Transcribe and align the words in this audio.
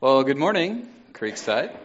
Well, 0.00 0.22
good 0.22 0.36
morning, 0.36 0.88
Creekside. 1.12 1.76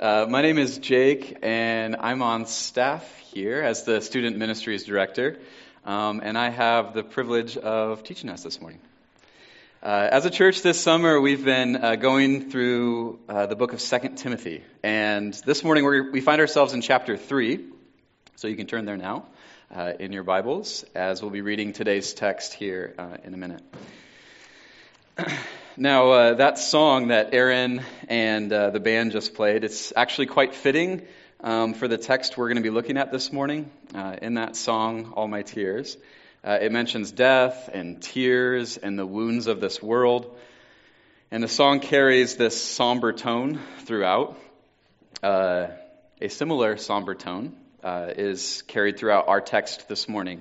Uh, 0.00 0.26
my 0.28 0.42
name 0.42 0.58
is 0.58 0.78
Jake, 0.78 1.38
and 1.42 1.94
I'm 1.94 2.20
on 2.20 2.46
staff 2.46 3.18
here 3.32 3.62
as 3.62 3.84
the 3.84 4.00
Student 4.00 4.36
Ministries 4.36 4.82
Director, 4.82 5.38
um, 5.84 6.22
and 6.24 6.36
I 6.36 6.50
have 6.50 6.92
the 6.92 7.04
privilege 7.04 7.56
of 7.56 8.02
teaching 8.02 8.30
us 8.30 8.42
this 8.42 8.60
morning. 8.60 8.80
Uh, 9.80 10.08
as 10.10 10.26
a 10.26 10.30
church 10.30 10.62
this 10.62 10.80
summer, 10.80 11.20
we've 11.20 11.44
been 11.44 11.76
uh, 11.76 11.94
going 11.94 12.50
through 12.50 13.20
uh, 13.28 13.46
the 13.46 13.54
book 13.54 13.72
of 13.72 13.80
Second 13.80 14.16
Timothy, 14.16 14.64
and 14.82 15.32
this 15.32 15.62
morning 15.62 16.10
we 16.10 16.20
find 16.20 16.40
ourselves 16.40 16.72
in 16.72 16.80
chapter 16.80 17.16
3, 17.16 17.64
so 18.34 18.48
you 18.48 18.56
can 18.56 18.66
turn 18.66 18.86
there 18.86 18.96
now 18.96 19.24
uh, 19.72 19.92
in 20.00 20.10
your 20.10 20.24
Bibles, 20.24 20.84
as 20.96 21.22
we'll 21.22 21.30
be 21.30 21.42
reading 21.42 21.72
today's 21.72 22.12
text 22.12 22.54
here 22.54 22.92
uh, 22.98 23.18
in 23.22 23.34
a 23.34 23.36
minute. 23.36 23.62
Now, 25.78 26.10
uh, 26.10 26.34
that 26.34 26.58
song 26.58 27.08
that 27.08 27.34
Aaron 27.34 27.82
and 28.08 28.50
uh, 28.50 28.70
the 28.70 28.80
band 28.80 29.12
just 29.12 29.34
played, 29.34 29.62
it's 29.62 29.92
actually 29.94 30.24
quite 30.24 30.54
fitting 30.54 31.02
um, 31.42 31.74
for 31.74 31.86
the 31.86 31.98
text 31.98 32.38
we're 32.38 32.46
going 32.46 32.56
to 32.56 32.62
be 32.62 32.70
looking 32.70 32.96
at 32.96 33.12
this 33.12 33.30
morning. 33.30 33.70
Uh, 33.94 34.16
in 34.22 34.34
that 34.34 34.56
song, 34.56 35.12
All 35.12 35.28
My 35.28 35.42
Tears, 35.42 35.98
uh, 36.42 36.56
it 36.62 36.72
mentions 36.72 37.12
death 37.12 37.68
and 37.70 38.00
tears 38.00 38.78
and 38.78 38.98
the 38.98 39.04
wounds 39.04 39.48
of 39.48 39.60
this 39.60 39.82
world. 39.82 40.34
And 41.30 41.42
the 41.42 41.48
song 41.48 41.80
carries 41.80 42.36
this 42.36 42.58
somber 42.58 43.12
tone 43.12 43.60
throughout. 43.80 44.38
Uh, 45.22 45.66
a 46.22 46.28
similar 46.28 46.78
somber 46.78 47.14
tone 47.14 47.54
uh, 47.84 48.14
is 48.16 48.62
carried 48.62 48.98
throughout 48.98 49.28
our 49.28 49.42
text 49.42 49.90
this 49.90 50.08
morning. 50.08 50.40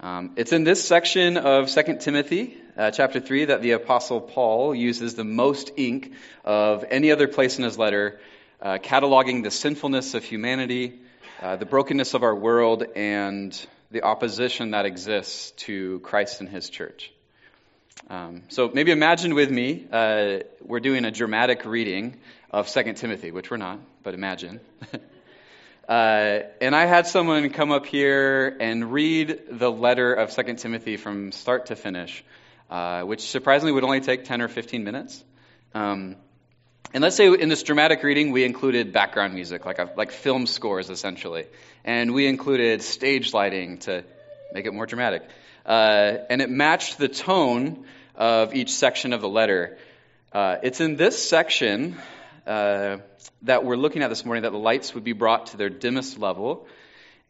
Um, 0.00 0.32
it's 0.34 0.52
in 0.52 0.64
this 0.64 0.84
section 0.84 1.36
of 1.36 1.72
2 1.72 1.98
Timothy 2.00 2.60
uh, 2.76 2.90
chapter 2.90 3.20
3 3.20 3.46
that 3.46 3.62
the 3.62 3.72
Apostle 3.72 4.20
Paul 4.20 4.74
uses 4.74 5.14
the 5.14 5.24
most 5.24 5.70
ink 5.76 6.12
of 6.44 6.84
any 6.90 7.10
other 7.10 7.26
place 7.26 7.58
in 7.58 7.64
his 7.64 7.78
letter, 7.78 8.20
uh, 8.60 8.78
cataloging 8.78 9.42
the 9.42 9.50
sinfulness 9.50 10.14
of 10.14 10.24
humanity, 10.24 10.98
uh, 11.40 11.56
the 11.56 11.66
brokenness 11.66 12.14
of 12.14 12.22
our 12.22 12.34
world, 12.34 12.84
and 12.94 13.66
the 13.90 14.02
opposition 14.02 14.72
that 14.72 14.84
exists 14.84 15.52
to 15.52 16.00
Christ 16.00 16.40
and 16.40 16.48
his 16.48 16.68
church. 16.68 17.12
Um, 18.10 18.42
so 18.48 18.70
maybe 18.72 18.92
imagine 18.92 19.34
with 19.34 19.50
me, 19.50 19.86
uh, 19.90 20.38
we're 20.62 20.80
doing 20.80 21.04
a 21.04 21.10
dramatic 21.10 21.64
reading 21.64 22.18
of 22.50 22.68
2 22.68 22.92
Timothy, 22.92 23.30
which 23.30 23.50
we're 23.50 23.56
not, 23.56 23.80
but 24.02 24.14
imagine. 24.14 24.60
Uh, 25.88 26.42
and 26.60 26.74
I 26.74 26.86
had 26.86 27.06
someone 27.06 27.48
come 27.50 27.70
up 27.70 27.86
here 27.86 28.56
and 28.58 28.92
read 28.92 29.42
the 29.48 29.70
letter 29.70 30.14
of 30.14 30.32
2 30.34 30.54
Timothy 30.54 30.96
from 30.96 31.30
start 31.30 31.66
to 31.66 31.76
finish, 31.76 32.24
uh, 32.70 33.02
which 33.02 33.20
surprisingly 33.20 33.72
would 33.72 33.84
only 33.84 34.00
take 34.00 34.24
10 34.24 34.42
or 34.42 34.48
15 34.48 34.84
minutes. 34.84 35.22
Um, 35.74 36.16
and 36.94 37.02
let's 37.02 37.16
say 37.16 37.26
in 37.26 37.48
this 37.48 37.62
dramatic 37.62 38.02
reading, 38.02 38.32
we 38.32 38.44
included 38.44 38.92
background 38.92 39.34
music, 39.34 39.66
like, 39.66 39.78
a, 39.78 39.90
like 39.96 40.12
film 40.12 40.46
scores 40.46 40.90
essentially. 40.90 41.46
And 41.84 42.14
we 42.14 42.26
included 42.26 42.82
stage 42.82 43.34
lighting 43.34 43.78
to 43.78 44.04
make 44.52 44.66
it 44.66 44.72
more 44.72 44.86
dramatic. 44.86 45.28
Uh, 45.64 46.18
and 46.30 46.40
it 46.40 46.48
matched 46.48 46.98
the 46.98 47.08
tone 47.08 47.84
of 48.14 48.54
each 48.54 48.70
section 48.70 49.12
of 49.12 49.20
the 49.20 49.28
letter. 49.28 49.78
Uh, 50.32 50.56
it's 50.62 50.80
in 50.80 50.96
this 50.96 51.22
section 51.22 51.96
uh, 52.46 52.98
that 53.42 53.64
we're 53.64 53.76
looking 53.76 54.02
at 54.02 54.08
this 54.08 54.24
morning 54.24 54.42
that 54.42 54.52
the 54.52 54.58
lights 54.58 54.94
would 54.94 55.04
be 55.04 55.12
brought 55.12 55.46
to 55.46 55.56
their 55.56 55.68
dimmest 55.68 56.18
level, 56.18 56.66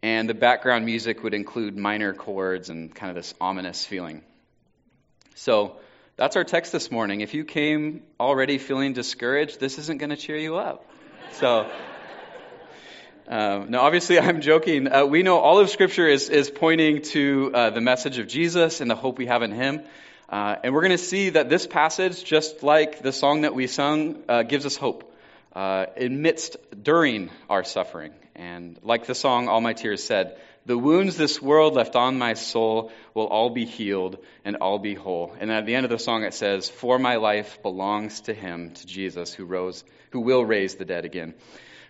and 0.03 0.28
the 0.28 0.34
background 0.34 0.84
music 0.84 1.23
would 1.23 1.34
include 1.34 1.77
minor 1.77 2.12
chords 2.12 2.69
and 2.69 2.95
kind 2.95 3.11
of 3.11 3.17
this 3.17 3.34
ominous 3.41 3.84
feeling. 3.84 4.23
So 5.39 5.77
that's 6.17 6.34
our 6.37 6.45
text 6.45 6.73
this 6.73 6.91
morning. 6.91 7.20
If 7.20 7.34
you 7.34 7.45
came 7.45 8.03
already 8.19 8.56
feeling 8.56 8.95
discouraged, 8.95 9.61
this 9.61 9.78
isn't 9.78 9.98
going 9.98 10.09
to 10.09 10.17
cheer 10.17 10.39
you 10.39 10.56
up. 10.56 10.87
So. 11.33 11.70
Uh, 13.28 13.67
now, 13.69 13.81
obviously, 13.83 14.19
I'm 14.20 14.41
joking. 14.41 14.91
Uh, 14.91 15.05
we 15.05 15.23
know 15.23 15.39
all 15.39 15.59
of 15.59 15.69
Scripture 15.69 16.09
is, 16.09 16.31
is 16.31 16.48
pointing 16.48 17.03
to 17.03 17.50
uh, 17.53 17.71
the 17.71 17.83
message 17.83 18.19
of 18.19 18.28
Jesus 18.28 18.81
and 18.81 18.91
the 18.91 18.94
hope 18.94 19.19
we 19.19 19.27
have 19.27 19.43
in 19.43 19.53
Him. 19.53 19.83
Uh, 20.31 20.56
and 20.65 20.72
we're 20.72 20.81
going 20.81 20.93
to 20.93 20.99
see 20.99 21.31
that 21.31 21.50
this 21.50 21.66
passage, 21.66 22.25
just 22.25 22.62
like 22.62 23.03
the 23.03 23.12
song 23.12 23.43
that 23.43 23.55
we 23.55 23.66
sung, 23.66 24.22
uh, 24.31 24.43
gives 24.43 24.65
us 24.65 24.77
hope 24.77 25.15
uh, 25.55 25.84
amidst, 25.99 26.56
during 26.82 27.28
our 27.50 27.62
suffering. 27.62 28.12
And 28.34 28.78
like 28.82 29.05
the 29.05 29.15
song 29.15 29.49
All 29.49 29.61
My 29.61 29.75
Tears 29.75 30.03
said, 30.03 30.38
the 30.66 30.77
wounds 30.77 31.16
this 31.16 31.41
world 31.41 31.75
left 31.75 31.94
on 31.94 32.19
my 32.19 32.34
soul 32.34 32.91
will 33.15 33.28
all 33.28 33.50
be 33.50 33.65
healed 33.65 34.19
and 34.44 34.56
all 34.56 34.81
be 34.81 34.94
whole. 34.94 35.34
And 35.38 35.50
at 35.50 35.65
the 35.65 35.77
end 35.77 35.84
of 35.84 35.91
the 35.91 35.99
song 35.99 36.25
it 36.25 36.34
says, 36.34 36.69
For 36.69 36.99
my 36.99 37.16
life 37.16 37.62
belongs 37.62 38.22
to 38.22 38.34
him, 38.34 38.72
to 38.72 38.87
Jesus, 38.87 39.32
who 39.32 39.44
rose, 39.44 39.84
who 40.10 40.21
will 40.21 40.44
raise 40.44 40.75
the 40.75 40.84
dead 40.84 41.05
again. 41.05 41.34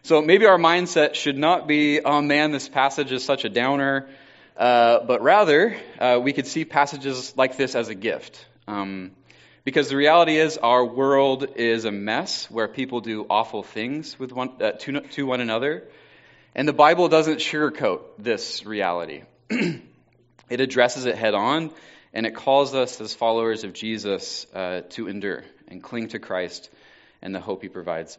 So 0.02 0.20
maybe 0.20 0.44
our 0.44 0.58
mindset 0.58 1.14
should 1.14 1.38
not 1.38 1.66
be, 1.66 2.00
oh 2.00 2.20
man, 2.20 2.52
this 2.52 2.68
passage 2.68 3.12
is 3.12 3.24
such 3.24 3.44
a 3.44 3.48
downer. 3.48 4.08
Uh, 4.56 5.00
but 5.04 5.22
rather, 5.22 5.76
uh, 5.98 6.20
we 6.22 6.32
could 6.32 6.46
see 6.46 6.64
passages 6.64 7.34
like 7.36 7.56
this 7.56 7.74
as 7.74 7.88
a 7.88 7.94
gift. 7.94 8.46
Um, 8.68 9.12
because 9.64 9.88
the 9.88 9.96
reality 9.96 10.36
is, 10.36 10.58
our 10.58 10.84
world 10.84 11.46
is 11.56 11.86
a 11.86 11.90
mess 11.90 12.48
where 12.50 12.68
people 12.68 13.00
do 13.00 13.26
awful 13.28 13.62
things 13.62 14.18
with 14.18 14.32
one, 14.32 14.62
uh, 14.62 14.72
to, 14.72 15.00
to 15.00 15.26
one 15.26 15.40
another. 15.40 15.84
And 16.56 16.66
the 16.66 16.72
Bible 16.72 17.08
doesn't 17.08 17.40
sugarcoat 17.40 18.00
this 18.18 18.64
reality. 18.64 19.24
it 19.50 19.82
addresses 20.48 21.04
it 21.04 21.14
head 21.14 21.34
on, 21.34 21.70
and 22.14 22.24
it 22.24 22.34
calls 22.34 22.74
us 22.74 22.98
as 22.98 23.12
followers 23.12 23.62
of 23.62 23.74
Jesus 23.74 24.46
uh, 24.54 24.80
to 24.90 25.06
endure 25.06 25.44
and 25.68 25.82
cling 25.82 26.08
to 26.08 26.18
Christ 26.18 26.70
and 27.20 27.34
the 27.34 27.40
hope 27.40 27.60
he 27.60 27.68
provides. 27.68 28.16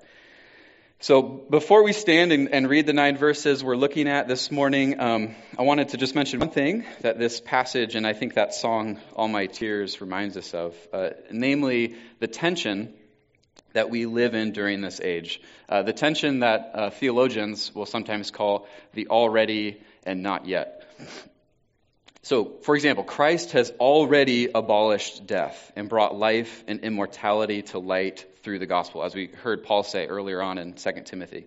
So 0.99 1.23
before 1.23 1.81
we 1.81 1.93
stand 1.93 2.31
and, 2.31 2.53
and, 2.53 2.69
read 2.69 2.85
the 2.85 2.93
nine 2.93 3.17
verses 3.17 3.63
we're 3.63 3.75
looking 3.75 4.07
at 4.07 4.27
this 4.27 4.51
morning, 4.51 4.99
um, 4.99 5.35
I 5.57 5.63
wanted 5.63 5.89
to 5.89 5.97
just 5.97 6.13
mention 6.13 6.39
one 6.39 6.51
thing 6.51 6.85
that 7.01 7.17
this 7.17 7.41
passage 7.41 7.95
and 7.95 8.05
I 8.05 8.13
think 8.13 8.35
that 8.35 8.53
song, 8.53 8.99
All 9.15 9.27
My 9.27 9.47
Tears, 9.47 9.99
reminds 9.99 10.37
us 10.37 10.53
of, 10.53 10.75
uh, 10.93 11.09
namely 11.31 11.95
the 12.19 12.27
tension 12.27 12.93
that 13.77 13.91
we 13.91 14.07
live 14.07 14.33
in 14.33 14.53
during 14.53 14.81
this 14.81 14.99
age. 14.99 15.39
Uh, 15.69 15.83
the 15.83 15.93
tension 15.93 16.39
that 16.39 16.71
uh, 16.73 16.89
theologians 16.89 17.73
will 17.75 17.85
sometimes 17.85 18.31
call 18.31 18.67
the 18.93 19.09
already 19.09 19.79
and 20.03 20.23
not 20.23 20.47
yet. 20.47 20.83
So, 22.23 22.53
for 22.63 22.75
example, 22.75 23.03
Christ 23.03 23.51
has 23.51 23.69
already 23.79 24.49
abolished 24.53 25.27
death 25.27 25.71
and 25.75 25.87
brought 25.87 26.15
life 26.15 26.63
and 26.67 26.79
immortality 26.79 27.61
to 27.73 27.77
light 27.77 28.25
through 28.41 28.57
the 28.57 28.65
gospel, 28.65 29.03
as 29.03 29.13
we 29.13 29.27
heard 29.27 29.63
Paul 29.63 29.83
say 29.83 30.07
earlier 30.07 30.41
on 30.41 30.57
in 30.57 30.73
2 30.73 30.91
Timothy. 31.05 31.45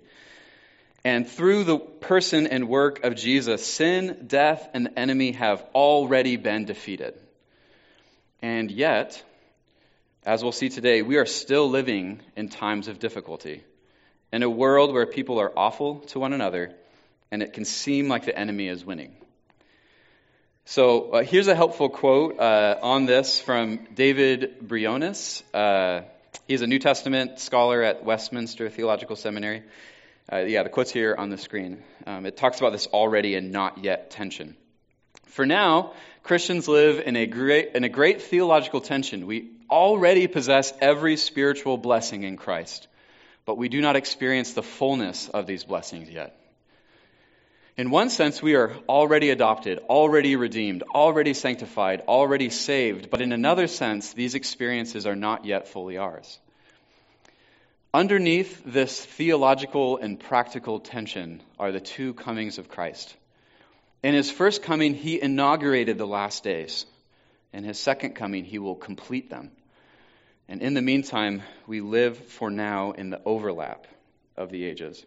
And 1.05 1.29
through 1.29 1.65
the 1.65 1.79
person 1.79 2.47
and 2.47 2.69
work 2.69 3.03
of 3.03 3.17
Jesus, 3.17 3.67
sin, 3.67 4.27
death, 4.29 4.69
and 4.73 4.87
the 4.87 4.97
enemy 4.97 5.33
have 5.33 5.65
already 5.75 6.37
been 6.37 6.65
defeated. 6.65 7.19
And 8.41 8.71
yet, 8.71 9.21
as 10.25 10.43
we'll 10.43 10.53
see 10.53 10.69
today, 10.69 11.03
we 11.03 11.17
are 11.17 11.27
still 11.27 11.69
living 11.69 12.21
in 12.37 12.49
times 12.49 12.89
of 12.89 12.99
difficulty, 12.99 13.63
in 14.33 14.43
a 14.43 14.51
world 14.51 14.93
where 14.93 15.07
people 15.07 15.41
are 15.41 15.53
awful 15.57 16.01
to 16.01 16.19
one 16.19 16.33
another, 16.33 16.75
and 17.31 17.43
it 17.43 17.53
can 17.53 17.65
seem 17.65 18.09
like 18.09 18.25
the 18.25 18.39
enemy 18.39 18.69
is 18.69 18.85
winning. 18.85 19.15
So 20.65 21.11
uh, 21.11 21.23
here's 21.23 21.49
a 21.49 21.55
helpful 21.55 21.89
quote 21.89 22.39
uh, 22.39 22.79
on 22.83 23.07
this 23.07 23.41
from 23.41 23.87
David 23.95 24.57
Briones. 24.61 25.43
Uh, 25.53 26.03
He's 26.51 26.63
a 26.63 26.67
New 26.67 26.81
Testament 26.81 27.39
scholar 27.39 27.81
at 27.81 28.05
Westminster 28.05 28.69
Theological 28.69 29.15
Seminary. 29.15 29.63
Uh, 30.33 30.39
yeah, 30.39 30.65
the 30.65 30.69
quote's 30.69 30.91
here 30.91 31.15
on 31.17 31.31
the 31.31 31.39
screen. 31.39 31.81
Um, 32.09 32.27
it 32.27 32.37
talks 32.37 32.59
about 32.59 32.73
this 32.73 32.89
already 32.89 33.37
and 33.37 33.53
not 33.53 33.85
yet 33.85 34.11
tension. 34.11 34.57
For 35.27 35.47
now, 35.47 35.93
Christians 36.25 36.67
live 36.67 36.99
in 37.07 37.15
a 37.15 37.27
great, 37.27 37.77
in 37.77 37.85
a 37.85 37.89
great 37.89 38.23
theological 38.23 38.81
tension. 38.81 39.29
We 39.29 39.49
already 39.71 40.27
possess 40.27 40.73
every 40.81 41.17
spiritual 41.17 41.77
blessing 41.79 42.25
in 42.25 42.37
Christ, 42.37 42.89
but 43.45 43.57
we 43.57 43.69
do 43.69 43.81
not 43.81 43.97
experience 43.97 44.53
the 44.53 44.63
fullness 44.63 45.29
of 45.29 45.47
these 45.47 45.65
blessings 45.65 46.11
yet. 46.11 46.37
In 47.77 47.91
one 47.91 48.11
sense, 48.11 48.43
we 48.43 48.57
are 48.57 48.75
already 48.89 49.31
adopted, 49.31 49.79
already 49.89 50.37
redeemed, 50.37 50.83
already 50.95 51.33
sanctified, 51.33 52.03
already 52.07 52.51
saved, 52.51 53.09
but 53.09 53.23
in 53.23 53.33
another 53.33 53.69
sense, 53.69 54.13
these 54.13 54.35
experiences 54.35 55.07
are 55.07 55.17
not 55.17 55.47
yet 55.47 55.69
fully 55.69 55.97
ours. 55.97 56.39
Underneath 57.95 58.63
this 58.65 59.05
theological 59.05 59.97
and 59.97 60.21
practical 60.21 60.79
tension 60.79 61.43
are 61.59 61.73
the 61.73 61.81
two 61.81 62.15
comings 62.15 62.59
of 62.59 62.69
Christ. 62.69 63.17
In 64.03 64.15
his 64.15 64.31
first 64.31 64.63
coming, 64.63 64.95
he 64.95 65.21
inaugurated 65.21 65.99
the 65.99 66.07
last 66.07 66.45
days. 66.45 66.87
In 67.53 67.65
his 67.65 67.79
second 67.79 68.15
coming, 68.15 68.45
he 68.45 68.59
will 68.59 68.77
complete 68.77 69.29
them. 69.29 69.51
And 70.51 70.63
in 70.63 70.75
the 70.75 70.83
meantime, 70.83 71.45
we 71.69 71.81
live 71.81 72.19
for 72.19 72.51
now 72.51 72.91
in 72.91 73.11
the 73.11 73.21
overlap 73.25 73.87
of 74.37 74.51
the 74.51 74.65
ages. 74.65 75.07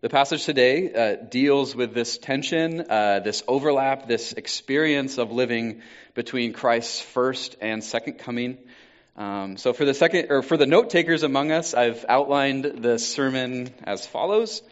The 0.00 0.08
passage 0.08 0.46
today 0.46 0.94
uh, 0.94 1.16
deals 1.16 1.76
with 1.76 1.92
this 1.92 2.16
tension, 2.16 2.86
uh, 2.88 3.20
this 3.20 3.42
overlap, 3.46 4.08
this 4.08 4.32
experience 4.32 5.18
of 5.18 5.30
living 5.30 5.82
between 6.14 6.54
Christ's 6.54 7.02
first 7.02 7.56
and 7.60 7.84
second 7.84 8.14
coming. 8.14 8.56
Um, 9.14 9.58
so 9.58 9.74
for 9.74 9.84
the 9.84 9.92
second, 9.92 10.28
or 10.30 10.40
for 10.40 10.56
the 10.56 10.64
note 10.64 10.88
takers 10.88 11.22
among 11.22 11.52
us, 11.52 11.74
I've 11.74 12.06
outlined 12.08 12.64
the 12.64 12.98
sermon 12.98 13.74
as 13.84 14.06
follows. 14.06 14.62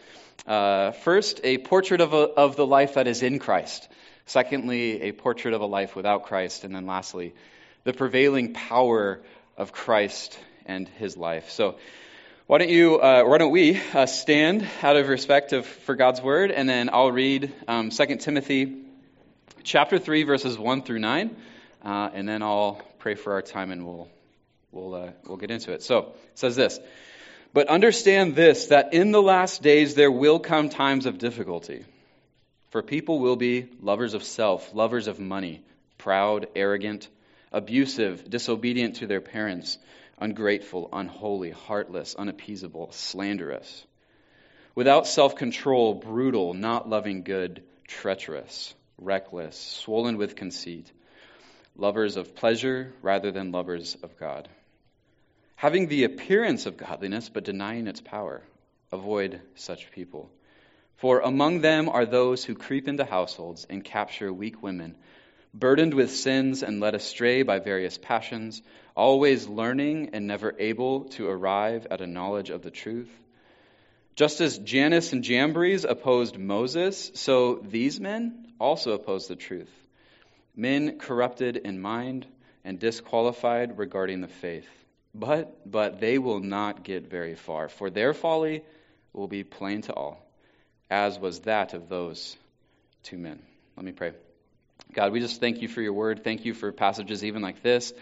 Uh, 0.47 0.93
first, 0.93 1.41
a 1.43 1.59
portrait 1.59 2.01
of, 2.01 2.13
a, 2.13 2.23
of 2.23 2.55
the 2.55 2.65
life 2.65 2.95
that 2.95 3.05
is 3.05 3.21
in 3.21 3.37
Christ. 3.37 3.87
Secondly, 4.25 4.99
a 5.03 5.11
portrait 5.11 5.53
of 5.53 5.61
a 5.61 5.67
life 5.67 5.95
without 5.95 6.23
Christ. 6.23 6.63
And 6.63 6.73
then 6.73 6.87
lastly, 6.87 7.35
the 7.83 7.93
prevailing 7.93 8.53
power 8.53 9.21
of 9.57 9.71
Christ 9.71 10.37
and 10.65 10.87
his 10.87 11.17
life. 11.17 11.49
So 11.51 11.77
why 12.47 12.57
don't 12.59 12.69
you, 12.69 12.99
uh, 12.99 13.23
why 13.23 13.37
don't 13.37 13.51
we 13.51 13.79
uh, 13.93 14.05
stand 14.05 14.67
out 14.81 14.97
of 14.97 15.07
respect 15.07 15.53
of, 15.53 15.65
for 15.65 15.95
God's 15.95 16.21
word, 16.21 16.51
and 16.51 16.67
then 16.67 16.89
I'll 16.91 17.11
read 17.11 17.53
um, 17.67 17.89
2 17.89 18.17
Timothy 18.17 18.77
chapter 19.63 19.99
3, 19.99 20.23
verses 20.23 20.57
1 20.57 20.83
through 20.83 20.99
9, 20.99 21.35
uh, 21.83 22.09
and 22.13 22.27
then 22.27 22.41
I'll 22.41 22.81
pray 22.99 23.15
for 23.15 23.33
our 23.33 23.41
time 23.41 23.71
and 23.71 23.85
we'll 23.85 24.09
we'll, 24.71 24.95
uh, 24.95 25.11
we'll 25.25 25.37
get 25.37 25.51
into 25.51 25.71
it. 25.73 25.83
So 25.83 25.99
it 25.99 26.15
says 26.35 26.55
this 26.55 26.79
But 27.53 27.67
understand 27.67 28.35
this, 28.35 28.67
that 28.67 28.93
in 28.93 29.11
the 29.11 29.21
last 29.21 29.61
days 29.61 29.95
there 29.95 30.11
will 30.11 30.39
come 30.39 30.69
times 30.69 31.05
of 31.05 31.17
difficulty. 31.17 31.85
For 32.69 32.81
people 32.81 33.19
will 33.19 33.35
be 33.35 33.67
lovers 33.81 34.13
of 34.13 34.23
self, 34.23 34.73
lovers 34.73 35.07
of 35.07 35.19
money, 35.19 35.61
proud, 35.97 36.47
arrogant, 36.55 37.09
abusive, 37.51 38.29
disobedient 38.29 38.97
to 38.97 39.07
their 39.07 39.21
parents, 39.21 39.77
ungrateful, 40.17 40.89
unholy, 40.93 41.51
heartless, 41.51 42.15
unappeasable, 42.15 42.91
slanderous, 42.91 43.85
without 44.75 45.07
self 45.07 45.35
control, 45.35 45.93
brutal, 45.93 46.53
not 46.53 46.89
loving 46.89 47.23
good, 47.23 47.63
treacherous, 47.87 48.73
reckless, 48.97 49.57
swollen 49.57 50.17
with 50.17 50.35
conceit, 50.35 50.91
lovers 51.75 52.17
of 52.17 52.35
pleasure 52.35 52.93
rather 53.01 53.31
than 53.31 53.51
lovers 53.51 53.97
of 54.03 54.17
God 54.17 54.47
having 55.61 55.85
the 55.85 56.05
appearance 56.05 56.65
of 56.65 56.75
godliness 56.75 57.29
but 57.29 57.43
denying 57.43 57.85
its 57.85 58.01
power. 58.01 58.41
Avoid 58.91 59.39
such 59.53 59.91
people. 59.91 60.31
For 60.95 61.19
among 61.19 61.61
them 61.61 61.87
are 61.87 62.07
those 62.07 62.43
who 62.43 62.55
creep 62.55 62.87
into 62.87 63.05
households 63.05 63.67
and 63.69 63.83
capture 63.83 64.33
weak 64.33 64.63
women, 64.63 64.95
burdened 65.53 65.93
with 65.93 66.11
sins 66.11 66.63
and 66.63 66.79
led 66.79 66.95
astray 66.95 67.43
by 67.43 67.59
various 67.59 67.97
passions, 67.97 68.61
always 68.95 69.47
learning 69.47 70.11
and 70.13 70.27
never 70.27 70.55
able 70.57 71.05
to 71.05 71.27
arrive 71.27 71.87
at 71.91 72.01
a 72.01 72.07
knowledge 72.07 72.49
of 72.49 72.61
the 72.61 72.71
truth. 72.71 73.11
Just 74.15 74.41
as 74.41 74.57
Jannes 74.57 75.13
and 75.13 75.23
Jambres 75.23 75.85
opposed 75.85 76.37
Moses, 76.37 77.11
so 77.15 77.55
these 77.55 77.99
men 77.99 78.53
also 78.59 78.91
oppose 78.91 79.27
the 79.27 79.35
truth. 79.35 79.71
Men 80.55 80.99
corrupted 80.99 81.57
in 81.57 81.81
mind 81.81 82.27
and 82.63 82.79
disqualified 82.79 83.77
regarding 83.77 84.21
the 84.21 84.27
faith. 84.27 84.67
But, 85.13 85.69
but 85.69 85.99
they 85.99 86.17
will 86.17 86.39
not 86.39 86.83
get 86.83 87.09
very 87.09 87.35
far, 87.35 87.67
for 87.67 87.89
their 87.89 88.13
folly 88.13 88.63
will 89.13 89.27
be 89.27 89.43
plain 89.43 89.81
to 89.83 89.93
all, 89.93 90.25
as 90.89 91.19
was 91.19 91.41
that 91.41 91.73
of 91.73 91.89
those 91.89 92.37
two 93.03 93.17
men. 93.17 93.41
Let 93.75 93.85
me 93.85 93.91
pray. 93.91 94.13
God, 94.93 95.13
we 95.13 95.21
just 95.21 95.39
thank 95.39 95.61
you 95.61 95.69
for 95.69 95.81
your 95.81 95.93
word. 95.93 96.21
Thank 96.21 96.43
you 96.43 96.53
for 96.53 96.71
passages 96.73 97.23
even 97.23 97.41
like 97.41 97.63
this 97.63 97.93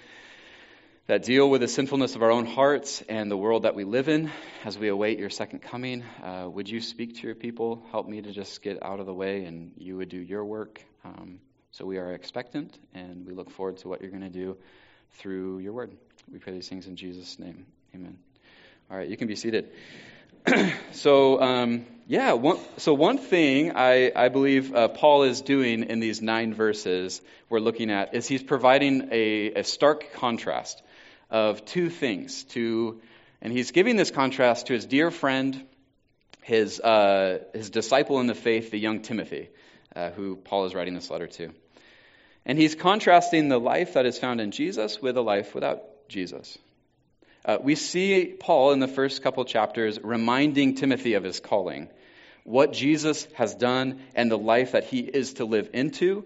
that 1.06 1.24
deal 1.24 1.48
with 1.50 1.62
the 1.62 1.68
sinfulness 1.68 2.16
of 2.16 2.24
our 2.24 2.32
own 2.32 2.46
hearts 2.46 3.04
and 3.10 3.30
the 3.30 3.38
world 3.38 3.64
that 3.64 3.76
we 3.76 3.84
live 3.84 4.10
in 4.10 4.32
as 4.64 4.78
we 4.78 4.90
await 4.90 5.18
your 5.18 5.30
second 5.30 5.60
coming. 5.60 6.04
Uh, 6.24 6.48
would 6.48 6.70
you 6.70 6.82
speak 6.82 7.16
to 7.16 7.22
your 7.24 7.36
people? 7.36 7.84
Help 7.92 8.08
me 8.08 8.22
to 8.22 8.32
just 8.32 8.62
get 8.62 8.84
out 8.84 9.00
of 9.00 9.06
the 9.06 9.14
way 9.14 9.46
and 9.46 9.72
you 9.78 9.98
would 9.98 10.10
do 10.10 10.18
your 10.20 10.46
work. 10.46 10.84
Um, 11.04 11.40
so 11.72 11.86
we 11.86 11.98
are 11.98 12.12
expectant 12.12 12.78
and 12.94 13.26
we 13.26 13.34
look 13.34 13.52
forward 13.52 13.78
to 13.78 13.88
what 13.88 14.02
you're 14.02 14.12
going 14.12 14.22
to 14.24 14.30
do 14.30 14.58
through 15.14 15.60
your 15.60 15.74
word. 15.74 15.92
We 16.32 16.40
pray 16.40 16.54
these 16.54 16.70
things 16.70 16.88
in 16.88 16.96
Jesus' 16.96 17.38
name. 17.38 17.66
Amen. 17.94 18.18
All 18.90 18.98
right, 18.98 19.10
you 19.10 19.18
can 19.18 19.28
be 19.28 19.36
seated. 19.36 19.72
so, 20.92 21.42
um, 21.42 21.86
yeah, 22.10 22.34
one, 22.34 22.58
so 22.78 22.96
one 22.96 23.20
thing 23.20 23.74
I, 23.76 24.12
I 24.16 24.30
believe 24.30 24.74
uh, 24.74 24.88
Paul 24.88 25.22
is 25.22 25.42
doing 25.42 25.84
in 25.84 26.00
these 26.00 26.24
nine 26.24 26.56
verses 26.56 27.22
we're 27.50 27.60
looking 27.60 27.92
at 27.92 28.16
is 28.16 28.28
he's 28.28 28.42
providing 28.42 29.10
a, 29.12 29.54
a 29.54 29.64
stark 29.64 30.14
contrast 30.14 30.82
of 31.30 31.64
two 31.66 31.92
things. 31.92 32.46
To, 32.46 33.00
and 33.44 33.54
he's 33.54 33.70
giving 33.70 33.96
this 33.96 34.10
contrast 34.10 34.66
to 34.68 34.74
his 34.74 34.88
dear 34.88 35.12
friend, 35.12 35.64
his, 36.42 36.80
uh, 36.80 37.44
his 37.54 37.70
disciple 37.70 38.20
in 38.20 38.26
the 38.26 38.34
faith, 38.34 38.72
the 38.72 38.80
young 38.80 39.04
Timothy, 39.04 39.50
uh, 39.96 40.10
who 40.10 40.36
Paul 40.36 40.66
is 40.66 40.74
writing 40.74 40.96
this 40.96 41.12
letter 41.12 41.28
to. 41.28 41.52
And 42.44 42.58
he's 42.58 42.74
contrasting 42.74 43.50
the 43.50 43.60
life 43.60 43.94
that 43.94 44.08
is 44.08 44.18
found 44.18 44.42
in 44.42 44.50
Jesus 44.50 45.00
with 45.00 45.16
a 45.16 45.22
life 45.22 45.54
without 45.54 45.84
Jesus. 46.08 46.58
Uh, 47.46 47.60
we 47.62 47.76
see 47.76 48.36
Paul 48.40 48.72
in 48.72 48.80
the 48.80 48.88
first 48.88 49.22
couple 49.22 49.46
chapters 49.46 50.00
reminding 50.04 50.74
Timothy 50.74 51.14
of 51.14 51.24
his 51.24 51.40
calling, 51.40 51.88
what 52.50 52.74
Jesus 52.74 53.28
has 53.36 53.54
done, 53.54 54.02
and 54.16 54.32
the 54.32 54.38
life 54.38 54.72
that 54.72 54.86
he 54.86 55.02
is 55.02 55.34
to 55.34 55.46
live 55.46 55.70
into, 55.74 56.26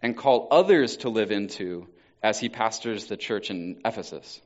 and 0.00 0.16
call 0.16 0.46
others 0.52 0.98
to 0.98 1.08
live 1.08 1.32
into 1.32 1.88
as 2.22 2.38
he 2.38 2.48
pastors 2.48 3.06
the 3.06 3.16
church 3.16 3.50
in 3.50 3.80
Ephesus. 3.84 4.40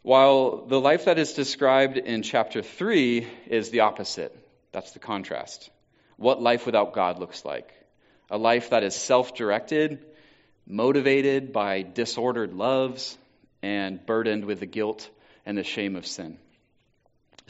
While 0.00 0.64
the 0.64 0.80
life 0.80 1.04
that 1.04 1.18
is 1.18 1.34
described 1.34 1.98
in 1.98 2.22
chapter 2.22 2.62
3 2.62 3.26
is 3.48 3.68
the 3.68 3.80
opposite. 3.80 4.34
That's 4.72 4.92
the 4.92 5.00
contrast. 5.00 5.68
What 6.16 6.40
life 6.40 6.64
without 6.64 6.94
God 6.94 7.18
looks 7.18 7.44
like 7.44 7.70
a 8.30 8.38
life 8.38 8.70
that 8.70 8.82
is 8.82 8.94
self 8.94 9.34
directed, 9.34 10.02
motivated 10.66 11.52
by 11.52 11.82
disordered 11.82 12.54
loves, 12.54 13.18
and 13.62 14.06
burdened 14.06 14.46
with 14.46 14.60
the 14.60 14.66
guilt 14.66 15.10
and 15.44 15.58
the 15.58 15.64
shame 15.64 15.94
of 15.94 16.06
sin. 16.06 16.38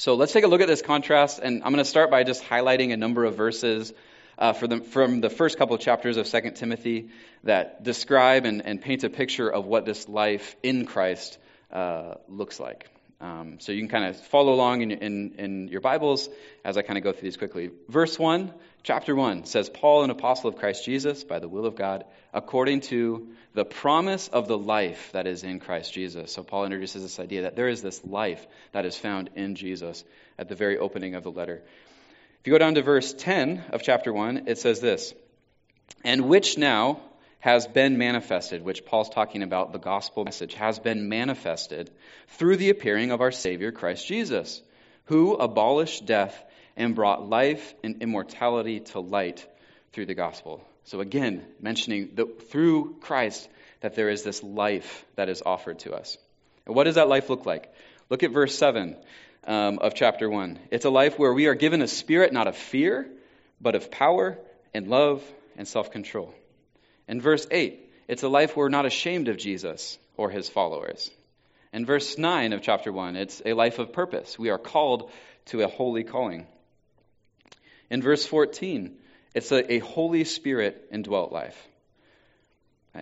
So 0.00 0.14
let's 0.14 0.32
take 0.32 0.44
a 0.44 0.47
look 0.47 0.62
at 0.62 0.67
this 0.67 0.81
contrast, 0.81 1.41
and 1.41 1.62
I'm 1.62 1.73
going 1.73 1.85
to 1.85 1.85
start 1.85 2.11
by 2.11 2.25
just 2.25 2.43
highlighting 2.43 2.91
a 2.91 2.97
number 2.97 3.26
of 3.26 3.37
verses 3.37 3.93
uh, 4.38 4.55
the, 4.55 4.81
from 4.81 5.20
the 5.20 5.29
first 5.29 5.58
couple 5.58 5.75
of 5.75 5.82
chapters 5.82 6.17
of 6.17 6.26
2 6.26 6.52
Timothy 6.52 7.11
that 7.44 7.82
describe 7.82 8.47
and, 8.47 8.64
and, 8.64 8.81
paint 8.81 9.05
a 9.05 9.11
picture 9.11 9.50
of 9.50 9.67
what 9.67 9.85
this 9.85 10.08
life 10.08 10.56
in 10.62 10.87
Christ 10.87 11.37
uh, 11.70 12.14
looks 12.29 12.58
like. 12.58 12.88
Um, 13.20 13.61
so 13.61 13.73
you 13.73 13.81
can 13.82 13.91
kind 13.91 14.06
of 14.06 14.17
follow 14.19 14.55
along 14.55 14.81
in, 14.81 14.91
in, 14.91 15.35
in 15.37 15.69
your 15.69 15.82
Bibles 15.82 16.31
as 16.64 16.79
I 16.79 16.81
kind 16.81 16.96
of 16.96 17.05
go 17.05 17.12
through 17.12 17.20
these 17.20 17.37
quickly. 17.37 17.69
Verse 17.87 18.19
1, 18.19 18.55
chapter 18.82 19.15
1 19.15 19.44
says, 19.44 19.69
Paul, 19.69 20.05
an 20.05 20.11
apostle 20.11 20.49
of 20.49 20.56
Christ 20.56 20.85
Jesus, 20.85 21.25
by 21.25 21.38
the 21.38 21.49
will 21.49 21.67
of 21.67 21.77
God, 21.77 22.05
according 22.32 22.81
to 22.82 23.29
the 23.55 23.65
promise 23.65 24.29
of 24.29 24.49
the 24.49 24.59
life 24.59 25.11
that 25.12 25.27
is 25.27 25.44
in 25.44 25.61
Christ 25.61 25.93
Jesus. 25.93 26.32
So 26.32 26.43
Paul 26.43 26.65
introduces 26.65 27.03
this 27.03 27.19
idea 27.19 27.43
that 27.43 27.56
there 27.56 27.69
is 27.69 27.82
this 27.82 28.05
life 28.05 28.47
that 28.73 28.87
is 28.87 28.97
found 28.97 29.31
in 29.35 29.55
Jesus 29.55 30.05
at 30.39 30.49
the 30.49 30.55
very 30.55 30.79
opening 30.79 31.15
of 31.15 31.25
the 31.25 31.31
letter. 31.31 31.63
If 32.41 32.46
you 32.46 32.53
go 32.53 32.58
down 32.58 32.75
to 32.75 32.82
verse 32.82 33.13
10 33.13 33.65
of 33.72 33.82
chapter 33.82 34.13
1, 34.13 34.44
it 34.46 34.58
says 34.58 34.81
this, 34.81 35.13
And 36.05 36.29
which 36.29 36.56
now 36.56 37.01
has 37.41 37.67
been 37.67 37.99
manifested, 37.99 38.63
which 38.63 38.84
Paul's 38.84 39.10
talking 39.10 39.43
about, 39.43 39.72
the 39.72 39.79
gospel 39.79 40.25
message, 40.25 40.55
has 40.55 40.79
been 40.79 41.08
manifested 41.08 41.91
through 42.29 42.56
the 42.56 42.70
appearing 42.70 43.10
of 43.10 43.20
our 43.20 43.32
Savior, 43.32 43.72
Christ 43.72 44.06
Jesus, 44.06 44.63
who 45.06 45.34
abolished 45.34 46.06
death 46.06 46.44
and 46.81 46.94
brought 46.94 47.29
life 47.29 47.75
and 47.84 48.01
immortality 48.01 48.81
to 48.81 49.01
light 49.01 49.46
through 49.93 50.06
the 50.06 50.15
gospel. 50.15 50.65
So 50.84 51.01
again, 51.01 51.44
mentioning 51.60 52.13
that 52.15 52.51
through 52.51 52.96
Christ 53.03 53.46
that 53.81 53.94
there 53.96 54.08
is 54.08 54.22
this 54.22 54.43
life 54.43 55.05
that 55.15 55.29
is 55.29 55.43
offered 55.44 55.81
to 55.81 55.93
us. 55.93 56.17
And 56.65 56.75
what 56.75 56.84
does 56.84 56.94
that 56.94 57.08
life 57.08 57.29
look 57.29 57.44
like? 57.44 57.70
Look 58.08 58.22
at 58.22 58.31
verse 58.31 58.56
7 58.56 58.96
um, 59.44 59.79
of 59.79 59.94
chapter 59.94 60.31
1. 60.31 60.58
It's 60.70 60.87
a 60.87 60.91
life 60.91 61.19
where 61.19 61.34
we 61.34 61.49
are 61.49 61.55
given 61.55 61.82
a 61.82 61.87
spirit 61.87 62.32
not 62.32 62.49
of 62.49 62.56
fear, 62.56 63.06
but 63.60 63.75
of 63.75 63.91
power 63.91 64.39
and 64.72 64.89
love 64.89 65.22
and 65.58 65.69
self 65.69 65.91
control. 65.91 66.34
In 67.06 67.20
verse 67.20 67.46
8, 67.51 67.79
it's 68.08 68.22
a 68.22 68.29
life 68.29 68.56
where 68.56 68.65
we're 68.65 68.70
not 68.70 68.87
ashamed 68.87 69.29
of 69.29 69.37
Jesus 69.37 69.99
or 70.17 70.31
his 70.31 70.49
followers. 70.49 71.10
In 71.75 71.84
verse 71.84 72.17
9 72.17 72.55
of 72.55 72.63
chapter 72.63 72.91
1, 72.91 73.17
it's 73.17 73.43
a 73.44 73.53
life 73.53 73.79
of 73.79 73.93
purpose. 73.93 74.39
We 74.39 74.49
are 74.49 74.58
called 74.58 75.10
to 75.46 75.60
a 75.60 75.69
holy 75.69 76.05
calling. 76.05 76.46
In 77.91 78.03
verse 78.03 78.25
14, 78.25 78.97
it's 79.35 79.51
a, 79.53 79.75
a 79.75 79.79
Holy 79.81 80.25
Spirit 80.25 80.89
indwelt 80.93 81.32
life. 81.32 81.56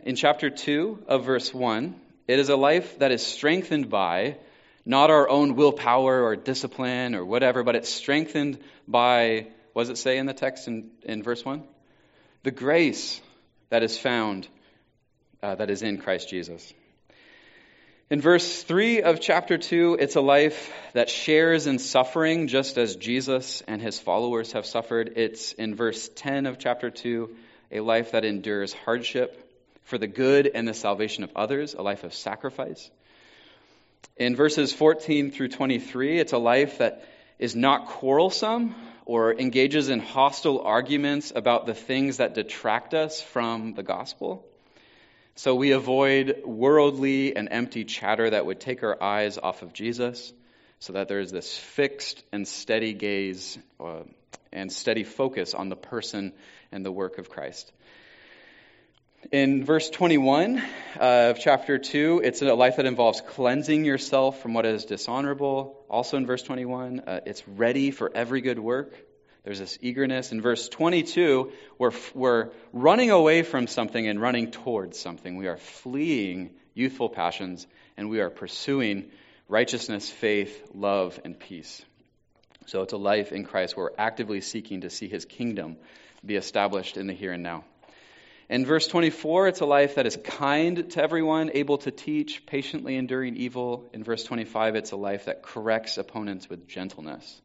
In 0.05 0.17
chapter 0.17 0.51
2 0.51 1.05
of 1.07 1.25
verse 1.25 1.53
1, 1.53 1.95
it 2.27 2.39
is 2.39 2.49
a 2.49 2.57
life 2.57 2.99
that 2.99 3.13
is 3.13 3.25
strengthened 3.27 3.89
by 3.89 4.37
not 4.85 5.11
our 5.11 5.29
own 5.29 5.55
willpower 5.55 6.23
or 6.23 6.37
discipline 6.37 7.15
or 7.15 7.25
whatever, 7.25 7.63
but 7.63 7.77
it's 7.77 7.89
strengthened 7.91 8.59
by, 8.87 9.47
what 9.75 9.83
does 9.83 9.91
it 9.91 9.99
say 9.99 10.17
in 10.19 10.27
the 10.27 10.35
text 10.35 10.67
in, 10.69 10.91
in 11.03 11.23
verse 11.23 11.45
1? 11.45 11.63
The 12.43 12.51
grace 12.51 13.21
that 13.69 13.83
is 13.83 13.99
found, 13.99 14.49
uh, 15.43 15.57
that 15.57 15.69
is 15.69 15.83
in 15.83 15.99
Christ 15.99 16.31
Jesus. 16.31 16.73
In 18.11 18.23
verse 18.23 18.63
3 18.63 19.03
of 19.03 19.21
chapter 19.21 19.59
2, 19.59 19.99
it's 20.01 20.17
a 20.17 20.23
life 20.23 20.73
that 20.95 21.11
shares 21.11 21.67
in 21.67 21.79
suffering 21.79 22.49
just 22.49 22.79
as 22.79 22.97
Jesus 22.97 23.63
and 23.69 23.83
his 23.83 24.01
followers 24.01 24.53
have 24.53 24.65
suffered. 24.65 25.13
It's 25.17 25.53
in 25.53 25.75
verse 25.75 26.09
10 26.15 26.47
of 26.47 26.59
chapter 26.59 26.89
2, 26.89 27.37
a 27.73 27.81
life 27.81 28.13
that 28.13 28.25
endures 28.25 28.73
hardship 28.73 29.45
for 29.83 29.99
the 29.99 30.07
good 30.07 30.51
and 30.55 30.67
the 30.67 30.73
salvation 30.73 31.23
of 31.23 31.33
others, 31.37 31.75
a 31.75 31.83
life 31.83 32.03
of 32.03 32.15
sacrifice. 32.15 32.91
In 34.17 34.35
verses 34.37 34.73
14 34.73 35.31
through 35.31 35.49
23, 35.49 36.19
it's 36.19 36.33
a 36.33 36.39
life 36.39 36.79
that 36.79 37.07
is 37.39 37.55
not 37.55 37.89
quarrelsome 37.89 38.75
or 39.05 39.39
engages 39.39 39.91
in 39.91 40.01
hostile 40.01 40.63
arguments 40.63 41.31
about 41.37 41.67
the 41.67 41.75
things 41.75 42.17
that 42.17 42.33
detract 42.33 42.95
us 42.95 43.21
from 43.21 43.75
the 43.75 43.83
gospel. 43.83 44.47
So 45.39 45.55
we 45.55 45.71
avoid 45.71 46.43
worldly 46.45 47.37
and 47.37 47.49
empty 47.53 47.85
chatter 47.85 48.29
that 48.29 48.45
would 48.45 48.59
take 48.59 48.83
our 48.83 49.01
eyes 49.01 49.39
off 49.39 49.63
of 49.63 49.73
Jesus, 49.73 50.33
so 50.81 50.95
that 50.95 51.07
there 51.07 51.21
is 51.21 51.31
this 51.31 51.57
fixed 51.57 52.25
and 52.33 52.47
steady 52.47 52.93
gaze 52.93 53.57
uh, 53.79 54.03
and 54.53 54.73
steady 54.73 55.05
focus 55.05 55.55
on 55.55 55.69
the 55.69 55.77
person 55.77 56.33
and 56.73 56.85
the 56.85 56.91
work 56.91 57.19
of 57.19 57.31
Christ. 57.31 57.71
In 59.31 59.65
verse 59.65 59.89
21 59.91 60.61
of 60.99 61.39
chapter 61.39 61.79
2, 61.79 62.21
it's 62.25 62.43
a 62.43 62.53
life 62.55 62.75
that 62.79 62.87
involves 62.87 63.21
cleansing 63.21 63.85
yourself 63.85 64.43
from 64.43 64.55
what 64.55 64.67
is 64.67 64.87
dishonorable. 64.87 65.87
Also 65.89 66.17
in 66.17 66.27
verse 66.27 66.43
21, 66.43 66.99
uh, 67.07 67.21
it's 67.27 67.47
ready 67.47 67.93
for 67.93 68.11
every 68.13 68.41
good 68.41 68.59
work. 68.59 68.93
There's 69.49 69.61
this 69.61 69.79
eagerness. 69.81 70.31
In 70.31 70.43
verse 70.43 70.69
22, 70.69 71.53
we're, 71.79 71.93
we're 72.13 72.51
running 72.75 73.11
away 73.11 73.43
from 73.43 73.67
something 73.67 74.07
and 74.07 74.21
running 74.21 74.51
towards 74.51 74.99
something. 74.99 75.39
We 75.39 75.49
are 75.49 75.57
fleeing 75.57 76.51
youthful 76.75 77.09
passions 77.09 77.67
and 77.97 78.11
we 78.11 78.21
are 78.21 78.29
pursuing 78.29 79.11
righteousness, 79.49 80.11
faith, 80.11 80.69
love, 80.75 81.19
and 81.25 81.41
peace. 81.41 81.83
So 82.67 82.83
it's 82.83 82.93
a 82.93 82.99
life 82.99 83.33
in 83.33 83.45
Christ 83.45 83.75
where 83.75 83.87
we're 83.87 83.97
actively 83.97 84.43
seeking 84.43 84.83
to 84.83 84.91
see 84.91 85.09
his 85.09 85.25
kingdom 85.25 85.79
be 86.23 86.37
established 86.37 86.99
in 86.99 87.07
the 87.07 87.15
here 87.15 87.33
and 87.33 87.43
now. 87.43 87.65
In 88.51 88.67
verse 88.67 88.87
24, 88.87 89.49
it's 89.49 89.61
a 89.61 89.65
life 89.65 89.95
that 89.95 90.07
is 90.07 90.19
kind 90.25 90.91
to 90.91 91.03
everyone, 91.03 91.53
able 91.55 91.79
to 91.79 91.91
teach, 91.91 92.45
patiently 92.45 92.97
enduring 92.97 93.37
evil. 93.37 93.89
In 93.95 94.05
verse 94.05 94.25
25, 94.25 94.77
it's 94.77 94.93
a 94.93 94.97
life 94.97 95.25
that 95.25 95.43
corrects 95.43 95.97
opponents 95.97 96.51
with 96.51 96.69
gentleness. 96.69 97.41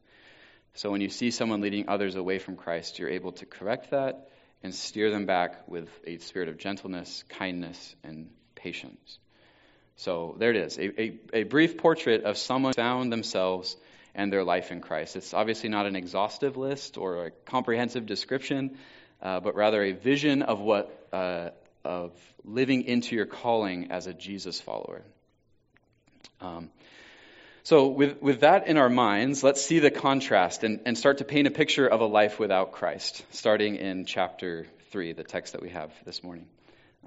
So 0.75 0.89
when 0.91 1.01
you 1.01 1.09
see 1.09 1.31
someone 1.31 1.61
leading 1.61 1.87
others 1.87 2.15
away 2.15 2.39
from 2.39 2.55
Christ, 2.55 2.97
you're 2.97 3.09
able 3.09 3.33
to 3.33 3.45
correct 3.45 3.91
that 3.91 4.29
and 4.63 4.73
steer 4.73 5.11
them 5.11 5.25
back 5.25 5.67
with 5.67 5.89
a 6.05 6.17
spirit 6.17 6.49
of 6.49 6.57
gentleness, 6.57 7.23
kindness, 7.29 7.95
and 8.03 8.29
patience. 8.55 9.19
So 9.97 10.35
there 10.39 10.49
it 10.49 10.57
is 10.57 10.77
a, 10.79 11.01
a, 11.01 11.19
a 11.33 11.43
brief 11.43 11.77
portrait 11.77 12.23
of 12.23 12.37
someone 12.37 12.73
found 12.73 13.11
themselves 13.11 13.77
and 14.15 14.31
their 14.31 14.43
life 14.43 14.71
in 14.71 14.81
Christ. 14.81 15.15
It's 15.15 15.33
obviously 15.33 15.69
not 15.69 15.85
an 15.85 15.95
exhaustive 15.95 16.57
list 16.57 16.97
or 16.97 17.25
a 17.25 17.31
comprehensive 17.31 18.05
description, 18.05 18.77
uh, 19.21 19.39
but 19.39 19.55
rather 19.55 19.83
a 19.83 19.91
vision 19.91 20.41
of 20.41 20.59
what 20.59 21.07
uh, 21.11 21.49
of 21.85 22.11
living 22.43 22.83
into 22.83 23.15
your 23.15 23.25
calling 23.25 23.91
as 23.91 24.07
a 24.07 24.13
Jesus 24.13 24.59
follower. 24.59 25.03
Um, 26.41 26.69
so, 27.65 27.87
with, 27.87 28.21
with 28.21 28.41
that 28.41 28.67
in 28.67 28.77
our 28.77 28.89
minds, 28.89 29.41
let's 29.41 29.61
see 29.63 29.79
the 29.79 29.89
contrast 29.89 30.65
and, 30.65 30.81
and 30.85 30.97
start 30.97 31.19
to 31.19 31.23
paint 31.23 31.47
a 31.47 31.51
picture 31.51 31.87
of 31.87 32.01
a 32.01 32.05
life 32.05 32.37
without 32.37 32.73
Christ, 32.73 33.25
starting 33.31 33.77
in 33.77 34.03
chapter 34.03 34.67
3, 34.91 35.13
the 35.13 35.23
text 35.23 35.53
that 35.53 35.61
we 35.61 35.69
have 35.69 35.93
this 36.03 36.23
morning. 36.25 36.45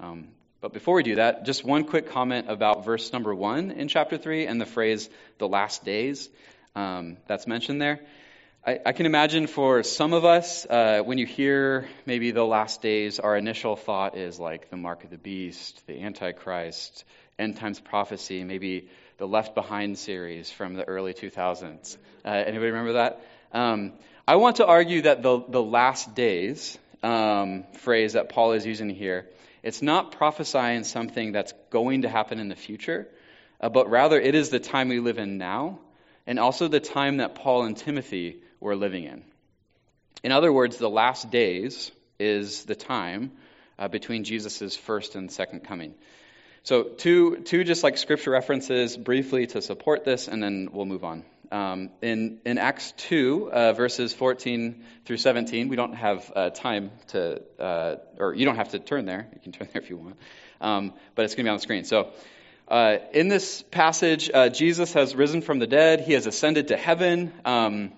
Um, 0.01 0.29
but 0.63 0.73
before 0.73 0.95
we 0.95 1.03
do 1.03 1.17
that, 1.17 1.45
just 1.45 1.63
one 1.63 1.85
quick 1.85 2.09
comment 2.09 2.47
about 2.49 2.87
verse 2.87 3.13
number 3.13 3.35
1 3.35 3.73
in 3.73 3.89
chapter 3.89 4.17
3 4.17 4.47
and 4.47 4.59
the 4.59 4.65
phrase, 4.65 5.11
the 5.37 5.47
last 5.47 5.85
days, 5.85 6.31
um, 6.75 7.19
that's 7.27 7.47
mentioned 7.47 7.83
there. 7.83 8.01
I, 8.67 8.81
I 8.87 8.93
can 8.93 9.05
imagine 9.05 9.49
for 9.49 9.83
some 9.83 10.15
of 10.15 10.25
us, 10.25 10.65
uh, 10.65 11.03
when 11.05 11.19
you 11.19 11.27
hear 11.27 11.87
maybe 12.07 12.31
the 12.31 12.47
last 12.47 12.81
days, 12.81 13.21
our 13.21 13.37
initial 13.37 13.77
thought 13.77 14.17
is 14.17 14.41
like 14.41 14.71
the 14.71 14.79
mark 14.79 15.05
of 15.05 15.11
the 15.11 15.19
beast, 15.19 15.87
the 15.87 16.03
Antichrist, 16.03 17.05
end 17.39 17.59
times 17.59 17.79
prophecy, 17.79 18.43
maybe 18.43 18.89
the 19.19 19.27
Left 19.27 19.55
Behind 19.55 19.97
series 19.97 20.51
from 20.51 20.75
the 20.75 20.85
early 20.85 21.15
2000s. 21.15 21.97
Uh, 22.25 22.29
anybody 22.29 22.71
remember 22.71 22.95
that? 22.95 23.23
Um, 23.53 23.93
I 24.29 24.37
want 24.37 24.57
to 24.57 24.67
argue 24.67 25.03
that 25.03 25.23
the, 25.23 25.43
the 25.49 25.63
last 25.63 26.15
days 26.15 26.77
um, 27.03 27.65
phrase 27.75 28.13
that 28.13 28.29
Paul 28.29 28.53
is 28.53 28.67
using 28.67 28.91
here, 28.91 29.27
it's 29.63 29.81
not 29.81 30.13
prophesying 30.13 30.85
something 30.85 31.33
that's 31.33 31.55
going 31.71 32.03
to 32.03 32.09
happen 32.09 32.39
in 32.39 32.49
the 32.49 32.57
future, 32.57 33.09
uh, 33.61 33.69
but 33.69 33.89
rather 33.89 34.21
it 34.21 34.35
is 34.35 34.51
the 34.51 34.61
time 34.61 34.89
we 34.89 35.01
live 35.01 35.19
in 35.19 35.39
now, 35.39 35.79
and 36.27 36.39
also 36.39 36.69
the 36.69 36.81
time 36.81 37.19
that 37.19 37.37
Paul 37.37 37.65
and 37.65 37.77
Timothy 37.77 38.43
we're 38.61 38.75
living 38.75 39.05
in. 39.05 39.25
In 40.23 40.33
other 40.33 40.53
words, 40.53 40.77
the 40.77 40.91
last 40.91 41.31
days 41.31 41.91
is 42.19 42.65
the 42.65 42.75
time 42.75 43.33
uh, 43.79 43.89
between 43.89 44.25
Jesus' 44.25 44.77
first 44.77 45.15
and 45.15 45.31
second 45.31 45.61
coming. 45.65 45.95
So, 46.67 46.83
two, 46.83 47.37
two 47.45 47.63
just 47.63 47.85
like 47.85 47.97
scripture 47.97 48.33
references 48.33 48.97
briefly 48.97 49.47
to 49.47 49.63
support 49.63 50.05
this, 50.05 50.27
and 50.27 50.43
then 50.43 50.71
we'll 50.73 50.85
move 50.85 51.05
on. 51.05 51.23
Um, 51.53 51.91
in, 52.03 52.41
in 52.45 52.59
Acts 52.59 52.93
2, 52.97 53.53
uh, 53.53 53.73
verses 53.75 54.13
14 54.13 54.83
through 55.05 55.19
17, 55.19 55.69
we 55.69 55.77
don't 55.77 55.93
have 55.93 56.33
uh, 56.35 56.51
time 56.51 56.91
to, 57.11 57.41
uh, 57.61 57.97
or 58.19 58.35
you 58.35 58.45
don't 58.45 58.57
have 58.57 58.71
to 58.71 58.81
turn 58.81 59.05
there. 59.05 59.29
You 59.33 59.41
can 59.41 59.53
turn 59.53 59.69
there 59.73 59.81
if 59.81 59.91
you 59.91 59.97
want. 59.97 60.17
Um, 60.61 60.93
but 61.15 61.25
it's 61.25 61.37
going 61.37 61.45
to 61.45 61.51
be 61.51 61.51
on 61.51 61.59
the 61.59 61.63
screen. 61.63 61.85
So, 61.85 62.11
uh, 62.67 62.97
in 63.13 63.29
this 63.29 63.63
passage, 63.63 64.29
uh, 64.35 64.49
Jesus 64.49 64.93
has 64.95 65.15
risen 65.15 65.43
from 65.43 65.61
the 65.61 65.69
dead, 65.69 66.01
he 66.01 66.15
has 66.15 66.27
ascended 66.27 66.67
to 66.69 66.77
heaven. 66.77 67.33
Um, 67.45 67.93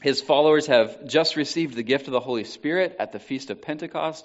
his 0.00 0.22
followers 0.22 0.68
have 0.68 1.04
just 1.04 1.34
received 1.34 1.74
the 1.74 1.82
gift 1.82 2.06
of 2.06 2.12
the 2.12 2.20
Holy 2.20 2.44
Spirit 2.44 2.94
at 3.00 3.10
the 3.10 3.18
Feast 3.18 3.50
of 3.50 3.60
Pentecost, 3.60 4.24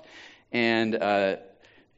and 0.52 0.94
uh, 0.94 1.38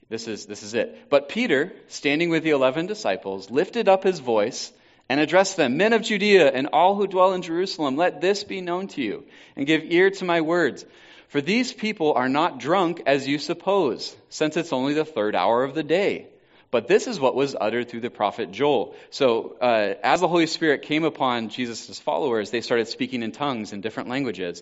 this 0.09 0.27
is, 0.27 0.45
this 0.45 0.63
is 0.63 0.73
it. 0.73 1.09
But 1.09 1.29
Peter, 1.29 1.73
standing 1.87 2.29
with 2.29 2.43
the 2.43 2.51
eleven 2.51 2.85
disciples, 2.85 3.49
lifted 3.49 3.87
up 3.89 4.03
his 4.03 4.19
voice 4.19 4.71
and 5.09 5.19
addressed 5.19 5.57
them 5.57 5.77
Men 5.77 5.93
of 5.93 6.01
Judea 6.01 6.51
and 6.51 6.69
all 6.73 6.95
who 6.95 7.07
dwell 7.07 7.33
in 7.33 7.41
Jerusalem, 7.41 7.95
let 7.95 8.21
this 8.21 8.43
be 8.43 8.61
known 8.61 8.87
to 8.89 9.01
you, 9.01 9.23
and 9.55 9.67
give 9.67 9.83
ear 9.83 10.09
to 10.11 10.25
my 10.25 10.41
words. 10.41 10.85
For 11.29 11.41
these 11.41 11.73
people 11.73 12.13
are 12.13 12.29
not 12.29 12.59
drunk 12.59 13.01
as 13.05 13.27
you 13.27 13.39
suppose, 13.39 14.15
since 14.29 14.57
it's 14.57 14.73
only 14.73 14.93
the 14.93 15.05
third 15.05 15.35
hour 15.35 15.63
of 15.63 15.73
the 15.73 15.83
day. 15.83 16.27
But 16.71 16.87
this 16.87 17.07
is 17.07 17.19
what 17.19 17.35
was 17.35 17.55
uttered 17.59 17.89
through 17.89 18.01
the 18.01 18.09
prophet 18.09 18.51
Joel. 18.51 18.95
So, 19.09 19.55
uh, 19.61 19.93
as 20.03 20.19
the 20.19 20.27
Holy 20.27 20.47
Spirit 20.47 20.81
came 20.81 21.03
upon 21.03 21.49
Jesus' 21.49 21.99
followers, 21.99 22.51
they 22.51 22.61
started 22.61 22.87
speaking 22.87 23.23
in 23.23 23.31
tongues 23.31 23.71
in 23.71 23.81
different 23.81 24.09
languages. 24.09 24.61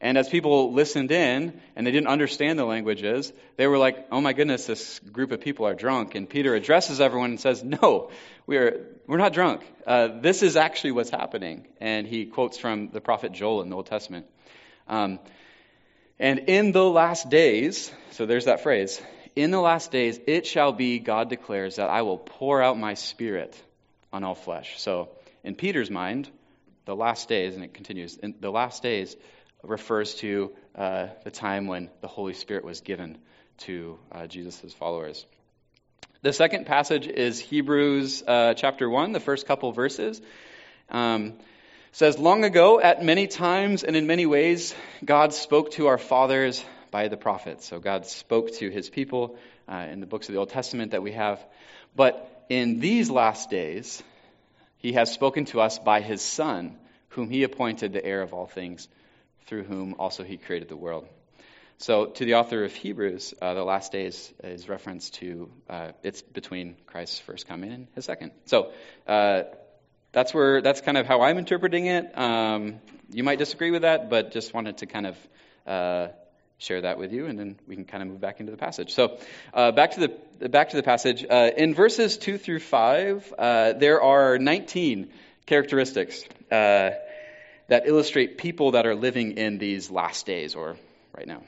And 0.00 0.18
as 0.18 0.28
people 0.28 0.72
listened 0.72 1.10
in 1.10 1.60
and 1.76 1.86
they 1.86 1.90
didn't 1.90 2.08
understand 2.08 2.58
the 2.58 2.64
languages, 2.64 3.32
they 3.56 3.66
were 3.66 3.78
like, 3.78 4.06
oh 4.10 4.20
my 4.20 4.32
goodness, 4.32 4.66
this 4.66 4.98
group 5.00 5.32
of 5.32 5.40
people 5.40 5.66
are 5.66 5.74
drunk. 5.74 6.14
And 6.14 6.28
Peter 6.28 6.54
addresses 6.54 7.00
everyone 7.00 7.30
and 7.30 7.40
says, 7.40 7.62
no, 7.62 8.10
we're, 8.46 8.86
we're 9.06 9.18
not 9.18 9.32
drunk. 9.32 9.62
Uh, 9.86 10.08
this 10.20 10.42
is 10.42 10.56
actually 10.56 10.92
what's 10.92 11.10
happening. 11.10 11.66
And 11.80 12.06
he 12.06 12.26
quotes 12.26 12.58
from 12.58 12.90
the 12.90 13.00
prophet 13.00 13.32
Joel 13.32 13.62
in 13.62 13.70
the 13.70 13.76
Old 13.76 13.86
Testament. 13.86 14.26
Um, 14.88 15.18
and 16.18 16.40
in 16.40 16.72
the 16.72 16.84
last 16.84 17.28
days, 17.30 17.90
so 18.12 18.26
there's 18.26 18.44
that 18.44 18.62
phrase, 18.62 19.00
in 19.34 19.50
the 19.50 19.60
last 19.60 19.90
days, 19.90 20.20
it 20.26 20.46
shall 20.46 20.72
be, 20.72 20.98
God 20.98 21.28
declares, 21.28 21.76
that 21.76 21.90
I 21.90 22.02
will 22.02 22.18
pour 22.18 22.62
out 22.62 22.78
my 22.78 22.94
spirit 22.94 23.60
on 24.12 24.22
all 24.22 24.36
flesh. 24.36 24.80
So, 24.80 25.08
in 25.42 25.56
Peter's 25.56 25.90
mind, 25.90 26.30
the 26.84 26.94
last 26.94 27.28
days, 27.28 27.54
and 27.56 27.64
it 27.64 27.74
continues, 27.74 28.18
the 28.40 28.50
last 28.50 28.82
days 28.82 29.16
refers 29.68 30.14
to 30.16 30.52
uh, 30.74 31.08
the 31.24 31.30
time 31.30 31.66
when 31.66 31.90
the 32.00 32.08
Holy 32.08 32.34
Spirit 32.34 32.64
was 32.64 32.80
given 32.80 33.18
to 33.58 33.98
uh, 34.12 34.26
Jesus' 34.26 34.72
followers. 34.72 35.24
The 36.22 36.32
second 36.32 36.66
passage 36.66 37.06
is 37.06 37.38
Hebrews 37.38 38.22
uh, 38.26 38.54
chapter 38.54 38.88
1, 38.88 39.12
the 39.12 39.20
first 39.20 39.46
couple 39.46 39.72
verses. 39.72 40.20
Um, 40.88 41.34
says, 41.92 42.18
Long 42.18 42.44
ago, 42.44 42.80
at 42.80 43.04
many 43.04 43.26
times 43.26 43.84
and 43.84 43.94
in 43.94 44.06
many 44.06 44.26
ways, 44.26 44.74
God 45.04 45.32
spoke 45.32 45.72
to 45.72 45.86
our 45.86 45.98
fathers 45.98 46.64
by 46.90 47.08
the 47.08 47.16
prophets. 47.16 47.66
So 47.66 47.78
God 47.78 48.06
spoke 48.06 48.52
to 48.54 48.70
his 48.70 48.90
people 48.90 49.36
uh, 49.68 49.86
in 49.90 50.00
the 50.00 50.06
books 50.06 50.28
of 50.28 50.32
the 50.32 50.38
Old 50.38 50.50
Testament 50.50 50.92
that 50.92 51.02
we 51.02 51.12
have. 51.12 51.44
But 51.94 52.46
in 52.48 52.80
these 52.80 53.10
last 53.10 53.50
days, 53.50 54.02
he 54.78 54.92
has 54.94 55.12
spoken 55.12 55.44
to 55.46 55.60
us 55.60 55.78
by 55.78 56.00
his 56.00 56.20
Son, 56.20 56.76
whom 57.10 57.30
he 57.30 57.42
appointed 57.42 57.92
the 57.92 58.04
heir 58.04 58.22
of 58.22 58.32
all 58.32 58.46
things, 58.46 58.88
through 59.46 59.64
whom 59.64 59.94
also 59.98 60.24
he 60.24 60.36
created 60.36 60.68
the 60.68 60.76
world. 60.76 61.08
So, 61.78 62.06
to 62.06 62.24
the 62.24 62.34
author 62.34 62.64
of 62.64 62.72
Hebrews, 62.72 63.34
uh, 63.42 63.54
the 63.54 63.64
last 63.64 63.90
days 63.90 64.32
is 64.42 64.68
reference 64.68 65.10
to 65.10 65.50
uh, 65.68 65.90
it's 66.02 66.22
between 66.22 66.76
Christ's 66.86 67.18
first 67.18 67.48
coming 67.48 67.72
and 67.72 67.88
his 67.94 68.04
second. 68.04 68.30
So, 68.46 68.72
uh, 69.08 69.42
that's 70.12 70.32
where 70.32 70.62
that's 70.62 70.80
kind 70.80 70.96
of 70.96 71.06
how 71.06 71.22
I'm 71.22 71.36
interpreting 71.36 71.86
it. 71.86 72.16
Um, 72.16 72.76
you 73.10 73.24
might 73.24 73.38
disagree 73.38 73.72
with 73.72 73.82
that, 73.82 74.08
but 74.08 74.32
just 74.32 74.54
wanted 74.54 74.78
to 74.78 74.86
kind 74.86 75.06
of 75.08 75.16
uh, 75.66 76.08
share 76.58 76.80
that 76.82 76.96
with 76.96 77.12
you, 77.12 77.26
and 77.26 77.38
then 77.38 77.58
we 77.66 77.74
can 77.74 77.84
kind 77.84 78.04
of 78.04 78.08
move 78.08 78.20
back 78.20 78.38
into 78.38 78.52
the 78.52 78.58
passage. 78.58 78.94
So, 78.94 79.18
uh, 79.52 79.72
back 79.72 79.92
to 79.92 80.00
the 80.40 80.48
back 80.48 80.70
to 80.70 80.76
the 80.76 80.84
passage. 80.84 81.26
Uh, 81.28 81.50
in 81.56 81.74
verses 81.74 82.16
two 82.16 82.38
through 82.38 82.60
five, 82.60 83.32
there 83.36 84.00
are 84.00 84.38
19 84.38 85.10
characteristics 85.44 86.24
that 87.68 87.86
illustrate 87.86 88.38
people 88.38 88.72
that 88.72 88.86
are 88.86 88.94
living 88.94 89.36
in 89.38 89.58
these 89.58 89.90
last 89.90 90.26
days, 90.26 90.54
or 90.54 90.76
right 91.16 91.26
now. 91.26 91.42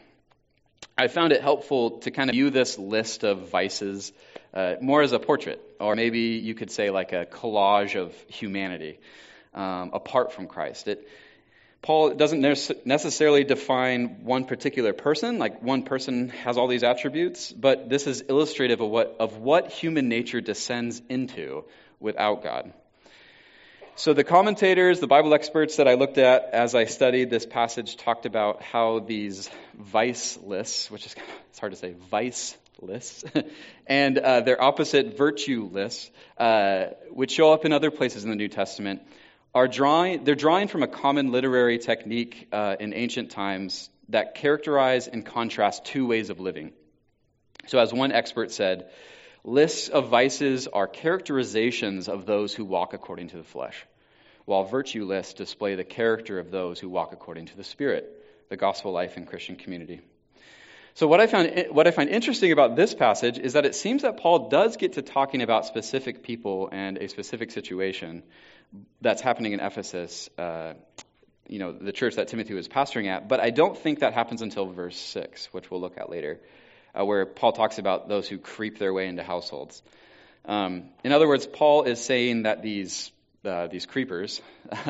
I 0.99 1.09
found 1.09 1.33
it 1.33 1.43
helpful 1.43 1.99
to 2.01 2.11
kind 2.11 2.31
of 2.31 2.35
view 2.35 2.51
this 2.51 2.79
list 2.79 3.23
of 3.23 3.51
vices 3.51 4.13
uh, 4.55 4.77
more 4.81 5.03
as 5.03 5.13
a 5.13 5.19
portrait, 5.19 5.61
or 5.79 5.95
maybe 5.95 6.41
you 6.43 6.55
could 6.55 6.71
say 6.71 6.91
like 6.91 7.13
a 7.13 7.27
collage 7.27 7.97
of 7.97 8.15
humanity 8.29 8.99
um, 9.53 9.91
apart 9.93 10.33
from 10.33 10.47
Christ. 10.47 10.89
It, 10.89 11.07
Paul 11.83 12.15
doesn't 12.15 12.41
necessarily 12.87 13.45
define 13.45 14.25
one 14.25 14.45
particular 14.47 14.93
person, 14.93 15.39
like 15.39 15.63
one 15.63 15.83
person 15.83 16.31
has 16.31 16.57
all 16.57 16.67
these 16.67 16.83
attributes, 16.83 17.53
but 17.53 17.89
this 17.89 18.07
is 18.07 18.23
illustrative 18.23 18.81
of 18.81 18.89
what, 18.89 19.17
of 19.21 19.37
what 19.37 19.71
human 19.71 20.09
nature 20.09 20.41
descends 20.41 21.01
into 21.09 21.65
without 22.01 22.43
God. 22.43 22.73
So 23.99 24.13
the 24.13 24.25
commentators, 24.25 25.01
the 25.01 25.07
Bible 25.07 25.33
experts 25.33 25.77
that 25.77 25.89
I 25.89 25.95
looked 25.95 26.19
at 26.19 26.51
as 26.53 26.75
I 26.75 26.85
studied 26.85 27.31
this 27.31 27.47
passage 27.47 27.97
talked 27.97 28.27
about 28.27 28.61
how 28.61 28.99
these 28.99 29.49
vice 29.75 30.39
lists, 30.43 30.91
which 30.91 31.07
is 31.07 31.17
it's 31.49 31.59
hard 31.59 31.73
to 31.73 31.79
say, 31.79 31.95
vice 32.11 32.55
lists, 32.79 33.25
and 33.87 34.19
uh, 34.19 34.43
their 34.43 34.63
opposite 34.63 35.17
virtue 35.17 35.71
lists, 35.73 36.11
uh, 36.37 36.89
which 37.09 37.31
show 37.31 37.55
up 37.55 37.65
in 37.65 37.73
other 37.73 37.91
places 37.91 38.23
in 38.23 38.29
the 38.29 38.37
New 38.37 38.49
Testament, 38.49 39.01
are 39.55 39.67
drawing, 39.67 40.25
they're 40.25 40.35
drawing 40.35 40.69
from 40.69 40.83
a 40.83 40.89
common 40.89 41.33
literary 41.33 41.79
technique 41.79 42.49
uh, 42.53 42.77
in 42.79 42.93
ancient 42.93 43.31
times 43.31 43.89
that 44.11 44.35
characterize 44.35 45.09
and 45.09 45.25
contrast 45.25 45.87
two 45.87 46.07
ways 46.07 46.29
of 46.29 46.39
living. 46.39 46.73
So, 47.67 47.79
as 47.79 47.95
one 47.95 48.13
expert 48.13 48.51
said, 48.51 48.91
lists 49.47 49.89
of 49.89 50.09
vices 50.09 50.67
are 50.67 50.89
characterizations 50.89 52.09
of 52.09 52.27
those 52.27 52.53
who 52.53 52.65
walk 52.65 52.93
according 52.93 53.29
to 53.29 53.37
the 53.37 53.45
flesh, 53.45 53.87
while 54.45 54.65
virtue 54.65 55.05
lists 55.05 55.35
display 55.35 55.77
the 55.77 55.85
character 55.85 56.39
of 56.39 56.51
those 56.51 56.81
who 56.81 56.89
walk 56.89 57.13
according 57.13 57.47
to 57.47 57.57
the 57.57 57.65
Spirit, 57.65 58.13
the 58.51 58.57
gospel 58.57 58.93
life 58.93 59.17
and 59.17 59.27
Christian 59.27 59.57
community. 59.57 60.01
So, 60.95 61.07
what 61.07 61.21
I, 61.21 61.27
found, 61.27 61.67
what 61.71 61.87
I 61.87 61.91
find 61.91 62.09
interesting 62.11 62.53
about 62.53 62.75
this 62.75 62.95
passage 62.95 63.39
is 63.39 63.53
that 63.53 63.67
it 63.67 63.75
seems 63.75 64.03
that 64.03 64.17
Paul 64.17 64.49
does 64.49 64.77
get 64.77 64.95
to 64.95 65.03
talking 65.03 65.43
about 65.43 65.67
specific 65.67 66.23
people 66.23 66.69
and 66.73 66.97
a 66.99 67.09
specific 67.09 67.51
situation, 67.51 68.23
that's 69.01 69.23
happening 69.23 69.53
in 69.53 69.61
Ephesus, 69.61 70.29
uh, 70.39 70.75
you 71.49 71.59
know, 71.59 71.73
the 71.73 71.93
church 71.93 72.17
that 72.17 72.29
Timothy 72.29 72.55
was 72.55 72.67
pastoring 72.67 73.07
at. 73.09 73.29
But 73.29 73.41
I 73.41 73.51
don't 73.51 73.77
think 73.79 74.01
that 74.01 74.13
happens 74.13 74.43
until 74.43 74.67
verse 74.67 74.97
6, 74.97 75.53
which 75.53 75.71
we'll 75.71 75.81
look 75.81 75.99
at 75.99 76.11
later, 76.11 76.41
uh, 76.99 77.05
where 77.05 77.27
Paul 77.27 77.53
talks 77.53 77.79
about 77.79 78.09
those 78.09 78.29
who 78.29 78.39
creep 78.39 78.79
their 78.79 78.93
way 78.93 79.07
into 79.07 79.23
households. 79.23 79.83
Um, 80.45 80.85
in 81.05 81.13
other 81.13 81.29
words, 81.29 81.47
Paul 81.47 81.85
is 81.85 82.03
saying 82.03 82.45
that 82.45 82.63
these, 82.63 83.11
uh, 83.45 83.67
these 83.67 83.87
creepers, 83.87 84.41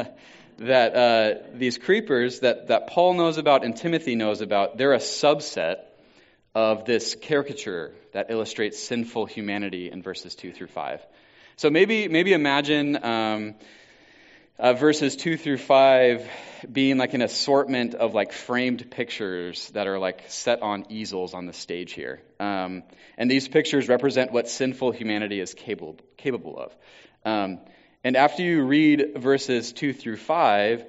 that 0.58 0.96
uh, 0.96 1.34
these 1.54 1.78
creepers 1.78 2.40
that, 2.40 2.68
that 2.68 2.88
Paul 2.88 3.14
knows 3.14 3.38
about 3.38 3.64
and 3.64 3.76
Timothy 3.76 4.14
knows 4.14 4.40
about, 4.40 4.76
they're 4.76 4.92
a 4.92 4.98
subset 4.98 5.78
of 6.54 6.84
this 6.84 7.14
caricature 7.14 7.92
that 8.12 8.30
illustrates 8.30 8.82
sinful 8.82 9.26
humanity 9.26 9.90
in 9.90 10.02
verses 10.02 10.34
2 10.34 10.52
through 10.52 10.68
5. 10.68 11.04
So 11.56 11.70
maybe, 11.70 12.08
maybe 12.08 12.32
imagine 12.32 13.02
um, 13.02 13.54
uh, 14.58 14.72
verses 14.72 15.16
2 15.16 15.36
through 15.36 15.58
5 15.58 16.28
being 16.70 16.96
like 16.96 17.14
an 17.14 17.22
assortment 17.22 17.94
of 17.94 18.14
like 18.14 18.32
framed 18.32 18.90
pictures 18.90 19.70
that 19.70 19.86
are 19.86 19.98
like 19.98 20.24
set 20.28 20.62
on 20.62 20.86
easels 20.88 21.34
on 21.34 21.46
the 21.46 21.52
stage 21.52 21.92
here. 21.92 22.22
Um, 22.40 22.82
and 23.18 23.30
these 23.30 23.48
pictures 23.48 23.88
represent 23.88 24.32
what 24.32 24.48
sinful 24.48 24.92
humanity 24.92 25.40
is 25.40 25.52
capable, 25.54 25.98
capable 26.16 26.58
of. 26.58 26.76
Um, 27.24 27.60
and 28.02 28.16
after 28.16 28.42
you 28.42 28.62
read 28.62 29.12
verses 29.16 29.72
2 29.72 29.92
through 29.92 30.16
5, 30.16 30.84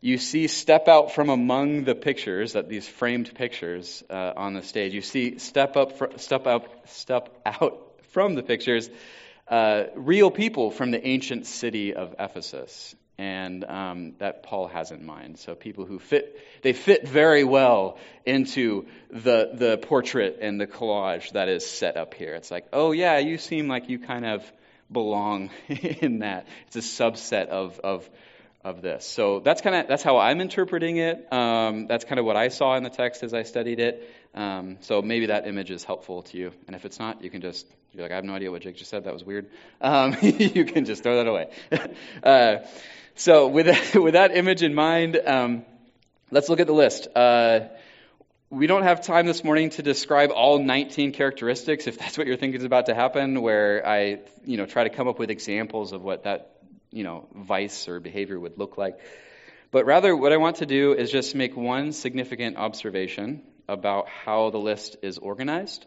you 0.00 0.16
see 0.16 0.46
step 0.46 0.86
out 0.86 1.12
from 1.12 1.28
among 1.28 1.84
the 1.84 1.96
pictures 1.96 2.52
that 2.52 2.68
these 2.68 2.86
framed 2.86 3.34
pictures 3.34 4.04
uh, 4.08 4.32
on 4.36 4.54
the 4.54 4.62
stage 4.62 4.94
you 4.94 5.02
see 5.02 5.38
step 5.38 5.76
up 5.76 5.98
fr- 5.98 6.16
step 6.18 6.46
up 6.46 6.88
step 6.88 7.36
out 7.44 8.00
from 8.12 8.36
the 8.36 8.44
pictures 8.44 8.88
uh, 9.48 9.84
real 9.96 10.30
people 10.30 10.70
from 10.70 10.90
the 10.90 11.06
ancient 11.06 11.46
city 11.46 11.94
of 11.94 12.14
Ephesus, 12.18 12.94
and 13.18 13.64
um, 13.64 14.12
that 14.18 14.44
Paul 14.44 14.68
has 14.68 14.92
in 14.92 15.04
mind. 15.04 15.38
So 15.38 15.56
people 15.56 15.84
who 15.84 15.98
fit, 15.98 16.40
they 16.62 16.72
fit 16.72 17.06
very 17.06 17.42
well 17.42 17.98
into 18.24 18.86
the 19.10 19.50
the 19.52 19.78
portrait 19.78 20.38
and 20.40 20.60
the 20.60 20.68
collage 20.68 21.32
that 21.32 21.48
is 21.48 21.66
set 21.66 21.96
up 21.96 22.14
here. 22.14 22.34
It's 22.34 22.50
like, 22.50 22.66
oh 22.72 22.92
yeah, 22.92 23.18
you 23.18 23.36
seem 23.36 23.66
like 23.66 23.88
you 23.88 23.98
kind 23.98 24.24
of 24.24 24.52
belong 24.90 25.50
in 25.68 26.20
that. 26.20 26.46
It's 26.68 26.76
a 26.76 26.80
subset 26.80 27.48
of 27.48 27.80
of 27.80 28.08
of 28.68 28.82
this. 28.82 29.04
So 29.06 29.40
that's 29.40 29.60
kind 29.60 29.76
of 29.76 29.88
that's 29.88 30.02
how 30.02 30.18
I'm 30.18 30.40
interpreting 30.40 30.98
it. 30.98 31.32
Um, 31.32 31.86
that's 31.86 32.04
kind 32.04 32.18
of 32.18 32.24
what 32.24 32.36
I 32.36 32.48
saw 32.48 32.76
in 32.76 32.82
the 32.82 32.90
text 32.90 33.22
as 33.22 33.34
I 33.34 33.42
studied 33.42 33.80
it. 33.80 34.10
Um, 34.34 34.76
so 34.80 35.02
maybe 35.02 35.26
that 35.26 35.46
image 35.46 35.70
is 35.70 35.84
helpful 35.84 36.22
to 36.22 36.36
you. 36.36 36.52
And 36.66 36.76
if 36.76 36.84
it's 36.84 36.98
not, 36.98 37.24
you 37.24 37.30
can 37.30 37.40
just 37.40 37.66
you're 37.92 38.02
like, 38.02 38.12
I 38.12 38.16
have 38.16 38.24
no 38.24 38.34
idea 38.34 38.50
what 38.50 38.62
Jake 38.62 38.76
just 38.76 38.90
said. 38.90 39.04
That 39.04 39.14
was 39.14 39.24
weird. 39.24 39.50
Um, 39.80 40.16
you 40.22 40.64
can 40.64 40.84
just 40.84 41.02
throw 41.02 41.16
that 41.16 41.26
away. 41.26 41.50
uh, 42.22 42.66
so 43.14 43.48
with 43.48 43.66
that, 43.66 43.94
with 44.00 44.14
that 44.14 44.36
image 44.36 44.62
in 44.62 44.74
mind, 44.74 45.20
um, 45.24 45.64
let's 46.30 46.48
look 46.48 46.60
at 46.60 46.66
the 46.66 46.74
list. 46.74 47.08
Uh, 47.16 47.60
we 48.50 48.66
don't 48.66 48.82
have 48.82 49.04
time 49.04 49.26
this 49.26 49.44
morning 49.44 49.70
to 49.70 49.82
describe 49.82 50.30
all 50.30 50.58
19 50.58 51.12
characteristics, 51.12 51.86
if 51.86 51.98
that's 51.98 52.16
what 52.16 52.26
you're 52.26 52.36
thinking 52.36 52.60
is 52.60 52.64
about 52.64 52.86
to 52.86 52.94
happen, 52.94 53.42
where 53.42 53.86
I, 53.86 54.20
you 54.44 54.56
know, 54.56 54.64
try 54.64 54.84
to 54.84 54.90
come 54.90 55.08
up 55.08 55.18
with 55.18 55.30
examples 55.30 55.92
of 55.92 56.02
what 56.02 56.24
that, 56.24 56.57
you 56.90 57.04
know, 57.04 57.26
vice 57.34 57.88
or 57.88 58.00
behavior 58.00 58.38
would 58.38 58.58
look 58.58 58.78
like. 58.78 58.98
But 59.70 59.84
rather, 59.86 60.16
what 60.16 60.32
I 60.32 60.38
want 60.38 60.56
to 60.56 60.66
do 60.66 60.94
is 60.94 61.10
just 61.10 61.34
make 61.34 61.56
one 61.56 61.92
significant 61.92 62.56
observation 62.56 63.42
about 63.68 64.08
how 64.08 64.50
the 64.50 64.58
list 64.58 64.96
is 65.02 65.18
organized 65.18 65.84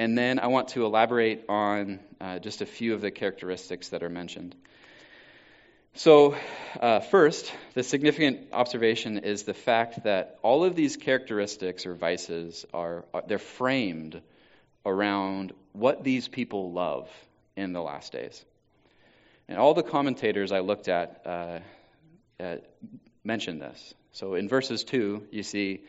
and 0.00 0.16
then 0.16 0.38
I 0.38 0.46
want 0.46 0.68
to 0.68 0.86
elaborate 0.86 1.44
on 1.46 2.00
uh, 2.22 2.38
just 2.38 2.62
a 2.62 2.66
few 2.66 2.94
of 2.94 3.02
the 3.02 3.10
characteristics 3.10 3.90
that 3.90 4.02
are 4.02 4.08
mentioned. 4.08 4.56
So, 5.92 6.36
uh, 6.80 7.00
first, 7.00 7.52
the 7.74 7.82
significant 7.82 8.48
observation 8.50 9.18
is 9.18 9.42
the 9.42 9.52
fact 9.52 10.04
that 10.04 10.38
all 10.40 10.64
of 10.64 10.74
these 10.74 10.96
characteristics 10.96 11.84
or 11.84 11.94
vices 11.94 12.64
are, 12.72 13.04
are 13.12 13.24
they're 13.28 13.38
framed 13.38 14.22
around 14.86 15.52
what 15.74 16.02
these 16.02 16.28
people 16.28 16.72
love 16.72 17.10
in 17.54 17.74
the 17.74 17.82
last 17.82 18.10
days. 18.10 18.42
And 19.50 19.58
all 19.58 19.74
the 19.74 19.82
commentators 19.82 20.52
I 20.52 20.60
looked 20.60 20.86
at 20.86 21.22
uh, 21.26 21.58
uh, 22.38 22.56
this. 23.24 23.94
So 24.12 24.34
in 24.34 24.48
verses 24.48 24.84
2, 24.84 25.26
you 25.32 25.42
see 25.42 25.82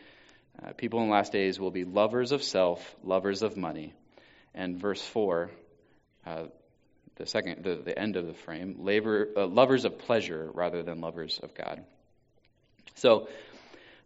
uh, 0.62 0.74
people 0.74 1.00
in 1.02 1.10
the 1.10 1.14
last 1.14 1.32
days 1.32 1.60
will 1.60 1.70
be 1.70 1.86
lovers 1.86 2.32
of 2.32 2.42
self, 2.42 2.96
lovers 3.04 3.44
of 3.44 3.58
money, 3.58 3.94
and 4.56 4.80
verse 4.80 5.02
4, 5.04 5.52
uh, 6.26 6.44
the 7.18 7.28
second, 7.28 7.64
the, 7.64 7.76
the 7.76 7.98
end 7.98 8.16
of 8.16 8.26
the 8.26 8.34
frame, 8.34 8.78
labor, 8.80 9.30
uh, 9.38 9.46
lovers 9.46 9.86
of 9.86 10.00
pleasure 10.00 10.50
rather 10.56 10.82
than 10.82 11.00
lovers 11.00 11.40
of 11.44 11.54
God. 11.54 11.84
So, 12.96 13.30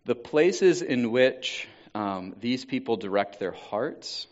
the 0.03 0.15
places 0.15 0.81
in 0.81 1.11
which 1.11 1.65
um, 1.95 2.35
these 2.41 2.65
people 2.65 2.97
direct 2.97 3.39
their 3.39 3.53
hearts 3.53 4.27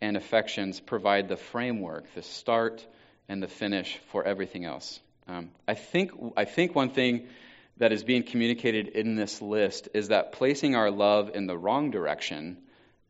and 0.00 0.16
affections 0.16 0.78
provide 0.78 1.28
the 1.28 1.36
framework, 1.36 2.04
the 2.14 2.22
start 2.22 2.86
and 3.30 3.42
the 3.42 3.48
finish 3.48 3.98
for 4.10 4.24
everything 4.24 4.66
else. 4.66 5.00
Um, 5.26 5.50
I 5.66 5.74
think 5.74 6.10
I 6.36 6.44
think 6.44 6.74
one 6.74 6.90
thing 6.90 7.28
that 7.78 7.92
is 7.92 8.04
being 8.04 8.24
communicated 8.24 8.88
in 8.88 9.14
this 9.14 9.40
list 9.40 9.88
is 9.94 10.08
that 10.08 10.32
placing 10.32 10.74
our 10.74 10.90
love 10.90 11.30
in 11.34 11.46
the 11.46 11.56
wrong 11.56 11.90
direction, 11.90 12.58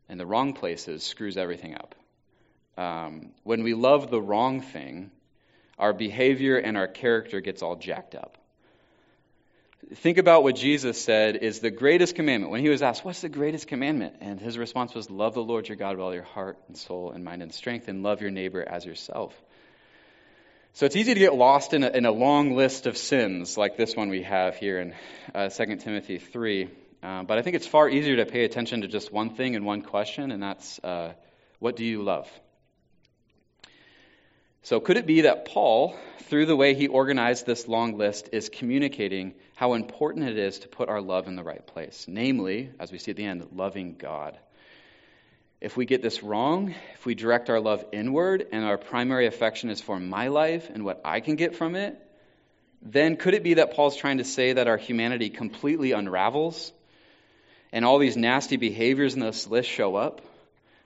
in 0.07 0.17
the 0.17 0.25
wrong 0.25 0.53
places, 0.53 1.03
screws 1.03 1.35
everything 1.35 1.75
up 1.75 1.95
um, 2.77 3.31
when 3.43 3.63
we 3.63 3.73
love 3.73 4.09
the 4.09 4.21
wrong 4.21 4.61
thing, 4.61 5.11
our 5.77 5.93
behavior 5.93 6.57
and 6.57 6.77
our 6.77 6.87
character 6.87 7.41
gets 7.41 7.61
all 7.61 7.75
jacked 7.75 8.15
up. 8.15 8.37
Think 9.95 10.17
about 10.17 10.43
what 10.43 10.55
Jesus 10.55 11.01
said 11.01 11.35
is 11.37 11.59
the 11.59 11.71
greatest 11.71 12.15
commandment. 12.15 12.51
When 12.51 12.61
he 12.61 12.69
was 12.69 12.81
asked, 12.81 13.03
What's 13.03 13.21
the 13.21 13.29
greatest 13.29 13.67
commandment? 13.67 14.15
And 14.21 14.39
his 14.39 14.57
response 14.57 14.93
was, 14.93 15.09
Love 15.09 15.33
the 15.33 15.43
Lord 15.43 15.67
your 15.67 15.75
God 15.75 15.97
with 15.97 16.05
all 16.05 16.13
your 16.13 16.23
heart 16.23 16.57
and 16.67 16.77
soul 16.77 17.11
and 17.11 17.25
mind 17.25 17.41
and 17.41 17.53
strength, 17.53 17.87
and 17.87 18.03
love 18.03 18.21
your 18.21 18.31
neighbor 18.31 18.63
as 18.65 18.85
yourself. 18.85 19.33
So 20.73 20.85
it's 20.85 20.95
easy 20.95 21.13
to 21.13 21.19
get 21.19 21.35
lost 21.35 21.73
in 21.73 21.83
a, 21.83 21.89
in 21.89 22.05
a 22.05 22.11
long 22.11 22.55
list 22.55 22.87
of 22.87 22.97
sins 22.97 23.57
like 23.57 23.75
this 23.75 23.93
one 23.93 24.07
we 24.07 24.23
have 24.23 24.55
here 24.55 24.79
in 24.79 24.93
uh, 25.35 25.49
2 25.49 25.75
Timothy 25.75 26.17
3. 26.17 26.69
Uh, 27.03 27.23
but 27.23 27.37
I 27.37 27.41
think 27.41 27.57
it's 27.57 27.67
far 27.67 27.89
easier 27.89 28.15
to 28.15 28.25
pay 28.25 28.45
attention 28.45 28.81
to 28.81 28.87
just 28.87 29.11
one 29.11 29.31
thing 29.31 29.57
and 29.57 29.65
one 29.65 29.81
question, 29.81 30.31
and 30.31 30.41
that's 30.41 30.79
uh, 30.79 31.11
what 31.59 31.75
do 31.75 31.83
you 31.83 32.03
love? 32.03 32.29
So, 34.63 34.79
could 34.79 34.95
it 34.95 35.05
be 35.05 35.21
that 35.21 35.43
Paul, 35.45 35.97
through 36.29 36.45
the 36.45 36.55
way 36.55 36.73
he 36.73 36.87
organized 36.87 37.45
this 37.45 37.67
long 37.67 37.97
list, 37.97 38.29
is 38.31 38.47
communicating 38.47 39.33
how 39.55 39.73
important 39.73 40.29
it 40.29 40.37
is 40.37 40.59
to 40.59 40.69
put 40.69 40.87
our 40.87 41.01
love 41.01 41.27
in 41.27 41.35
the 41.35 41.43
right 41.43 41.65
place? 41.67 42.05
Namely, 42.07 42.69
as 42.79 42.93
we 42.93 42.97
see 42.97 43.11
at 43.11 43.17
the 43.17 43.25
end, 43.25 43.45
loving 43.51 43.95
God. 43.97 44.37
If 45.61 45.77
we 45.77 45.85
get 45.85 46.01
this 46.01 46.23
wrong, 46.23 46.73
if 46.95 47.05
we 47.05 47.13
direct 47.13 47.51
our 47.51 47.59
love 47.59 47.85
inward 47.91 48.47
and 48.51 48.65
our 48.65 48.79
primary 48.79 49.27
affection 49.27 49.69
is 49.69 49.79
for 49.79 49.99
my 49.99 50.29
life 50.29 50.69
and 50.73 50.83
what 50.83 51.01
I 51.05 51.19
can 51.19 51.35
get 51.35 51.55
from 51.55 51.75
it, 51.75 51.95
then 52.81 53.15
could 53.15 53.35
it 53.35 53.43
be 53.43 53.53
that 53.53 53.75
Paul's 53.75 53.95
trying 53.95 54.17
to 54.17 54.23
say 54.23 54.53
that 54.53 54.67
our 54.67 54.77
humanity 54.77 55.29
completely 55.29 55.91
unravels 55.91 56.73
and 57.71 57.85
all 57.85 57.99
these 57.99 58.17
nasty 58.17 58.57
behaviors 58.57 59.13
in 59.13 59.19
this 59.19 59.45
list 59.45 59.69
show 59.69 59.95
up? 59.95 60.21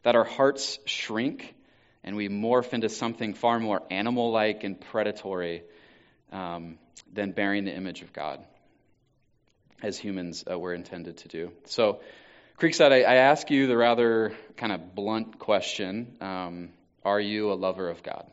That 0.04 0.16
our 0.16 0.26
hearts 0.26 0.78
shrink 0.86 1.56
and 2.04 2.18
we 2.18 2.28
morph 2.28 2.74
into 2.74 2.90
something 2.90 3.34
far 3.34 3.60
more 3.62 3.82
animal 3.90 4.32
like 4.32 4.66
and 4.66 4.80
predatory 4.80 5.64
um, 6.34 6.78
than 7.14 7.32
bearing 7.32 7.64
the 7.64 7.74
image 7.74 8.02
of 8.02 8.12
God, 8.12 8.44
as 9.82 9.98
humans 9.98 10.44
uh, 10.50 10.60
were 10.60 10.74
intended 10.74 11.18
to 11.20 11.28
do. 11.30 11.52
So, 11.64 12.02
Creekside, 12.58 12.94
I, 12.94 13.02
I 13.02 13.15
ask 13.15 13.52
you 13.52 13.68
the 13.68 13.76
rather 13.76 14.34
kind 14.56 14.72
of 14.72 14.96
blunt 14.96 15.39
question 15.39 16.15
um, 16.22 16.70
Are 17.04 17.20
you 17.20 17.52
a 17.52 17.56
lover 17.56 17.89
of 17.89 18.02
God? 18.02 18.26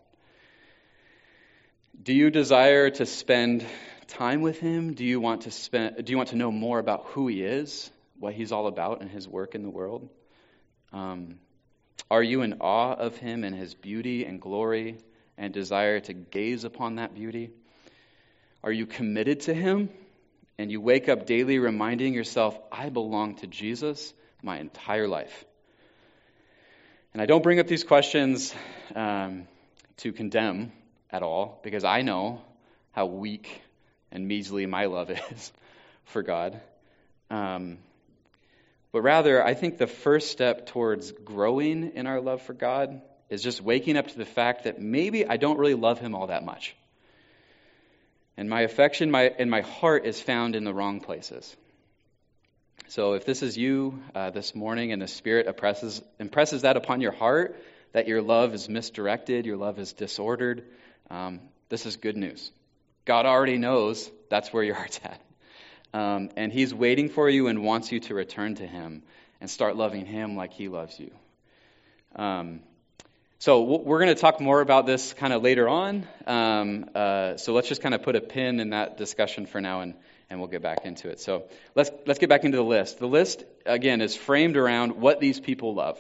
Do 2.01 2.13
you 2.13 2.31
desire 2.31 2.89
to 2.91 3.05
spend 3.05 3.67
time 4.07 4.41
with 4.41 4.61
Him? 4.61 4.95
Do 4.95 5.05
you 5.05 5.21
want 5.21 5.43
to 5.43 5.51
spend? 5.51 6.05
Do 6.05 6.13
you 6.13 6.17
want 6.17 6.29
to 6.29 6.37
know 6.37 6.53
more 6.53 6.79
about 6.79 7.07
who 7.07 7.27
He 7.27 7.43
is, 7.43 7.91
what 8.17 8.33
He's 8.33 8.53
all 8.53 8.69
about, 8.69 9.01
and 9.01 9.11
His 9.11 9.27
work 9.27 9.57
in 9.57 9.65
the 9.65 9.71
world? 9.71 10.09
Um, 10.93 11.41
are 12.09 12.23
you 12.23 12.43
in 12.43 12.59
awe 12.61 12.95
of 12.95 13.17
Him 13.17 13.43
and 13.43 13.57
His 13.57 13.75
beauty 13.75 14.25
and 14.25 14.41
glory, 14.41 14.99
and 15.37 15.53
desire 15.53 15.99
to 15.99 16.13
gaze 16.13 16.63
upon 16.63 16.95
that 16.95 17.13
beauty? 17.13 17.51
Are 18.63 18.71
you 18.71 18.87
committed 18.87 19.41
to 19.41 19.55
Him, 19.55 19.91
and 20.59 20.71
you 20.71 20.81
wake 20.81 21.09
up 21.09 21.27
daily 21.27 21.59
reminding 21.59 22.15
yourself, 22.15 22.59
"I 22.71 22.89
belong 22.89 23.37
to 23.37 23.47
Jesus 23.47 24.13
my 24.43 24.59
entire 24.59 25.09
life"? 25.09 25.45
And 27.13 27.21
I 27.21 27.27
don't 27.27 27.43
bring 27.43 27.59
up 27.61 27.67
these 27.67 27.85
questions 27.85 28.55
um, 28.95 29.47
to 29.99 30.13
condemn 30.13 30.73
at 31.11 31.23
all, 31.23 31.61
because 31.63 31.85
I 31.85 32.03
know 32.03 32.41
how 32.93 33.07
weak 33.07 33.61
and 34.11 34.27
measly 34.27 34.67
my 34.67 34.87
love 34.87 35.11
is 35.33 35.53
for 36.05 36.23
God. 36.23 36.61
Um, 37.31 37.79
but 38.93 39.01
rather, 39.01 39.45
I 39.45 39.55
think 39.55 39.79
the 39.79 39.87
first 39.87 40.31
step 40.31 40.67
towards 40.67 41.13
growing 41.13 41.93
in 41.95 42.07
our 42.07 42.21
love 42.21 42.43
for 42.43 42.53
God 42.53 43.01
is 43.31 43.43
just 43.43 43.63
waking 43.63 43.97
up 43.97 44.09
to 44.09 44.19
the 44.19 44.27
fact 44.27 44.65
that 44.65 44.81
maybe 44.81 45.27
I 45.27 45.39
don't 45.39 45.59
really 45.59 45.75
love 45.75 45.99
Him 45.99 46.15
all 46.15 46.27
that 46.27 46.45
much. 46.45 46.77
And 48.43 48.51
my 48.51 48.63
affection 48.63 49.13
my, 49.13 49.33
and 49.39 49.49
my 49.49 49.61
heart 49.61 50.05
is 50.05 50.21
found 50.21 50.57
in 50.57 50.65
the 50.65 50.75
wrong 50.75 50.99
places. 50.99 51.57
So 52.89 53.13
if 53.13 53.25
this 53.25 53.41
is 53.41 53.57
you 53.57 54.03
uh, 54.17 54.31
this 54.31 54.53
morning 54.53 54.91
and 54.91 55.01
the 55.01 55.07
Spirit 55.07 55.47
oppresses, 55.47 56.03
impresses 56.19 56.63
that 56.63 56.77
upon 56.77 57.01
your 57.01 57.13
heart, 57.13 57.63
that 57.93 58.09
your 58.09 58.21
love 58.21 58.53
is 58.53 58.69
misdirected, 58.69 59.47
your 59.47 59.57
love 59.57 59.79
is 59.79 59.93
disordered, 59.93 60.65
um, 61.09 61.39
this 61.69 61.87
is 61.87 61.95
good 61.95 62.17
news. 62.17 62.51
God 63.05 63.27
already 63.27 63.59
knows 63.59 64.11
that's 64.29 64.53
where 64.53 64.65
your 64.65 64.75
heart's 64.81 64.99
at. 65.05 65.21
Um, 65.95 66.31
and 66.37 66.53
He's 66.53 66.75
waiting 66.75 67.11
for 67.11 67.31
you 67.31 67.47
and 67.47 67.63
wants 67.63 67.93
you 67.93 68.01
to 68.01 68.15
return 68.17 68.57
to 68.57 68.67
Him 68.67 69.05
and 69.41 69.49
start 69.49 69.77
loving 69.77 70.05
Him 70.05 70.35
like 70.35 70.53
He 70.53 70.67
loves 70.67 70.99
you. 70.99 71.13
Um, 72.17 72.63
so 73.43 73.63
we're 73.63 73.99
going 73.99 74.15
to 74.15 74.21
talk 74.21 74.41
more 74.41 74.61
about 74.61 74.87
this 74.87 75.15
kind 75.15 75.33
of 75.33 75.43
later 75.43 75.69
on. 75.69 76.07
Um, 76.29 76.89
uh, 76.95 77.39
so 77.39 77.53
let's 77.55 77.67
just 77.67 77.83
kind 77.83 77.93
of 77.93 78.05
put 78.05 78.15
a 78.15 78.21
pin 78.21 78.61
in 78.61 78.71
that 78.71 78.99
discussion 78.99 79.47
for 79.47 79.61
now, 79.61 79.81
and, 79.81 79.95
and 80.31 80.39
we'll 80.39 80.49
get 80.49 80.63
back 80.63 80.85
into 80.85 81.09
it. 81.09 81.19
So 81.19 81.49
let's 81.75 81.91
let's 82.07 82.21
get 82.21 82.29
back 82.29 82.45
into 82.45 82.57
the 82.57 82.63
list. 82.63 83.01
The 83.01 83.09
list 83.09 83.43
again 83.67 84.01
is 84.01 84.15
framed 84.15 84.57
around 84.57 84.93
what 84.93 85.19
these 85.19 85.41
people 85.41 85.75
love. 85.75 85.99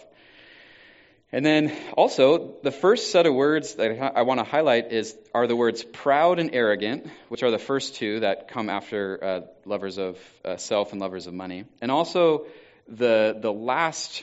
And 1.33 1.44
then 1.44 1.76
also, 1.96 2.55
the 2.62 2.70
first 2.70 3.11
set 3.11 3.26
of 3.26 3.35
words 3.35 3.74
that 3.74 4.16
I 4.16 4.22
want 4.22 4.38
to 4.38 4.44
highlight 4.44 4.92
is 4.92 5.12
are 5.35 5.48
the 5.48 5.57
words 5.57 5.83
proud 5.83 6.38
and 6.38 6.55
arrogant, 6.55 7.09
which 7.28 7.42
are 7.42 7.50
the 7.50 7.59
first 7.59 7.96
two 7.96 8.20
that 8.20 8.46
come 8.46 8.70
after 8.70 9.18
uh, 9.20 9.40
lovers 9.64 9.98
of 9.98 10.16
uh, 10.44 10.59
self 10.59 10.92
and 10.92 11.00
lovers 11.00 11.26
of 11.26 11.35
money. 11.35 11.64
And 11.81 11.90
also 11.90 12.46
the 12.87 13.37
the 13.37 13.52
last 13.52 14.22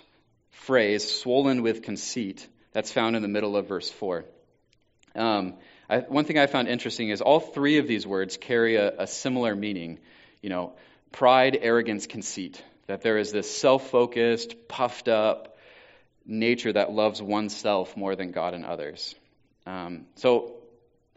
phrase, 0.51 1.19
swollen 1.19 1.63
with 1.63 1.81
conceit, 1.81 2.47
that's 2.71 2.91
found 2.91 3.15
in 3.15 3.21
the 3.21 3.27
middle 3.27 3.55
of 3.55 3.67
verse 3.67 3.89
four. 3.89 4.25
Um, 5.15 5.55
I, 5.89 5.99
one 5.99 6.25
thing 6.25 6.37
I 6.37 6.47
found 6.47 6.67
interesting 6.67 7.09
is 7.09 7.21
all 7.21 7.39
three 7.39 7.79
of 7.79 7.87
these 7.87 8.05
words 8.05 8.37
carry 8.37 8.75
a, 8.75 9.01
a 9.01 9.07
similar 9.07 9.55
meaning. 9.55 9.99
You 10.41 10.49
know, 10.49 10.73
pride, 11.11 11.57
arrogance, 11.61 12.07
conceit. 12.07 12.63
That 12.87 13.01
there 13.01 13.17
is 13.17 13.31
this 13.31 13.49
self-focused, 13.49 14.67
puffed 14.67 15.07
up 15.07 15.57
nature 16.25 16.73
that 16.73 16.91
loves 16.91 17.21
oneself 17.21 17.95
more 17.97 18.15
than 18.15 18.31
God 18.31 18.53
and 18.53 18.65
others. 18.65 19.15
Um, 19.65 20.05
so 20.15 20.55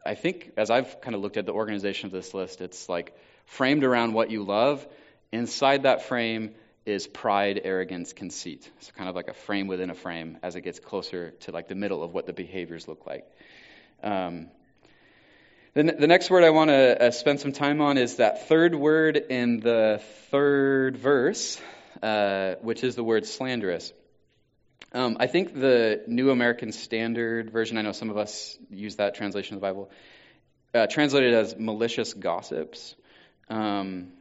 I 0.05 0.15
think 0.15 0.53
as 0.57 0.71
I've 0.71 1.01
kind 1.01 1.15
of 1.15 1.23
looked 1.23 1.37
at 1.37 1.47
the 1.47 1.53
organization 1.53 2.07
of 2.07 2.13
this 2.13 2.35
list, 2.35 2.61
it's 2.61 2.89
like 2.89 3.17
framed 3.47 3.85
around 3.85 4.13
what 4.13 4.31
you 4.31 4.43
love. 4.43 4.87
Inside 5.33 5.85
that 5.85 6.03
frame 6.03 6.55
is 6.85 7.07
pride, 7.07 7.61
arrogance, 7.63 8.13
conceit. 8.13 8.69
It's 8.79 8.91
kind 8.93 9.09
of 9.09 9.15
like 9.15 9.29
a 9.29 9.35
frame 9.35 9.67
within 9.67 9.91
a 9.91 9.95
frame 9.95 10.39
as 10.43 10.57
it 10.57 10.63
gets 10.63 10.81
closer 10.81 11.31
to 11.41 11.53
like 11.53 11.69
the 11.69 11.75
middle 11.75 12.03
of 12.03 12.13
what 12.13 12.27
the 12.27 12.33
behaviors 12.33 12.89
look 12.89 13.07
like. 13.07 13.25
Um, 14.03 14.49
the, 15.75 15.85
the 15.85 16.07
next 16.07 16.29
word 16.29 16.45
I 16.45 16.51
want 16.51 16.71
to 16.71 17.07
uh, 17.07 17.11
spend 17.13 17.41
some 17.41 17.53
time 17.53 17.81
on 17.81 17.99
is 17.99 18.17
that 18.17 18.49
third 18.49 18.75
word 18.75 19.17
in 19.17 19.61
the 19.61 20.03
third 20.31 20.97
verse, 20.97 21.61
uh, 22.03 22.57
which 22.61 22.85
is 22.85 22.95
the 22.95 23.05
word 23.05 23.27
slanderous. 23.27 23.93
Um, 24.93 25.17
I 25.21 25.29
think 25.29 25.55
the 25.55 26.03
New 26.07 26.31
American 26.31 26.73
Standard 26.73 27.51
Version, 27.51 27.79
I 27.79 27.83
know 27.83 27.93
some 27.93 28.11
of 28.11 28.19
us 28.19 28.59
use 28.69 28.97
that 28.97 29.15
translation 29.15 29.55
of 29.55 29.63
the 29.63 29.67
Bible, 29.67 29.91
uh, 30.75 30.87
translated 30.89 31.33
as 31.33 31.57
malicious 31.57 32.13
gossips. 32.13 32.95
Um, 33.49 34.13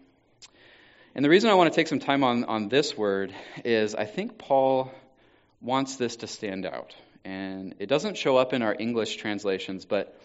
and 1.13 1.25
the 1.25 1.29
reason 1.29 1.49
I 1.49 1.55
want 1.55 1.71
to 1.71 1.75
take 1.75 1.87
some 1.87 1.99
time 1.99 2.23
on, 2.23 2.45
on 2.45 2.69
this 2.69 2.97
word 2.97 3.33
is 3.65 3.95
I 3.95 4.05
think 4.05 4.37
Paul 4.37 4.91
wants 5.61 5.97
this 5.97 6.17
to 6.17 6.27
stand 6.27 6.65
out. 6.65 6.95
And 7.23 7.75
it 7.79 7.87
doesn't 7.87 8.17
show 8.17 8.37
up 8.37 8.53
in 8.53 8.61
our 8.61 8.75
English 8.77 9.17
translations, 9.17 9.85
but 9.85 10.17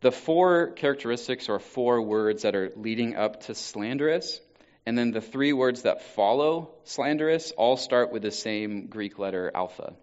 the 0.00 0.10
four 0.10 0.72
characteristics 0.72 1.48
or 1.48 1.58
four 1.58 2.02
words 2.02 2.42
that 2.42 2.54
are 2.56 2.72
leading 2.76 3.16
up 3.16 3.44
to 3.44 3.54
slanderous 3.54 4.40
and 4.86 4.98
then 4.98 5.12
the 5.12 5.20
three 5.20 5.52
words 5.52 5.82
that 5.82 6.02
follow 6.02 6.70
slanderous 6.84 7.52
all 7.52 7.76
start 7.76 8.12
with 8.12 8.22
the 8.22 8.30
same 8.30 8.86
Greek 8.86 9.18
letter 9.18 9.50
alpha. 9.54 9.94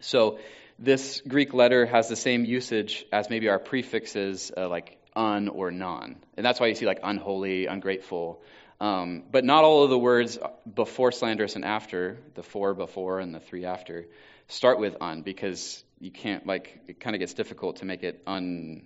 So 0.00 0.38
this 0.78 1.22
Greek 1.26 1.54
letter 1.54 1.86
has 1.86 2.08
the 2.08 2.16
same 2.16 2.44
usage 2.44 3.04
as 3.12 3.30
maybe 3.30 3.48
our 3.48 3.58
prefixes 3.58 4.50
uh, 4.56 4.68
like 4.68 4.98
un 5.14 5.48
or 5.48 5.70
non. 5.70 6.16
And 6.36 6.44
that's 6.44 6.58
why 6.58 6.66
you 6.66 6.74
see 6.74 6.86
like 6.86 7.00
unholy, 7.02 7.66
ungrateful. 7.66 8.42
Um, 8.80 9.24
but 9.30 9.44
not 9.44 9.64
all 9.64 9.84
of 9.84 9.90
the 9.90 9.98
words 9.98 10.38
before 10.74 11.12
slanderous 11.12 11.56
and 11.56 11.64
after, 11.64 12.18
the 12.34 12.42
four 12.42 12.74
before 12.74 13.20
and 13.20 13.34
the 13.34 13.40
three 13.40 13.64
after, 13.64 14.06
start 14.48 14.78
with 14.78 14.96
un 15.00 15.22
because 15.22 15.82
you 16.00 16.10
can't, 16.10 16.46
like, 16.46 16.80
it 16.88 17.00
kind 17.00 17.14
of 17.14 17.20
gets 17.20 17.34
difficult 17.34 17.76
to 17.76 17.84
make 17.84 18.02
it 18.02 18.22
un 18.26 18.84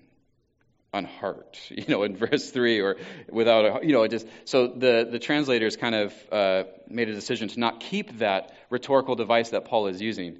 unheart, 0.95 1.59
you 1.71 1.85
know, 1.89 2.03
in 2.03 2.17
verse 2.17 2.51
three, 2.51 2.81
or 2.81 2.97
without 3.31 3.65
a, 3.83 3.87
you 3.87 3.93
know, 3.93 4.03
it 4.03 4.11
just 4.11 4.27
so 4.45 4.69
the 4.69 5.09
the 5.11 5.19
translators 5.19 5.77
kind 5.77 5.95
of 5.95 6.15
uh, 6.33 6.65
made 6.89 7.09
a 7.09 7.15
decision 7.15 7.49
to 7.49 7.61
not 7.61 7.81
keep 7.81 8.19
that 8.19 8.53
rhetorical 8.71 9.15
device 9.15 9.51
that 9.51 9.65
Paul 9.65 9.89
is 9.89 10.01
using. 10.01 10.39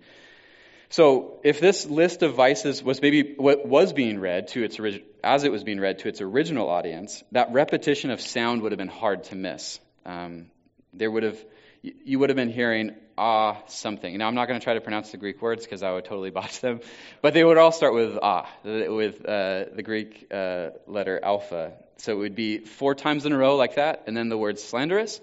So, 0.91 1.41
if 1.45 1.61
this 1.61 1.85
list 1.85 2.23
of 2.23 2.35
vices 2.35 2.83
was 2.83 3.03
maybe 3.03 3.35
what 3.37 3.67
was 3.67 3.93
being 3.93 4.21
read 4.21 4.49
to 4.49 4.63
its 4.63 4.79
as 5.23 5.45
it 5.45 5.53
was 5.53 5.63
being 5.63 5.81
read 5.81 5.99
to 6.01 6.09
its 6.09 6.21
original 6.23 6.69
audience, 6.69 7.23
that 7.33 7.53
repetition 7.53 8.11
of 8.11 8.21
sound 8.21 8.63
would 8.63 8.73
have 8.73 8.79
been 8.79 8.89
hard 8.89 9.25
to 9.25 9.35
miss. 9.35 9.81
Um, 10.07 10.47
there 10.95 11.11
would 11.11 11.25
have 11.25 11.39
you 11.83 12.19
would 12.19 12.31
have 12.31 12.37
been 12.37 12.51
hearing 12.51 12.97
ah 13.19 13.61
something. 13.67 14.17
Now, 14.17 14.29
I'm 14.29 14.35
not 14.35 14.49
going 14.49 14.59
to 14.59 14.65
try 14.65 14.75
to 14.75 14.81
pronounce 14.81 15.11
the 15.11 15.19
Greek 15.19 15.43
words 15.43 15.65
because 15.65 15.83
I 15.83 15.93
would 15.93 16.07
totally 16.07 16.31
botch 16.39 16.61
them, 16.61 16.81
but 17.21 17.35
they 17.35 17.45
would 17.45 17.59
all 17.59 17.73
start 17.73 17.93
with 17.93 18.19
ah, 18.23 18.49
with 18.65 19.27
uh, 19.27 19.67
the 19.75 19.83
Greek 19.83 20.29
uh, 20.31 20.71
letter 20.87 21.21
alpha. 21.23 21.73
So 21.99 22.13
it 22.13 22.19
would 22.19 22.35
be 22.37 22.59
four 22.59 22.95
times 22.95 23.27
in 23.27 23.33
a 23.33 23.37
row 23.37 23.57
like 23.57 23.75
that, 23.75 24.05
and 24.07 24.17
then 24.17 24.29
the 24.29 24.39
word 24.39 24.59
slanderous, 24.59 25.21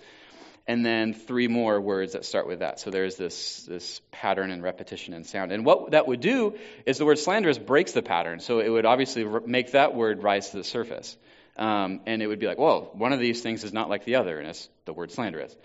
and 0.67 0.85
then 0.85 1.13
three 1.13 1.47
more 1.47 1.79
words 1.79 2.13
that 2.13 2.25
start 2.25 2.47
with 2.47 2.59
that. 2.59 2.79
So 2.79 2.89
there's 2.89 3.15
this, 3.15 3.63
this 3.63 4.01
pattern 4.11 4.49
and 4.49 4.63
repetition 4.63 5.13
and 5.13 5.25
sound. 5.25 5.51
And 5.51 5.63
what 5.63 5.91
that 5.91 6.07
would 6.07 6.21
do 6.21 6.55
is 6.85 6.97
the 6.97 7.05
word 7.05 7.19
slanderous 7.19 7.59
breaks 7.59 7.91
the 7.91 8.01
pattern. 8.01 8.39
So 8.39 8.59
it 8.59 8.69
would 8.69 8.85
obviously 8.85 9.25
make 9.45 9.71
that 9.71 9.93
word 9.93 10.23
rise 10.23 10.49
to 10.49 10.57
the 10.57 10.63
surface. 10.63 11.15
Um, 11.57 12.01
and 12.05 12.21
it 12.21 12.27
would 12.27 12.39
be 12.39 12.47
like, 12.47 12.57
well, 12.57 12.89
one 12.93 13.13
of 13.13 13.19
these 13.19 13.41
things 13.41 13.63
is 13.63 13.71
not 13.71 13.89
like 13.89 14.03
the 14.03 14.15
other, 14.15 14.39
and 14.39 14.47
it's 14.49 14.67
the 14.85 14.91
word 14.91 15.11
slanderous. 15.11 15.55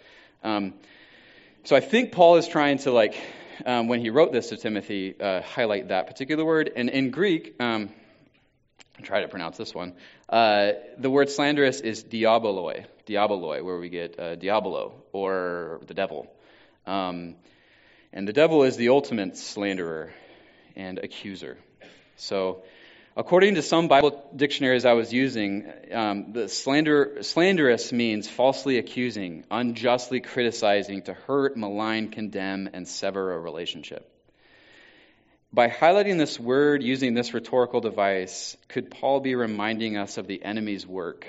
Um, 0.45 0.75
so 1.65 1.75
I 1.75 1.81
think 1.81 2.13
Paul 2.13 2.37
is 2.37 2.47
trying 2.47 2.79
to 2.79 2.93
like, 2.93 3.21
um, 3.67 3.89
when 3.89 4.01
he 4.01 4.11
wrote 4.11 4.33
this 4.33 4.51
to 4.51 4.57
Timothy, 4.57 5.15
uh, 5.21 5.43
highlight 5.43 5.89
that 5.89 6.07
particular 6.07 6.45
word. 6.45 6.71
And 6.77 6.89
in 6.91 7.11
Greek, 7.11 7.57
um, 7.59 7.91
try 9.03 9.23
to 9.23 9.29
pronounce 9.29 9.57
this 9.57 9.75
one. 9.75 9.95
Uh, 10.29 10.73
the 10.99 11.11
word 11.11 11.31
slanderous 11.31 11.81
is 11.81 12.05
diaboloi, 12.05 12.87
diaboloi, 13.07 13.63
where 13.63 13.79
we 13.79 13.89
get 13.89 14.19
uh, 14.19 14.35
diabolo 14.37 14.95
or 15.13 15.81
the 15.87 15.95
devil. 15.95 16.33
Um, 16.87 17.37
and 18.13 18.27
the 18.27 18.33
devil 18.33 18.65
is 18.65 18.77
the 18.77 18.89
ultimate 18.89 19.37
slanderer 19.37 20.13
and 20.77 20.99
accuser. 20.99 21.59
So 22.17 22.63
According 23.17 23.57
to 23.57 23.63
some 23.63 23.89
Bible 23.89 24.31
dictionaries 24.35 24.85
I 24.85 24.93
was 24.93 25.13
using, 25.13 25.71
um, 25.93 26.33
the 26.33 26.49
slander, 26.49 27.19
slanderous 27.23 27.93
means 27.93 28.29
falsely 28.29 28.79
accusing, 28.79 29.45
unjustly 29.51 30.21
criticizing, 30.21 31.03
to 31.03 31.15
hurt, 31.15 31.57
malign, 31.57 32.11
condemn, 32.11 32.71
and 32.73 32.87
sever 32.87 33.35
a 33.35 33.39
relationship. 33.39 34.09
By 35.53 35.69
highlighting 35.69 36.19
this 36.19 36.39
word 36.39 36.83
using 36.83 37.15
this 37.15 37.35
rhetorical 37.35 37.81
device, 37.81 38.57
could 38.69 38.91
Paul 38.91 39.21
be 39.21 39.35
reminding 39.35 39.97
us 39.97 40.17
of 40.17 40.27
the 40.27 40.43
enemy's 40.45 40.87
work 40.87 41.27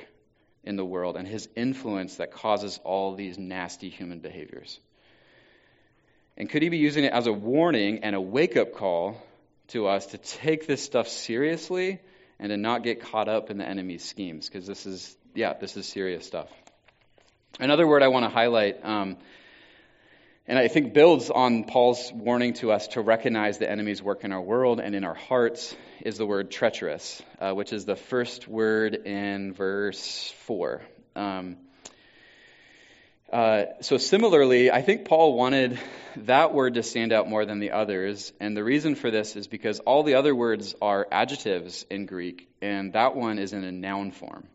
in 0.64 0.76
the 0.76 0.86
world 0.86 1.18
and 1.18 1.28
his 1.28 1.50
influence 1.56 2.16
that 2.16 2.32
causes 2.32 2.80
all 2.84 3.16
these 3.16 3.40
nasty 3.40 3.90
human 3.90 4.20
behaviors? 4.20 4.80
And 6.38 6.50
could 6.50 6.62
he 6.62 6.70
be 6.70 6.78
using 6.78 7.04
it 7.04 7.14
as 7.14 7.28
a 7.28 7.34
warning 7.34 8.04
and 8.04 8.16
a 8.16 8.22
wake 8.22 8.58
up 8.58 8.74
call 8.74 9.22
to 9.70 9.88
us 9.88 10.08
to 10.08 10.18
take 10.18 10.68
this 10.68 10.84
stuff 10.84 11.08
seriously 11.08 12.00
and 12.40 12.50
to 12.50 12.58
not 12.58 12.84
get 12.84 13.02
caught 13.02 13.28
up 13.28 13.50
in 13.50 13.58
the 13.58 13.68
enemy's 13.68 14.04
schemes? 14.04 14.48
Because 14.48 14.68
this 14.68 14.86
is, 14.86 15.16
yeah, 15.34 15.54
this 15.54 15.78
is 15.78 15.88
serious 15.88 16.26
stuff. 16.26 16.48
Another 17.60 17.88
word 17.88 18.02
I 18.02 18.08
want 18.08 18.26
to 18.26 18.30
highlight, 18.30 18.84
um, 18.86 19.18
and 20.48 20.58
I 20.58 20.68
think 20.68 20.94
builds 20.94 21.30
on 21.30 21.66
Paul's 21.66 22.12
warning 22.12 22.54
to 22.56 22.72
us 22.72 22.88
to 22.90 23.02
recognize 23.02 23.60
the 23.60 23.70
enemy's 23.70 24.02
work 24.02 24.24
in 24.24 24.32
our 24.32 24.42
world 24.42 24.80
and 24.80 24.96
in 24.96 25.04
our 25.04 25.14
hearts, 25.14 25.76
is 26.02 26.18
the 26.18 26.26
word 26.26 26.50
treacherous, 26.50 27.22
uh, 27.40 27.52
which 27.52 27.72
is 27.72 27.86
the 27.86 27.96
first 27.96 28.48
word 28.48 28.96
in 28.96 29.54
verse 29.54 30.34
4. 30.46 30.82
Um, 31.16 31.58
uh, 33.32 33.66
so, 33.82 33.98
similarly, 33.98 34.72
I 34.72 34.82
think 34.82 35.06
Paul 35.06 35.38
wanted 35.38 35.80
that 36.18 36.54
word 36.54 36.74
to 36.74 36.84
stand 36.84 37.14
out 37.14 37.30
more 37.30 37.46
than 37.46 37.60
the 37.60 37.72
others. 37.72 38.34
And 38.42 38.58
the 38.58 38.64
reason 38.64 38.96
for 38.96 39.10
this 39.10 39.36
is 39.36 39.48
because 39.48 39.80
all 39.80 40.04
the 40.04 40.16
other 40.16 40.36
words 40.36 40.76
are 40.82 41.08
adjectives 41.12 41.86
in 41.90 42.08
Greek, 42.08 42.50
and 42.62 42.94
that 42.94 43.16
one 43.16 43.40
is 43.40 43.54
in 43.54 43.64
a 43.64 43.72
noun 43.72 44.12
form. 44.12 44.48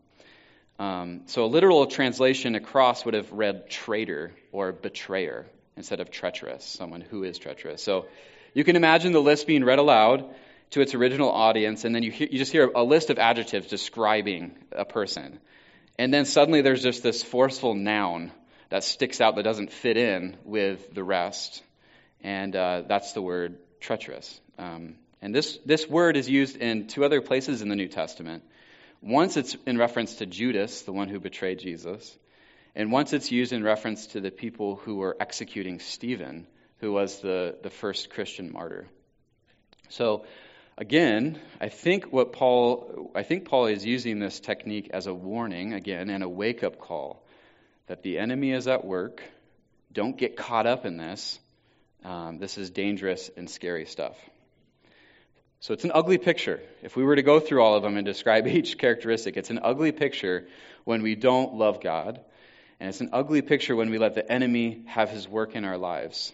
Um, 0.78 1.22
so, 1.26 1.44
a 1.44 1.46
literal 1.46 1.86
translation 1.86 2.54
across 2.54 3.04
would 3.04 3.14
have 3.14 3.32
read 3.32 3.70
traitor 3.70 4.32
or 4.52 4.72
betrayer 4.72 5.46
instead 5.76 6.00
of 6.00 6.10
treacherous, 6.10 6.64
someone 6.64 7.00
who 7.00 7.22
is 7.22 7.38
treacherous. 7.38 7.82
So, 7.82 8.06
you 8.56 8.64
can 8.64 8.74
imagine 8.74 9.12
the 9.12 9.20
list 9.20 9.46
being 9.46 9.64
read 9.64 9.78
aloud 9.78 10.24
to 10.70 10.80
its 10.80 10.94
original 10.94 11.30
audience, 11.30 11.84
and 11.84 11.94
then 11.94 12.02
you, 12.02 12.10
hear, 12.10 12.26
you 12.30 12.38
just 12.38 12.52
hear 12.52 12.70
a 12.74 12.82
list 12.82 13.10
of 13.10 13.18
adjectives 13.18 13.66
describing 13.66 14.56
a 14.72 14.86
person. 14.86 15.38
And 15.98 16.12
then 16.12 16.24
suddenly 16.24 16.62
there's 16.62 16.82
just 16.82 17.02
this 17.02 17.22
forceful 17.22 17.74
noun 17.74 18.32
that 18.70 18.82
sticks 18.82 19.20
out 19.20 19.36
that 19.36 19.42
doesn't 19.42 19.72
fit 19.72 19.98
in 19.98 20.36
with 20.44 20.94
the 20.94 21.04
rest. 21.04 21.62
And 22.22 22.56
uh, 22.56 22.82
that's 22.88 23.12
the 23.12 23.20
word 23.20 23.58
treacherous. 23.80 24.40
Um, 24.58 24.96
and 25.22 25.34
this, 25.34 25.58
this 25.64 25.86
word 25.86 26.16
is 26.16 26.28
used 26.28 26.56
in 26.56 26.88
two 26.88 27.04
other 27.04 27.20
places 27.20 27.62
in 27.62 27.68
the 27.68 27.76
New 27.76 27.88
Testament. 27.88 28.42
Once 29.02 29.36
it's 29.36 29.54
in 29.66 29.78
reference 29.78 30.16
to 30.16 30.26
Judas, 30.26 30.82
the 30.82 30.92
one 30.92 31.08
who 31.08 31.20
betrayed 31.20 31.58
Jesus, 31.58 32.16
and 32.76 32.92
once 32.92 33.14
it's 33.14 33.32
used 33.32 33.54
in 33.54 33.64
reference 33.64 34.08
to 34.08 34.20
the 34.20 34.30
people 34.30 34.76
who 34.76 34.96
were 34.96 35.16
executing 35.18 35.80
Stephen, 35.80 36.46
who 36.80 36.92
was 36.92 37.20
the, 37.20 37.56
the 37.62 37.70
first 37.70 38.10
Christian 38.10 38.52
martyr. 38.52 38.86
So, 39.88 40.26
again, 40.76 41.40
I 41.58 41.70
think 41.70 42.12
what 42.12 42.34
Paul, 42.34 43.10
I 43.14 43.22
think 43.22 43.48
Paul 43.48 43.66
is 43.66 43.86
using 43.86 44.18
this 44.18 44.40
technique 44.40 44.90
as 44.92 45.06
a 45.06 45.14
warning, 45.14 45.72
again, 45.72 46.10
and 46.10 46.22
a 46.22 46.28
wake 46.28 46.62
up 46.62 46.78
call 46.78 47.24
that 47.86 48.02
the 48.02 48.18
enemy 48.18 48.52
is 48.52 48.68
at 48.68 48.84
work. 48.84 49.22
Don't 49.90 50.18
get 50.18 50.36
caught 50.36 50.66
up 50.66 50.84
in 50.84 50.98
this. 50.98 51.40
Um, 52.04 52.36
this 52.36 52.58
is 52.58 52.68
dangerous 52.68 53.30
and 53.38 53.48
scary 53.48 53.86
stuff. 53.86 54.16
So 55.60 55.72
it's 55.72 55.84
an 55.84 55.92
ugly 55.94 56.18
picture. 56.18 56.60
If 56.82 56.94
we 56.94 57.04
were 57.04 57.16
to 57.16 57.22
go 57.22 57.40
through 57.40 57.62
all 57.62 57.74
of 57.74 57.82
them 57.82 57.96
and 57.96 58.04
describe 58.04 58.46
each 58.46 58.76
characteristic, 58.76 59.38
it's 59.38 59.48
an 59.48 59.60
ugly 59.62 59.92
picture 59.92 60.46
when 60.84 61.02
we 61.02 61.14
don't 61.14 61.54
love 61.54 61.80
God. 61.80 62.20
And 62.78 62.88
it's 62.88 63.00
an 63.00 63.10
ugly 63.12 63.42
picture 63.42 63.74
when 63.74 63.90
we 63.90 63.98
let 63.98 64.14
the 64.14 64.30
enemy 64.30 64.82
have 64.86 65.10
his 65.10 65.28
work 65.28 65.54
in 65.54 65.64
our 65.64 65.78
lives. 65.78 66.32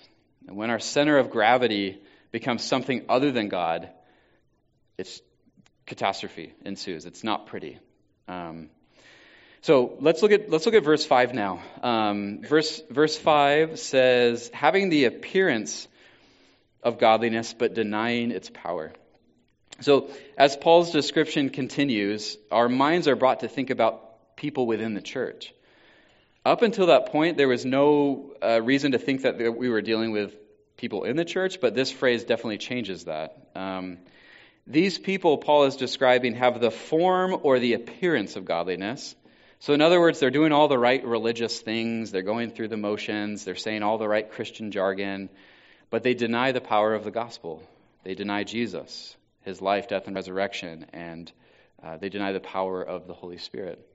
And 0.49 0.57
when 0.57 0.71
our 0.71 0.81
center 0.81 1.19
of 1.19 1.31
gravity 1.31 2.01
becomes 2.33 2.65
something 2.65 3.05
other 3.09 3.31
than 3.31 3.49
God, 3.49 3.89
it's 4.99 5.21
catastrophe 5.87 6.53
ensues. 6.65 7.07
It's 7.07 7.23
not 7.23 7.47
pretty. 7.47 7.79
Um, 8.29 8.71
so 9.61 9.97
let's 10.01 10.23
look 10.23 10.33
at 10.33 10.51
let's 10.51 10.67
look 10.67 10.75
at 10.75 10.83
verse 10.83 11.07
five 11.07 11.35
now. 11.35 11.63
Um, 11.83 12.43
verse 12.43 12.83
verse 12.91 13.17
five 13.17 13.79
says, 13.79 14.51
"Having 14.53 14.89
the 14.89 15.05
appearance 15.05 15.87
of 16.83 16.99
godliness, 16.99 17.55
but 17.55 17.75
denying 17.75 18.33
its 18.33 18.51
power." 18.51 18.93
So 19.81 20.11
as 20.37 20.57
Paul's 20.57 20.91
description 20.91 21.51
continues, 21.51 22.37
our 22.51 22.69
minds 22.69 23.07
are 23.07 23.17
brought 23.17 23.41
to 23.41 23.49
think 23.49 23.71
about 23.71 24.37
people 24.37 24.67
within 24.67 24.95
the 24.95 25.01
church. 25.01 25.53
Up 26.45 26.63
until 26.63 26.87
that 26.87 27.07
point, 27.07 27.37
there 27.37 27.49
was 27.49 27.65
no 27.65 28.35
uh, 28.43 28.61
reason 28.61 28.93
to 28.93 28.99
think 28.99 29.23
that 29.23 29.39
we 29.57 29.69
were 29.69 29.83
dealing 29.83 30.11
with 30.11 30.35
people 30.77 31.05
in 31.05 31.17
the 31.17 31.25
church, 31.25 31.61
but 31.61 31.75
this 31.75 31.91
phrase 31.91 32.25
definitely 32.25 32.59
changes 32.59 33.05
that. 33.05 33.37
Um, 33.55 33.99
these 34.67 34.99
people 34.99 35.39
Paul 35.39 35.65
is 35.65 35.77
describing 35.77 36.35
have 36.35 36.61
the 36.61 36.71
form 36.71 37.37
or 37.43 37.59
the 37.59 37.75
appearance 37.75 38.37
of 38.37 38.45
godliness 38.45 39.15
so, 39.63 39.75
in 39.75 39.81
other 39.81 40.01
words, 40.01 40.19
they're 40.19 40.33
doing 40.33 40.51
all 40.51 40.67
the 40.67 40.77
right 40.77 41.07
religious 41.07 41.61
things, 41.61 42.11
they're 42.11 42.23
going 42.23 42.51
through 42.51 42.67
the 42.67 42.77
motions, 42.77 43.45
they're 43.45 43.55
saying 43.55 43.85
all 43.85 43.97
the 43.97 44.09
right 44.09 44.29
Christian 44.29 44.73
jargon, 44.73 45.31
but 45.89 46.03
they 46.03 46.15
deny 46.15 46.51
the 46.51 46.61
power 46.61 46.95
of 46.95 47.05
the 47.05 47.13
gospel. 47.13 47.63
They 48.03 48.17
deny 48.17 48.43
Jesus, 48.43 49.17
his 49.43 49.63
life, 49.63 49.87
death, 49.87 50.09
and 50.09 50.17
resurrection, 50.17 50.87
and 50.93 51.31
uh, 51.81 51.97
they 51.97 52.09
deny 52.09 52.33
the 52.33 52.41
power 52.41 52.83
of 52.83 53.07
the 53.07 53.15
Holy 53.15 53.39
Spirit. 53.39 53.87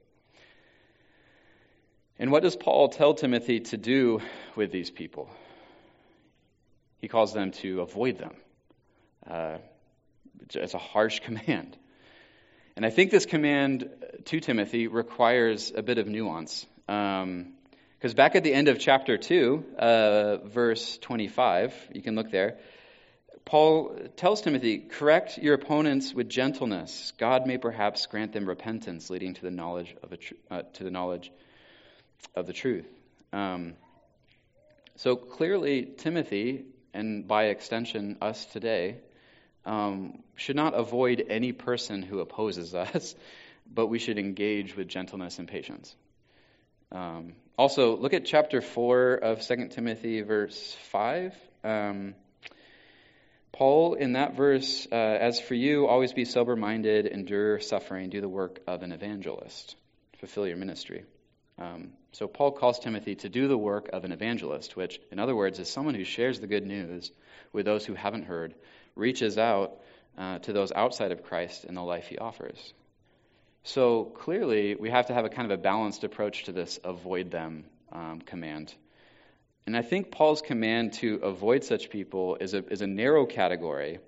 And 2.18 2.32
what 2.32 2.42
does 2.42 2.56
Paul 2.56 2.88
tell 2.88 3.14
Timothy 3.14 3.60
to 3.60 3.76
do 3.76 4.20
with 4.56 4.72
these 4.72 4.90
people? 4.90 5.30
He 7.00 7.06
calls 7.06 7.32
them 7.32 7.52
to 7.52 7.80
avoid 7.80 8.18
them. 8.18 8.34
Uh, 9.24 9.58
it's 10.54 10.74
a 10.74 10.78
harsh 10.78 11.20
command. 11.24 11.76
And 12.74 12.84
I 12.84 12.90
think 12.90 13.10
this 13.10 13.26
command 13.26 13.88
to 14.26 14.40
Timothy 14.40 14.88
requires 14.88 15.72
a 15.74 15.82
bit 15.82 15.98
of 15.98 16.08
nuance. 16.08 16.66
Because 16.86 17.22
um, 17.22 18.16
back 18.16 18.34
at 18.34 18.44
the 18.44 18.52
end 18.52 18.68
of 18.68 18.78
chapter 18.78 19.16
2, 19.16 19.64
uh, 19.78 20.36
verse 20.38 20.98
25, 20.98 21.74
you 21.92 22.02
can 22.02 22.14
look 22.14 22.30
there, 22.30 22.58
Paul 23.44 23.96
tells 24.16 24.42
Timothy, 24.42 24.78
correct 24.78 25.38
your 25.38 25.54
opponents 25.54 26.12
with 26.12 26.28
gentleness. 26.28 27.12
God 27.16 27.46
may 27.46 27.58
perhaps 27.58 28.06
grant 28.06 28.32
them 28.32 28.46
repentance, 28.46 29.08
leading 29.08 29.34
to 29.34 29.42
the 29.42 29.50
knowledge 29.50 29.96
of, 30.02 30.18
tr- 30.18 30.34
uh, 30.50 30.62
to 30.74 30.84
the, 30.84 30.90
knowledge 30.90 31.32
of 32.34 32.46
the 32.46 32.52
truth. 32.52 32.86
Um, 33.32 33.74
so 34.96 35.16
clearly, 35.16 35.84
Timothy, 35.84 36.64
and 36.94 37.28
by 37.28 37.46
extension, 37.46 38.18
us 38.20 38.44
today, 38.46 38.96
um, 39.64 40.22
should 40.34 40.56
not 40.56 40.74
avoid 40.74 41.24
any 41.28 41.52
person 41.52 42.02
who 42.02 42.20
opposes 42.20 42.74
us, 42.74 43.14
but 43.72 43.86
we 43.86 43.98
should 43.98 44.18
engage 44.18 44.76
with 44.76 44.88
gentleness 44.88 45.38
and 45.38 45.46
patience. 45.46 45.94
Um, 46.90 47.34
also, 47.58 47.96
look 47.96 48.14
at 48.14 48.24
chapter 48.24 48.60
4 48.60 49.14
of 49.14 49.40
2 49.42 49.68
Timothy, 49.68 50.22
verse 50.22 50.76
5. 50.90 51.34
Um, 51.64 52.14
Paul, 53.52 53.94
in 53.94 54.12
that 54.12 54.36
verse, 54.36 54.86
uh, 54.90 54.94
as 54.94 55.40
for 55.40 55.54
you, 55.54 55.86
always 55.86 56.12
be 56.12 56.24
sober 56.24 56.54
minded, 56.54 57.06
endure 57.06 57.58
suffering, 57.60 58.08
do 58.08 58.20
the 58.20 58.28
work 58.28 58.60
of 58.66 58.82
an 58.82 58.92
evangelist, 58.92 59.74
fulfill 60.18 60.46
your 60.46 60.56
ministry. 60.56 61.04
Um, 61.58 61.90
so, 62.12 62.26
Paul 62.26 62.52
calls 62.52 62.78
Timothy 62.78 63.16
to 63.16 63.28
do 63.28 63.48
the 63.48 63.58
work 63.58 63.90
of 63.92 64.04
an 64.04 64.12
evangelist, 64.12 64.76
which, 64.76 64.98
in 65.12 65.18
other 65.18 65.36
words, 65.36 65.58
is 65.58 65.68
someone 65.68 65.94
who 65.94 66.04
shares 66.04 66.40
the 66.40 66.46
good 66.46 66.66
news 66.66 67.12
with 67.52 67.66
those 67.66 67.84
who 67.84 67.94
haven't 67.94 68.24
heard 68.24 68.54
reaches 68.96 69.36
out 69.36 69.76
uh, 70.16 70.38
to 70.40 70.52
those 70.52 70.72
outside 70.72 71.12
of 71.12 71.22
Christ 71.22 71.64
in 71.64 71.74
the 71.74 71.82
life 71.82 72.06
he 72.06 72.18
offers. 72.18 72.72
So 73.62 74.04
clearly, 74.04 74.74
we 74.74 74.90
have 74.90 75.06
to 75.06 75.14
have 75.14 75.26
a 75.26 75.28
kind 75.28 75.50
of 75.50 75.58
a 75.58 75.62
balanced 75.62 76.02
approach 76.02 76.44
to 76.44 76.52
this 76.52 76.80
avoid 76.82 77.30
them 77.30 77.66
um, 77.92 78.20
command. 78.22 78.74
And 79.66 79.76
I 79.76 79.82
think 79.82 80.10
Paul's 80.10 80.40
command 80.40 80.94
to 80.94 81.16
avoid 81.16 81.62
such 81.62 81.90
people 81.90 82.38
is 82.40 82.54
a, 82.54 82.64
is 82.72 82.80
a 82.80 82.86
narrow 82.86 83.26
category. 83.26 83.98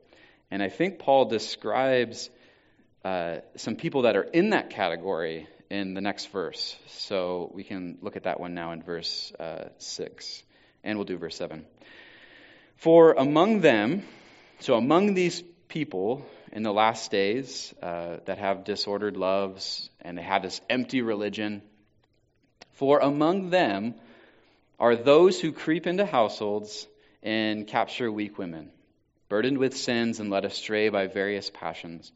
And 0.51 0.63
I 0.63 0.71
think 0.71 0.99
Paul 0.99 1.27
describes 1.27 2.31
uh, 3.05 3.41
some 3.57 3.77
people 3.77 4.03
that 4.03 4.17
are 4.17 4.23
in 4.23 4.51
that 4.51 4.71
category 4.71 5.47
in 5.71 5.95
the 5.95 6.01
next 6.01 6.27
verse. 6.33 6.77
So 6.89 7.51
we 7.55 7.65
can 7.65 7.99
look 8.03 8.17
at 8.17 8.25
that 8.25 8.41
one 8.41 8.55
now 8.55 8.73
in 8.73 8.83
verse 8.83 9.33
uh, 9.39 9.69
6. 9.79 10.43
And 10.83 10.99
we'll 10.99 11.07
do 11.07 11.17
verse 11.17 11.37
7. 11.37 11.65
For 12.77 13.13
among 13.13 13.61
them, 13.61 14.03
so, 14.61 14.75
among 14.75 15.15
these 15.15 15.43
people 15.69 16.27
in 16.53 16.63
the 16.63 16.73
last 16.73 17.11
days 17.11 17.73
uh, 17.83 18.19
that 18.27 18.37
have 18.37 18.65
disordered 18.65 19.17
loves 19.17 19.89
and 20.03 20.19
they 20.19 20.23
have 20.23 20.43
this 20.43 20.61
empty 20.69 21.01
religion, 21.01 21.63
for 22.73 22.99
among 22.99 23.49
them 23.49 23.95
are 24.79 24.97
those 24.97 25.41
who 25.41 25.53
creep 25.53 25.87
into 25.87 26.05
households 26.05 26.87
and 27.23 27.67
capture 27.67 28.13
weak 28.13 28.37
women, 28.37 28.71
burdened 29.31 29.57
with 29.57 29.75
sins 29.75 30.21
and 30.21 30.29
led 30.29 30.45
astray 30.45 30.91
by 30.91 31.07
various 31.07 31.49
passions, 31.49 32.13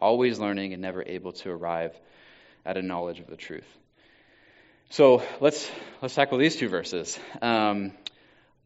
always 0.00 0.38
learning 0.38 0.72
and 0.72 0.82
never 0.82 1.02
able 1.04 1.32
to 1.32 1.50
arrive 1.50 1.98
at 2.68 2.76
a 2.76 2.82
knowledge 2.82 3.18
of 3.18 3.26
the 3.26 3.36
truth. 3.36 3.66
So 4.90 5.22
let's 5.40 5.70
let's 6.02 6.14
tackle 6.14 6.38
these 6.38 6.56
two 6.56 6.68
verses. 6.68 7.18
Um, 7.40 7.92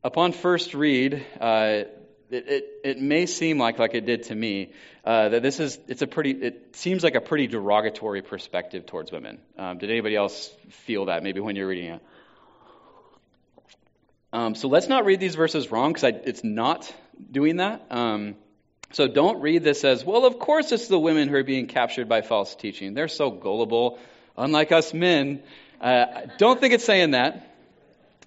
upon 0.03 0.33
first 0.33 0.75
read, 0.75 1.25
uh, 1.41 1.85
it, 2.31 2.49
it, 2.49 2.65
it, 2.85 3.01
may 3.01 3.27
seem 3.27 3.59
like, 3.59 3.79
like 3.79 3.95
it 3.95 4.07
did 4.07 4.25
to 4.25 4.35
me, 4.35 4.73
uh, 5.05 5.29
that 5.29 5.43
this 5.43 5.61
is, 5.61 5.79
it's 5.87 6.01
a 6.03 6.07
pretty, 6.07 6.31
it 6.31 6.75
seems 6.77 7.05
like 7.05 7.15
a 7.15 7.21
pretty 7.21 7.47
derogatory 7.47 8.23
perspective 8.23 8.87
towards 8.87 9.13
women. 9.13 9.39
Um, 9.59 9.79
did 9.79 9.91
anybody 9.91 10.17
else 10.17 10.51
feel 10.71 11.07
that 11.07 11.23
maybe 11.23 11.41
when 11.41 11.57
you're 11.57 11.69
reading 11.69 11.93
it? 11.93 12.03
Um, 14.33 14.55
so 14.55 14.69
let's 14.69 14.89
not 14.89 15.05
read 15.05 15.21
these 15.21 15.35
verses 15.35 15.71
wrong 15.71 15.93
because 15.93 16.23
it's 16.25 16.43
not 16.43 16.91
doing 17.31 17.57
that. 17.57 17.87
Um, 17.91 18.37
so 18.93 19.09
don't 19.09 19.41
read 19.41 19.65
this 19.65 19.85
as, 19.85 20.05
well, 20.05 20.25
of 20.25 20.39
course 20.39 20.71
it's 20.71 20.87
the 20.87 20.99
women 20.99 21.29
who 21.29 21.37
are 21.37 21.43
being 21.45 21.67
captured 21.67 22.09
by 22.09 22.21
false 22.21 22.55
teaching. 22.55 22.95
They're 22.95 23.09
so 23.09 23.31
gullible, 23.31 23.99
unlike 24.37 24.71
us 24.71 24.93
men. 24.93 25.43
Uh, 25.81 26.07
don't 26.39 26.61
think 26.61 26.75
it's 26.75 26.85
saying 26.85 27.13
that. 27.13 27.49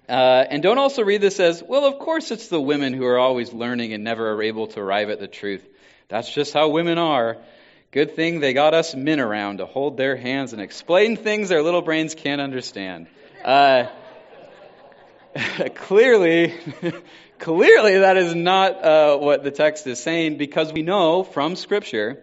Uh, 0.08 0.44
and 0.50 0.62
don't 0.62 0.78
also 0.78 1.02
read 1.02 1.20
this 1.20 1.40
as, 1.40 1.62
well, 1.62 1.84
of 1.84 1.98
course 1.98 2.30
it's 2.30 2.48
the 2.48 2.60
women 2.60 2.92
who 2.92 3.04
are 3.06 3.18
always 3.18 3.52
learning 3.52 3.92
and 3.92 4.04
never 4.04 4.32
are 4.32 4.42
able 4.42 4.66
to 4.68 4.80
arrive 4.80 5.10
at 5.10 5.18
the 5.18 5.26
truth. 5.26 5.64
That's 6.08 6.32
just 6.32 6.52
how 6.52 6.68
women 6.68 6.98
are. 6.98 7.38
Good 7.90 8.14
thing 8.14 8.40
they 8.40 8.52
got 8.52 8.74
us 8.74 8.94
men 8.94 9.20
around 9.20 9.58
to 9.58 9.66
hold 9.66 9.96
their 9.96 10.16
hands 10.16 10.52
and 10.52 10.60
explain 10.60 11.16
things 11.16 11.48
their 11.48 11.62
little 11.62 11.82
brains 11.82 12.14
can't 12.14 12.40
understand. 12.40 13.06
Uh, 13.44 13.86
clearly, 15.74 16.54
clearly 17.38 17.98
that 17.98 18.16
is 18.16 18.34
not 18.34 18.82
uh, 18.82 19.16
what 19.18 19.42
the 19.44 19.50
text 19.50 19.86
is 19.86 20.02
saying 20.02 20.38
because 20.38 20.72
we 20.72 20.82
know 20.82 21.22
from 21.22 21.56
Scripture, 21.56 22.22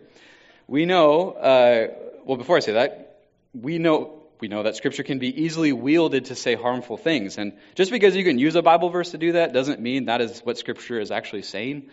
we 0.67 0.85
know, 0.85 1.31
uh, 1.31 1.87
well, 2.25 2.37
before 2.37 2.57
I 2.57 2.59
say 2.59 2.73
that, 2.73 3.19
we 3.53 3.77
know 3.77 4.19
we 4.43 4.49
know 4.49 4.63
that 4.63 4.75
Scripture 4.75 5.03
can 5.03 5.19
be 5.19 5.43
easily 5.43 5.71
wielded 5.71 6.25
to 6.25 6.35
say 6.35 6.55
harmful 6.55 6.97
things. 6.97 7.37
And 7.37 7.53
just 7.75 7.91
because 7.91 8.13
you 8.13 8.25
can 8.25 8.39
use 8.39 8.55
a 8.55 8.61
Bible 8.61 8.89
verse 8.89 9.11
to 9.11 9.17
do 9.17 9.31
that 9.33 9.53
doesn't 9.53 9.79
mean 9.79 10.07
that 10.07 10.19
is 10.19 10.41
what 10.41 10.57
Scripture 10.57 10.99
is 10.99 11.11
actually 11.11 11.43
saying. 11.43 11.89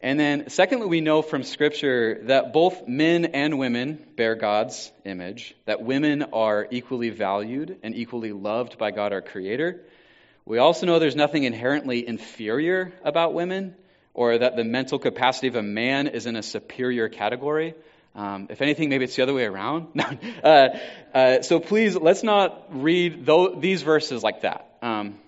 And 0.00 0.18
then, 0.18 0.48
secondly, 0.48 0.86
we 0.86 1.02
know 1.02 1.20
from 1.20 1.42
Scripture 1.42 2.20
that 2.22 2.54
both 2.54 2.88
men 2.88 3.26
and 3.26 3.58
women 3.58 4.02
bear 4.16 4.34
God's 4.34 4.90
image, 5.04 5.54
that 5.66 5.82
women 5.82 6.22
are 6.32 6.66
equally 6.70 7.10
valued 7.10 7.78
and 7.82 7.94
equally 7.94 8.32
loved 8.32 8.78
by 8.78 8.90
God 8.90 9.12
our 9.12 9.20
Creator. 9.20 9.82
We 10.48 10.56
also 10.56 10.86
know 10.86 10.98
there's 10.98 11.14
nothing 11.14 11.44
inherently 11.44 12.08
inferior 12.08 12.94
about 13.04 13.34
women, 13.34 13.76
or 14.14 14.38
that 14.38 14.56
the 14.56 14.64
mental 14.64 14.98
capacity 14.98 15.48
of 15.48 15.56
a 15.56 15.62
man 15.62 16.06
is 16.06 16.24
in 16.24 16.36
a 16.36 16.42
superior 16.42 17.10
category. 17.10 17.74
Um, 18.14 18.46
if 18.48 18.62
anything, 18.62 18.88
maybe 18.88 19.04
it's 19.04 19.14
the 19.14 19.24
other 19.24 19.34
way 19.34 19.44
around. 19.44 19.88
uh, 20.42 20.68
uh, 21.12 21.42
so 21.42 21.60
please, 21.60 21.96
let's 21.96 22.22
not 22.22 22.64
read 22.70 23.26
th- 23.26 23.60
these 23.60 23.82
verses 23.82 24.22
like 24.22 24.40
that. 24.40 24.72
Um, 24.80 25.18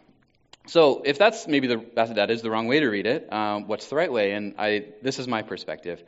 so 0.66 1.02
if 1.04 1.18
that's 1.18 1.46
maybe 1.46 1.66
the, 1.66 1.84
that, 1.96 2.14
that 2.14 2.30
is 2.30 2.40
the 2.40 2.50
wrong 2.50 2.66
way 2.66 2.80
to 2.80 2.88
read 2.88 3.06
it, 3.06 3.30
um, 3.30 3.68
what's 3.68 3.88
the 3.88 3.96
right 3.96 4.10
way? 4.10 4.32
And 4.32 4.54
I, 4.56 4.86
this 5.02 5.18
is 5.18 5.28
my 5.28 5.42
perspective. 5.42 6.02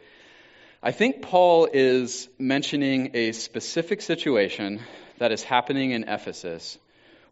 I 0.83 0.93
think 0.93 1.21
Paul 1.21 1.69
is 1.71 2.31
mentioning 2.39 3.11
a 3.13 3.33
specific 3.33 4.01
situation 4.01 4.81
that 5.19 5.33
is 5.33 5.43
happening 5.43 5.91
in 5.91 6.05
Ephesus 6.05 6.79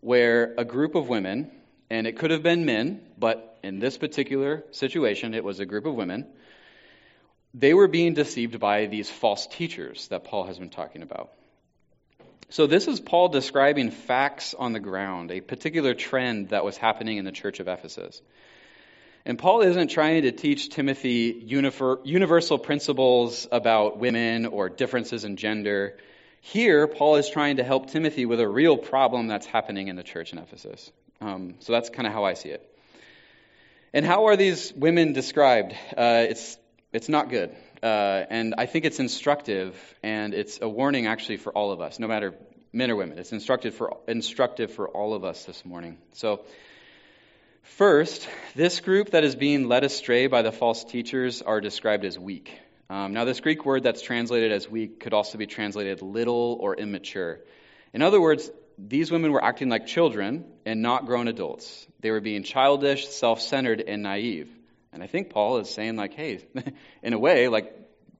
where 0.02 0.54
a 0.58 0.64
group 0.64 0.94
of 0.94 1.08
women, 1.08 1.50
and 1.90 2.06
it 2.06 2.18
could 2.18 2.30
have 2.30 2.42
been 2.42 2.64
men, 2.64 3.02
but 3.18 3.58
in 3.62 3.78
this 3.78 3.98
particular 3.98 4.64
situation, 4.70 5.34
it 5.34 5.44
was 5.44 5.60
a 5.60 5.66
group 5.66 5.84
of 5.86 5.94
women 5.94 6.26
they 7.54 7.74
were 7.74 7.88
being 7.88 8.14
deceived 8.14 8.60
by 8.60 8.86
these 8.86 9.10
false 9.10 9.46
teachers 9.46 10.06
that 10.08 10.24
Paul 10.24 10.44
has 10.44 10.58
been 10.58 10.70
talking 10.70 11.02
about. 11.02 11.32
So, 12.48 12.66
this 12.66 12.88
is 12.88 12.98
Paul 12.98 13.28
describing 13.28 13.90
facts 13.90 14.54
on 14.54 14.72
the 14.72 14.80
ground, 14.80 15.30
a 15.30 15.40
particular 15.40 15.94
trend 15.94 16.48
that 16.48 16.64
was 16.64 16.76
happening 16.76 17.18
in 17.18 17.24
the 17.24 17.32
church 17.32 17.60
of 17.60 17.68
Ephesus. 17.68 18.20
And 19.24 19.38
Paul 19.38 19.60
isn't 19.60 19.88
trying 19.88 20.22
to 20.22 20.32
teach 20.32 20.70
Timothy 20.70 21.42
universal 21.44 22.58
principles 22.58 23.46
about 23.52 23.98
women 23.98 24.46
or 24.46 24.68
differences 24.68 25.24
in 25.24 25.36
gender. 25.36 25.98
Here, 26.40 26.88
Paul 26.88 27.16
is 27.16 27.28
trying 27.28 27.58
to 27.58 27.64
help 27.64 27.90
Timothy 27.90 28.26
with 28.26 28.40
a 28.40 28.48
real 28.48 28.78
problem 28.78 29.28
that's 29.28 29.46
happening 29.46 29.88
in 29.88 29.96
the 29.96 30.02
church 30.02 30.32
in 30.32 30.38
Ephesus. 30.38 30.90
Um, 31.20 31.54
so 31.60 31.72
that's 31.72 31.90
kind 31.90 32.06
of 32.06 32.12
how 32.12 32.24
I 32.24 32.34
see 32.34 32.48
it. 32.50 32.66
And 33.92 34.06
how 34.06 34.26
are 34.26 34.36
these 34.36 34.72
women 34.72 35.12
described? 35.12 35.72
Uh, 35.96 36.26
it's 36.28 36.56
it's 36.92 37.08
not 37.08 37.28
good. 37.28 37.54
Uh, 37.82 38.24
and 38.28 38.54
I 38.58 38.66
think 38.66 38.84
it's 38.84 39.00
instructive, 39.00 39.74
and 40.02 40.34
it's 40.34 40.58
a 40.60 40.68
warning 40.68 41.06
actually 41.06 41.38
for 41.38 41.52
all 41.52 41.72
of 41.72 41.80
us, 41.80 41.98
no 41.98 42.06
matter 42.06 42.34
men 42.72 42.90
or 42.90 42.96
women. 42.96 43.18
It's 43.18 43.32
instructive 43.32 43.74
for, 43.74 43.98
instructive 44.06 44.72
for 44.72 44.88
all 44.88 45.14
of 45.14 45.24
us 45.24 45.44
this 45.44 45.64
morning. 45.64 45.98
So, 46.12 46.42
first, 47.62 48.28
this 48.54 48.80
group 48.80 49.10
that 49.10 49.24
is 49.24 49.34
being 49.34 49.68
led 49.68 49.84
astray 49.84 50.26
by 50.26 50.42
the 50.42 50.52
false 50.52 50.84
teachers 50.84 51.42
are 51.42 51.60
described 51.60 52.04
as 52.04 52.18
weak. 52.18 52.52
Um, 52.90 53.12
now, 53.12 53.24
this 53.24 53.40
Greek 53.40 53.64
word 53.64 53.82
that's 53.82 54.02
translated 54.02 54.52
as 54.52 54.68
weak 54.68 55.00
could 55.00 55.14
also 55.14 55.38
be 55.38 55.46
translated 55.46 56.02
little 56.02 56.58
or 56.60 56.76
immature. 56.76 57.40
In 57.92 58.02
other 58.02 58.20
words, 58.20 58.50
these 58.88 59.10
women 59.10 59.32
were 59.32 59.44
acting 59.44 59.68
like 59.68 59.86
children 59.86 60.44
and 60.64 60.82
not 60.82 61.06
grown 61.06 61.28
adults. 61.28 61.86
They 62.00 62.10
were 62.10 62.20
being 62.20 62.42
childish, 62.42 63.08
self 63.08 63.40
centered, 63.40 63.82
and 63.86 64.02
naive. 64.02 64.48
And 64.92 65.02
I 65.02 65.06
think 65.06 65.30
Paul 65.30 65.58
is 65.58 65.70
saying, 65.70 65.96
like, 65.96 66.14
hey, 66.14 66.44
in 67.02 67.12
a 67.12 67.18
way, 67.18 67.48
like, 67.48 67.74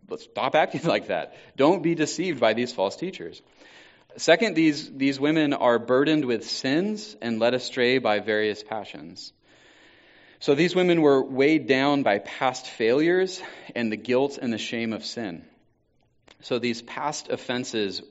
let's 0.08 0.24
stop 0.24 0.54
acting 0.54 0.82
like 0.84 1.08
that. 1.08 1.34
Don't 1.56 1.82
be 1.82 1.94
deceived 1.94 2.40
by 2.40 2.52
these 2.52 2.72
false 2.72 2.96
teachers. 2.96 3.40
Second, 4.16 4.54
these, 4.54 4.90
these 4.90 5.20
women 5.20 5.52
are 5.52 5.78
burdened 5.78 6.24
with 6.24 6.44
sins 6.44 7.16
and 7.22 7.38
led 7.38 7.54
astray 7.54 7.98
by 7.98 8.18
various 8.18 8.62
passions. 8.62 9.32
So 10.40 10.54
these 10.54 10.74
women 10.74 11.00
were 11.02 11.22
weighed 11.22 11.66
down 11.66 12.02
by 12.02 12.18
past 12.18 12.66
failures 12.66 13.40
and 13.74 13.92
the 13.92 13.96
guilt 13.96 14.38
and 14.40 14.52
the 14.52 14.58
shame 14.58 14.92
of 14.92 15.04
sin. 15.04 15.44
So 16.40 16.58
these 16.58 16.82
past 16.82 17.28
offenses 17.28 18.02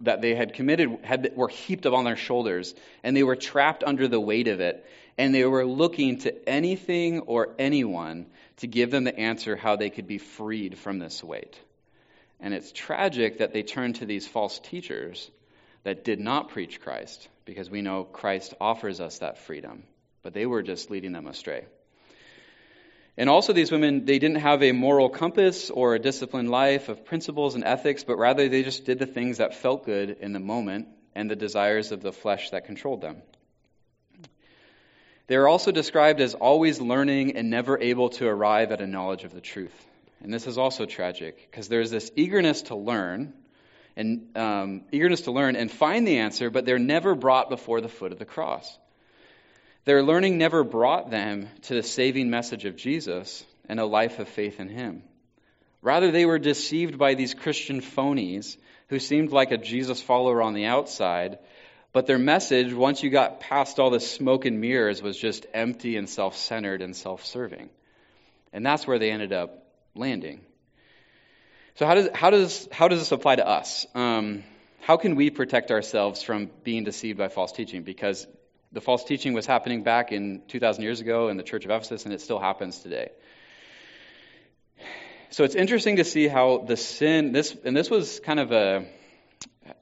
that 0.00 0.20
they 0.20 0.34
had 0.34 0.54
committed 0.54 0.98
had, 1.02 1.32
were 1.36 1.48
heaped 1.48 1.86
up 1.86 1.94
on 1.94 2.04
their 2.04 2.16
shoulders, 2.16 2.74
and 3.02 3.16
they 3.16 3.22
were 3.22 3.36
trapped 3.36 3.84
under 3.84 4.08
the 4.08 4.20
weight 4.20 4.48
of 4.48 4.60
it 4.60 4.84
and 5.20 5.34
they 5.34 5.44
were 5.44 5.66
looking 5.66 6.16
to 6.16 6.48
anything 6.48 7.20
or 7.20 7.54
anyone 7.58 8.24
to 8.56 8.66
give 8.66 8.90
them 8.90 9.04
the 9.04 9.18
answer 9.18 9.54
how 9.54 9.76
they 9.76 9.90
could 9.90 10.06
be 10.06 10.16
freed 10.16 10.78
from 10.78 10.98
this 10.98 11.22
weight. 11.22 11.60
And 12.40 12.54
it's 12.54 12.72
tragic 12.72 13.38
that 13.38 13.52
they 13.52 13.62
turned 13.62 13.96
to 13.96 14.06
these 14.06 14.26
false 14.26 14.58
teachers 14.58 15.30
that 15.82 16.04
did 16.04 16.20
not 16.20 16.48
preach 16.48 16.80
Christ, 16.80 17.28
because 17.44 17.68
we 17.68 17.82
know 17.82 18.04
Christ 18.04 18.54
offers 18.62 18.98
us 18.98 19.18
that 19.18 19.36
freedom, 19.36 19.82
but 20.22 20.32
they 20.32 20.46
were 20.46 20.62
just 20.62 20.90
leading 20.90 21.12
them 21.12 21.26
astray. 21.26 21.66
And 23.16 23.28
also, 23.28 23.52
these 23.52 23.70
women, 23.70 24.04
they 24.04 24.18
didn't 24.18 24.38
have 24.38 24.62
a 24.62 24.72
moral 24.72 25.08
compass 25.08 25.68
or 25.68 25.94
a 25.94 25.98
disciplined 25.98 26.50
life 26.50 26.88
of 26.88 27.04
principles 27.04 27.54
and 27.54 27.64
ethics, 27.64 28.04
but 28.04 28.16
rather 28.16 28.48
they 28.48 28.62
just 28.62 28.84
did 28.84 28.98
the 28.98 29.06
things 29.06 29.38
that 29.38 29.54
felt 29.54 29.84
good 29.84 30.16
in 30.20 30.32
the 30.32 30.40
moment 30.40 30.88
and 31.14 31.30
the 31.30 31.36
desires 31.36 31.92
of 31.92 32.02
the 32.02 32.12
flesh 32.12 32.50
that 32.50 32.64
controlled 32.64 33.00
them. 33.00 33.22
They 35.26 35.36
are 35.36 35.46
also 35.46 35.70
described 35.70 36.20
as 36.20 36.34
always 36.34 36.80
learning 36.80 37.36
and 37.36 37.50
never 37.50 37.78
able 37.78 38.08
to 38.10 38.26
arrive 38.26 38.72
at 38.72 38.80
a 38.80 38.86
knowledge 38.86 39.24
of 39.24 39.32
the 39.32 39.40
truth. 39.40 39.74
And 40.22 40.32
this 40.32 40.46
is 40.46 40.58
also 40.58 40.86
tragic 40.86 41.48
because 41.50 41.68
there's 41.68 41.90
this 41.90 42.10
eagerness 42.16 42.62
to 42.62 42.74
learn 42.74 43.32
and 43.96 44.36
um, 44.36 44.82
eagerness 44.92 45.22
to 45.22 45.32
learn 45.32 45.56
and 45.56 45.70
find 45.70 46.06
the 46.06 46.18
answer, 46.18 46.50
but 46.50 46.64
they're 46.64 46.78
never 46.78 47.14
brought 47.14 47.48
before 47.48 47.80
the 47.80 47.88
foot 47.88 48.12
of 48.12 48.18
the 48.18 48.24
cross. 48.24 48.78
Their 49.84 50.02
learning 50.02 50.38
never 50.38 50.62
brought 50.62 51.10
them 51.10 51.48
to 51.62 51.74
the 51.74 51.82
saving 51.82 52.30
message 52.30 52.64
of 52.64 52.76
Jesus 52.76 53.44
and 53.68 53.80
a 53.80 53.86
life 53.86 54.18
of 54.18 54.28
faith 54.28 54.60
in 54.60 54.68
Him. 54.68 55.02
Rather, 55.82 56.10
they 56.10 56.26
were 56.26 56.38
deceived 56.38 56.98
by 56.98 57.14
these 57.14 57.32
Christian 57.32 57.80
phonies 57.80 58.56
who 58.88 58.98
seemed 58.98 59.30
like 59.30 59.50
a 59.50 59.56
Jesus 59.56 60.02
follower 60.02 60.42
on 60.42 60.52
the 60.52 60.66
outside, 60.66 61.38
but 61.92 62.06
their 62.06 62.18
message, 62.18 62.72
once 62.74 63.02
you 63.02 63.10
got 63.10 63.40
past 63.40 63.78
all 63.78 63.90
the 63.90 64.00
smoke 64.00 64.44
and 64.44 64.60
mirrors, 64.60 65.02
was 65.02 65.16
just 65.16 65.46
empty 65.54 65.96
and 65.96 66.08
self 66.08 66.36
centered 66.36 66.82
and 66.82 66.94
self 66.94 67.24
serving. 67.24 67.70
And 68.52 68.66
that's 68.66 68.86
where 68.86 68.98
they 68.98 69.10
ended 69.10 69.32
up 69.32 69.64
landing. 69.94 70.42
So, 71.76 71.86
how 71.86 71.94
does, 71.94 72.08
how 72.14 72.30
does, 72.30 72.68
how 72.70 72.88
does 72.88 72.98
this 72.98 73.12
apply 73.12 73.36
to 73.36 73.46
us? 73.46 73.86
Um, 73.94 74.44
how 74.80 74.96
can 74.96 75.16
we 75.16 75.30
protect 75.30 75.70
ourselves 75.70 76.22
from 76.22 76.50
being 76.64 76.84
deceived 76.84 77.18
by 77.18 77.28
false 77.28 77.52
teaching? 77.52 77.82
Because 77.82 78.26
the 78.72 78.80
false 78.80 79.04
teaching 79.04 79.32
was 79.32 79.46
happening 79.46 79.82
back 79.82 80.12
in 80.12 80.42
2,000 80.48 80.82
years 80.82 81.00
ago 81.00 81.28
in 81.28 81.36
the 81.36 81.42
church 81.42 81.64
of 81.64 81.70
Ephesus, 81.70 82.04
and 82.04 82.14
it 82.14 82.20
still 82.20 82.38
happens 82.38 82.78
today. 82.78 83.10
So 85.30 85.44
it's 85.44 85.54
interesting 85.54 85.96
to 85.96 86.04
see 86.04 86.28
how 86.28 86.58
the 86.58 86.76
sin, 86.76 87.32
this, 87.32 87.56
and 87.64 87.76
this 87.76 87.90
was 87.90 88.20
kind 88.20 88.40
of 88.40 88.52
a, 88.52 88.84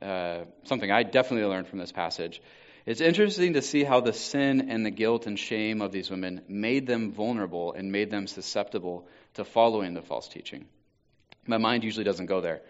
uh, 0.03 0.45
something 0.65 0.91
I 0.91 1.03
definitely 1.03 1.49
learned 1.49 1.69
from 1.69 1.79
this 1.79 1.93
passage. 1.93 2.43
It's 2.85 3.01
interesting 3.03 3.55
to 3.55 3.63
see 3.63 3.85
how 3.85 4.01
the 4.01 4.15
sin 4.15 4.71
and 4.71 4.85
the 4.85 4.91
guilt 4.91 5.27
and 5.27 5.39
shame 5.39 5.83
of 5.83 5.93
these 5.93 6.11
women 6.11 6.43
made 6.49 6.87
them 6.87 7.13
vulnerable 7.13 7.75
and 7.75 7.93
made 7.93 8.11
them 8.11 8.27
susceptible 8.27 9.07
to 9.35 9.45
following 9.45 9.93
the 9.93 10.03
false 10.03 10.29
teaching. 10.29 10.67
My 11.47 11.59
mind 11.59 11.85
usually 11.85 12.05
doesn't 12.05 12.27
go 12.27 12.41
there. 12.41 12.63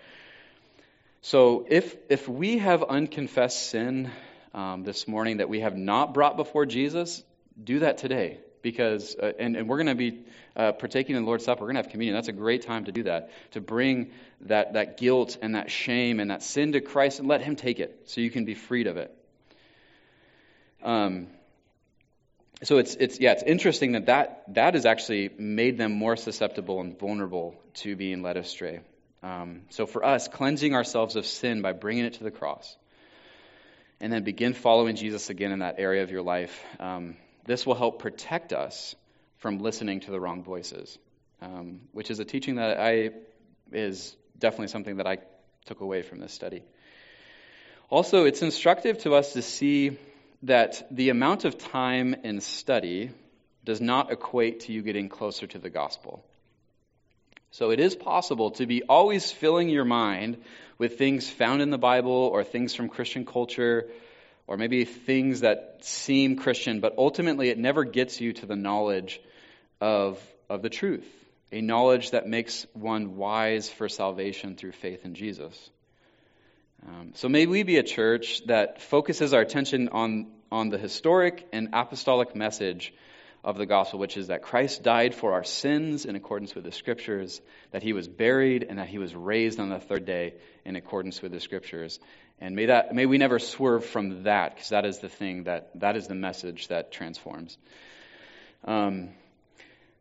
So 1.21 1.67
if 1.69 1.97
if 2.09 2.29
we 2.29 2.59
have 2.59 2.83
unconfessed 2.83 3.71
sin 3.71 4.11
um, 4.59 4.83
this 4.83 5.07
morning 5.07 5.37
that 5.37 5.49
we 5.49 5.61
have 5.61 5.77
not 5.77 6.13
brought 6.15 6.37
before 6.37 6.67
Jesus, 6.67 7.23
do 7.63 7.79
that 7.79 7.99
today. 7.99 8.39
because, 8.63 9.17
uh, 9.17 9.33
and, 9.39 9.57
and 9.57 9.69
we're 9.69 9.77
going 9.77 9.87
to 9.87 9.95
be 9.95 10.25
uh, 10.57 10.73
partaking 10.73 11.17
in 11.17 11.23
the 11.23 11.27
Lord's 11.27 11.45
Supper. 11.45 11.63
We're 11.63 11.69
going 11.69 11.77
to 11.77 11.83
have 11.83 11.91
communion. 11.91 12.15
That's 12.15 12.29
a 12.29 12.33
great 12.33 12.63
time 12.63 12.85
to 12.87 12.93
do 12.93 13.05
that, 13.05 13.31
to 13.53 13.61
bring 13.61 14.11
that, 14.43 14.75
that 14.75 14.99
guilt 14.99 15.39
and 15.41 15.55
that 15.55 15.71
shame 15.71 16.21
and 16.21 16.31
that 16.31 16.43
sin 16.43 16.73
to 16.73 16.81
Christ 16.81 17.19
and 17.19 17.29
let 17.29 17.41
Him 17.41 17.57
take 17.57 17.81
it 17.81 18.03
so 18.07 18.21
you 18.21 18.31
can 18.31 18.45
be 18.45 18.55
freed 18.55 18.87
of 18.87 18.97
it. 18.97 19.15
Um, 20.83 21.29
so 22.63 22.79
it's, 22.79 22.95
it's, 22.97 23.21
yeah, 23.21 23.33
it's 23.33 23.45
interesting 23.45 23.93
that, 23.93 24.07
that 24.07 24.43
that 24.55 24.75
has 24.75 24.85
actually 24.85 25.31
made 25.39 25.79
them 25.79 25.93
more 25.93 26.17
susceptible 26.17 26.81
and 26.81 26.99
vulnerable 26.99 27.55
to 27.75 27.95
being 27.95 28.23
led 28.23 28.37
astray. 28.37 28.81
Um, 29.23 29.63
so 29.71 29.87
for 29.87 30.05
us, 30.05 30.29
cleansing 30.29 30.75
ourselves 30.75 31.17
of 31.17 31.27
sin 31.27 31.63
by 31.63 31.73
bringing 31.73 32.05
it 32.05 32.15
to 32.15 32.25
the 32.25 32.31
cross, 32.31 32.77
and 34.01 34.13
then 34.13 34.23
begin 34.23 34.55
following 34.55 34.97
Jesus 34.97 35.31
again 35.31 35.53
in 35.53 35.59
that 35.61 35.77
area 35.79 36.03
of 36.03 36.11
your 36.11 36.23
life, 36.23 36.65
um, 36.79 37.17
this 37.47 37.67
will 37.67 37.75
help 37.75 37.99
protect 37.99 38.53
us 38.53 38.95
from 39.39 39.59
listening 39.59 40.01
to 40.01 40.11
the 40.11 40.21
wrong 40.21 40.43
voices, 40.43 40.99
um, 41.41 41.81
which 41.93 42.11
is 42.11 42.19
a 42.19 42.25
teaching 42.25 42.57
that 42.57 42.79
I 42.79 43.11
is 43.73 44.17
definitely 44.39 44.69
something 44.69 44.97
that 44.97 45.07
I 45.07 45.19
took 45.67 45.81
away 45.81 46.03
from 46.03 46.21
this 46.21 46.33
study. 46.33 46.63
Also, 47.91 48.25
it's 48.25 48.43
instructive 48.43 48.99
to 48.99 49.15
us 49.15 49.33
to 49.33 49.43
see 49.43 49.99
that 50.43 50.87
the 50.91 51.11
amount 51.11 51.45
of 51.45 51.59
time 51.59 52.15
in 52.23 52.41
study 52.41 53.11
does 53.65 53.81
not 53.81 54.13
equate 54.13 54.61
to 54.61 54.73
you 54.73 54.83
getting 54.83 55.09
closer 55.09 55.47
to 55.47 55.59
the 55.59 55.71
gospel. 55.71 56.25
So 57.51 57.71
it 57.71 57.81
is 57.81 57.97
possible 57.97 58.53
to 58.53 58.67
be 58.67 58.83
always 58.83 59.31
filling 59.31 59.69
your 59.69 59.85
mind 59.85 60.39
with 60.79 60.97
things 60.97 61.29
found 61.29 61.61
in 61.61 61.71
the 61.71 61.79
Bible 61.79 62.13
or 62.13 62.45
things 62.45 62.75
from 62.75 62.89
Christian 62.89 63.27
culture 63.27 63.89
or 64.47 64.57
maybe 64.57 64.85
things 64.85 65.41
that 65.41 65.79
seem 65.81 66.37
Christian, 66.37 66.81
but 66.81 66.95
ultimately 66.97 67.51
it 67.51 67.59
never 67.59 67.85
gets 67.85 68.21
you 68.21 68.33
to 68.33 68.47
the 68.47 68.57
knowledge 68.57 69.21
of, 69.81 70.23
of 70.49 70.63
the 70.63 70.71
truth, 70.71 71.07
a 71.53 71.61
knowledge 71.61 72.13
that 72.13 72.27
makes 72.27 72.67
one 72.73 73.17
wise 73.17 73.69
for 73.69 73.89
salvation 73.89 74.57
through 74.57 74.73
faith 74.73 75.05
in 75.05 75.15
Jesus. 75.15 75.71
Um, 76.87 77.13
so 77.15 77.29
may 77.29 77.47
we 77.47 77.65
be 77.65 77.77
a 77.77 77.83
church 77.83 78.45
that 78.47 78.81
focuses 78.81 79.35
our 79.35 79.41
attention 79.41 79.89
on, 79.89 80.29
on 80.51 80.71
the 80.71 80.79
historic 80.79 81.47
and 81.53 81.71
apostolic 81.73 82.35
message 82.35 82.95
of 83.45 83.57
the 83.57 83.67
gospel, 83.67 83.99
which 83.99 84.17
is 84.17 84.27
that 84.27 84.43
Christ 84.43 84.83
died 84.83 85.15
for 85.15 85.33
our 85.33 85.45
sins 85.45 86.05
in 86.05 86.17
accordance 86.17 86.55
with 86.55 86.65
the 86.65 86.73
scriptures, 86.73 87.41
that 87.71 87.83
he 87.83 87.93
was 87.93 88.09
buried, 88.09 88.67
and 88.69 88.79
that 88.79 88.89
he 88.89 88.99
was 88.99 89.15
raised 89.15 89.61
on 89.61 89.69
the 89.69 89.79
third 89.79 90.05
day 90.05 90.35
in 90.65 90.77
accordance 90.77 91.23
with 91.23 91.33
the 91.33 91.41
scriptures. 91.41 92.01
And 92.41 92.55
may 92.55 92.67
that 92.67 92.95
may 92.95 93.07
we 93.07 93.19
never 93.19 93.39
swerve 93.39 93.85
from 93.85 94.25
that, 94.25 94.55
because 94.55 94.71
that 94.71 94.85
is 94.85 94.99
the 94.99 95.09
thing 95.09 95.45
that 95.45 95.71
that 95.81 95.97
is 95.97 96.07
the 96.07 96.15
message 96.15 96.69
that 96.69 96.93
transforms. 96.93 97.59
Um, 98.65 99.11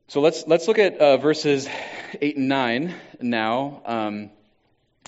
so 0.08 0.22
let's 0.22 0.46
let's 0.48 0.68
look 0.68 0.80
at 0.80 0.98
uh, 0.98 1.18
verses 1.18 1.68
eight 2.22 2.38
and 2.38 2.48
nine 2.48 2.94
now, 3.20 3.82
um, 3.86 4.30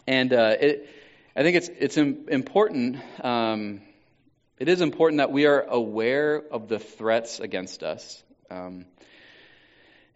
and 0.08 0.34
uh, 0.34 0.56
it, 0.60 0.90
I 1.36 1.44
think 1.44 1.58
it's 1.58 1.70
it's 1.70 1.98
important. 1.98 2.98
Um, 3.24 3.82
it 4.60 4.68
is 4.68 4.82
important 4.82 5.20
that 5.20 5.32
we 5.32 5.45
are 5.45 5.62
aware 5.62 6.43
of 6.51 6.68
the 6.68 6.80
threats 6.80 7.39
against 7.39 7.82
us. 7.82 8.22
Um, 8.51 8.86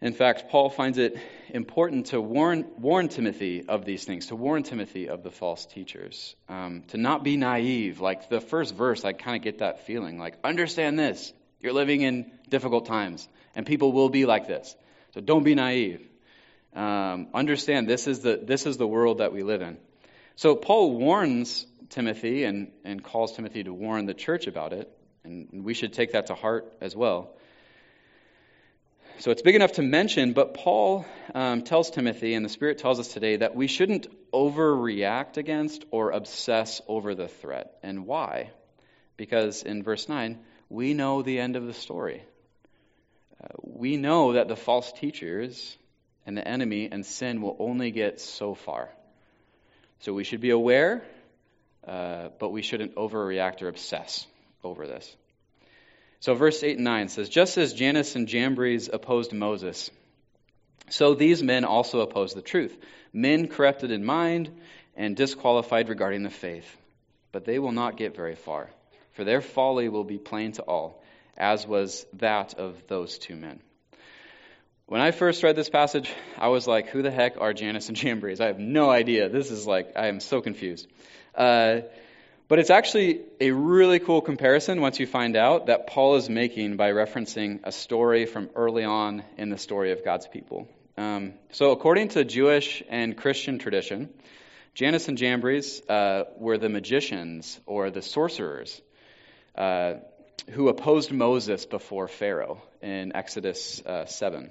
in 0.02 0.12
fact, 0.12 0.50
Paul 0.50 0.68
finds 0.68 0.98
it 0.98 1.16
important 1.48 2.06
to 2.06 2.20
warn, 2.20 2.66
warn 2.76 3.08
Timothy 3.08 3.64
of 3.66 3.86
these 3.86 4.04
things, 4.04 4.26
to 4.26 4.36
warn 4.36 4.62
Timothy 4.62 5.08
of 5.08 5.22
the 5.22 5.30
false 5.30 5.64
teachers, 5.64 6.36
um, 6.50 6.82
to 6.88 6.98
not 6.98 7.24
be 7.24 7.38
naive. 7.38 8.00
Like 8.00 8.28
the 8.28 8.42
first 8.42 8.74
verse, 8.74 9.02
I 9.06 9.14
kind 9.14 9.36
of 9.36 9.42
get 9.42 9.58
that 9.60 9.86
feeling 9.86 10.18
like, 10.18 10.36
understand 10.44 10.98
this. 10.98 11.32
You're 11.60 11.72
living 11.72 12.02
in 12.02 12.30
difficult 12.50 12.84
times, 12.84 13.26
and 13.54 13.64
people 13.64 13.92
will 13.92 14.10
be 14.10 14.26
like 14.26 14.46
this. 14.46 14.76
So 15.14 15.22
don't 15.22 15.44
be 15.44 15.54
naive. 15.54 16.06
Um, 16.76 17.28
understand 17.32 17.88
this 17.88 18.06
is, 18.06 18.20
the, 18.20 18.38
this 18.42 18.66
is 18.66 18.76
the 18.76 18.86
world 18.86 19.18
that 19.18 19.32
we 19.32 19.42
live 19.42 19.62
in. 19.62 19.78
So 20.36 20.54
Paul 20.54 20.96
warns 20.96 21.64
Timothy 21.94 22.42
and, 22.42 22.72
and 22.84 23.02
calls 23.02 23.36
Timothy 23.36 23.62
to 23.62 23.72
warn 23.72 24.06
the 24.06 24.14
church 24.14 24.48
about 24.48 24.72
it, 24.72 24.90
and 25.22 25.64
we 25.64 25.74
should 25.74 25.92
take 25.92 26.12
that 26.12 26.26
to 26.26 26.34
heart 26.34 26.72
as 26.80 26.94
well. 26.96 27.36
So 29.20 29.30
it's 29.30 29.42
big 29.42 29.54
enough 29.54 29.72
to 29.72 29.82
mention, 29.82 30.32
but 30.32 30.54
Paul 30.54 31.06
um, 31.36 31.62
tells 31.62 31.90
Timothy, 31.90 32.34
and 32.34 32.44
the 32.44 32.48
Spirit 32.48 32.78
tells 32.78 32.98
us 32.98 33.08
today, 33.08 33.36
that 33.36 33.54
we 33.54 33.68
shouldn't 33.68 34.08
overreact 34.32 35.36
against 35.36 35.84
or 35.92 36.10
obsess 36.10 36.82
over 36.88 37.14
the 37.14 37.28
threat. 37.28 37.78
And 37.84 38.06
why? 38.06 38.50
Because 39.16 39.62
in 39.62 39.84
verse 39.84 40.08
9, 40.08 40.40
we 40.68 40.94
know 40.94 41.22
the 41.22 41.38
end 41.38 41.54
of 41.54 41.64
the 41.64 41.74
story. 41.74 42.24
Uh, 43.42 43.46
we 43.62 43.96
know 43.96 44.32
that 44.32 44.48
the 44.48 44.56
false 44.56 44.92
teachers 44.92 45.76
and 46.26 46.36
the 46.36 46.46
enemy 46.46 46.88
and 46.90 47.06
sin 47.06 47.40
will 47.40 47.56
only 47.60 47.92
get 47.92 48.20
so 48.20 48.54
far. 48.54 48.90
So 50.00 50.12
we 50.12 50.24
should 50.24 50.40
be 50.40 50.50
aware, 50.50 51.04
uh, 51.86 52.28
but 52.38 52.50
we 52.50 52.62
shouldn't 52.62 52.94
overreact 52.94 53.62
or 53.62 53.68
obsess 53.68 54.26
over 54.62 54.86
this. 54.86 55.16
So, 56.20 56.34
verse 56.34 56.62
8 56.62 56.76
and 56.76 56.84
9 56.84 57.08
says, 57.08 57.28
Just 57.28 57.58
as 57.58 57.74
Jannes 57.74 58.16
and 58.16 58.26
Jambres 58.26 58.88
opposed 58.92 59.32
Moses, 59.32 59.90
so 60.88 61.14
these 61.14 61.42
men 61.42 61.64
also 61.64 62.00
oppose 62.00 62.34
the 62.34 62.42
truth. 62.42 62.76
Men 63.12 63.48
corrupted 63.48 63.90
in 63.90 64.04
mind 64.04 64.50
and 64.96 65.16
disqualified 65.16 65.88
regarding 65.88 66.22
the 66.22 66.30
faith. 66.30 66.76
But 67.32 67.44
they 67.44 67.58
will 67.58 67.72
not 67.72 67.96
get 67.96 68.16
very 68.16 68.36
far, 68.36 68.70
for 69.12 69.24
their 69.24 69.40
folly 69.40 69.88
will 69.88 70.04
be 70.04 70.18
plain 70.18 70.52
to 70.52 70.62
all, 70.62 71.02
as 71.36 71.66
was 71.66 72.06
that 72.14 72.54
of 72.54 72.86
those 72.86 73.18
two 73.18 73.34
men. 73.34 73.60
When 74.86 75.00
I 75.00 75.12
first 75.12 75.42
read 75.42 75.56
this 75.56 75.70
passage, 75.70 76.12
I 76.38 76.48
was 76.48 76.66
like, 76.66 76.88
who 76.88 77.02
the 77.02 77.10
heck 77.10 77.40
are 77.40 77.54
Jannes 77.54 77.88
and 77.88 77.96
Jambres? 78.02 78.40
I 78.40 78.46
have 78.46 78.58
no 78.58 78.90
idea. 78.90 79.28
This 79.28 79.50
is 79.50 79.66
like, 79.66 79.92
I 79.96 80.08
am 80.08 80.20
so 80.20 80.40
confused. 80.40 80.86
Uh, 81.36 81.80
but 82.46 82.58
it's 82.58 82.70
actually 82.70 83.22
a 83.40 83.50
really 83.50 83.98
cool 83.98 84.20
comparison 84.20 84.80
once 84.80 85.00
you 85.00 85.06
find 85.06 85.34
out 85.34 85.66
that 85.66 85.86
Paul 85.86 86.16
is 86.16 86.28
making 86.28 86.76
by 86.76 86.90
referencing 86.90 87.60
a 87.64 87.72
story 87.72 88.26
from 88.26 88.50
early 88.54 88.84
on 88.84 89.24
in 89.38 89.48
the 89.48 89.58
story 89.58 89.92
of 89.92 90.04
God's 90.04 90.26
people. 90.28 90.68
Um, 90.96 91.34
so, 91.50 91.72
according 91.72 92.08
to 92.08 92.24
Jewish 92.24 92.82
and 92.88 93.16
Christian 93.16 93.58
tradition, 93.58 94.10
Jannes 94.74 95.08
and 95.08 95.16
Jambres 95.18 95.80
uh, 95.88 96.24
were 96.36 96.58
the 96.58 96.68
magicians 96.68 97.58
or 97.66 97.90
the 97.90 98.02
sorcerers 98.02 98.80
uh, 99.56 99.94
who 100.50 100.68
opposed 100.68 101.12
Moses 101.12 101.64
before 101.64 102.08
Pharaoh 102.08 102.62
in 102.82 103.16
Exodus 103.16 103.82
uh, 103.86 104.04
7. 104.06 104.50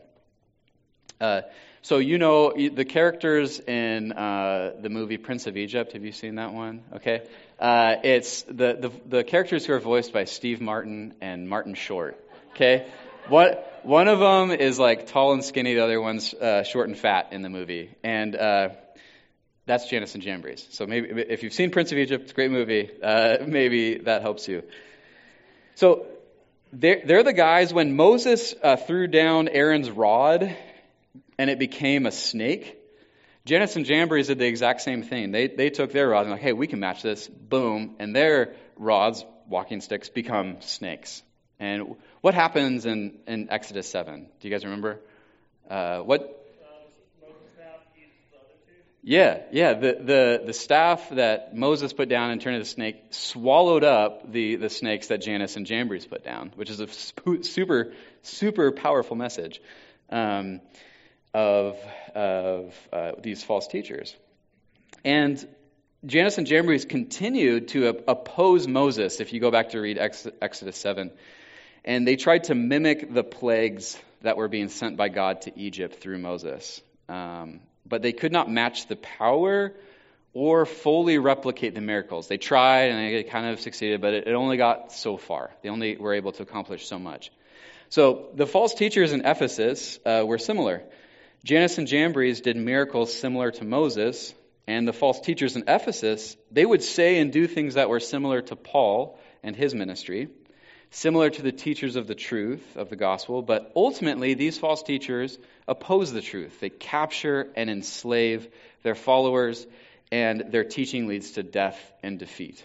Uh, 1.24 1.44
so 1.82 2.00
you 2.00 2.18
know 2.18 2.52
the 2.52 2.84
characters 2.84 3.58
in 3.58 4.12
uh, 4.12 4.74
the 4.82 4.90
movie 4.90 5.18
Prince 5.18 5.48
of 5.48 5.56
Egypt. 5.56 5.94
Have 5.94 6.04
you 6.04 6.12
seen 6.12 6.36
that 6.36 6.52
one? 6.52 6.84
Okay, 6.96 7.22
uh, 7.60 7.96
it's 8.04 8.42
the, 8.42 8.74
the, 8.74 8.92
the 9.06 9.24
characters 9.24 9.66
who 9.66 9.72
are 9.72 9.80
voiced 9.80 10.12
by 10.12 10.26
Steve 10.26 10.60
Martin 10.60 11.14
and 11.22 11.48
Martin 11.48 11.76
Short. 11.76 12.22
Okay, 12.52 12.92
what 13.30 13.80
one 13.84 14.10
of 14.10 14.20
them 14.20 14.52
is 14.52 14.78
like 14.78 15.08
tall 15.08 15.32
and 15.32 15.46
skinny. 15.46 15.76
The 15.76 15.84
other 15.86 16.02
one's 16.02 16.34
uh, 16.34 16.64
short 16.64 16.90
and 16.90 16.98
fat 16.98 17.30
in 17.32 17.42
the 17.42 17.50
movie, 17.50 17.92
and 18.04 18.36
uh, 18.36 18.70
that's 19.66 19.88
Jannes 19.88 20.14
and 20.16 20.24
Jambres. 20.24 20.68
So 20.72 20.86
maybe 20.86 21.08
if 21.08 21.42
you've 21.42 21.54
seen 21.54 21.72
Prince 21.72 21.94
of 21.94 22.00
Egypt, 22.00 22.24
it's 22.24 22.34
a 22.34 22.36
great 22.36 22.52
movie. 22.52 22.90
Uh, 23.02 23.38
maybe 23.48 24.00
that 24.00 24.24
helps 24.24 24.50
you. 24.50 24.64
So 25.76 26.06
they're, 26.74 27.02
they're 27.06 27.24
the 27.24 27.32
guys 27.32 27.74
when 27.74 27.96
Moses 27.96 28.54
threw 28.88 29.08
down 29.08 29.48
Aaron's 29.48 29.90
rod 29.90 30.54
and 31.38 31.50
it 31.50 31.60
became 31.60 32.06
a 32.06 32.12
snake. 32.12 32.80
Jannes 33.46 33.76
and 33.76 33.86
Jambres 33.86 34.28
did 34.28 34.40
the 34.40 34.46
exact 34.46 34.82
same 34.82 35.04
thing. 35.04 35.32
They, 35.32 35.48
they 35.48 35.70
took 35.70 35.92
their 35.92 36.08
rods 36.08 36.28
and 36.28 36.32
like, 36.32 36.42
hey, 36.42 36.54
we 36.54 36.68
can 36.68 36.80
match 36.80 37.02
this. 37.02 37.28
Boom. 37.28 37.96
And 38.00 38.16
their 38.16 38.56
rods, 38.78 39.26
walking 39.48 39.82
sticks, 39.82 40.10
become 40.10 40.62
snakes. 40.62 41.24
And 41.60 41.96
what 42.22 42.34
happens 42.34 42.86
in, 42.86 43.20
in 43.28 43.50
Exodus 43.50 43.88
7? 43.90 44.28
Do 44.40 44.48
you 44.48 44.54
guys 44.54 44.64
remember? 44.64 45.00
Uh, 45.70 46.00
what? 46.00 46.40
Yeah, 49.06 49.42
yeah. 49.52 49.74
The, 49.74 49.98
the, 50.00 50.44
the 50.46 50.54
staff 50.54 51.10
that 51.10 51.54
Moses 51.54 51.92
put 51.92 52.08
down 52.08 52.32
and 52.32 52.40
turned 52.40 52.56
into 52.56 52.64
a 52.64 52.70
snake 52.70 52.96
swallowed 53.10 53.84
up 53.84 54.32
the, 54.32 54.56
the 54.56 54.70
snakes 54.70 55.08
that 55.08 55.22
Jannes 55.22 55.58
and 55.58 55.66
Jambres 55.66 56.06
put 56.06 56.24
down, 56.24 56.54
which 56.56 56.70
is 56.70 56.80
a 56.80 56.88
super, 56.88 57.92
super 58.22 58.72
powerful 58.72 59.18
message. 59.18 59.62
Um, 60.10 60.62
of, 61.34 61.78
of 62.16 62.74
uh, 62.92 63.12
these 63.22 63.44
false 63.44 63.68
teachers. 63.68 64.16
And 65.04 65.46
Jannes 66.06 66.38
and 66.38 66.48
Jambres 66.48 66.86
continued 66.86 67.70
to 67.70 67.88
oppose 67.88 68.68
Moses, 68.68 69.20
if 69.20 69.34
you 69.34 69.40
go 69.40 69.52
back 69.52 69.70
to 69.70 69.80
read 69.80 69.98
Exodus 69.98 70.78
7. 70.78 71.12
And 71.86 72.08
they 72.08 72.16
tried 72.16 72.46
to 72.46 72.56
mimic 72.56 73.14
the 73.14 73.24
plagues 73.24 73.98
that 74.22 74.38
were 74.38 74.48
being 74.48 74.70
sent 74.70 74.98
by 74.98 75.10
God 75.10 75.42
to 75.42 75.60
Egypt 75.60 76.02
through 76.02 76.18
Moses. 76.20 76.82
Um, 77.10 77.60
but 77.86 78.02
they 78.02 78.14
could 78.14 78.32
not 78.32 78.50
match 78.50 78.88
the 78.88 78.96
power 78.96 79.74
or 80.34 80.66
fully 80.66 81.18
replicate 81.18 81.76
the 81.76 81.82
miracles. 81.82 82.28
They 82.28 82.38
tried 82.38 82.90
and 82.90 83.14
they 83.14 83.24
kind 83.24 83.48
of 83.48 83.60
succeeded, 83.60 84.02
but 84.02 84.14
it 84.14 84.34
only 84.34 84.58
got 84.58 84.92
so 84.92 85.18
far. 85.18 85.52
They 85.62 85.70
only 85.70 85.96
were 85.98 86.14
able 86.14 86.32
to 86.34 86.44
accomplish 86.44 86.88
so 86.88 86.98
much. 86.98 87.32
So 87.90 88.30
the 88.34 88.48
false 88.48 88.74
teachers 88.74 89.14
in 89.14 89.26
Ephesus 89.26 90.00
uh, 90.06 90.24
were 90.26 90.40
similar. 90.40 90.84
Jannes 91.46 91.78
and 91.78 91.88
Jambres 91.88 92.40
did 92.40 92.56
miracles 92.56 93.14
similar 93.14 93.52
to 93.52 93.66
Moses, 93.66 94.34
and 94.66 94.88
the 94.88 94.94
false 94.94 95.20
teachers 95.20 95.58
in 95.58 95.66
Ephesus, 95.68 96.38
they 96.50 96.66
would 96.66 96.82
say 96.82 97.20
and 97.20 97.34
do 97.34 97.48
things 97.48 97.74
that 97.74 97.90
were 97.90 98.00
similar 98.00 98.42
to 98.44 98.56
Paul 98.56 99.20
and 99.44 99.54
his 99.54 99.76
ministry, 99.76 100.30
similar 100.90 101.30
to 101.30 101.42
the 101.42 101.52
teachers 101.52 101.98
of 101.98 102.08
the 102.08 102.16
truth 102.16 102.78
of 102.78 102.90
the 102.90 102.96
gospel, 102.96 103.42
but 103.42 103.74
ultimately 103.76 104.36
these 104.36 104.58
false 104.58 104.84
teachers 104.84 105.38
oppose 105.68 106.14
the 106.14 106.22
truth. 106.22 106.62
They 106.62 106.70
capture 106.70 107.52
and 107.58 107.70
enslave 107.70 108.48
their 108.84 108.96
followers, 108.96 109.68
and 110.14 110.46
their 110.50 110.64
teaching 110.64 111.08
leads 111.08 111.32
to 111.32 111.44
death 111.44 111.78
and 112.02 112.20
defeat. 112.20 112.64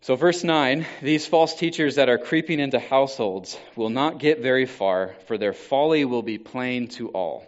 So, 0.00 0.14
verse 0.14 0.44
9 0.44 0.86
these 1.02 1.26
false 1.26 1.54
teachers 1.54 1.96
that 1.96 2.08
are 2.08 2.18
creeping 2.18 2.60
into 2.60 2.78
households 2.78 3.58
will 3.74 3.90
not 3.90 4.20
get 4.20 4.40
very 4.40 4.66
far, 4.66 5.16
for 5.26 5.36
their 5.38 5.52
folly 5.52 6.04
will 6.04 6.22
be 6.22 6.38
plain 6.38 6.88
to 6.88 7.08
all, 7.08 7.44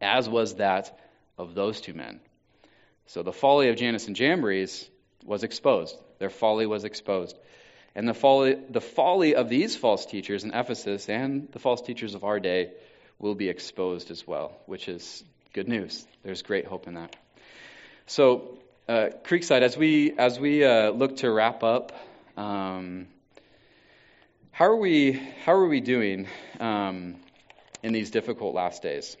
as 0.00 0.28
was 0.28 0.56
that 0.56 0.98
of 1.38 1.54
those 1.54 1.80
two 1.80 1.94
men. 1.94 2.20
So, 3.06 3.22
the 3.22 3.32
folly 3.32 3.68
of 3.68 3.76
Jannes 3.76 4.08
and 4.08 4.16
Jambres 4.16 4.90
was 5.24 5.44
exposed. 5.44 5.96
Their 6.18 6.30
folly 6.30 6.66
was 6.66 6.84
exposed. 6.84 7.36
And 7.94 8.08
the 8.08 8.14
folly, 8.14 8.56
the 8.68 8.80
folly 8.80 9.34
of 9.34 9.48
these 9.48 9.76
false 9.76 10.06
teachers 10.06 10.44
in 10.44 10.52
Ephesus 10.52 11.08
and 11.08 11.48
the 11.52 11.58
false 11.58 11.82
teachers 11.82 12.14
of 12.14 12.24
our 12.24 12.40
day 12.40 12.72
will 13.18 13.34
be 13.34 13.48
exposed 13.48 14.10
as 14.10 14.26
well, 14.26 14.52
which 14.66 14.88
is 14.88 15.22
good 15.52 15.68
news. 15.68 16.06
There's 16.24 16.42
great 16.42 16.66
hope 16.66 16.88
in 16.88 16.94
that. 16.94 17.14
So, 18.06 18.58
uh, 18.88 19.10
Creekside, 19.24 19.62
as 19.62 19.76
we 19.76 20.12
as 20.18 20.40
we 20.40 20.64
uh, 20.64 20.90
look 20.90 21.18
to 21.18 21.30
wrap 21.30 21.62
up, 21.62 21.92
um, 22.36 23.06
how 24.50 24.66
are 24.66 24.76
we 24.76 25.12
how 25.44 25.52
are 25.52 25.68
we 25.68 25.80
doing 25.80 26.26
um, 26.58 27.16
in 27.82 27.92
these 27.92 28.10
difficult 28.10 28.54
last 28.54 28.82
days 28.82 29.16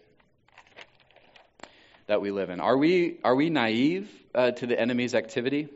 that 2.06 2.20
we 2.20 2.30
live 2.30 2.50
in? 2.50 2.60
Are 2.60 2.76
we 2.76 3.20
are 3.22 3.34
we 3.34 3.50
naive 3.50 4.10
uh, 4.34 4.50
to 4.50 4.66
the 4.66 4.78
enemy's 4.78 5.14
activity, 5.14 5.68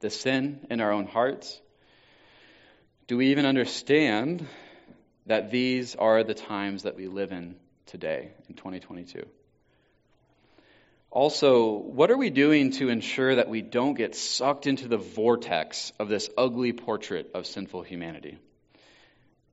the 0.00 0.10
sin 0.10 0.66
in 0.70 0.80
our 0.80 0.92
own 0.92 1.06
hearts? 1.06 1.60
Do 3.06 3.16
we 3.16 3.28
even 3.28 3.46
understand 3.46 4.46
that 5.26 5.50
these 5.50 5.94
are 5.96 6.24
the 6.24 6.34
times 6.34 6.82
that 6.82 6.96
we 6.96 7.08
live 7.08 7.32
in 7.32 7.56
today 7.86 8.30
in 8.48 8.54
2022? 8.54 9.26
Also, 11.12 11.74
what 11.74 12.10
are 12.10 12.16
we 12.16 12.30
doing 12.30 12.70
to 12.70 12.88
ensure 12.88 13.34
that 13.34 13.46
we 13.46 13.60
don't 13.60 13.92
get 13.92 14.14
sucked 14.14 14.66
into 14.66 14.88
the 14.88 14.96
vortex 14.96 15.92
of 15.98 16.08
this 16.08 16.30
ugly 16.38 16.72
portrait 16.72 17.30
of 17.34 17.46
sinful 17.46 17.82
humanity? 17.82 18.38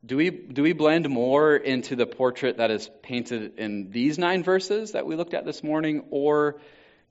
Do 0.05 0.15
we, 0.15 0.29
do 0.29 0.63
we 0.63 0.71
blend 0.71 1.09
more 1.09 1.57
into 1.57 1.97
the 1.97 2.05
portrait 2.05 2.57
that 2.57 2.71
is 2.71 2.89
painted 3.03 3.59
in 3.59 3.91
these 3.91 4.17
nine 4.17 4.41
verses 4.41 4.93
that 4.93 5.05
we 5.05 5.17
looked 5.17 5.33
at 5.33 5.43
this 5.43 5.61
morning, 5.61 6.05
or 6.11 6.61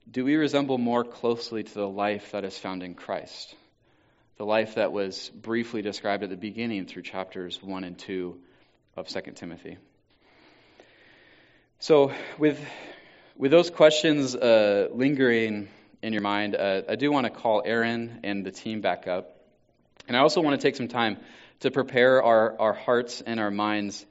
do 0.09 0.25
we 0.25 0.35
resemble 0.35 0.79
more 0.79 1.03
closely 1.03 1.61
to 1.61 1.73
the 1.75 1.87
life 1.87 2.31
that 2.31 2.43
is 2.43 2.57
found 2.57 2.81
in 2.81 2.95
Christ? 2.95 3.53
The 4.37 4.45
life 4.45 4.75
that 4.75 4.91
was 4.91 5.29
briefly 5.29 5.83
described 5.83 6.23
at 6.23 6.31
the 6.31 6.37
beginning 6.37 6.87
through 6.87 7.03
chapters 7.03 7.61
1 7.61 7.83
and 7.83 7.99
2 7.99 8.39
of 8.97 9.07
2 9.07 9.21
Timothy. 9.35 9.77
So, 11.77 12.11
with 12.39 12.59
with 13.39 13.51
those 13.51 13.69
questions 13.69 14.35
uh, 14.35 14.89
lingering 14.91 15.69
in 16.01 16.11
your 16.11 16.21
mind, 16.21 16.55
uh, 16.55 16.81
I 16.89 16.95
do 16.95 17.09
want 17.09 17.23
to 17.23 17.29
call 17.29 17.63
Aaron 17.65 18.19
and 18.25 18.45
the 18.45 18.51
team 18.51 18.81
back 18.81 19.07
up. 19.07 19.33
And 20.09 20.17
I 20.17 20.19
also 20.19 20.41
want 20.41 20.59
to 20.59 20.67
take 20.67 20.75
some 20.75 20.89
time 20.89 21.17
to 21.61 21.71
prepare 21.71 22.21
our, 22.21 22.59
our 22.59 22.73
hearts 22.73 23.21
and 23.21 23.39
our 23.39 23.49
minds 23.49 24.05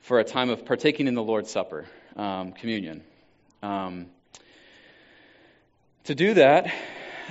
for 0.00 0.20
a 0.20 0.24
time 0.24 0.50
of 0.50 0.66
partaking 0.66 1.06
in 1.06 1.14
the 1.14 1.22
Lord's 1.22 1.50
Supper, 1.50 1.86
um, 2.14 2.52
communion. 2.52 3.02
Um, 3.62 4.08
to 6.04 6.14
do 6.14 6.34
that, 6.34 6.70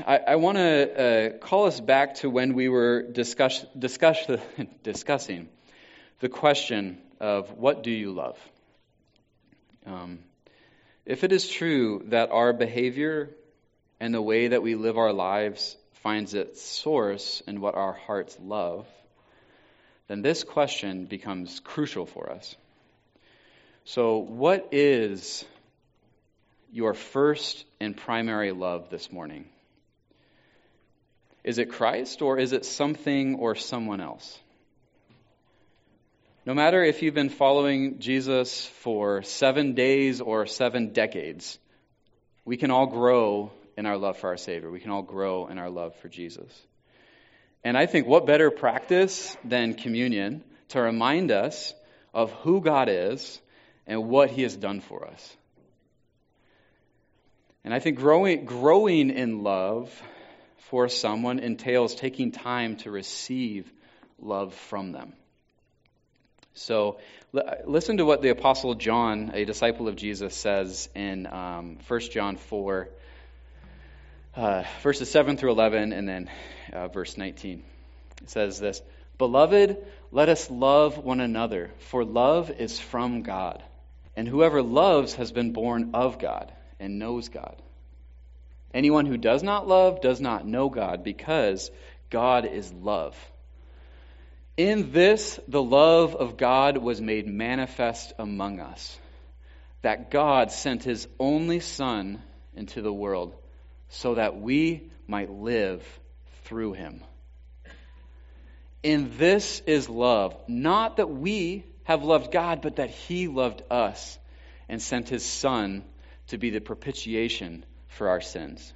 I, 0.08 0.18
I 0.18 0.36
want 0.38 0.58
to 0.58 1.36
uh, 1.36 1.38
call 1.38 1.66
us 1.68 1.80
back 1.80 2.16
to 2.16 2.32
when 2.32 2.56
we 2.56 2.68
were 2.68 3.04
discuss, 3.04 3.64
discuss, 3.78 4.18
discussing 4.84 5.50
the 6.20 6.30
question 6.30 6.98
of 7.20 7.52
what 7.52 7.84
do 7.84 7.92
you 7.92 8.12
love? 8.12 8.40
Um, 9.86 10.20
if 11.08 11.24
it 11.24 11.32
is 11.32 11.48
true 11.48 12.04
that 12.08 12.32
our 12.32 12.52
behavior 12.52 13.30
and 13.98 14.14
the 14.14 14.22
way 14.22 14.50
that 14.50 14.62
we 14.62 14.76
live 14.76 14.98
our 14.98 15.14
lives 15.14 15.78
finds 16.04 16.34
its 16.34 16.62
source 16.62 17.42
in 17.48 17.62
what 17.62 17.76
our 17.76 17.94
hearts 17.94 18.38
love, 18.42 18.86
then 20.10 20.22
this 20.22 20.44
question 20.44 21.06
becomes 21.06 21.62
crucial 21.62 22.06
for 22.06 22.30
us. 22.30 22.58
So, 23.86 24.18
what 24.18 24.68
is 24.74 25.46
your 26.74 26.94
first 26.94 27.64
and 27.80 27.96
primary 27.96 28.52
love 28.52 28.90
this 28.90 29.10
morning? 29.10 29.46
Is 31.46 31.58
it 31.58 31.72
Christ 31.72 32.22
or 32.22 32.38
is 32.38 32.52
it 32.52 32.66
something 32.66 33.36
or 33.36 33.56
someone 33.56 34.02
else? 34.02 34.38
No 36.48 36.54
matter 36.54 36.82
if 36.82 37.02
you've 37.02 37.14
been 37.14 37.28
following 37.28 38.00
Jesus 38.00 38.66
for 38.66 39.22
seven 39.22 39.74
days 39.74 40.22
or 40.22 40.46
seven 40.46 40.94
decades, 40.94 41.60
we 42.46 42.56
can 42.56 42.72
all 42.72 42.86
grow 42.86 43.52
in 43.76 43.86
our 43.86 43.98
love 43.98 44.18
for 44.18 44.28
our 44.28 44.38
Savior. 44.38 44.72
We 44.72 44.80
can 44.80 44.92
all 44.92 45.02
grow 45.02 45.48
in 45.48 45.58
our 45.58 45.70
love 45.70 45.94
for 45.98 46.08
Jesus. 46.08 46.50
And 47.66 47.78
I 47.78 47.86
think 47.86 48.08
what 48.08 48.26
better 48.26 48.50
practice 48.50 49.36
than 49.44 49.74
communion 49.74 50.42
to 50.70 50.80
remind 50.80 51.32
us 51.32 51.74
of 52.14 52.32
who 52.32 52.62
God 52.62 52.88
is 52.88 53.42
and 53.86 54.08
what 54.08 54.30
He 54.30 54.44
has 54.44 54.56
done 54.56 54.80
for 54.80 55.06
us. 55.06 55.38
And 57.66 57.74
I 57.74 57.80
think 57.80 58.00
growing, 58.00 58.46
growing 58.46 59.10
in 59.10 59.44
love 59.44 59.92
for 60.70 60.88
someone 60.88 61.40
entails 61.40 61.94
taking 61.94 62.32
time 62.32 62.78
to 62.78 62.90
receive 62.90 63.70
love 64.18 64.54
from 64.54 64.94
them. 64.94 65.12
So 66.58 66.98
listen 67.34 67.98
to 67.98 68.06
what 68.06 68.22
the 68.22 68.30
Apostle 68.30 68.74
John, 68.74 69.32
a 69.36 69.46
disciple 69.46 69.88
of 69.88 69.96
Jesus, 69.96 70.36
says 70.36 70.90
in 70.96 71.28
um, 71.28 71.78
1 71.88 72.00
John 72.12 72.36
4, 72.38 72.90
uh, 74.36 74.64
verses 74.82 75.10
7 75.12 75.38
through 75.38 75.52
11, 75.52 75.94
and 75.94 76.10
then 76.10 76.30
uh, 76.74 76.88
verse 76.88 77.16
19. 77.16 77.64
It 78.24 78.30
says 78.32 78.60
this 78.60 78.82
Beloved, 79.20 79.78
let 80.12 80.30
us 80.30 80.50
love 80.50 80.98
one 80.98 81.20
another, 81.20 81.72
for 81.78 82.04
love 82.04 82.50
is 82.50 82.80
from 82.80 83.22
God. 83.22 83.62
And 84.16 84.28
whoever 84.28 84.64
loves 84.64 85.14
has 85.16 85.32
been 85.32 85.54
born 85.54 85.92
of 85.94 86.18
God 86.18 86.52
and 86.80 86.98
knows 86.98 87.30
God. 87.30 87.62
Anyone 88.74 89.06
who 89.06 89.18
does 89.18 89.44
not 89.44 89.68
love 89.68 90.02
does 90.02 90.20
not 90.20 90.48
know 90.48 90.70
God, 90.70 91.04
because 91.04 91.70
God 92.10 92.46
is 92.46 92.74
love. 92.74 93.16
In 94.58 94.92
this, 94.92 95.40
the 95.48 95.62
love 95.62 96.16
of 96.16 96.36
God 96.36 96.78
was 96.78 97.00
made 97.00 97.28
manifest 97.28 98.14
among 98.18 98.60
us, 98.60 98.98
that 99.84 100.10
God 100.10 100.52
sent 100.52 100.84
his 100.84 101.08
only 101.20 101.60
Son 101.60 102.22
into 102.56 102.82
the 102.82 102.92
world 102.92 103.36
so 103.90 104.16
that 104.16 104.42
we 104.42 104.90
might 105.08 105.30
live 105.30 105.86
through 106.46 106.74
him. 106.74 107.04
In 108.82 109.16
this 109.18 109.62
is 109.68 109.88
love, 109.88 110.36
not 110.48 110.98
that 110.98 111.10
we 111.10 111.64
have 111.84 112.04
loved 112.04 112.32
God, 112.32 112.62
but 112.62 112.78
that 112.78 112.90
he 112.90 113.28
loved 113.28 113.62
us 113.70 114.18
and 114.68 114.82
sent 114.82 115.08
his 115.08 115.24
Son 115.24 115.84
to 116.28 116.40
be 116.40 116.50
the 116.50 116.62
propitiation 116.62 117.64
for 117.90 118.10
our 118.10 118.22
sins. 118.22 118.74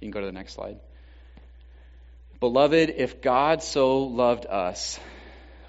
You 0.00 0.06
can 0.06 0.10
go 0.12 0.20
to 0.20 0.26
the 0.26 0.32
next 0.32 0.54
slide. 0.54 0.80
Beloved, 2.42 2.94
if 2.96 3.20
God 3.22 3.62
so 3.62 3.98
loved 4.00 4.46
us, 4.46 4.98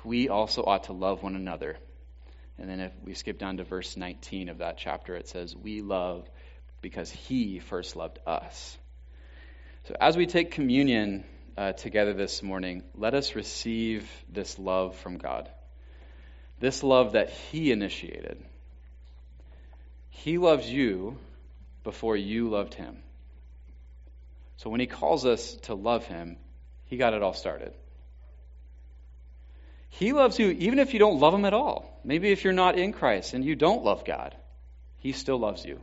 we 0.04 0.30
also 0.30 0.64
ought 0.64 0.86
to 0.86 0.94
love 0.94 1.22
one 1.22 1.36
another. 1.36 1.78
And 2.58 2.68
then 2.68 2.80
if 2.80 2.92
we 3.04 3.14
skip 3.14 3.38
down 3.38 3.58
to 3.58 3.64
verse 3.64 3.96
19 3.96 4.50
of 4.50 4.58
that 4.58 4.80
chapter, 4.80 5.16
it 5.16 5.28
says, 5.28 5.56
We 5.56 5.84
love 5.84 6.28
because 6.82 7.12
he 7.12 7.60
first 7.60 7.96
loved 7.96 8.18
us. 8.26 8.76
So 9.84 9.96
as 10.02 10.18
we 10.18 10.26
take 10.26 10.50
communion 10.50 11.26
uh, 11.56 11.74
together 11.74 12.16
this 12.16 12.42
morning, 12.42 12.82
let 12.96 13.14
us 13.14 13.36
receive 13.36 14.10
this 14.28 14.58
love 14.58 14.98
from 14.98 15.20
God. 15.20 15.52
This 16.60 16.82
love 16.82 17.12
that 17.12 17.30
he 17.30 17.72
initiated. 17.72 18.44
He 20.10 20.40
loves 20.40 20.68
you 20.68 21.20
before 21.84 22.18
you 22.18 22.50
loved 22.50 22.74
him. 22.74 22.98
So 24.58 24.72
when 24.72 24.80
he 24.80 24.88
calls 24.88 25.24
us 25.24 25.54
to 25.64 25.76
love 25.76 26.08
him, 26.08 26.38
he 26.94 26.98
got 26.98 27.16
it 27.16 27.24
all 27.24 27.34
started. 27.34 27.74
He 29.90 30.14
loves 30.14 30.38
you 30.38 30.50
even 30.50 30.78
if 30.78 30.94
you 30.94 31.00
don't 31.00 31.20
love 31.20 31.34
him 31.34 31.44
at 31.44 31.54
all. 31.56 32.00
Maybe 32.04 32.32
if 32.32 32.44
you're 32.44 32.54
not 32.54 32.78
in 32.78 32.94
Christ 32.94 33.34
and 33.34 33.44
you 33.44 33.56
don't 33.56 33.84
love 33.84 34.06
God, 34.06 34.36
he 35.00 35.12
still 35.12 35.40
loves 35.40 35.66
you. 35.66 35.82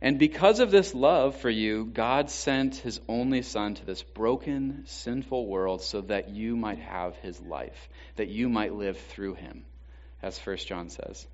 And 0.00 0.18
because 0.18 0.58
of 0.58 0.72
this 0.72 0.92
love 0.92 1.36
for 1.36 1.50
you, 1.50 1.84
God 1.84 2.30
sent 2.30 2.78
his 2.78 3.00
only 3.06 3.42
Son 3.42 3.76
to 3.76 3.86
this 3.86 4.02
broken, 4.02 4.86
sinful 4.86 5.46
world 5.46 5.82
so 5.82 6.00
that 6.00 6.30
you 6.30 6.56
might 6.56 6.80
have 6.80 7.14
his 7.18 7.40
life, 7.40 7.88
that 8.16 8.26
you 8.26 8.48
might 8.48 8.74
live 8.74 8.98
through 8.98 9.34
him, 9.34 9.64
as 10.20 10.36
1 10.36 10.56
John 10.66 10.88
says. 10.88 11.28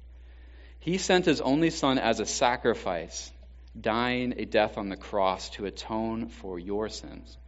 He 0.80 0.98
sent 0.98 1.24
his 1.24 1.40
only 1.40 1.70
Son 1.70 1.96
as 1.98 2.20
a 2.20 2.26
sacrifice, 2.26 3.32
dying 3.80 4.34
a 4.36 4.44
death 4.44 4.76
on 4.76 4.90
the 4.90 4.96
cross 4.98 5.48
to 5.50 5.64
atone 5.64 6.28
for 6.28 6.58
your 6.58 6.90
sins, 6.90 7.38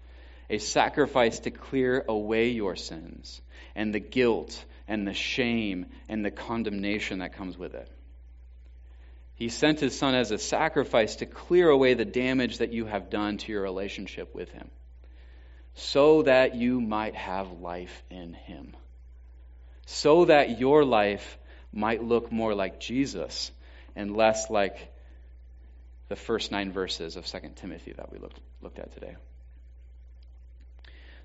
a 0.51 0.59
sacrifice 0.59 1.40
to 1.40 1.51
clear 1.51 2.05
away 2.09 2.49
your 2.49 2.76
sins 2.76 3.40
and 3.74 3.94
the 3.94 4.01
guilt 4.01 4.64
and 4.86 5.07
the 5.07 5.14
shame 5.14 5.86
and 6.09 6.24
the 6.24 6.30
condemnation 6.30 7.18
that 7.18 7.34
comes 7.34 7.59
with 7.59 7.74
it. 7.74 7.88
He 9.34 9.51
sent 9.51 9.78
his 9.78 9.96
son 9.96 10.14
as 10.14 10.32
a 10.32 10.38
sacrifice 10.38 11.16
to 11.16 11.26
clear 11.26 11.68
away 11.68 11.94
the 11.94 12.05
damage 12.05 12.59
that 12.59 12.72
you 12.72 12.86
have 12.86 13.09
done 13.11 13.36
to 13.38 13.53
your 13.53 13.62
relationship 13.62 14.34
with 14.34 14.51
him, 14.51 14.68
so 15.74 16.22
that 16.22 16.57
you 16.57 16.80
might 16.80 17.14
have 17.14 17.61
life 17.61 18.03
in 18.11 18.32
him, 18.32 18.76
so 19.86 20.24
that 20.24 20.59
your 20.59 20.84
life 20.84 21.38
might 21.72 22.03
look 22.03 22.32
more 22.32 22.55
like 22.55 22.80
Jesus 22.80 23.53
and 23.94 24.16
less 24.16 24.51
like 24.51 24.92
the 26.09 26.16
first 26.16 26.51
nine 26.51 26.72
verses 26.72 27.16
of 27.16 27.26
2 27.26 27.38
Timothy 27.57 27.92
that 27.92 28.11
we 28.11 28.18
looked, 28.18 28.40
looked 28.61 28.78
at 28.78 28.92
today. 28.94 29.14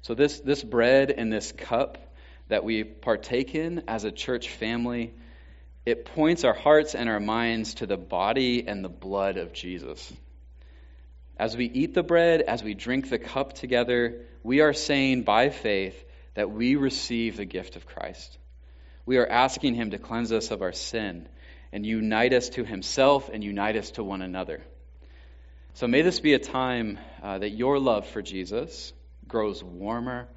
So, 0.04 0.14
this, 0.14 0.40
this 0.40 0.64
bread 0.64 1.12
and 1.12 1.34
this 1.34 1.52
cup 1.52 1.98
that 2.48 2.64
we 2.64 2.84
partake 2.84 3.56
in 3.56 3.84
as 3.88 4.04
a 4.04 4.12
church 4.12 4.50
family 4.50 5.14
it 5.86 6.06
points 6.06 6.46
our 6.46 6.54
hearts 6.54 6.96
and 6.96 7.10
our 7.10 7.20
minds 7.20 7.76
to 7.76 7.86
the 7.86 7.98
body 7.98 8.66
and 8.68 8.84
the 8.84 8.90
blood 8.90 9.38
of 9.38 9.52
Jesus. 9.52 10.14
As 11.38 11.58
we 11.58 11.66
eat 11.66 11.94
the 11.94 12.04
bread, 12.04 12.42
as 12.42 12.64
we 12.64 12.74
drink 12.74 13.10
the 13.10 13.20
cup 13.20 13.54
together, 13.54 14.22
we 14.44 14.62
are 14.62 14.74
saying 14.74 15.24
by 15.24 15.50
faith 15.50 16.02
that 16.36 16.50
we 16.50 16.76
receive 16.76 17.36
the 17.36 17.46
gift 17.46 17.76
of 17.76 17.86
Christ. 17.86 18.38
We 19.06 19.18
are 19.18 19.28
asking 19.28 19.76
Him 19.76 19.92
to 19.92 19.98
cleanse 19.98 20.32
us 20.32 20.52
of 20.52 20.62
our 20.62 20.72
sin 20.72 21.28
and 21.74 21.86
unite 21.86 22.34
us 22.34 22.50
to 22.50 22.64
Himself 22.64 23.30
and 23.34 23.44
unite 23.44 23.76
us 23.76 23.92
to 23.92 24.04
one 24.04 24.22
another. 24.22 24.64
So 25.74 25.88
may 25.88 26.02
this 26.02 26.22
be 26.22 26.34
a 26.34 26.40
time 26.40 26.98
uh, 27.22 27.40
that 27.40 27.50
your 27.50 27.78
love 27.78 28.08
for 28.08 28.22
Jesus 28.22 28.94
grows 29.34 29.64
warmer, 29.64 30.28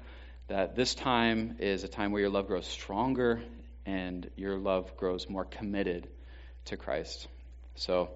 that 0.47 0.75
this 0.75 0.95
time 0.95 1.57
is 1.59 1.83
a 1.83 1.87
time 1.87 2.11
where 2.11 2.21
your 2.21 2.31
love 2.31 2.47
grows 2.47 2.65
stronger 2.65 3.39
and 3.85 4.27
your 4.35 4.57
love 4.57 4.97
grows 4.97 5.29
more 5.29 5.45
committed 5.45 6.07
to 6.65 6.77
Christ. 6.77 7.27
So, 7.75 8.09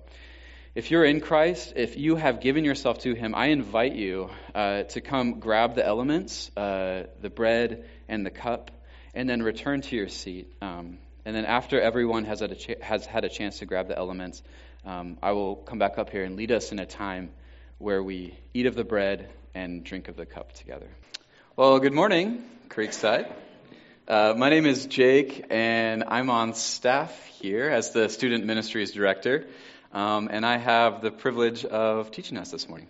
if 0.73 0.89
you're 0.89 1.05
in 1.05 1.21
Christ, 1.21 1.73
if 1.75 1.97
you 1.97 2.15
have 2.15 2.41
given 2.41 2.65
yourself 2.65 2.97
to 3.01 3.13
Him, 3.13 3.35
I 3.35 3.49
invite 3.49 3.93
you 3.93 4.31
uh, 4.55 4.83
to 4.95 5.01
come 5.01 5.39
grab 5.39 5.75
the 5.75 5.85
elements, 5.85 6.49
uh, 6.57 7.03
the 7.21 7.29
bread 7.29 7.85
and 8.09 8.25
the 8.25 8.31
cup, 8.31 8.71
and 9.13 9.29
then 9.29 9.43
return 9.43 9.81
to 9.81 9.95
your 9.95 10.09
seat. 10.09 10.51
Um, 10.63 10.97
and 11.25 11.35
then, 11.35 11.45
after 11.45 11.79
everyone 11.79 12.25
has 12.25 12.39
had 12.39 12.53
a, 12.53 12.83
has 12.83 13.05
had 13.05 13.23
a 13.23 13.29
chance 13.29 13.59
to 13.59 13.67
grab 13.67 13.87
the 13.87 13.95
elements, 13.99 14.41
um, 14.83 15.19
I 15.21 15.33
will 15.33 15.57
come 15.57 15.77
back 15.77 15.99
up 15.99 16.09
here 16.09 16.23
and 16.23 16.35
lead 16.37 16.51
us 16.51 16.71
in 16.71 16.79
a 16.79 16.87
time 16.87 17.29
where 17.77 18.01
we 18.01 18.35
eat 18.55 18.65
of 18.65 18.73
the 18.73 18.83
bread 18.83 19.29
and 19.53 19.83
drink 19.83 20.07
of 20.07 20.15
the 20.15 20.25
cup 20.25 20.53
together. 20.53 20.87
Well, 21.55 21.79
good 21.79 21.93
morning, 21.93 22.43
Creekside. 22.69 23.31
Uh, 24.07 24.33
my 24.35 24.49
name 24.49 24.65
is 24.65 24.85
Jake, 24.85 25.45
and 25.49 26.03
I'm 26.07 26.29
on 26.29 26.53
staff 26.53 27.25
here 27.41 27.69
as 27.69 27.91
the 27.91 28.09
Student 28.09 28.45
Ministries 28.45 28.91
Director, 28.91 29.45
um, 29.93 30.29
and 30.31 30.45
I 30.45 30.57
have 30.57 31.01
the 31.01 31.11
privilege 31.11 31.63
of 31.65 32.11
teaching 32.11 32.37
us 32.37 32.51
this 32.51 32.67
morning. 32.67 32.87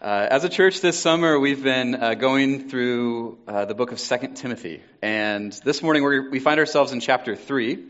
Uh, 0.00 0.26
as 0.30 0.44
a 0.44 0.48
church 0.48 0.80
this 0.80 0.98
summer, 0.98 1.38
we've 1.38 1.62
been 1.62 1.94
uh, 1.94 2.14
going 2.14 2.68
through 2.68 3.38
uh, 3.46 3.64
the 3.64 3.74
book 3.74 3.92
of 3.92 4.00
Second 4.00 4.34
Timothy, 4.34 4.82
and 5.00 5.52
this 5.64 5.82
morning 5.82 6.30
we 6.30 6.40
find 6.40 6.58
ourselves 6.58 6.92
in 6.92 7.00
chapter 7.00 7.36
3, 7.36 7.84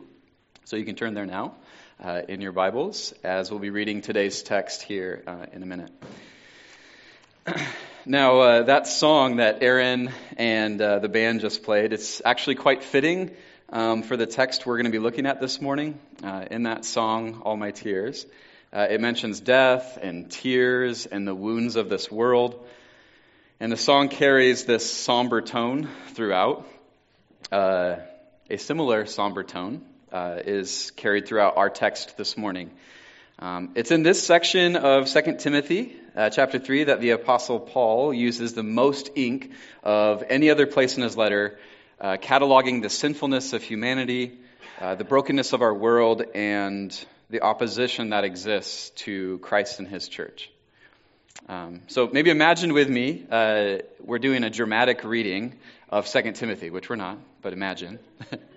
so 0.64 0.76
you 0.76 0.84
can 0.84 0.94
turn 0.94 1.14
there 1.14 1.26
now 1.26 1.54
uh, 2.02 2.22
in 2.28 2.40
your 2.40 2.52
Bibles, 2.52 3.12
as 3.24 3.50
we'll 3.50 3.60
be 3.60 3.70
reading 3.70 4.02
today's 4.02 4.42
text 4.42 4.82
here 4.82 5.22
uh, 5.26 5.46
in 5.52 5.62
a 5.62 5.66
minute. 5.66 5.90
Now, 8.06 8.40
uh, 8.40 8.62
that 8.64 8.86
song 8.86 9.36
that 9.36 9.62
Aaron 9.62 10.10
and 10.36 10.80
uh, 10.80 10.98
the 10.98 11.08
band 11.08 11.40
just 11.40 11.62
played, 11.62 11.92
it's 11.92 12.20
actually 12.24 12.56
quite 12.56 12.82
fitting 12.82 13.30
um, 13.68 14.02
for 14.02 14.16
the 14.16 14.26
text 14.26 14.66
we're 14.66 14.76
going 14.76 14.86
to 14.86 14.92
be 14.92 14.98
looking 14.98 15.26
at 15.26 15.40
this 15.40 15.60
morning. 15.60 15.98
Uh, 16.22 16.46
in 16.50 16.64
that 16.64 16.84
song, 16.84 17.42
All 17.44 17.56
My 17.56 17.70
Tears, 17.70 18.26
uh, 18.72 18.86
it 18.90 19.00
mentions 19.00 19.40
death 19.40 19.98
and 20.02 20.30
tears 20.30 21.06
and 21.06 21.26
the 21.26 21.34
wounds 21.34 21.76
of 21.76 21.88
this 21.88 22.10
world. 22.10 22.64
And 23.60 23.70
the 23.70 23.76
song 23.76 24.08
carries 24.08 24.64
this 24.64 24.88
somber 24.88 25.40
tone 25.40 25.88
throughout. 26.08 26.66
Uh, 27.50 27.96
a 28.50 28.56
similar 28.56 29.06
somber 29.06 29.44
tone 29.44 29.84
uh, 30.12 30.40
is 30.44 30.90
carried 30.92 31.26
throughout 31.26 31.56
our 31.56 31.70
text 31.70 32.16
this 32.16 32.36
morning. 32.36 32.70
Um, 33.38 33.72
it's 33.74 33.90
in 33.90 34.02
this 34.02 34.24
section 34.24 34.76
of 34.76 35.08
2 35.08 35.36
Timothy 35.38 35.96
uh, 36.14 36.30
chapter 36.30 36.58
3 36.58 36.84
that 36.84 37.00
the 37.00 37.10
Apostle 37.10 37.58
Paul 37.58 38.12
uses 38.12 38.52
the 38.52 38.62
most 38.62 39.10
ink 39.16 39.52
of 39.82 40.22
any 40.28 40.50
other 40.50 40.66
place 40.66 40.96
in 40.96 41.02
his 41.02 41.16
letter, 41.16 41.58
uh, 42.00 42.18
cataloging 42.18 42.82
the 42.82 42.90
sinfulness 42.90 43.52
of 43.52 43.62
humanity, 43.62 44.38
uh, 44.80 44.94
the 44.96 45.04
brokenness 45.04 45.52
of 45.52 45.62
our 45.62 45.74
world, 45.74 46.22
and 46.34 47.06
the 47.30 47.40
opposition 47.40 48.10
that 48.10 48.24
exists 48.24 48.90
to 48.90 49.38
Christ 49.38 49.78
and 49.78 49.88
his 49.88 50.08
church. 50.08 50.50
Um, 51.48 51.82
so 51.86 52.08
maybe 52.12 52.30
imagine 52.30 52.74
with 52.74 52.88
me, 52.88 53.26
uh, 53.30 53.78
we're 54.00 54.18
doing 54.18 54.44
a 54.44 54.50
dramatic 54.50 55.04
reading 55.04 55.58
of 55.88 56.06
2 56.06 56.32
Timothy, 56.32 56.70
which 56.70 56.90
we're 56.90 56.96
not, 56.96 57.18
but 57.40 57.54
imagine. 57.54 57.98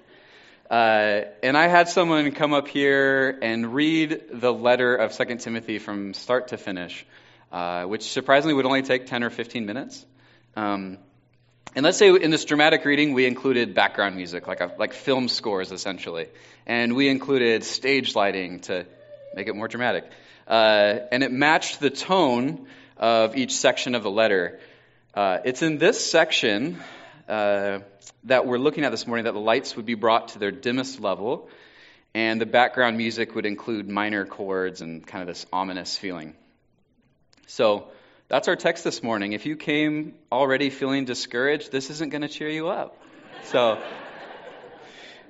Uh, 0.70 1.22
and 1.43 1.57
I 1.57 1.68
had 1.68 1.89
someone 1.89 2.32
come 2.32 2.53
up 2.53 2.68
here 2.68 3.38
and 3.41 3.74
read 3.74 4.24
the 4.32 4.53
letter 4.53 4.95
of 4.95 5.13
2 5.13 5.36
Timothy 5.38 5.80
from 5.80 6.13
start 6.13 6.49
to 6.49 6.57
finish 6.57 7.05
uh, 7.55 7.86
which 7.86 8.03
surprisingly 8.03 8.53
would 8.53 8.66
only 8.66 8.82
take 8.82 9.05
10 9.05 9.24
or 9.24 9.30
15 9.30 9.66
minutes. 9.66 10.05
Um, 10.57 10.97
and 11.74 11.84
let's 11.84 11.97
say 11.97 12.09
in 12.09 12.30
this 12.30 12.43
dramatic 12.43 12.84
reading, 12.84 13.13
we 13.13 13.26
included 13.26 13.74
background 13.74 14.18
music, 14.18 14.45
like, 14.47 14.59
a, 14.59 14.74
like 14.78 14.91
film 14.91 15.30
scores 15.30 15.72
essentially. 15.72 16.28
And 16.66 16.95
we 16.95 17.07
included 17.07 17.63
stage 17.63 18.13
lighting 18.13 18.59
to 18.61 18.86
make 19.34 19.47
it 19.47 19.55
more 19.55 19.70
dramatic. 19.70 20.03
Uh, 20.47 20.99
and 21.11 21.24
it 21.24 21.32
matched 21.32 21.80
the 21.80 21.89
tone 21.89 22.68
of 22.97 23.38
each 23.38 23.53
section 23.53 23.95
of 23.95 24.03
the 24.03 24.11
letter. 24.11 24.59
Uh, 25.13 25.39
it's 25.45 25.61
in 25.61 25.78
this 25.78 26.05
section 26.05 26.82
uh, 27.28 27.80
that 28.26 28.45
we're 28.45 28.57
looking 28.57 28.84
at 28.84 28.91
this 28.91 29.07
morning 29.07 29.26
that 29.26 29.34
the 29.34 29.39
lights 29.39 29.76
would 29.76 29.86
be 29.86 29.95
brought 29.95 30.30
to 30.30 30.39
their 30.39 30.51
dimmest 30.51 30.99
level, 30.99 31.49
and 32.13 32.39
the 32.39 32.45
background 32.45 32.97
music 32.97 33.36
would 33.36 33.45
include 33.45 33.89
minor 33.89 34.26
chords 34.26 34.82
and 34.82 35.05
kind 35.05 35.21
of 35.21 35.28
this 35.28 35.45
ominous 35.51 35.97
feeling. 35.97 36.36
So 37.47 37.88
that's 38.28 38.47
our 38.47 38.55
text 38.55 38.84
this 38.84 39.03
morning. 39.03 39.34
If 39.34 39.45
you 39.45 39.55
came 39.55 40.15
already 40.32 40.69
feeling 40.69 41.05
discouraged, 41.05 41.71
this 41.71 41.89
isn't 41.89 42.09
going 42.09 42.21
to 42.21 42.30
cheer 42.30 42.49
you 42.49 42.69
up. 42.69 42.97
So. 43.45 43.82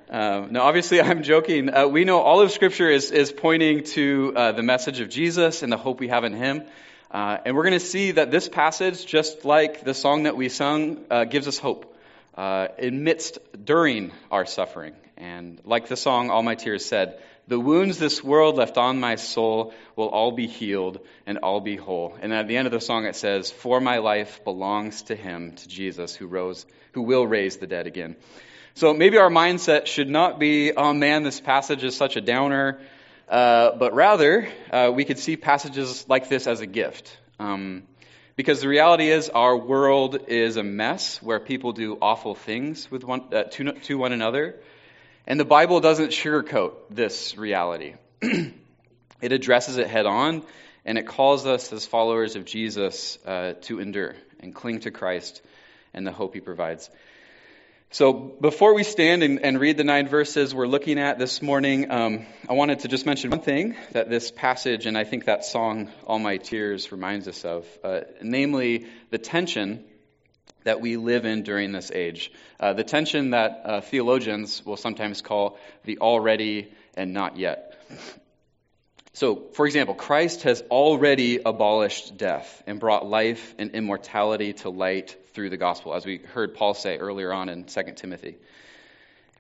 Um, 0.08 0.52
now, 0.52 0.62
obviously, 0.62 1.02
I'm 1.02 1.24
joking. 1.24 1.74
Uh, 1.74 1.88
we 1.88 2.06
know 2.06 2.20
all 2.20 2.42
of 2.42 2.52
Scripture 2.52 2.90
is, 2.90 3.10
is 3.10 3.32
pointing 3.32 3.84
to 3.86 4.34
uh, 4.36 4.52
the 4.52 4.62
message 4.62 5.00
of 5.00 5.10
Jesus 5.10 5.64
and 5.64 5.72
the 5.72 5.78
hope 5.78 6.00
we 6.00 6.10
have 6.10 6.24
in 6.24 6.34
Him. 6.34 6.64
Uh, 7.12 7.38
and 7.46 7.56
we're 7.56 7.64
going 7.64 7.80
to 7.80 7.86
see 7.86 8.12
that 8.12 8.32
this 8.32 8.50
passage, 8.50 9.06
just 9.06 9.46
like 9.46 9.84
the 9.84 9.94
song 9.94 10.24
that 10.24 10.36
we 10.36 10.50
sung, 10.50 11.06
uh, 11.10 11.26
gives 11.26 11.48
us 11.48 11.58
hope 11.58 11.96
uh, 12.36 12.68
amidst, 12.80 13.40
during 13.64 14.12
our 14.32 14.46
suffering. 14.46 14.94
And 15.18 15.62
like 15.64 15.88
the 15.88 15.96
song 15.96 16.30
All 16.30 16.44
My 16.44 16.56
Tears 16.56 16.86
said, 16.86 17.20
the 17.48 17.60
wounds 17.60 18.00
this 18.00 18.24
world 18.24 18.56
left 18.56 18.78
on 18.78 19.00
my 19.00 19.16
soul 19.16 19.74
will 19.96 20.10
all 20.10 20.32
be 20.32 20.48
healed 20.48 21.00
and 21.28 21.38
all 21.38 21.62
be 21.62 21.76
whole. 21.76 22.18
And 22.20 22.34
at 22.34 22.48
the 22.48 22.58
end 22.58 22.66
of 22.66 22.72
the 22.72 22.82
song 22.82 23.06
it 23.06 23.16
says, 23.16 23.52
For 23.52 23.80
my 23.80 24.00
life 24.00 24.44
belongs 24.44 25.04
to 25.04 25.16
him, 25.16 25.52
to 25.52 25.68
Jesus, 25.68 26.16
who 26.16 26.26
rose, 26.26 26.66
who 26.94 27.04
will 27.04 27.28
raise 27.28 27.58
the 27.58 27.68
dead 27.68 27.86
again. 27.86 28.16
So 28.74 28.94
maybe 28.94 29.18
our 29.18 29.30
mindset 29.30 29.86
should 29.86 30.10
not 30.10 30.40
be, 30.40 30.74
oh 30.74 30.92
man, 30.92 31.24
this 31.24 31.40
passage 31.40 31.84
is 31.84 31.96
such 31.96 32.18
a 32.18 32.22
downer, 32.22 32.80
uh, 33.30 33.76
but 33.78 33.94
rather 33.94 34.48
uh, 34.72 34.92
we 34.94 35.06
could 35.06 35.20
see 35.20 35.38
passages 35.38 36.06
like 36.08 36.30
this 36.30 36.48
as 36.48 36.62
a 36.62 36.68
gift. 36.68 37.18
Um, 37.40 37.84
because 38.36 38.60
the 38.62 38.68
reality 38.68 39.10
is, 39.10 39.30
our 39.30 39.56
world 39.56 40.18
is 40.28 40.58
a 40.58 40.64
mess 40.64 41.22
where 41.22 41.40
people 41.40 41.72
do 41.72 41.98
awful 42.02 42.36
things 42.36 42.92
with 42.92 43.04
one, 43.04 43.34
uh, 43.34 43.44
to, 43.44 43.72
to 43.72 43.98
one 43.98 44.12
another. 44.12 44.58
And 45.26 45.40
the 45.40 45.46
Bible 45.46 45.80
doesn't 45.80 46.10
sugarcoat 46.10 46.74
this 46.90 47.38
reality. 47.38 47.96
it 48.22 49.32
addresses 49.32 49.78
it 49.78 49.88
head 49.88 50.06
on, 50.06 50.44
and 50.84 50.98
it 50.98 51.08
calls 51.08 51.46
us 51.46 51.72
as 51.72 51.86
followers 51.86 52.36
of 52.36 52.46
Jesus 52.46 53.18
uh, 53.26 53.54
to 53.62 53.80
endure 53.80 54.16
and 54.42 54.54
cling 54.54 54.82
to 54.82 54.92
Christ 54.92 55.42
and 55.94 56.06
the 56.06 56.12
hope 56.12 56.34
he 56.34 56.42
provides. 56.42 56.90
So 57.96 58.12
before 58.12 58.74
we 58.74 58.84
stand 58.84 59.24
and, 59.24 59.40
and, 59.40 59.58
read 59.58 59.78
the 59.78 59.86
nine 59.86 60.10
verses 60.10 60.54
we're 60.54 60.68
looking 60.68 61.00
at 61.00 61.18
this 61.18 61.42
morning, 61.42 61.90
um, 61.90 62.26
I 62.50 62.52
wanted 62.52 62.80
to 62.80 62.90
just 62.90 63.06
mention 63.06 63.30
one 63.30 63.40
thing 63.40 63.78
that 63.94 64.10
this 64.10 64.32
passage 64.32 64.86
and 64.86 64.98
I 64.98 65.06
think 65.06 65.28
that 65.28 65.46
song, 65.46 65.90
All 66.06 66.20
My 66.20 66.36
Tears, 66.36 66.92
reminds 66.92 67.26
us 67.30 67.46
of, 67.46 67.66
uh, 67.86 68.02
namely 68.22 68.88
the 69.12 69.18
tension 69.18 69.86
that 70.66 70.82
we 70.82 70.98
live 70.98 71.24
in 71.24 71.44
during 71.44 71.72
this 71.72 71.90
age. 71.90 72.34
Uh, 72.60 72.74
the 72.74 72.84
tension 72.84 73.30
that 73.30 73.62
uh, 73.64 73.80
theologians 73.80 74.66
will 74.66 74.76
sometimes 74.76 75.22
call 75.22 75.58
the 75.86 76.00
already 76.00 76.74
and 76.98 77.14
not 77.14 77.38
yet. 77.38 77.80
So, 79.16 79.44
for 79.54 79.66
example, 79.66 79.96
Christ 79.96 80.44
has 80.44 80.62
already 80.70 81.40
abolished 81.46 82.18
death 82.18 82.62
and 82.68 82.82
brought 82.82 83.06
life 83.08 83.56
and 83.58 83.72
immortality 83.72 84.52
to 84.52 84.70
light 84.70 85.16
through 85.32 85.52
the 85.52 85.58
gospel, 85.58 85.94
as 85.94 86.06
we 86.06 86.18
heard 86.18 86.54
Paul 86.54 86.74
say 86.74 86.98
earlier 86.98 87.32
on 87.32 87.48
in 87.48 87.64
2 87.64 87.82
Timothy. 87.96 88.36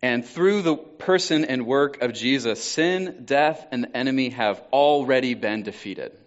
And 0.01 0.25
through 0.25 0.61
the 0.61 0.77
person 0.77 1.43
and 1.43 1.65
work 1.65 2.01
of 2.01 2.13
Jesus, 2.13 2.63
sin, 2.63 3.23
death, 3.25 3.67
and 3.69 3.83
the 3.83 3.97
enemy 3.97 4.29
have 4.29 4.63
already 4.71 5.33
been 5.33 5.63
defeated. 5.63 6.17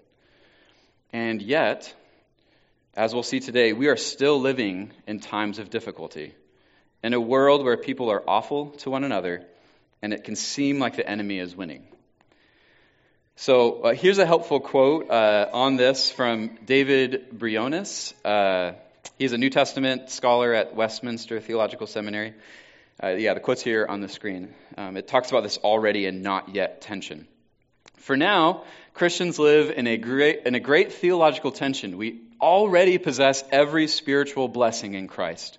And 1.15 1.41
yet, 1.41 1.95
as 2.95 3.15
we'll 3.15 3.23
see 3.23 3.41
today, 3.41 3.73
we 3.73 3.87
are 3.89 3.97
still 3.97 4.39
living 4.39 4.93
in 5.07 5.21
times 5.21 5.59
of 5.59 5.71
difficulty, 5.71 6.35
in 7.03 7.15
a 7.15 7.21
world 7.21 7.65
where 7.65 7.79
people 7.79 8.11
are 8.11 8.23
awful 8.29 8.73
to 8.83 8.91
one 8.91 9.05
another, 9.05 9.47
and 10.03 10.13
it 10.13 10.25
can 10.25 10.37
seem 10.37 10.79
like 10.79 10.97
the 10.97 11.09
enemy 11.09 11.39
is 11.39 11.57
winning. 11.57 11.87
So 13.41 13.83
uh, 13.83 13.95
here's 13.95 14.19
a 14.19 14.27
helpful 14.27 14.59
quote 14.59 15.11
uh, 15.11 15.49
on 15.53 15.77
this 15.77 16.11
from 16.11 16.59
David 16.67 17.27
Briones. 17.31 18.13
Uh, 18.25 18.73
he's 19.17 19.33
a 19.33 19.39
New 19.39 19.49
Testament 19.49 20.11
scholar 20.11 20.53
at 20.53 20.75
Westminster 20.75 21.39
Theological 21.39 21.87
Seminary. 21.87 22.35
Uh, 23.01 23.11
yeah, 23.11 23.35
the 23.35 23.41
quote's 23.41 23.63
here 23.63 23.87
on 23.89 24.01
the 24.01 24.09
screen. 24.09 24.53
Um, 24.77 24.97
it 24.97 25.07
talks 25.07 25.31
about 25.31 25.45
this 25.45 25.57
already 25.59 26.07
and 26.07 26.25
not 26.25 26.57
yet 26.57 26.81
tension. 26.81 27.29
For 27.99 28.17
now, 28.17 28.65
Christians 28.93 29.39
live 29.39 29.71
in 29.71 29.87
a 29.87 29.99
great, 29.99 30.45
in 30.45 30.57
a 30.57 30.61
great 30.61 30.95
theological 30.95 31.53
tension. 31.53 31.97
We 31.97 32.23
already 32.41 32.99
possess 32.99 33.45
every 33.53 33.87
spiritual 33.87 34.49
blessing 34.49 34.95
in 34.95 35.07
Christ, 35.07 35.59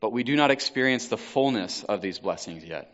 but 0.00 0.10
we 0.10 0.24
do 0.24 0.34
not 0.34 0.50
experience 0.50 1.06
the 1.06 1.18
fullness 1.18 1.84
of 1.84 2.00
these 2.00 2.18
blessings 2.18 2.64
yet. 2.64 2.91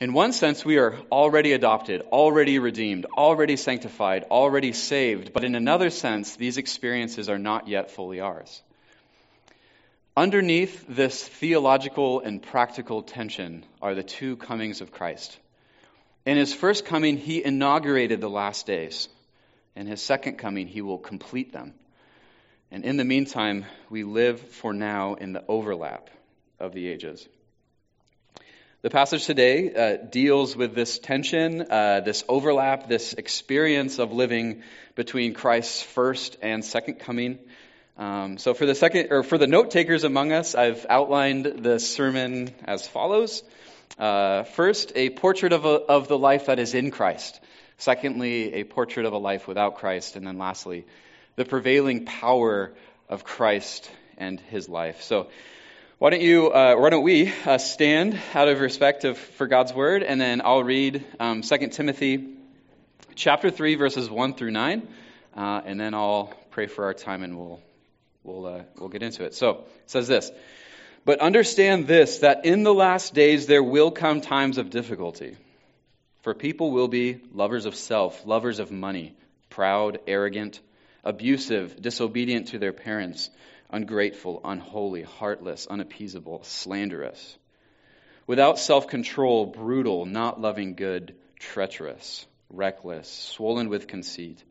In 0.00 0.14
one 0.14 0.32
sense, 0.32 0.64
we 0.64 0.78
are 0.78 0.96
already 1.12 1.52
adopted, 1.52 2.00
already 2.10 2.58
redeemed, 2.58 3.04
already 3.04 3.56
sanctified, 3.56 4.24
already 4.30 4.72
saved, 4.72 5.34
but 5.34 5.44
in 5.44 5.54
another 5.54 5.90
sense, 5.90 6.36
these 6.36 6.56
experiences 6.56 7.28
are 7.28 7.38
not 7.38 7.68
yet 7.68 7.90
fully 7.90 8.18
ours. 8.18 8.62
Underneath 10.16 10.86
this 10.88 11.22
theological 11.22 12.20
and 12.20 12.42
practical 12.42 13.02
tension 13.02 13.66
are 13.82 13.94
the 13.94 14.02
two 14.02 14.36
comings 14.36 14.80
of 14.80 14.90
Christ. 14.90 15.38
In 16.24 16.38
his 16.38 16.54
first 16.54 16.86
coming, 16.86 17.18
he 17.18 17.44
inaugurated 17.44 18.22
the 18.22 18.30
last 18.30 18.66
days. 18.66 19.06
In 19.76 19.86
his 19.86 20.00
second 20.00 20.38
coming, 20.38 20.66
he 20.66 20.80
will 20.80 20.98
complete 20.98 21.52
them. 21.52 21.74
And 22.70 22.86
in 22.86 22.96
the 22.96 23.04
meantime, 23.04 23.66
we 23.90 24.04
live 24.04 24.40
for 24.40 24.72
now 24.72 25.14
in 25.14 25.34
the 25.34 25.44
overlap 25.46 26.08
of 26.58 26.72
the 26.72 26.88
ages. 26.88 27.28
The 28.82 28.88
passage 28.88 29.26
today 29.26 29.74
uh, 29.74 29.96
deals 29.98 30.56
with 30.56 30.74
this 30.74 30.98
tension, 30.98 31.70
uh, 31.70 32.00
this 32.00 32.24
overlap, 32.30 32.88
this 32.88 33.12
experience 33.12 33.98
of 33.98 34.10
living 34.10 34.62
between 34.94 35.34
Christ's 35.34 35.82
first 35.82 36.38
and 36.40 36.64
second 36.64 36.94
coming. 36.94 37.38
Um, 37.98 38.38
so, 38.38 38.54
for 38.54 38.64
the 38.64 38.74
second, 38.74 39.08
or 39.10 39.22
for 39.22 39.36
the 39.36 39.46
note 39.46 39.70
takers 39.70 40.04
among 40.04 40.32
us, 40.32 40.54
I've 40.54 40.86
outlined 40.88 41.44
the 41.62 41.78
sermon 41.78 42.54
as 42.64 42.88
follows: 42.88 43.42
uh, 43.98 44.44
first, 44.44 44.92
a 44.94 45.10
portrait 45.10 45.52
of, 45.52 45.66
a, 45.66 45.74
of 45.74 46.08
the 46.08 46.16
life 46.16 46.46
that 46.46 46.58
is 46.58 46.72
in 46.72 46.90
Christ. 46.90 47.38
Secondly, 47.76 48.54
a 48.54 48.64
portrait 48.64 49.04
of 49.04 49.12
a 49.12 49.18
life 49.18 49.46
without 49.46 49.76
Christ, 49.76 50.16
and 50.16 50.26
then 50.26 50.38
lastly, 50.38 50.86
the 51.36 51.44
prevailing 51.44 52.06
power 52.06 52.72
of 53.10 53.24
Christ 53.24 53.90
and 54.16 54.40
His 54.40 54.70
life. 54.70 55.02
So. 55.02 55.28
Why 56.00 56.08
don't 56.08 56.22
you, 56.22 56.50
uh, 56.50 56.76
why 56.76 56.88
don't 56.88 57.02
we 57.02 57.30
uh, 57.44 57.58
stand 57.58 58.18
out 58.32 58.48
of 58.48 58.60
respect 58.60 59.04
of, 59.04 59.18
for 59.18 59.46
God's 59.46 59.74
word, 59.74 60.02
and 60.02 60.18
then 60.18 60.40
I'll 60.42 60.64
read 60.64 61.04
um, 61.20 61.42
2 61.42 61.68
Timothy 61.68 62.36
chapter 63.14 63.50
3, 63.50 63.74
verses 63.74 64.08
1 64.08 64.32
through 64.32 64.52
9, 64.52 64.88
uh, 65.36 65.60
and 65.62 65.78
then 65.78 65.92
I'll 65.92 66.32
pray 66.52 66.68
for 66.68 66.86
our 66.86 66.94
time 66.94 67.22
and 67.22 67.36
we'll, 67.36 67.60
we'll, 68.24 68.46
uh, 68.46 68.62
we'll 68.78 68.88
get 68.88 69.02
into 69.02 69.24
it. 69.24 69.34
So, 69.34 69.50
it 69.50 69.90
says 69.90 70.08
this 70.08 70.32
But 71.04 71.20
understand 71.20 71.86
this, 71.86 72.20
that 72.20 72.46
in 72.46 72.62
the 72.62 72.72
last 72.72 73.12
days 73.12 73.44
there 73.44 73.62
will 73.62 73.90
come 73.90 74.22
times 74.22 74.56
of 74.56 74.70
difficulty. 74.70 75.36
For 76.22 76.32
people 76.32 76.70
will 76.70 76.88
be 76.88 77.20
lovers 77.34 77.66
of 77.66 77.74
self, 77.74 78.24
lovers 78.24 78.58
of 78.58 78.70
money, 78.70 79.12
proud, 79.50 79.98
arrogant, 80.06 80.60
abusive, 81.04 81.78
disobedient 81.78 82.48
to 82.48 82.58
their 82.58 82.72
parents 82.72 83.28
ungrateful, 83.72 84.40
unholy, 84.44 85.02
heartless, 85.02 85.66
unappeasable, 85.66 86.42
slanderous, 86.44 87.38
without 88.26 88.58
self 88.58 88.86
control, 88.86 89.46
brutal, 89.46 90.06
not 90.06 90.40
loving 90.40 90.74
good, 90.74 91.14
treacherous, 91.38 92.26
reckless, 92.48 93.08
swollen 93.08 93.68
with 93.68 93.88
conceit, 93.88 94.42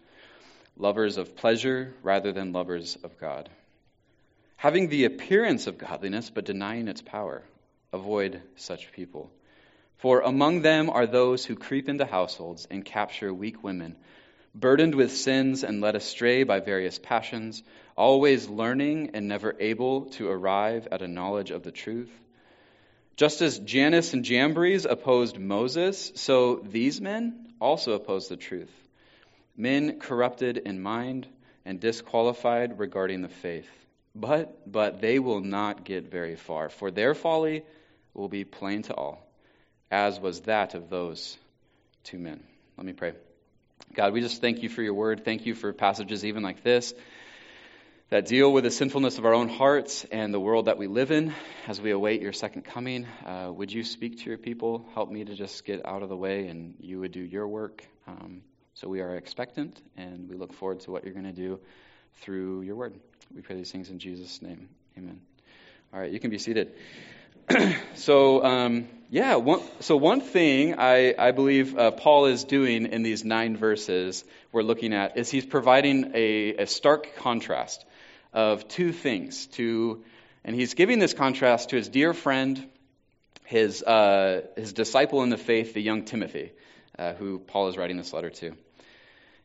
lovers 0.77 1.17
of 1.17 1.35
pleasure 1.35 1.93
rather 2.03 2.31
than 2.31 2.53
lovers 2.53 2.97
of 3.03 3.17
God. 3.19 3.49
Having 4.57 4.89
the 4.89 5.05
appearance 5.05 5.67
of 5.67 5.77
godliness 5.77 6.29
but 6.29 6.45
denying 6.45 6.87
its 6.87 7.01
power, 7.01 7.43
avoid 7.93 8.41
such 8.55 8.91
people. 8.91 9.31
For 9.97 10.21
among 10.21 10.61
them 10.61 10.89
are 10.89 11.05
those 11.05 11.45
who 11.45 11.55
creep 11.55 11.89
into 11.89 12.05
households 12.05 12.67
and 12.69 12.83
capture 12.83 13.33
weak 13.33 13.63
women 13.63 13.95
burdened 14.55 14.95
with 14.95 15.11
sins 15.11 15.63
and 15.63 15.81
led 15.81 15.95
astray 15.95 16.43
by 16.43 16.59
various 16.59 16.99
passions, 16.99 17.63
always 17.95 18.47
learning 18.47 19.11
and 19.13 19.27
never 19.27 19.55
able 19.59 20.05
to 20.05 20.29
arrive 20.29 20.87
at 20.91 21.01
a 21.01 21.07
knowledge 21.07 21.51
of 21.51 21.63
the 21.63 21.71
truth. 21.71 22.11
Just 23.15 23.41
as 23.41 23.59
Jannes 23.59 24.13
and 24.13 24.23
Jambres 24.23 24.85
opposed 24.85 25.37
Moses, 25.37 26.11
so 26.15 26.55
these 26.55 27.01
men 27.01 27.53
also 27.59 27.93
oppose 27.93 28.29
the 28.29 28.37
truth. 28.37 28.71
Men 29.57 29.99
corrupted 29.99 30.57
in 30.57 30.81
mind 30.81 31.27
and 31.65 31.79
disqualified 31.79 32.79
regarding 32.79 33.21
the 33.21 33.27
faith. 33.27 33.69
But, 34.15 34.71
but 34.71 35.01
they 35.01 35.19
will 35.19 35.41
not 35.41 35.83
get 35.83 36.09
very 36.09 36.35
far, 36.35 36.69
for 36.69 36.91
their 36.91 37.13
folly 37.13 37.63
will 38.13 38.29
be 38.29 38.45
plain 38.45 38.83
to 38.83 38.93
all, 38.93 39.21
as 39.91 40.19
was 40.19 40.41
that 40.41 40.73
of 40.73 40.89
those 40.89 41.37
two 42.03 42.17
men. 42.17 42.41
Let 42.77 42.85
me 42.85 42.93
pray. 42.93 43.13
God, 43.93 44.13
we 44.13 44.21
just 44.21 44.39
thank 44.39 44.61
you 44.61 44.69
for 44.69 44.83
your 44.83 44.93
word. 44.93 45.25
Thank 45.25 45.47
you 45.47 45.55
for 45.55 45.73
passages 45.73 46.23
even 46.23 46.43
like 46.43 46.63
this 46.63 46.93
that 48.11 48.25
deal 48.25 48.51
with 48.51 48.63
the 48.63 48.71
sinfulness 48.71 49.19
of 49.19 49.25
our 49.25 49.33
own 49.35 49.49
hearts 49.49 50.03
and 50.11 50.33
the 50.33 50.39
world 50.39 50.65
that 50.65 50.79
we 50.79 50.87
live 50.87 51.11
in 51.11 51.33
as 51.67 51.79
we 51.79 51.91
await 51.91 52.21
your 52.21 52.33
second 52.33 52.63
coming. 52.63 53.05
Uh, 53.23 53.51
would 53.51 53.71
you 53.71 53.83
speak 53.83 54.19
to 54.19 54.25
your 54.25 54.37
people? 54.37 54.85
Help 54.95 55.11
me 55.11 55.23
to 55.23 55.35
just 55.35 55.63
get 55.63 55.85
out 55.85 56.01
of 56.01 56.09
the 56.09 56.15
way 56.15 56.47
and 56.47 56.75
you 56.79 56.99
would 56.99 57.11
do 57.11 57.21
your 57.21 57.47
work. 57.47 57.83
Um, 58.07 58.41
so 58.73 58.87
we 58.87 59.01
are 59.01 59.15
expectant 59.15 59.79
and 59.95 60.27
we 60.27 60.35
look 60.35 60.53
forward 60.53 60.79
to 60.81 60.91
what 60.91 61.03
you're 61.03 61.13
going 61.13 61.25
to 61.25 61.31
do 61.31 61.59
through 62.21 62.61
your 62.61 62.75
word. 62.75 62.99
We 63.33 63.41
pray 63.41 63.55
these 63.55 63.71
things 63.71 63.89
in 63.89 63.99
Jesus' 63.99 64.41
name. 64.41 64.69
Amen. 64.97 65.21
All 65.93 65.99
right, 65.99 66.11
you 66.11 66.19
can 66.19 66.29
be 66.31 66.39
seated. 66.39 66.73
so, 67.95 68.43
um, 68.43 68.87
yeah, 69.11 69.37
one, 69.37 69.61
so 69.79 69.97
one 69.97 70.21
thing 70.21 70.75
I, 70.77 71.15
I 71.17 71.31
believe 71.31 71.75
uh, 71.75 71.89
Paul 71.89 72.27
is 72.27 72.43
doing 72.43 72.85
in 72.85 73.01
these 73.01 73.25
nine 73.25 73.57
verses 73.57 74.23
we're 74.51 74.61
looking 74.61 74.93
at 74.93 75.17
is 75.17 75.31
he's 75.31 75.47
providing 75.47 76.11
a, 76.13 76.55
a 76.57 76.67
stark 76.67 77.15
contrast 77.15 77.83
of 78.33 78.67
two 78.67 78.91
things. 78.91 79.47
To, 79.47 80.03
and 80.45 80.55
he's 80.55 80.75
giving 80.75 80.99
this 80.99 81.15
contrast 81.15 81.69
to 81.69 81.75
his 81.75 81.89
dear 81.89 82.13
friend, 82.13 82.63
his, 83.45 83.81
uh, 83.81 84.43
his 84.55 84.73
disciple 84.73 85.23
in 85.23 85.29
the 85.29 85.37
faith, 85.37 85.73
the 85.73 85.81
young 85.81 86.05
Timothy, 86.05 86.51
uh, 86.99 87.13
who 87.13 87.39
Paul 87.39 87.69
is 87.69 87.77
writing 87.77 87.97
this 87.97 88.13
letter 88.13 88.29
to. 88.29 88.55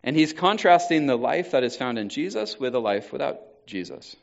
And 0.03 0.15
he's 0.15 0.35
contrasting 0.35 1.07
the 1.07 1.17
life 1.17 1.53
that 1.53 1.65
is 1.65 1.75
found 1.75 1.99
in 1.99 2.11
Jesus 2.11 2.61
with 2.61 2.75
a 2.75 2.81
life 2.81 3.13
without 3.13 3.41
Jesus. 3.67 4.15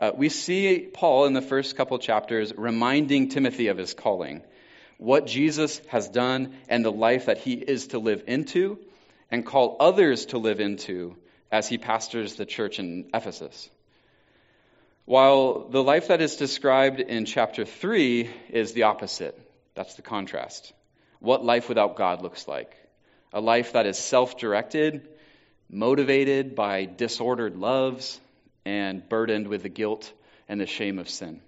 Uh, 0.00 0.12
we 0.16 0.30
see 0.30 0.78
Paul 0.78 1.26
in 1.26 1.34
the 1.34 1.42
first 1.42 1.76
couple 1.76 1.98
chapters 1.98 2.54
reminding 2.56 3.28
Timothy 3.28 3.68
of 3.68 3.76
his 3.76 3.92
calling, 3.92 4.42
what 4.96 5.26
Jesus 5.26 5.80
has 5.88 6.08
done, 6.08 6.56
and 6.70 6.82
the 6.82 6.90
life 6.90 7.26
that 7.26 7.36
he 7.36 7.52
is 7.52 7.88
to 7.88 7.98
live 7.98 8.24
into 8.26 8.78
and 9.30 9.44
call 9.44 9.76
others 9.78 10.26
to 10.26 10.38
live 10.38 10.58
into 10.58 11.16
as 11.52 11.68
he 11.68 11.76
pastors 11.76 12.36
the 12.36 12.46
church 12.46 12.78
in 12.78 13.10
Ephesus. 13.12 13.68
While 15.04 15.68
the 15.68 15.82
life 15.82 16.08
that 16.08 16.22
is 16.22 16.36
described 16.36 17.00
in 17.00 17.26
chapter 17.26 17.66
3 17.66 18.30
is 18.50 18.72
the 18.72 18.84
opposite, 18.84 19.38
that's 19.74 19.94
the 19.94 20.02
contrast. 20.02 20.72
What 21.18 21.44
life 21.44 21.68
without 21.68 21.96
God 21.96 22.22
looks 22.22 22.48
like. 22.48 22.74
A 23.34 23.40
life 23.40 23.74
that 23.74 23.86
is 23.86 23.98
self 23.98 24.38
directed, 24.38 25.06
motivated 25.68 26.54
by 26.54 26.86
disordered 26.86 27.56
loves, 27.56 28.18
and 28.64 29.08
burdened 29.08 29.48
with 29.48 29.62
the 29.62 29.68
guilt 29.68 30.12
and 30.48 30.60
the 30.60 30.66
shame 30.66 30.98
of 30.98 31.08
sin. 31.08 31.40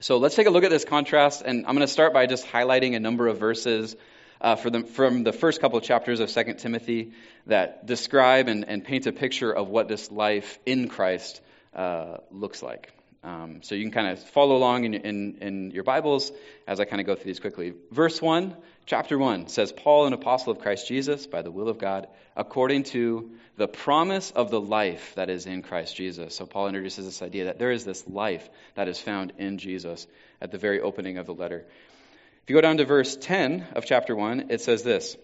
So 0.00 0.16
let's 0.16 0.34
take 0.34 0.46
a 0.46 0.50
look 0.50 0.64
at 0.64 0.70
this 0.70 0.84
contrast, 0.84 1.42
and 1.44 1.66
I'm 1.66 1.74
going 1.74 1.86
to 1.86 1.92
start 1.92 2.14
by 2.14 2.26
just 2.26 2.46
highlighting 2.46 2.96
a 2.96 3.00
number 3.00 3.28
of 3.28 3.38
verses 3.38 3.96
uh, 4.40 4.54
the, 4.54 4.84
from 4.84 5.24
the 5.24 5.32
first 5.32 5.60
couple 5.60 5.76
of 5.78 5.84
chapters 5.84 6.20
of 6.20 6.30
2 6.30 6.54
Timothy 6.54 7.12
that 7.46 7.84
describe 7.84 8.48
and, 8.48 8.66
and, 8.66 8.82
paint 8.84 9.06
a 9.06 9.12
picture 9.12 9.52
of 9.52 9.68
what 9.68 9.88
this 9.88 10.10
life 10.10 10.58
in 10.64 10.88
Christ 10.88 11.42
uh, 11.74 12.16
looks 12.30 12.62
like. 12.62 12.92
Um, 13.22 13.60
so 13.62 13.74
you 13.74 13.82
can 13.84 13.92
kind 13.92 14.08
of 14.08 14.18
follow 14.30 14.56
along 14.56 14.84
in, 14.84 14.94
in, 14.94 15.38
in 15.42 15.70
your 15.72 15.84
Bibles 15.84 16.32
as 16.66 16.80
I 16.80 16.86
kind 16.86 17.00
of 17.00 17.06
go 17.06 17.14
through 17.14 17.26
these 17.26 17.40
quickly. 17.40 17.74
Verse 17.90 18.22
1, 18.22 18.56
chapter 18.86 19.18
1 19.18 19.48
says, 19.48 19.72
Paul, 19.72 20.06
an 20.06 20.12
apostle 20.12 20.52
of 20.52 20.58
Christ 20.58 20.88
Jesus, 20.88 21.26
by 21.26 21.42
the 21.42 21.50
will 21.50 21.68
of 21.68 21.78
God, 21.78 22.08
according 22.36 22.84
to 22.84 23.30
the 23.56 23.68
promise 23.68 24.30
of 24.30 24.50
the 24.50 24.60
life 24.60 25.14
that 25.16 25.30
is 25.30 25.46
in 25.46 25.62
Christ 25.62 25.96
Jesus. 25.96 26.34
So 26.34 26.46
Paul 26.46 26.68
introduces 26.68 27.04
this 27.04 27.22
idea 27.22 27.44
that 27.46 27.58
there 27.58 27.70
is 27.70 27.84
this 27.84 28.06
life 28.08 28.48
that 28.74 28.88
is 28.88 28.98
found 28.98 29.32
in 29.38 29.58
Jesus 29.58 30.06
at 30.40 30.50
the 30.50 30.58
very 30.58 30.80
opening 30.80 31.18
of 31.18 31.26
the 31.26 31.34
letter. 31.34 31.64
If 32.42 32.48
you 32.48 32.54
go 32.54 32.60
down 32.60 32.78
to 32.78 32.84
verse 32.84 33.16
10 33.16 33.66
of 33.74 33.84
chapter 33.84 34.16
1, 34.16 34.46
it 34.50 34.60
says 34.60 34.82
this, 34.82 35.16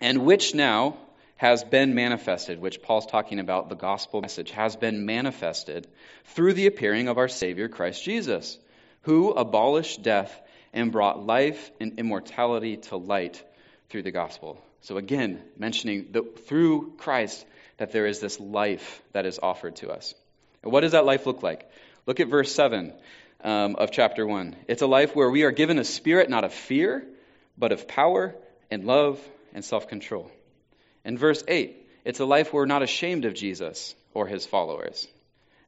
and 0.00 0.24
which 0.24 0.54
now 0.54 0.96
has 1.36 1.64
been 1.64 1.94
manifested, 1.94 2.60
which 2.60 2.82
Paul's 2.82 3.06
talking 3.06 3.38
about, 3.38 3.68
the 3.68 3.74
gospel 3.74 4.20
message, 4.20 4.50
has 4.52 4.76
been 4.76 5.04
manifested 5.04 5.86
through 6.26 6.54
the 6.54 6.66
appearing 6.66 7.08
of 7.08 7.18
our 7.18 7.28
Savior, 7.28 7.68
Christ 7.68 8.04
Jesus, 8.04 8.58
who 9.02 9.32
abolished 9.32 10.02
death 10.02 10.40
and 10.74 10.92
brought 10.92 11.24
life 11.24 11.70
and 11.80 11.98
immortality 11.98 12.76
to 12.76 12.96
light 12.96 13.42
through 13.88 14.02
the 14.02 14.10
gospel. 14.10 14.60
So 14.82 14.98
again, 14.98 15.40
mentioning 15.56 16.14
through 16.46 16.94
Christ 16.98 17.46
that 17.78 17.92
there 17.92 18.06
is 18.06 18.20
this 18.20 18.38
life 18.38 19.00
that 19.12 19.24
is 19.24 19.38
offered 19.42 19.76
to 19.76 19.90
us. 19.90 20.14
And 20.62 20.72
what 20.72 20.80
does 20.80 20.92
that 20.92 21.06
life 21.06 21.26
look 21.26 21.42
like? 21.42 21.70
Look 22.06 22.20
at 22.20 22.28
verse 22.28 22.52
7 22.52 22.92
um, 23.42 23.76
of 23.76 23.92
chapter 23.92 24.26
1. 24.26 24.56
It's 24.68 24.82
a 24.82 24.86
life 24.86 25.14
where 25.14 25.30
we 25.30 25.44
are 25.44 25.52
given 25.52 25.78
a 25.78 25.84
spirit 25.84 26.28
not 26.28 26.44
of 26.44 26.52
fear, 26.52 27.06
but 27.56 27.72
of 27.72 27.88
power 27.88 28.34
and 28.70 28.84
love 28.84 29.20
and 29.54 29.64
self 29.64 29.88
control. 29.88 30.30
In 31.04 31.16
verse 31.16 31.42
8, 31.46 31.86
it's 32.04 32.20
a 32.20 32.24
life 32.24 32.52
where 32.52 32.62
we're 32.62 32.66
not 32.66 32.82
ashamed 32.82 33.24
of 33.24 33.34
Jesus 33.34 33.94
or 34.12 34.26
his 34.26 34.44
followers. 34.44 35.06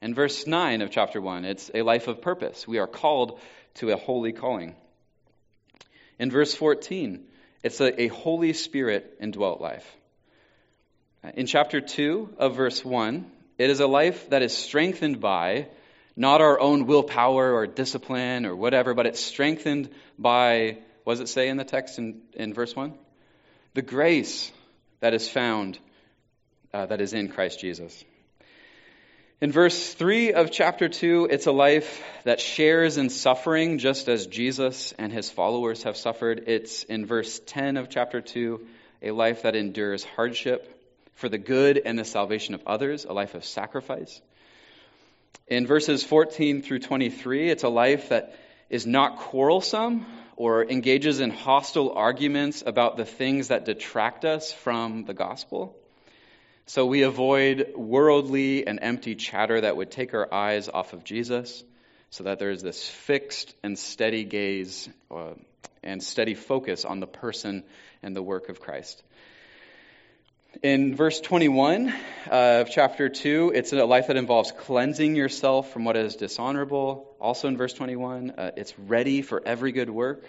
In 0.02 0.14
verse 0.14 0.46
9 0.46 0.82
of 0.82 0.90
chapter 0.90 1.20
1, 1.20 1.44
it's 1.44 1.70
a 1.74 1.82
life 1.82 2.09
of 2.09 2.20
purpose. 2.20 2.66
We 2.66 2.78
are 2.78 2.86
called 2.86 3.40
to 3.76 3.90
a 3.90 3.96
holy 3.96 4.32
calling. 4.32 4.74
In 6.18 6.30
verse 6.30 6.54
14, 6.54 7.24
it's 7.62 7.80
a, 7.80 8.02
a 8.02 8.08
Holy 8.08 8.52
Spirit 8.52 9.16
indwelt 9.20 9.60
life. 9.60 9.86
In 11.34 11.46
chapter 11.46 11.80
2 11.80 12.36
of 12.38 12.56
verse 12.56 12.84
1, 12.84 13.30
it 13.58 13.70
is 13.70 13.80
a 13.80 13.86
life 13.86 14.30
that 14.30 14.42
is 14.42 14.56
strengthened 14.56 15.20
by 15.20 15.68
not 16.16 16.40
our 16.40 16.58
own 16.58 16.86
willpower 16.86 17.52
or 17.52 17.66
discipline 17.66 18.46
or 18.46 18.56
whatever, 18.56 18.94
but 18.94 19.06
it's 19.06 19.20
strengthened 19.20 19.90
by, 20.18 20.78
what 21.04 21.14
does 21.14 21.20
it 21.20 21.28
say 21.28 21.48
in 21.48 21.56
the 21.56 21.64
text 21.64 21.98
in, 21.98 22.22
in 22.32 22.54
verse 22.54 22.74
1? 22.74 22.94
The 23.74 23.82
grace 23.82 24.50
that 25.00 25.12
is 25.12 25.28
found, 25.28 25.78
uh, 26.72 26.86
that 26.86 27.00
is 27.00 27.12
in 27.12 27.28
Christ 27.28 27.60
Jesus. 27.60 28.04
In 29.39 29.53
verse 29.53 29.93
3 29.93 30.32
of 30.32 30.51
chapter 30.51 30.89
2, 30.89 31.28
it's 31.30 31.45
a 31.45 31.53
life 31.53 32.03
that 32.24 32.41
shares 32.41 32.97
in 32.97 33.11
suffering 33.11 33.76
just 33.76 34.09
as 34.09 34.26
Jesus 34.26 34.95
and 34.97 35.12
his 35.12 35.30
followers 35.30 35.82
have 35.82 35.99
suffered. 35.99 36.45
It's 36.47 36.84
in 36.84 37.05
verse 37.05 37.39
10 37.45 37.76
of 37.76 37.91
chapter 37.91 38.22
2, 38.22 38.66
a 39.03 39.11
life 39.11 39.43
that 39.43 39.55
endures 39.55 40.05
hardship 40.05 40.72
for 41.16 41.28
the 41.28 41.37
good 41.37 41.76
and 41.84 41.99
the 41.99 42.05
salvation 42.07 42.55
of 42.55 42.62
others, 42.66 43.05
a 43.05 43.12
life 43.12 43.34
of 43.34 43.45
sacrifice. 43.45 44.22
In 45.49 45.66
verses 45.66 46.03
14 46.03 46.62
through 46.62 46.78
23, 46.78 47.51
it's 47.51 47.62
a 47.62 47.68
life 47.68 48.09
that 48.09 48.34
is 48.70 48.87
not 48.87 49.18
quarrelsome 49.18 50.07
or 50.37 50.64
engages 50.64 51.20
in 51.20 51.28
hostile 51.28 51.93
arguments 51.93 52.62
about 52.64 52.97
the 52.97 53.05
things 53.05 53.49
that 53.49 53.66
detract 53.66 54.24
us 54.24 54.51
from 54.51 55.05
the 55.05 55.14
gospel. 55.14 55.76
So 56.68 56.84
we 56.84 57.02
avoid 57.02 57.74
worldly 57.76 58.66
and 58.66 58.80
empty 58.82 59.14
chatter 59.14 59.60
that 59.60 59.76
would 59.76 59.92
take 59.92 60.14
our 60.14 60.34
eyes 60.34 60.68
off 60.68 60.94
of 60.94 61.04
Jesus, 61.04 61.62
so 62.10 62.24
that 62.24 62.40
there 62.40 62.50
is 62.50 62.60
this 62.60 62.88
fixed 62.88 63.54
and 63.62 63.78
steady 63.78 64.24
gaze 64.24 64.88
uh, 65.08 65.34
and 65.84 66.02
steady 66.02 66.34
focus 66.34 66.84
on 66.84 66.98
the 66.98 67.06
person 67.06 67.62
and 68.02 68.16
the 68.16 68.22
work 68.22 68.48
of 68.48 68.58
Christ. 68.58 69.00
In 70.60 70.96
verse 70.96 71.20
21 71.20 71.94
of 72.32 72.68
chapter 72.68 73.10
2, 73.10 73.52
it's 73.54 73.72
a 73.72 73.84
life 73.84 74.08
that 74.08 74.16
involves 74.16 74.50
cleansing 74.50 75.14
yourself 75.14 75.72
from 75.72 75.84
what 75.84 75.96
is 75.96 76.16
dishonorable. 76.16 77.14
Also 77.20 77.46
in 77.46 77.56
verse 77.56 77.74
21, 77.74 78.30
uh, 78.30 78.50
it's 78.56 78.76
ready 78.76 79.22
for 79.22 79.40
every 79.46 79.70
good 79.70 79.90
work. 79.90 80.24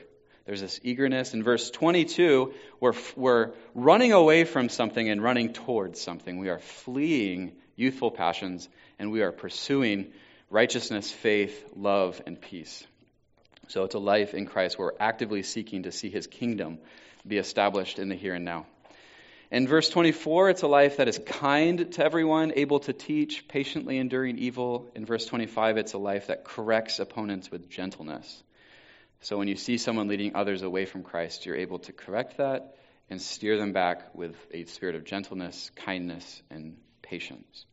There's 0.47 0.61
this 0.61 0.79
eagerness. 0.81 1.33
In 1.33 1.43
verse 1.43 1.69
22, 1.69 2.53
we're, 2.79 2.93
we're 3.17 3.51
running 3.75 4.13
away 4.13 4.45
from 4.45 4.69
something 4.69 5.09
and 5.09 5.21
running 5.21 5.51
towards 5.51 5.99
something. 5.99 6.39
We 6.39 6.47
are 6.47 6.59
fleeing 6.59 7.57
youthful 7.75 8.11
passions 8.11 8.69
and 8.97 9.11
we 9.11 9.23
are 9.23 9.33
pursuing 9.33 10.13
righteousness, 10.49 11.11
faith, 11.11 11.73
love, 11.75 12.21
and 12.25 12.39
peace. 12.39 12.87
So 13.67 13.83
it's 13.83 13.95
a 13.95 13.99
life 13.99 14.33
in 14.33 14.45
Christ 14.45 14.79
where 14.79 14.93
we're 14.93 15.05
actively 15.05 15.43
seeking 15.43 15.83
to 15.83 15.91
see 15.91 16.09
his 16.09 16.27
kingdom 16.27 16.79
be 17.27 17.37
established 17.37 17.99
in 17.99 18.07
the 18.07 18.15
here 18.15 18.33
and 18.33 18.45
now. 18.45 18.67
In 19.51 19.67
verse 19.67 19.89
24, 19.89 20.51
it's 20.51 20.61
a 20.61 20.67
life 20.67 20.97
that 20.97 21.09
is 21.09 21.19
kind 21.25 21.91
to 21.91 22.05
everyone, 22.05 22.53
able 22.55 22.79
to 22.81 22.93
teach, 22.93 23.49
patiently 23.49 23.97
enduring 23.97 24.37
evil. 24.37 24.89
In 24.95 25.05
verse 25.05 25.25
25, 25.25 25.75
it's 25.75 25.93
a 25.93 25.97
life 25.97 26.27
that 26.27 26.45
corrects 26.45 26.99
opponents 26.99 27.51
with 27.51 27.69
gentleness. 27.69 28.43
So 29.21 29.37
when 29.37 29.47
you 29.47 29.55
see 29.55 29.77
someone 29.77 30.07
leading 30.07 30.35
others 30.35 30.61
away 30.61 30.85
from 30.85 31.03
Christ, 31.03 31.45
you're 31.45 31.55
able 31.55 31.79
to 31.79 31.93
correct 31.93 32.37
that 32.37 32.75
and 33.09 33.21
steer 33.21 33.57
them 33.57 33.73
back 33.73 34.15
with 34.15 34.35
a 34.51 34.65
spirit 34.65 34.95
of 34.95 35.05
gentleness, 35.05 35.71
kindness, 35.75 36.41
and 36.49 36.77
patience. 37.01 37.65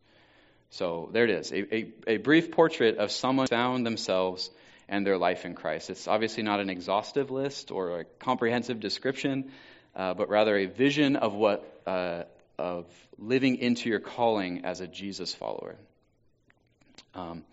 So 0.71 1.11
there 1.13 1.25
it 1.25 1.31
is 1.31 1.53
a, 1.53 1.75
a, 1.75 1.93
a 2.07 2.17
brief 2.17 2.51
portrait 2.51 2.99
of 2.99 3.11
someone 3.11 3.47
found 3.47 3.87
themselves 3.87 4.51
and 4.89 5.07
their 5.07 5.19
life 5.19 5.45
in 5.45 5.55
Christ. 5.55 5.91
It's 5.91 6.09
obviously 6.09 6.43
not 6.43 6.61
an 6.61 6.71
exhaustive 6.71 7.31
list 7.31 7.71
or 7.71 8.01
a 8.01 8.05
comprehensive 8.05 8.81
description, 8.81 9.51
uh, 9.95 10.15
but 10.15 10.29
rather 10.29 10.57
a 10.57 10.67
vision 10.67 11.17
of 11.17 11.35
what 11.35 11.83
uh, 11.87 12.25
of 12.59 12.87
living 13.19 13.57
into 13.57 13.89
your 13.89 14.01
calling 14.01 14.65
as 14.65 14.81
a 14.81 14.87
Jesus 14.87 15.35
follower. 15.35 15.77
Um, 17.15 17.45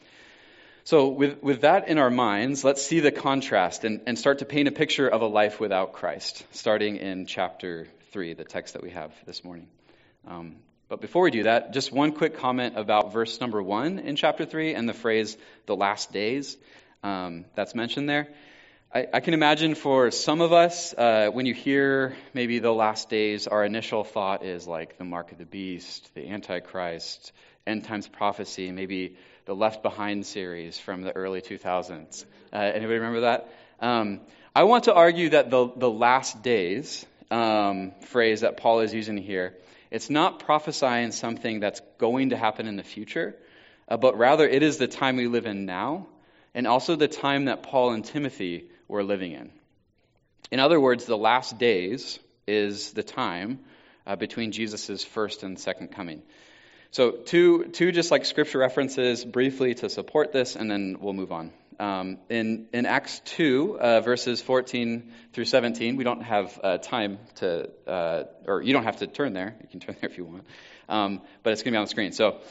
so, 0.84 1.10
with, 1.10 1.44
with 1.44 1.62
that 1.62 1.90
in 1.90 2.00
our 2.00 2.10
minds, 2.10 2.64
let's 2.64 2.82
see 2.82 3.02
the 3.02 3.12
contrast 3.12 3.84
and, 3.84 4.02
and 4.08 4.18
start 4.18 4.40
to 4.40 4.46
paint 4.46 4.68
a 4.68 4.72
picture 4.72 5.08
of 5.08 5.22
a 5.22 5.28
life 5.28 5.60
without 5.60 5.94
Christ, 5.94 6.44
starting 6.52 6.98
in 6.98 7.28
chapter 7.28 7.88
3, 8.12 8.34
the 8.34 8.44
text 8.44 8.74
that 8.74 8.82
we 8.82 8.90
have 8.90 9.12
this 9.28 9.44
morning. 9.44 9.68
Um, 10.28 10.56
but 10.90 11.00
before 11.00 11.24
we 11.24 11.32
do 11.32 11.44
that, 11.44 11.72
just 11.72 11.92
one 11.92 12.12
quick 12.14 12.38
comment 12.38 12.78
about 12.78 13.14
verse 13.14 13.40
number 13.40 13.62
1 13.62 14.00
in 14.00 14.16
chapter 14.16 14.44
3 14.44 14.74
and 14.74 14.90
the 14.90 14.94
phrase, 14.94 15.38
the 15.68 15.76
last 15.76 16.12
days, 16.12 16.58
um, 17.04 17.46
that's 17.56 17.76
mentioned 17.76 18.10
there. 18.10 18.28
I, 18.94 19.08
I, 19.14 19.20
can 19.22 19.34
imagine 19.34 19.76
for 19.76 20.12
some 20.12 20.42
of 20.42 20.52
us, 20.52 20.94
uh, 20.94 21.30
when 21.32 21.46
you 21.46 21.54
hear 21.54 22.18
maybe 22.34 22.60
the 22.60 22.74
last 22.74 23.10
days, 23.10 23.48
our 23.48 23.64
initial 23.64 24.04
thought 24.04 24.44
is 24.44 24.68
like 24.68 24.98
the 24.98 25.06
mark 25.06 25.32
of 25.32 25.38
the 25.38 25.46
beast, 25.46 26.14
the 26.14 26.28
Antichrist, 26.28 27.32
end 27.66 27.86
times 27.86 28.08
prophecy, 28.08 28.72
maybe 28.72 29.16
the 29.46 29.56
Left 29.56 29.82
Behind 29.82 30.26
series 30.26 30.78
from 30.78 31.02
the 31.02 31.16
early 31.16 31.42
2000s. 31.42 32.26
Uh, 32.54 32.58
anybody 32.58 33.00
remember 33.00 33.22
that? 33.22 33.50
Um, 33.80 34.22
I 34.56 34.64
want 34.64 34.86
to 34.86 34.94
argue 34.94 35.30
that 35.30 35.50
the, 35.50 35.72
the 35.76 35.90
last 35.90 36.44
days 36.44 37.06
um, 37.32 37.94
phrase 38.02 38.42
that 38.42 38.58
Paul 38.58 38.82
is 38.82 38.94
using 38.94 39.18
here, 39.18 39.56
it's 39.90 40.10
not 40.10 40.40
prophesying 40.40 41.12
something 41.12 41.60
that's 41.60 41.82
going 41.98 42.30
to 42.30 42.38
happen 42.38 42.68
in 42.68 42.76
the 42.76 42.84
future, 42.84 43.36
uh, 43.88 43.98
but 43.98 44.18
rather 44.18 44.48
it 44.48 44.64
is 44.64 44.78
the 44.78 44.88
time 44.88 45.16
we 45.16 45.28
live 45.28 45.46
in 45.46 45.66
now, 45.66 46.08
and 46.54 46.68
also 46.68 46.96
the 46.96 47.08
time 47.08 47.46
that 47.46 47.64
Paul 47.64 47.94
and 47.94 48.06
Timothy 48.06 48.70
were 48.88 49.04
living 49.04 49.32
in. 49.32 49.52
In 50.52 50.60
other 50.60 50.80
words, 50.80 51.06
the 51.06 51.18
last 51.18 51.58
days 51.58 52.20
is 52.46 52.92
the 52.92 53.04
time 53.04 53.60
uh, 54.06 54.16
between 54.16 54.52
Jesus' 54.52 55.04
first 55.04 55.44
and 55.44 55.58
second 55.58 55.90
coming. 55.90 56.22
So, 56.94 57.12
two, 57.12 57.70
two 57.72 57.94
just 57.94 58.12
like 58.12 58.26
scripture 58.26 58.58
references 58.58 59.24
briefly 59.24 59.76
to 59.76 59.90
support 59.90 60.34
this, 60.34 60.58
and 60.58 60.70
then 60.70 60.98
we'll 61.00 61.14
move 61.14 61.32
on. 61.32 61.54
Um, 61.80 62.18
in, 62.30 62.68
in 62.74 62.86
Acts 62.86 63.22
2, 63.38 63.80
uh, 63.80 64.02
verses 64.02 64.42
14 64.42 65.10
through 65.32 65.46
17, 65.46 65.96
we 65.96 66.04
don't 66.04 66.22
have 66.22 66.60
uh, 66.62 66.78
time 66.80 67.20
to, 67.36 67.70
uh, 67.88 68.24
or 68.46 68.62
you 68.62 68.74
don't 68.74 68.84
have 68.84 68.98
to 68.98 69.08
turn 69.08 69.32
there. 69.32 69.56
You 69.62 69.70
can 69.70 69.80
turn 69.80 69.96
there 70.02 70.10
if 70.10 70.18
you 70.18 70.26
want. 70.26 70.44
Um, 70.90 71.22
but 71.44 71.54
it's 71.54 71.64
going 71.64 71.72
to 71.72 71.76
be 71.76 71.80
on 71.80 71.86
the 71.86 71.90
screen. 71.90 72.12
So, 72.12 72.42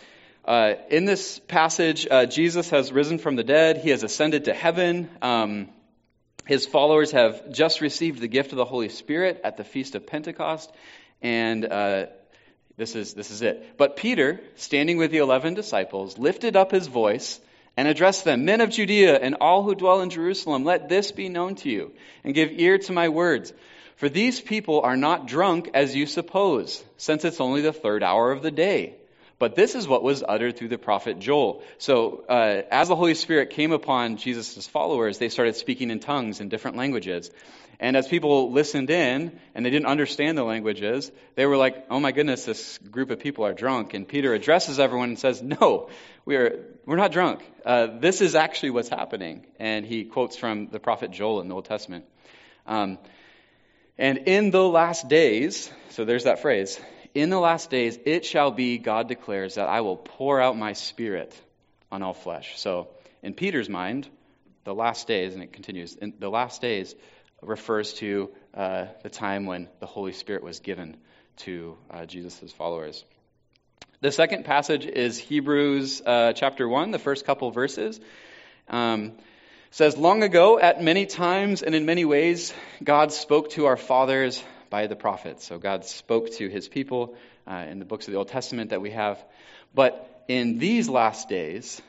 uh, 0.47 0.73
in 0.89 1.05
this 1.05 1.39
passage, 1.41 2.09
uh, 2.11 2.25
Jesus 2.25 2.71
has 2.71 2.91
risen 2.91 3.19
from 3.19 3.37
the 3.37 3.45
dead, 3.45 3.77
he 3.77 3.91
has 3.91 4.03
ascended 4.05 4.47
to 4.47 4.55
heaven. 4.55 5.11
Um, 5.21 5.69
his 6.47 6.65
followers 6.65 7.11
have 7.11 7.53
just 7.53 7.83
received 7.83 8.23
the 8.23 8.29
gift 8.29 8.53
of 8.53 8.57
the 8.57 8.65
Holy 8.65 8.89
Spirit 8.89 9.43
at 9.45 9.59
the 9.59 9.65
Feast 9.65 9.97
of 9.97 10.07
Pentecost. 10.07 10.73
And 11.21 11.67
uh, 11.67 12.07
this 12.81 12.97
is, 12.97 13.13
this 13.13 13.31
is 13.31 13.43
it. 13.43 13.77
But 13.77 13.97
Peter, 13.97 14.41
standing 14.57 14.97
with 14.97 15.11
the 15.11 15.19
eleven 15.19 15.53
disciples, 15.53 16.19
lifted 16.19 16.57
up 16.57 16.71
his 16.71 16.87
voice 16.87 17.39
and 17.77 17.87
addressed 17.87 18.25
them, 18.25 18.47
Men 18.47 18.63
of 18.63 18.71
Judea 18.71 19.19
and 19.21 19.37
all 19.41 19.63
who 19.63 19.75
dwell 19.75 20.01
in 20.01 20.09
Jerusalem, 20.09 20.65
let 20.65 20.89
this 20.89 21.13
be 21.13 21.29
known 21.29 21.57
to 21.57 21.69
you, 21.69 21.93
and 22.25 22.35
give 22.35 22.51
ear 22.53 22.79
to 22.79 22.93
my 22.93 23.11
words. 23.11 23.53
For 23.97 24.09
these 24.09 24.41
people 24.41 24.81
are 24.81 24.97
not 24.97 25.27
drunk 25.27 25.71
as 25.75 25.95
you 25.95 26.07
suppose, 26.07 26.83
since 26.97 27.25
it's 27.27 27.41
only 27.41 27.61
the 27.61 27.73
third 27.75 28.03
hour 28.03 28.33
of 28.33 28.43
the 28.43 28.51
day. 28.51 28.95
But 29.39 29.55
this 29.55 29.75
is 29.75 29.87
what 29.87 30.03
was 30.03 30.25
uttered 30.27 30.57
through 30.57 30.69
the 30.69 30.79
prophet 30.79 31.19
Joel. 31.19 31.63
So, 31.79 32.25
uh, 32.29 32.63
as 32.71 32.89
the 32.89 32.97
Holy 32.97 33.15
Spirit 33.15 33.51
came 33.51 33.73
upon 33.73 34.17
Jesus' 34.17 34.67
followers, 34.67 35.19
they 35.19 35.31
started 35.31 35.57
speaking 35.57 35.91
in 35.91 36.01
tongues 36.01 36.41
in 36.41 36.49
different 36.49 36.77
languages. 36.77 37.31
And 37.83 37.97
as 37.97 38.07
people 38.07 38.53
listened 38.53 38.91
in 38.91 39.41
and 39.55 39.65
they 39.65 39.71
didn't 39.71 39.87
understand 39.87 40.37
the 40.37 40.45
languages, 40.45 41.11
they 41.35 41.47
were 41.47 41.57
like, 41.57 41.87
oh 41.89 41.99
my 41.99 42.13
goodness, 42.13 42.45
this 42.45 42.77
group 42.79 43.11
of 43.11 43.21
people 43.21 43.47
are 43.47 43.55
drunk. 43.55 43.95
And 43.95 44.07
Peter 44.07 44.35
addresses 44.35 44.79
everyone 44.79 45.09
and 45.09 45.19
says, 45.19 45.43
no, 45.43 45.89
we 46.27 46.37
are, 46.37 46.67
we're 46.85 46.97
not 46.97 47.11
drunk. 47.11 47.43
Uh, 47.65 47.87
this 47.99 48.21
is 48.21 48.35
actually 48.35 48.71
what's 48.71 48.91
happening. 48.91 49.47
And 49.59 49.87
he 49.87 50.05
quotes 50.05 50.37
from 50.37 50.69
the 50.69 50.79
prophet 50.79 51.11
Joel 51.11 51.41
in 51.41 51.49
the 51.49 51.55
Old 51.55 51.65
Testament. 51.65 52.05
Um, 52.67 52.99
and 53.97 54.19
in 54.29 54.51
the 54.51 54.63
last 54.63 55.09
days, 55.09 55.73
so 55.89 56.05
there's 56.05 56.25
that 56.25 56.43
phrase, 56.43 56.79
in 57.15 57.31
the 57.31 57.41
last 57.41 57.71
days, 57.71 57.99
it 58.05 58.27
shall 58.27 58.51
be, 58.51 58.77
God 58.77 59.09
declares, 59.09 59.55
that 59.55 59.69
I 59.69 59.81
will 59.81 59.97
pour 59.97 60.39
out 60.39 60.57
my 60.57 60.75
spirit 60.75 61.35
on 61.91 62.03
all 62.03 62.15
flesh. 62.15 62.59
So, 62.61 62.89
in 63.23 63.35
Peter's 63.35 63.69
mind, 63.69 64.07
the 64.65 64.75
last 64.75 65.07
days, 65.07 65.35
and 65.35 65.43
it 65.43 65.53
continues, 65.53 65.97
the 66.19 66.31
last 66.31 66.61
days 66.61 66.95
refers 67.43 67.95
to 67.95 68.31
uh, 68.55 68.87
the 69.03 69.11
time 69.11 69.47
when 69.47 69.69
the 69.81 69.87
Holy 69.87 70.13
Spirit 70.13 70.43
was 70.43 70.61
given 70.61 70.97
to 71.39 71.77
uh, 71.91 72.07
Jesus' 72.07 72.53
followers. 72.53 73.05
The 74.01 74.13
second 74.13 74.45
passage 74.45 74.87
is 74.87 75.19
Hebrews 75.19 76.03
uh, 76.05 76.33
chapter 76.33 76.69
1, 76.69 76.91
the 76.91 76.99
first 76.99 77.27
couple 77.27 77.51
verses. 77.51 78.01
Um, 78.69 79.13
says, 79.71 79.97
Long 79.97 80.23
ago, 80.23 80.59
at 80.59 80.83
many 80.83 81.07
times 81.07 81.63
and 81.63 81.75
in 81.75 81.87
many 81.87 82.05
ways, 82.05 82.53
God 82.83 83.13
spoke 83.13 83.51
to 83.51 83.67
our 83.67 83.77
fathers 83.77 84.43
by 84.69 84.87
the 84.87 84.97
prophets. 84.97 85.47
So 85.47 85.59
God 85.59 85.85
spoke 85.85 86.31
to 86.33 86.49
his 86.49 86.69
people 86.69 87.17
uh, 87.47 87.67
in 87.69 87.79
the 87.79 87.85
books 87.85 88.07
of 88.07 88.13
the 88.13 88.19
Old 88.19 88.29
Testament 88.29 88.71
that 88.71 88.81
we 88.81 88.91
have. 88.91 89.23
But 89.75 90.25
in 90.29 90.59
these 90.59 90.89
last 90.89 91.29
days, 91.29 91.81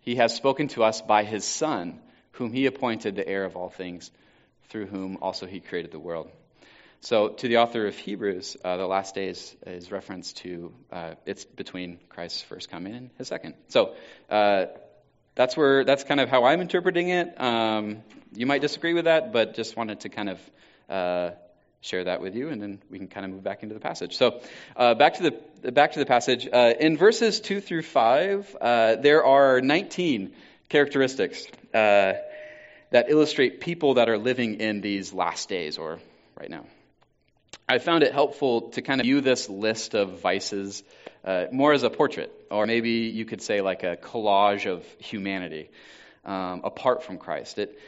he 0.00 0.16
has 0.16 0.34
spoken 0.34 0.68
to 0.68 0.84
us 0.84 1.00
by 1.00 1.24
his 1.24 1.44
Son, 1.44 2.00
whom 2.32 2.52
he 2.52 2.66
appointed 2.66 3.16
the 3.16 3.26
heir 3.26 3.44
of 3.44 3.56
all 3.56 3.70
things, 3.70 4.10
through 4.74 4.86
whom 4.86 5.18
also 5.22 5.46
he 5.46 5.60
created 5.60 5.92
the 5.92 6.00
world. 6.00 6.28
So, 7.00 7.28
to 7.28 7.46
the 7.46 7.58
author 7.58 7.86
of 7.86 7.96
Hebrews, 7.96 8.56
uh, 8.64 8.76
the 8.76 8.88
last 8.88 9.14
days 9.14 9.54
is 9.64 9.92
reference 9.92 10.32
to 10.32 10.74
uh, 10.90 11.14
it's 11.24 11.44
between 11.44 12.00
Christ's 12.08 12.42
first 12.42 12.68
coming 12.72 12.92
and 12.92 13.10
his 13.16 13.28
second. 13.28 13.54
So, 13.68 13.94
uh, 14.28 14.66
that's 15.36 15.56
where 15.56 15.84
that's 15.84 16.02
kind 16.02 16.18
of 16.18 16.28
how 16.28 16.42
I'm 16.42 16.60
interpreting 16.60 17.10
it. 17.10 17.40
Um, 17.40 18.02
you 18.34 18.46
might 18.46 18.62
disagree 18.62 18.94
with 18.94 19.04
that, 19.04 19.32
but 19.32 19.54
just 19.54 19.76
wanted 19.76 20.00
to 20.00 20.08
kind 20.08 20.28
of 20.28 20.40
uh, 20.88 21.30
share 21.80 22.02
that 22.02 22.20
with 22.20 22.34
you, 22.34 22.48
and 22.48 22.60
then 22.60 22.82
we 22.90 22.98
can 22.98 23.06
kind 23.06 23.24
of 23.24 23.30
move 23.30 23.44
back 23.44 23.62
into 23.62 23.76
the 23.76 23.80
passage. 23.80 24.16
So, 24.16 24.40
uh, 24.74 24.94
back 24.94 25.14
to 25.18 25.30
the 25.62 25.70
back 25.70 25.92
to 25.92 26.00
the 26.00 26.06
passage. 26.06 26.48
Uh, 26.52 26.72
in 26.80 26.96
verses 26.96 27.38
two 27.38 27.60
through 27.60 27.82
five, 27.82 28.56
there 28.60 29.24
are 29.24 29.60
19 29.60 30.32
characteristics 30.68 31.46
uh, 31.72 32.14
that 32.90 33.10
illustrate 33.10 33.60
people 33.60 33.94
that 33.94 34.08
are 34.08 34.18
living 34.18 34.60
in 34.60 34.80
these 34.80 35.12
last 35.12 35.48
days, 35.48 35.78
or 35.78 35.98
right 36.38 36.50
now. 36.50 36.64
I 37.68 37.78
found 37.78 38.02
it 38.02 38.12
helpful 38.12 38.70
to 38.72 38.82
kind 38.82 39.00
of 39.00 39.04
view 39.04 39.20
this 39.20 39.48
list 39.48 39.94
of 39.94 40.20
vices 40.20 40.82
uh, 41.24 41.46
more 41.50 41.72
as 41.72 41.82
a 41.82 41.90
portrait, 41.90 42.30
or 42.50 42.66
maybe 42.66 42.90
you 42.90 43.24
could 43.24 43.40
say 43.40 43.62
like 43.62 43.82
a 43.84 43.96
collage 43.96 44.66
of 44.70 44.84
humanity 44.98 45.70
um, 46.24 46.60
apart 46.64 47.02
from 47.02 47.16
Christ. 47.16 47.58
It, 47.58 47.78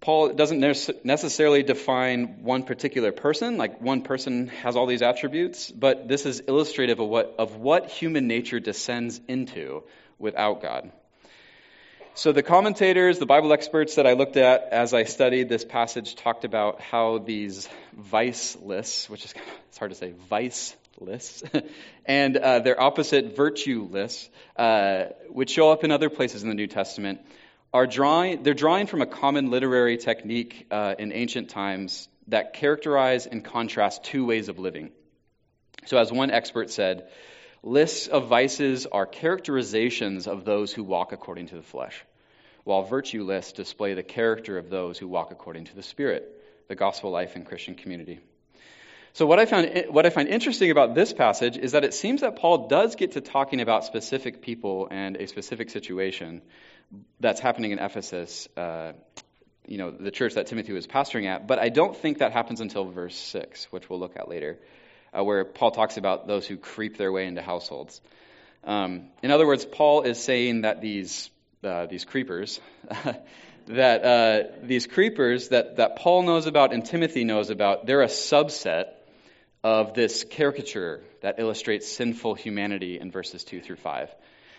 Paul 0.00 0.32
doesn't 0.32 0.58
necessarily 1.04 1.62
define 1.62 2.42
one 2.42 2.64
particular 2.64 3.12
person, 3.12 3.56
like 3.56 3.80
one 3.80 4.02
person 4.02 4.48
has 4.48 4.74
all 4.74 4.86
these 4.86 5.02
attributes, 5.02 5.70
but 5.70 6.08
this 6.08 6.26
is 6.26 6.40
illustrative 6.40 6.98
of 6.98 7.08
what, 7.08 7.36
of 7.38 7.56
what 7.56 7.88
human 7.88 8.26
nature 8.26 8.58
descends 8.58 9.20
into 9.28 9.84
without 10.18 10.60
God. 10.60 10.90
So 12.14 12.32
the 12.32 12.42
commentators, 12.42 13.18
the 13.18 13.24
Bible 13.24 13.54
experts 13.54 13.94
that 13.94 14.06
I 14.06 14.12
looked 14.12 14.36
at 14.36 14.68
as 14.70 14.92
I 14.92 15.04
studied 15.04 15.48
this 15.48 15.64
passage 15.64 16.14
talked 16.14 16.44
about 16.44 16.82
how 16.82 17.16
these 17.16 17.66
vice 17.96 18.54
lists, 18.60 19.08
which 19.08 19.24
is 19.24 19.32
it's 19.68 19.78
hard 19.78 19.92
to 19.92 19.96
say, 19.96 20.12
vice 20.28 20.76
lists, 21.00 21.42
and 22.04 22.36
uh, 22.36 22.58
their 22.58 22.78
opposite 22.78 23.34
virtue 23.34 23.88
lists, 23.90 24.28
uh, 24.56 25.04
which 25.30 25.52
show 25.52 25.70
up 25.70 25.84
in 25.84 25.90
other 25.90 26.10
places 26.10 26.42
in 26.42 26.50
the 26.50 26.54
New 26.54 26.66
Testament, 26.66 27.22
are 27.72 27.86
drawing, 27.86 28.42
they're 28.42 28.52
drawing 28.52 28.86
from 28.86 29.00
a 29.00 29.06
common 29.06 29.50
literary 29.50 29.96
technique 29.96 30.66
uh, 30.70 30.94
in 30.98 31.12
ancient 31.12 31.48
times 31.48 32.10
that 32.28 32.52
characterize 32.52 33.24
and 33.24 33.42
contrast 33.42 34.04
two 34.04 34.26
ways 34.26 34.50
of 34.50 34.58
living. 34.58 34.90
So, 35.86 35.96
as 35.96 36.12
one 36.12 36.30
expert 36.30 36.68
said, 36.68 37.08
lists 37.62 38.08
of 38.08 38.26
vices 38.26 38.86
are 38.86 39.06
characterizations 39.06 40.26
of 40.26 40.44
those 40.44 40.72
who 40.72 40.82
walk 40.82 41.12
according 41.12 41.48
to 41.48 41.56
the 41.56 41.62
flesh, 41.62 42.04
while 42.64 42.82
virtue 42.82 43.24
lists 43.24 43.52
display 43.52 43.94
the 43.94 44.02
character 44.02 44.58
of 44.58 44.70
those 44.70 44.98
who 44.98 45.08
walk 45.08 45.30
according 45.30 45.64
to 45.66 45.74
the 45.74 45.82
Spirit, 45.82 46.28
the 46.68 46.74
gospel 46.74 47.10
life 47.10 47.36
and 47.36 47.46
Christian 47.46 47.74
community. 47.74 48.20
So, 49.14 49.26
what 49.26 49.38
I, 49.38 49.44
found, 49.44 49.84
what 49.90 50.06
I 50.06 50.10
find 50.10 50.26
interesting 50.26 50.70
about 50.70 50.94
this 50.94 51.12
passage 51.12 51.58
is 51.58 51.72
that 51.72 51.84
it 51.84 51.92
seems 51.92 52.22
that 52.22 52.36
Paul 52.36 52.68
does 52.68 52.96
get 52.96 53.12
to 53.12 53.20
talking 53.20 53.60
about 53.60 53.84
specific 53.84 54.40
people 54.40 54.88
and 54.90 55.16
a 55.16 55.26
specific 55.26 55.68
situation 55.68 56.40
that's 57.20 57.38
happening 57.38 57.72
in 57.72 57.78
Ephesus, 57.78 58.48
uh, 58.56 58.92
you 59.66 59.76
know, 59.76 59.90
the 59.90 60.10
church 60.10 60.34
that 60.34 60.46
Timothy 60.46 60.72
was 60.72 60.86
pastoring 60.86 61.26
at. 61.26 61.46
But 61.46 61.58
I 61.58 61.68
don't 61.68 61.94
think 61.94 62.18
that 62.18 62.32
happens 62.32 62.62
until 62.62 62.86
verse 62.86 63.14
6, 63.14 63.70
which 63.70 63.90
we'll 63.90 64.00
look 64.00 64.16
at 64.16 64.30
later, 64.30 64.58
uh, 65.16 65.22
where 65.22 65.44
Paul 65.44 65.70
talks 65.70 65.96
about 65.96 66.26
those 66.26 66.46
who 66.46 66.56
creep 66.56 66.96
their 66.96 67.12
way 67.12 67.26
into 67.26 67.42
households. 67.42 68.00
Um, 68.64 69.08
in 69.22 69.30
other 69.30 69.46
words, 69.46 69.64
Paul 69.64 70.02
is 70.02 70.22
saying 70.22 70.62
that 70.62 70.80
these, 70.80 71.30
uh, 71.64 71.86
these 71.86 72.04
creepers, 72.04 72.60
that 73.66 74.04
uh, 74.04 74.42
these 74.62 74.86
creepers 74.86 75.48
that, 75.48 75.76
that 75.76 75.96
Paul 75.96 76.22
knows 76.22 76.46
about 76.46 76.72
and 76.72 76.84
Timothy 76.84 77.24
knows 77.24 77.50
about, 77.50 77.86
they're 77.86 78.02
a 78.02 78.06
subset 78.08 78.86
of 79.64 79.94
this 79.94 80.24
caricature 80.24 81.00
that 81.20 81.38
illustrates 81.38 81.88
sinful 81.88 82.34
humanity 82.34 82.98
in 82.98 83.10
verses 83.10 83.44
2 83.44 83.60
through 83.60 83.76
5. 83.76 84.14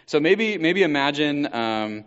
So 0.05 0.19
maybe, 0.19 0.57
maybe 0.57 0.83
imagine 0.83 1.53
um, 1.53 2.05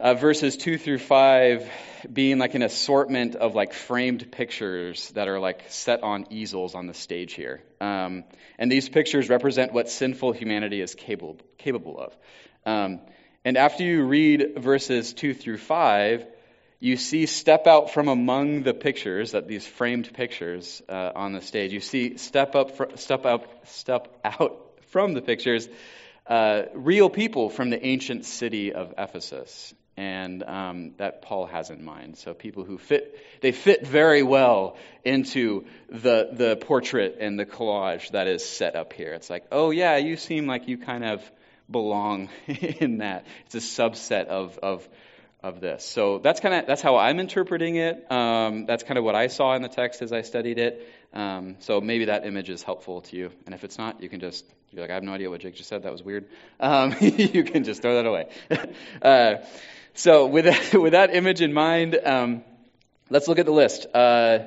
uh, 0.00 0.14
verses 0.14 0.56
2 0.56 0.78
through 0.78 0.98
5 0.98 1.70
being 2.12 2.38
like 2.38 2.54
an 2.54 2.62
assortment 2.62 3.36
of 3.36 3.54
like 3.54 3.72
framed 3.72 4.30
pictures 4.32 5.10
that 5.10 5.28
are 5.28 5.38
like 5.38 5.64
set 5.68 6.02
on 6.02 6.26
easels 6.30 6.74
on 6.74 6.86
the 6.86 6.94
stage 6.94 7.34
here. 7.34 7.62
Um, 7.80 8.24
and 8.58 8.70
these 8.70 8.88
pictures 8.88 9.28
represent 9.28 9.72
what 9.72 9.88
sinful 9.88 10.32
humanity 10.32 10.80
is 10.80 10.94
capable, 10.94 11.38
capable 11.58 11.98
of. 11.98 12.16
Um, 12.66 13.00
and 13.44 13.56
after 13.56 13.84
you 13.84 14.04
read 14.04 14.54
verses 14.56 15.12
2 15.12 15.32
through 15.34 15.58
5, 15.58 16.26
you 16.80 16.96
see 16.96 17.26
step 17.26 17.66
out 17.66 17.92
from 17.92 18.08
among 18.08 18.62
the 18.62 18.74
pictures, 18.74 19.32
that 19.32 19.48
these 19.48 19.66
framed 19.66 20.12
pictures 20.12 20.82
uh, 20.88 21.12
on 21.14 21.32
the 21.32 21.40
stage. 21.40 21.72
You 21.72 21.80
see 21.80 22.18
step 22.18 22.54
up, 22.54 22.76
fr- 22.76 22.96
step 22.96 23.24
up, 23.24 23.66
step 23.68 24.08
out 24.24 24.60
from 24.88 25.14
the 25.14 25.22
pictures 25.22 25.68
uh, 26.26 26.62
real 26.74 27.10
people 27.10 27.50
from 27.50 27.70
the 27.70 27.84
ancient 27.84 28.24
city 28.24 28.72
of 28.72 28.94
Ephesus, 28.96 29.74
and 29.96 30.42
um, 30.42 30.92
that 30.96 31.22
Paul 31.22 31.46
has 31.46 31.70
in 31.70 31.84
mind. 31.84 32.16
So 32.16 32.34
people 32.34 32.64
who 32.64 32.78
fit, 32.78 33.18
they 33.40 33.52
fit 33.52 33.86
very 33.86 34.22
well 34.22 34.76
into 35.04 35.66
the 35.88 36.30
the 36.32 36.56
portrait 36.56 37.18
and 37.20 37.38
the 37.38 37.46
collage 37.46 38.10
that 38.10 38.26
is 38.26 38.44
set 38.44 38.74
up 38.74 38.92
here. 38.92 39.12
It's 39.12 39.30
like, 39.30 39.44
oh 39.52 39.70
yeah, 39.70 39.96
you 39.96 40.16
seem 40.16 40.46
like 40.46 40.68
you 40.68 40.78
kind 40.78 41.04
of 41.04 41.30
belong 41.70 42.28
in 42.46 42.98
that. 42.98 43.26
It's 43.46 43.54
a 43.54 43.58
subset 43.58 44.26
of 44.26 44.58
of 44.58 44.88
of 45.42 45.60
this. 45.60 45.84
So 45.84 46.18
that's 46.18 46.40
kind 46.40 46.54
of 46.54 46.66
that's 46.66 46.82
how 46.82 46.96
I'm 46.96 47.20
interpreting 47.20 47.76
it. 47.76 48.10
Um, 48.10 48.66
that's 48.66 48.82
kind 48.82 48.98
of 48.98 49.04
what 49.04 49.14
I 49.14 49.28
saw 49.28 49.54
in 49.54 49.62
the 49.62 49.68
text 49.68 50.02
as 50.02 50.12
I 50.12 50.22
studied 50.22 50.58
it. 50.58 50.88
Um, 51.12 51.56
so 51.60 51.80
maybe 51.80 52.06
that 52.06 52.26
image 52.26 52.50
is 52.50 52.62
helpful 52.62 53.02
to 53.02 53.16
you. 53.16 53.30
And 53.46 53.54
if 53.54 53.62
it's 53.62 53.78
not, 53.78 54.02
you 54.02 54.08
can 54.08 54.20
just 54.20 54.44
you're 54.72 54.82
like, 54.82 54.90
I 54.90 54.94
have 54.94 55.04
no 55.04 55.12
idea 55.12 55.30
what 55.30 55.40
Jake 55.40 55.54
just 55.54 55.68
said. 55.68 55.84
That 55.84 55.92
was 55.92 56.02
weird. 56.02 56.26
Um, 56.58 56.96
you 57.00 57.44
can 57.44 57.62
just 57.62 57.80
throw 57.82 57.94
that 57.94 58.06
away. 58.06 58.28
uh, 59.02 59.36
so 59.94 60.26
with 60.26 60.44
that, 60.44 60.74
with 60.80 60.92
that 60.92 61.14
image 61.14 61.40
in 61.40 61.52
mind, 61.52 61.98
um, 62.04 62.44
let's 63.10 63.28
look 63.28 63.38
at 63.38 63.46
the 63.46 63.52
list. 63.52 63.86
Uh, 63.94 64.40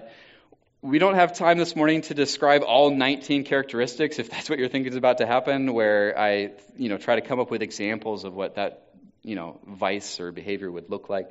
we 0.82 1.00
don't 1.00 1.16
have 1.16 1.34
time 1.34 1.58
this 1.58 1.76
morning 1.76 2.02
to 2.02 2.14
describe 2.14 2.62
all 2.64 2.92
19 2.92 3.44
characteristics, 3.44 4.20
if 4.20 4.30
that's 4.32 4.50
what 4.50 4.60
you're 4.60 4.70
thinking 4.70 4.92
is 4.92 4.98
about 4.98 5.18
to 5.18 5.26
happen, 5.26 5.74
where 5.74 6.18
I, 6.18 6.52
you 6.78 6.90
know, 6.90 6.98
try 6.98 7.16
to 7.16 7.22
come 7.22 7.40
up 7.40 7.50
with 7.50 7.62
examples 7.62 8.24
of 8.24 8.34
what 8.34 8.56
that 8.56 8.84
you 9.28 9.36
know, 9.36 9.60
vice 9.68 10.22
or 10.22 10.32
behavior 10.32 10.72
would 10.72 10.90
look 10.90 11.10
like. 11.10 11.30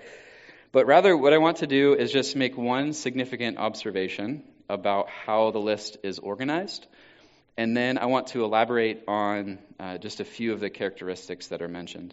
But 0.70 0.86
rather, 0.86 1.16
what 1.16 1.32
I 1.32 1.38
want 1.38 1.58
to 1.58 1.66
do 1.66 1.94
is 1.94 2.12
just 2.12 2.36
make 2.36 2.54
one 2.56 2.92
significant 2.92 3.56
observation 3.56 4.42
about 4.68 5.08
how 5.08 5.50
the 5.50 5.60
list 5.60 5.96
is 6.02 6.18
organized. 6.18 6.86
And 7.56 7.74
then 7.74 7.96
I 7.96 8.04
want 8.06 8.26
to 8.28 8.44
elaborate 8.44 9.04
on 9.08 9.58
uh, 9.80 9.96
just 9.96 10.20
a 10.20 10.26
few 10.26 10.52
of 10.52 10.60
the 10.60 10.68
characteristics 10.68 11.46
that 11.46 11.62
are 11.62 11.68
mentioned. 11.68 12.12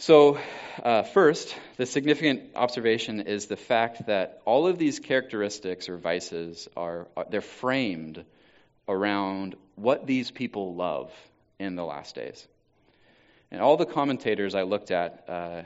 So, 0.00 0.38
uh, 0.82 1.02
first, 1.02 1.54
the 1.76 1.84
significant 1.84 2.52
observation 2.56 3.20
is 3.20 3.48
the 3.48 3.56
fact 3.58 4.06
that 4.06 4.40
all 4.46 4.66
of 4.66 4.78
these 4.78 4.98
characteristics 4.98 5.90
or 5.90 5.98
vices 5.98 6.70
are, 6.74 7.06
are 7.18 7.26
they're 7.28 7.42
framed 7.42 8.24
around 8.88 9.56
what 9.74 10.06
these 10.06 10.30
people 10.30 10.74
love 10.74 11.12
in 11.58 11.76
the 11.76 11.84
last 11.84 12.14
days. 12.14 12.48
And 13.50 13.60
all 13.60 13.76
the 13.76 13.84
commentators 13.84 14.54
I 14.54 14.62
looked 14.62 14.90
at 14.90 15.26
uh, 15.28 15.62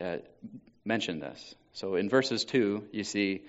uh, 0.00 0.18
mentioned 0.84 1.20
this. 1.20 1.56
So 1.72 1.96
in 1.96 2.08
verses 2.08 2.44
2, 2.44 2.84
you 2.92 3.02
see 3.02 3.42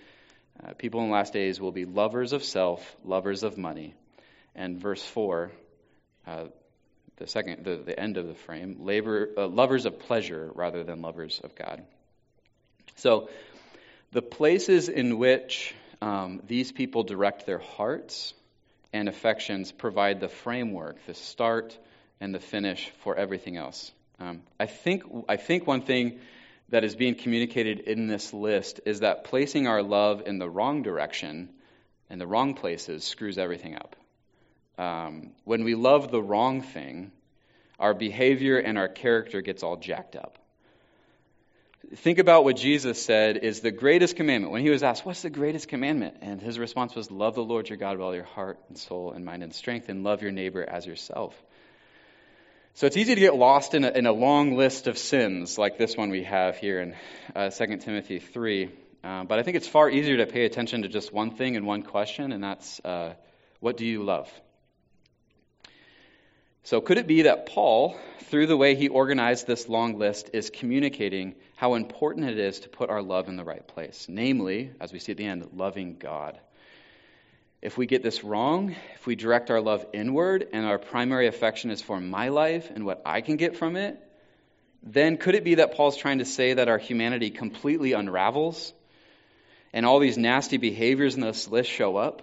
uh, 0.63 0.73
people 0.73 1.01
in 1.01 1.09
the 1.09 1.13
last 1.13 1.33
days 1.33 1.61
will 1.61 1.71
be 1.71 1.85
lovers 1.85 2.33
of 2.33 2.43
self, 2.43 2.95
lovers 3.05 3.43
of 3.43 3.59
money. 3.59 3.93
And 4.55 4.79
verse 4.81 5.03
4, 5.03 5.51
uh, 6.25 6.45
the 7.19 7.27
second, 7.27 7.63
the, 7.65 7.75
the 7.75 7.99
end 7.99 8.17
of 8.17 8.27
the 8.27 8.33
frame, 8.33 8.77
labor, 8.79 9.29
uh, 9.37 9.47
lovers 9.47 9.85
of 9.85 9.99
pleasure 9.99 10.51
rather 10.55 10.83
than 10.83 11.01
lovers 11.01 11.39
of 11.43 11.55
God. 11.55 11.83
So 12.95 13.29
the 14.11 14.21
places 14.21 14.89
in 14.89 15.17
which 15.17 15.75
um, 16.01 16.41
these 16.47 16.71
people 16.71 17.03
direct 17.03 17.45
their 17.45 17.59
hearts 17.59 18.33
and 18.91 19.07
affections 19.07 19.71
provide 19.71 20.19
the 20.19 20.29
framework, 20.29 21.05
the 21.05 21.13
start 21.13 21.77
and 22.19 22.33
the 22.33 22.39
finish 22.39 22.89
for 23.03 23.15
everything 23.15 23.57
else. 23.57 23.91
Um, 24.19 24.41
I 24.59 24.65
think 24.65 25.03
I 25.29 25.37
think 25.37 25.67
one 25.67 25.81
thing 25.81 26.19
that 26.69 26.83
is 26.83 26.95
being 26.95 27.15
communicated 27.15 27.79
in 27.79 28.07
this 28.07 28.33
list 28.33 28.81
is 28.85 28.99
that 29.01 29.23
placing 29.23 29.67
our 29.67 29.81
love 29.81 30.23
in 30.25 30.39
the 30.39 30.49
wrong 30.49 30.83
direction 30.83 31.49
and 32.09 32.19
the 32.19 32.27
wrong 32.27 32.53
places 32.53 33.03
screws 33.03 33.37
everything 33.37 33.75
up. 33.75 33.95
Um, 34.79 35.31
when 35.43 35.65
we 35.65 35.75
love 35.75 36.09
the 36.09 36.21
wrong 36.21 36.61
thing, 36.61 37.11
our 37.79 37.93
behavior 37.93 38.57
and 38.57 38.77
our 38.77 38.87
character 38.87 39.41
gets 39.41 39.61
all 39.61 39.75
jacked 39.75 40.15
up. 40.15 40.39
Think 41.97 42.17
about 42.17 42.45
what 42.45 42.55
Jesus 42.55 43.03
said 43.03 43.37
is 43.37 43.59
the 43.59 43.71
greatest 43.71 44.15
commandment. 44.15 44.53
When 44.53 44.61
he 44.61 44.69
was 44.69 44.81
asked, 44.81 45.05
What's 45.05 45.21
the 45.21 45.29
greatest 45.29 45.67
commandment? 45.67 46.17
And 46.21 46.41
his 46.41 46.57
response 46.57 46.95
was, 46.95 47.11
Love 47.11 47.35
the 47.35 47.43
Lord 47.43 47.67
your 47.67 47.77
God 47.77 47.97
with 47.97 48.05
all 48.05 48.15
your 48.15 48.23
heart 48.23 48.57
and 48.69 48.77
soul 48.77 49.11
and 49.11 49.25
mind 49.25 49.43
and 49.43 49.53
strength, 49.53 49.89
and 49.89 50.03
love 50.03 50.21
your 50.21 50.31
neighbor 50.31 50.63
as 50.63 50.85
yourself. 50.85 51.35
So 52.75 52.87
it's 52.87 52.95
easy 52.95 53.15
to 53.15 53.21
get 53.21 53.35
lost 53.35 53.73
in 53.73 53.83
a, 53.83 53.89
in 53.89 54.05
a 54.05 54.13
long 54.13 54.55
list 54.55 54.87
of 54.87 54.97
sins 54.97 55.57
like 55.57 55.77
this 55.77 55.97
one 55.97 56.09
we 56.09 56.23
have 56.23 56.55
here 56.55 56.79
in 56.79 56.95
uh, 57.35 57.49
2 57.49 57.77
Timothy 57.77 58.19
3. 58.19 58.69
Uh, 59.03 59.23
but 59.25 59.39
I 59.39 59.43
think 59.43 59.57
it's 59.57 59.67
far 59.67 59.89
easier 59.89 60.17
to 60.17 60.25
pay 60.25 60.45
attention 60.45 60.83
to 60.83 60.87
just 60.87 61.11
one 61.11 61.31
thing 61.31 61.57
and 61.57 61.65
one 61.65 61.83
question, 61.83 62.31
and 62.31 62.41
that's 62.41 62.79
uh, 62.85 63.15
what 63.59 63.75
do 63.75 63.85
you 63.85 64.03
love? 64.03 64.31
So 66.63 66.81
could 66.81 66.97
it 66.97 67.07
be 67.07 67.23
that 67.23 67.45
Paul, 67.45 67.97
through 68.25 68.47
the 68.47 68.57
way 68.57 68.75
he 68.75 68.89
organized 68.89 69.47
this 69.47 69.69
long 69.69 69.97
list, 69.97 70.31
is 70.33 70.49
communicating 70.49 71.35
how 71.55 71.75
important 71.75 72.29
it 72.29 72.37
is 72.37 72.59
to 72.61 72.69
put 72.69 72.89
our 72.89 73.01
love 73.01 73.27
in 73.27 73.37
the 73.37 73.43
right 73.43 73.65
place? 73.65 74.05
Namely, 74.09 74.71
as 74.79 74.93
we 74.93 74.99
see 74.99 75.13
at 75.13 75.17
the 75.17 75.25
end, 75.25 75.49
loving 75.55 75.97
God. 75.97 76.39
If 77.61 77.77
we 77.77 77.87
get 77.87 78.03
this 78.03 78.23
wrong, 78.23 78.75
if 78.95 79.05
we 79.05 79.15
direct 79.15 79.51
our 79.51 79.59
love 79.59 79.85
inward 79.93 80.47
and 80.53 80.65
our 80.65 80.77
primary 80.77 81.27
affection 81.27 81.71
is 81.71 81.81
for 81.81 81.99
my 81.99 82.29
life 82.29 82.69
and 82.73 82.85
what 82.85 83.01
I 83.05 83.21
can 83.21 83.35
get 83.35 83.57
from 83.57 83.75
it, 83.75 83.97
then 84.81 85.17
could 85.17 85.35
it 85.35 85.43
be 85.43 85.55
that 85.55 85.75
Paul's 85.75 85.97
trying 85.97 86.19
to 86.19 86.25
say 86.25 86.53
that 86.53 86.69
our 86.69 86.77
humanity 86.77 87.31
completely 87.31 87.91
unravels 87.93 88.73
and 89.73 89.85
all 89.85 89.99
these 89.99 90.17
nasty 90.17 90.57
behaviors 90.57 91.15
in 91.15 91.21
this 91.21 91.49
list 91.49 91.69
show 91.69 91.97
up? 91.97 92.21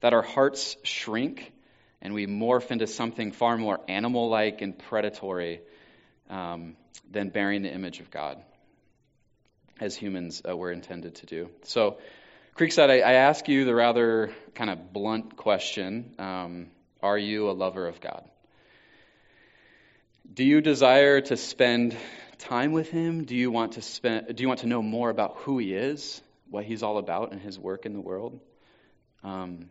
That 0.00 0.12
our 0.12 0.22
hearts 0.22 0.76
shrink 0.82 1.52
and 2.02 2.14
we 2.14 2.26
morph 2.26 2.70
into 2.70 2.86
something 2.86 3.32
far 3.32 3.56
more 3.56 3.80
animal 3.88 4.28
like 4.28 4.62
and 4.62 4.78
predatory 4.78 5.60
um, 6.28 6.76
than 7.10 7.28
bearing 7.28 7.62
the 7.62 7.72
image 7.72 8.00
of 8.00 8.10
God 8.10 8.42
as 9.80 9.96
humans 9.96 10.42
uh, 10.48 10.56
were 10.56 10.72
intended 10.72 11.16
to 11.16 11.26
do? 11.26 11.50
So, 11.64 11.98
Creekside, 12.56 12.90
I, 12.90 13.00
I 13.00 13.12
ask 13.12 13.48
you 13.48 13.64
the 13.64 13.74
rather 13.74 14.30
kind 14.54 14.70
of 14.70 14.92
blunt 14.92 15.36
question 15.36 16.14
um, 16.18 16.68
Are 17.02 17.18
you 17.18 17.50
a 17.50 17.52
lover 17.52 17.86
of 17.86 18.00
God? 18.00 18.24
Do 20.32 20.44
you 20.44 20.60
desire 20.60 21.20
to 21.22 21.36
spend 21.36 21.96
time 22.38 22.72
with 22.72 22.90
Him? 22.90 23.24
Do 23.24 23.34
you 23.34 23.50
want 23.50 23.72
to 23.72 23.82
spend? 23.82 24.34
Do 24.34 24.42
you 24.42 24.48
want 24.48 24.60
to 24.60 24.66
know 24.66 24.82
more 24.82 25.10
about 25.10 25.36
who 25.38 25.58
He 25.58 25.74
is, 25.74 26.20
what 26.48 26.64
He's 26.64 26.82
all 26.82 26.98
about, 26.98 27.32
and 27.32 27.40
His 27.40 27.58
work 27.58 27.86
in 27.86 27.92
the 27.92 28.00
world? 28.00 28.40
Um, 29.22 29.70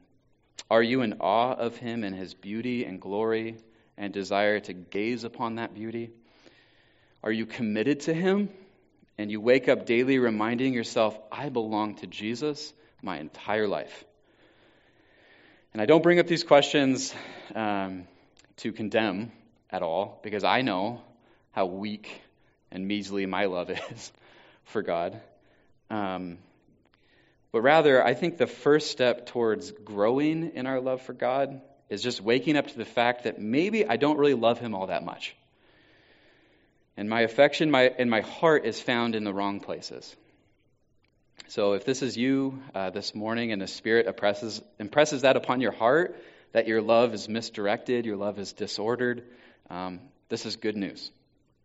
are 0.70 0.84
you 0.84 1.02
in 1.02 1.14
awe 1.20 1.54
of 1.54 1.78
Him 1.78 2.04
and 2.04 2.16
His 2.16 2.34
beauty 2.34 2.86
and 2.86 3.00
glory, 3.00 3.58
and 3.98 4.14
desire 4.14 4.60
to 4.62 4.74
gaze 4.74 5.24
upon 5.24 5.56
that 5.56 5.74
beauty? 5.74 6.12
Are 7.24 7.32
you 7.32 7.46
committed 7.46 8.02
to 8.02 8.14
Him? 8.14 8.50
And 9.18 9.30
you 9.30 9.42
wake 9.42 9.68
up 9.68 9.86
daily 9.86 10.18
reminding 10.18 10.74
yourself, 10.74 11.20
I 11.30 11.50
belong 11.50 11.96
to 11.96 12.08
Jesus 12.08 12.74
my 13.02 13.20
entire 13.20 13.68
life. 13.68 14.06
And 15.74 15.82
I 15.82 15.86
don't 15.86 16.02
bring 16.02 16.20
up 16.20 16.28
these 16.28 16.44
questions 16.44 17.14
um, 17.54 18.08
to 18.58 18.72
condemn 18.72 19.32
at 19.70 19.84
all, 19.84 20.20
because 20.24 20.44
I 20.44 20.62
know 20.62 21.02
how 21.52 21.66
weak 21.66 22.22
and 22.72 22.88
measly 22.88 23.26
my 23.26 23.46
love 23.46 23.70
is 23.92 24.12
for 24.64 24.82
God. 24.82 25.20
Um, 25.90 26.38
but 27.52 27.62
rather, 27.62 28.06
I 28.06 28.14
think 28.14 28.38
the 28.38 28.48
first 28.48 28.92
step 28.92 29.26
towards 29.26 29.72
growing 29.72 30.52
in 30.56 30.68
our 30.68 30.80
love 30.80 31.02
for 31.02 31.14
God 31.14 31.62
is 31.90 32.04
just 32.04 32.22
waking 32.22 32.56
up 32.56 32.68
to 32.68 32.78
the 32.78 32.86
fact 32.86 33.24
that 33.24 33.40
maybe 33.40 33.86
I 33.88 33.98
don't 33.98 34.18
really 34.18 34.36
love 34.36 34.60
Him 34.60 34.76
all 34.76 34.88
that 34.88 35.04
much. 35.04 35.36
And 36.96 37.10
my 37.10 37.22
affection 37.22 37.72
my, 37.72 37.84
and 37.98 38.10
my 38.10 38.22
heart 38.22 38.66
is 38.66 38.80
found 38.80 39.16
in 39.16 39.24
the 39.24 39.34
wrong 39.34 39.62
places. 39.62 40.16
So 41.48 41.74
if 41.74 41.86
this 41.86 42.04
is 42.04 42.16
you 42.16 42.62
uh, 42.76 42.92
this 42.92 43.16
morning 43.16 43.52
and 43.52 43.62
the 43.62 43.68
Spirit 43.68 44.06
impresses, 44.06 44.62
impresses 44.78 45.24
that 45.24 45.36
upon 45.36 45.62
your 45.62 45.72
heart, 45.72 46.22
that 46.52 46.68
your 46.68 46.82
love 46.82 47.14
is 47.14 47.28
misdirected, 47.28 48.06
your 48.06 48.18
love 48.18 48.38
is 48.38 48.54
disordered, 48.54 49.24
um, 49.70 50.02
this 50.28 50.46
is 50.46 50.58
good 50.58 50.76
news. 50.76 51.10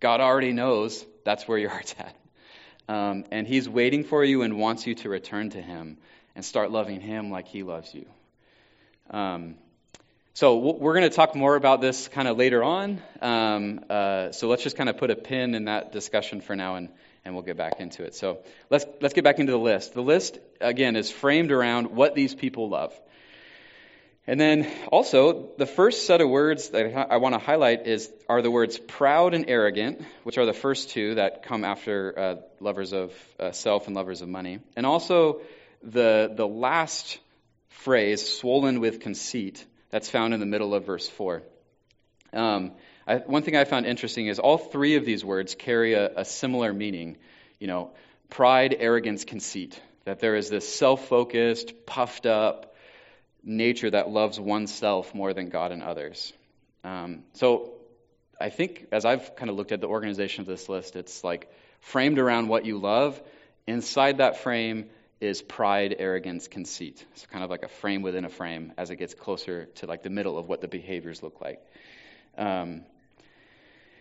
God 0.01 0.21
already 0.21 0.53
knows 0.53 1.05
that's 1.25 1.47
where 1.47 1.59
your 1.59 1.71
heart's 1.71 1.95
at. 1.99 2.15
Um, 2.89 3.25
and 3.31 3.47
He's 3.47 3.69
waiting 3.69 4.05
for 4.05 4.25
you 4.25 4.43
and 4.43 4.59
wants 4.59 4.87
you 4.87 4.95
to 4.97 5.09
return 5.09 5.51
to 5.51 5.61
Him 5.61 5.99
and 6.35 6.45
start 6.45 6.71
loving 6.71 7.01
Him 7.01 7.31
like 7.31 7.49
He 7.49 7.63
loves 7.63 7.95
you. 7.95 8.07
Um, 9.11 9.57
so 10.37 10.57
we're 10.57 10.95
going 10.95 11.09
to 11.09 11.15
talk 11.15 11.37
more 11.37 11.55
about 11.55 11.81
this 11.81 12.09
kind 12.09 12.27
of 12.27 12.37
later 12.37 12.65
on. 12.65 13.01
Um, 13.23 13.85
uh, 13.89 14.33
so 14.33 14.49
let's 14.49 14.65
just 14.65 14.77
kind 14.77 14.89
of 14.89 14.97
put 14.97 15.11
a 15.13 15.15
pin 15.15 15.55
in 15.55 15.67
that 15.67 15.93
discussion 15.93 16.41
for 16.41 16.57
now 16.57 16.75
and, 16.75 16.89
and 17.25 17.35
we'll 17.35 17.45
get 17.45 17.57
back 17.57 17.79
into 17.79 18.03
it. 18.03 18.17
So 18.17 18.39
let's, 18.69 18.85
let's 19.01 19.15
get 19.15 19.23
back 19.23 19.39
into 19.39 19.53
the 19.53 19.59
list. 19.59 19.95
The 19.95 20.03
list, 20.03 20.41
again, 20.61 20.97
is 20.97 21.09
framed 21.09 21.53
around 21.53 21.95
what 21.95 22.17
these 22.17 22.35
people 22.35 22.69
love. 22.69 22.93
And 24.27 24.41
then 24.41 24.71
also, 24.91 25.51
the 25.59 25.67
first 25.67 26.07
set 26.07 26.23
of 26.23 26.31
words 26.31 26.71
that 26.71 27.13
I 27.13 27.19
want 27.19 27.35
to 27.35 27.39
highlight 27.39 27.87
is, 27.87 28.11
are 28.27 28.41
the 28.41 28.51
words 28.51 28.79
proud 28.79 29.35
and 29.35 29.45
arrogant, 29.49 30.03
which 30.23 30.39
are 30.39 30.47
the 30.47 30.55
first 30.55 30.91
two 30.91 31.17
that 31.17 31.43
come 31.43 31.63
after 31.63 32.19
uh, 32.19 32.37
lovers 32.59 32.95
of 32.95 33.13
uh, 33.39 33.53
self 33.53 33.87
and 33.87 33.95
lovers 33.95 34.23
of 34.23 34.29
money. 34.29 34.61
And 34.77 34.87
also 34.87 35.43
the, 35.83 36.33
the 36.35 36.49
last 36.49 37.19
phrase, 37.69 38.27
swollen 38.27 38.81
with 38.81 39.01
conceit, 39.01 39.63
that's 39.91 40.09
found 40.09 40.33
in 40.33 40.41
the 40.41 40.47
middle 40.47 40.75
of 40.75 40.87
verse 40.87 41.07
4. 41.07 41.43
Um, 42.33 42.73
I, 43.07 43.17
one 43.17 43.43
thing 43.43 43.57
I 43.57 43.65
found 43.65 43.85
interesting 43.85 44.29
is 44.29 44.39
all 44.39 44.57
three 44.57 44.97
of 44.97 45.05
these 45.05 45.23
words 45.23 45.55
carry 45.55 45.93
a, 45.93 46.21
a 46.21 46.25
similar 46.25 46.73
meaning. 46.73 47.19
You 47.61 47.67
know, 47.67 47.91
pride, 48.31 48.75
arrogance, 48.79 49.25
conceit. 49.25 49.79
That 50.07 50.21
there 50.21 50.35
is 50.35 50.49
this 50.49 50.67
self 50.67 51.09
focused, 51.09 51.87
puffed 51.87 52.25
up 52.25 52.74
nature 53.45 53.91
that 53.91 54.09
loves 54.09 54.41
oneself 54.41 55.15
more 55.15 55.35
than 55.35 55.49
God 55.49 55.73
and 55.73 55.83
others. 55.83 56.33
Um, 56.83 57.25
so 57.35 57.73
I 58.41 58.51
think 58.51 58.89
as 58.93 59.05
I've 59.05 59.37
kind 59.37 59.51
of 59.51 59.57
looked 59.57 59.73
at 59.73 59.81
the 59.81 59.89
organization 59.89 60.43
of 60.43 60.47
this 60.47 60.69
list, 60.69 60.97
it's 60.97 61.23
like 61.23 61.53
framed 61.81 62.19
around 62.19 62.49
what 62.49 62.65
you 62.65 62.79
love. 62.79 63.21
Inside 63.67 64.19
that 64.19 64.39
frame 64.39 64.91
is 65.21 65.41
pride, 65.43 65.97
arrogance, 65.99 66.49
conceit. 66.49 67.05
It's 67.13 67.27
kind 67.27 67.45
of 67.45 67.51
like 67.51 67.63
a 67.63 67.69
frame 67.69 68.03
within 68.03 68.25
a 68.25 68.29
frame 68.29 68.73
as 68.77 68.91
it 68.91 68.97
gets 68.97 69.15
closer 69.15 69.67
to 69.77 69.87
like 69.87 70.03
the 70.03 70.11
middle 70.11 70.39
of 70.39 70.49
what 70.49 70.61
the 70.61 70.69
behaviors 70.69 71.23
look 71.23 71.41
like. 71.41 71.61
Um, 72.37 72.83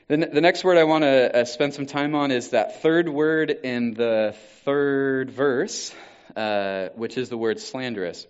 the, 0.07 0.17
the 0.17 0.41
next 0.41 0.63
word 0.63 0.77
I 0.77 0.83
want 0.83 1.03
to 1.03 1.41
uh, 1.41 1.45
spend 1.45 1.73
some 1.73 1.85
time 1.85 2.13
on 2.13 2.31
is 2.31 2.49
that 2.49 2.81
third 2.81 3.07
word 3.07 3.51
in 3.51 3.93
the 3.93 4.35
third 4.65 5.31
verse, 5.31 5.93
uh, 6.35 6.89
which 6.95 7.17
is 7.17 7.29
the 7.29 7.37
word 7.37 7.59
slanderous. 7.59 8.27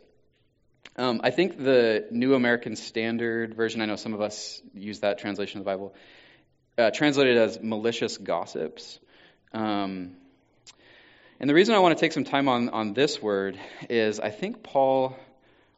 Um, 0.95 1.21
I 1.23 1.31
think 1.31 1.57
the 1.57 2.05
New 2.11 2.35
American 2.35 2.75
Standard 2.75 3.55
Version, 3.55 3.81
I 3.81 3.85
know 3.85 3.95
some 3.95 4.13
of 4.13 4.21
us 4.21 4.61
use 4.75 4.99
that 4.99 5.17
translation 5.17 5.59
of 5.59 5.65
the 5.65 5.71
Bible, 5.71 5.95
uh, 6.77 6.91
translated 6.91 7.37
as 7.37 7.59
malicious 7.61 8.17
gossips. 8.17 8.99
Um, 9.53 10.15
and 11.39 11.49
the 11.49 11.53
reason 11.53 11.73
I 11.73 11.79
want 11.79 11.97
to 11.97 11.99
take 11.99 12.11
some 12.11 12.23
time 12.23 12.47
on, 12.47 12.69
on 12.69 12.93
this 12.93 13.21
word 13.21 13.59
is 13.89 14.19
I 14.19 14.29
think 14.29 14.63
Paul 14.63 15.17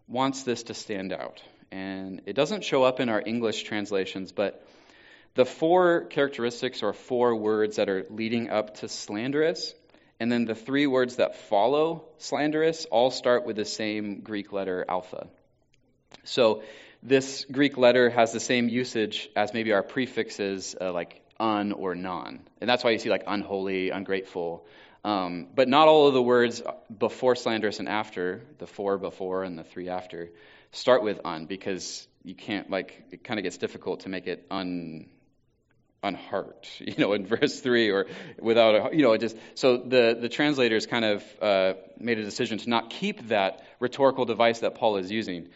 wants 0.08 0.44
this 0.44 0.64
to 0.64 0.74
stand 0.74 1.14
out. 1.14 1.42
And 1.72 2.22
it 2.26 2.34
doesn't 2.34 2.64
show 2.64 2.84
up 2.84 3.00
in 3.00 3.10
our 3.10 3.22
English 3.26 3.64
translations, 3.64 4.32
but 4.32 4.66
the 5.34 5.46
four 5.46 6.06
characteristics 6.06 6.84
or 6.84 6.94
four 6.94 7.36
words 7.36 7.78
that 7.78 7.90
are 7.90 8.06
leading 8.10 8.50
up 8.50 8.76
to 8.76 8.88
slanderous, 8.88 9.74
and 10.26 10.32
then 10.32 10.46
the 10.46 10.56
three 10.56 10.88
words 10.88 11.18
that 11.18 11.36
follow 11.36 12.04
slanderous 12.18 12.86
all 12.86 13.12
start 13.12 13.46
with 13.46 13.58
the 13.58 13.64
same 13.64 14.22
Greek 14.22 14.52
letter 14.52 14.84
alpha. 14.90 15.28
So 16.24 16.64
this 17.04 17.46
Greek 17.46 17.78
letter 17.78 18.10
has 18.10 18.32
the 18.32 18.40
same 18.40 18.68
usage 18.68 19.30
as 19.36 19.54
maybe 19.54 19.72
our 19.72 19.84
prefixes 19.84 20.76
uh, 20.82 20.92
like 20.92 21.22
un 21.40 21.74
or 21.74 21.94
non. 21.94 22.40
And 22.60 22.68
that's 22.68 22.84
why 22.84 22.90
you 22.90 22.98
see 22.98 23.12
like 23.12 23.26
unholy, 23.28 23.92
ungrateful. 23.92 24.66
Um, 25.04 25.50
but 25.54 25.70
not 25.70 25.88
all 25.88 26.08
of 26.08 26.16
the 26.16 26.24
words 26.24 26.64
before 26.98 27.36
slanderous 27.36 27.78
and 27.78 27.88
after, 27.88 28.42
the 28.58 28.66
four 28.66 28.98
before 28.98 29.44
and 29.44 29.60
the 29.60 29.64
three 29.64 29.90
after, 29.90 30.32
start 30.72 31.04
with 31.04 31.20
un 31.24 31.46
because 31.46 32.08
you 32.24 32.34
can't, 32.34 32.72
like, 32.72 33.04
it 33.12 33.24
kind 33.24 33.40
of 33.40 33.44
gets 33.44 33.58
difficult 33.58 34.00
to 34.00 34.10
make 34.10 34.26
it 34.26 34.48
un 34.50 35.06
unheart, 36.06 36.68
you 36.80 36.96
know, 36.98 37.14
in 37.14 37.26
verse 37.26 37.60
three, 37.60 37.90
or 37.90 38.08
without 38.40 38.94
a, 38.94 38.96
you 38.96 39.04
know, 39.04 39.14
it 39.14 39.22
just 39.22 39.38
so 39.56 39.78
the 39.78 40.18
the 40.20 40.30
translators 40.30 40.86
kind 40.86 41.06
of 41.06 41.24
uh, 41.42 41.74
made 42.00 42.20
a 42.20 42.24
decision 42.24 42.58
to 42.60 42.70
not 42.70 42.90
keep 42.90 43.28
that 43.30 43.64
rhetorical 43.80 44.26
device 44.26 44.60
that 44.60 44.76
Paul 44.76 44.98
is 44.98 45.12
using. 45.12 45.50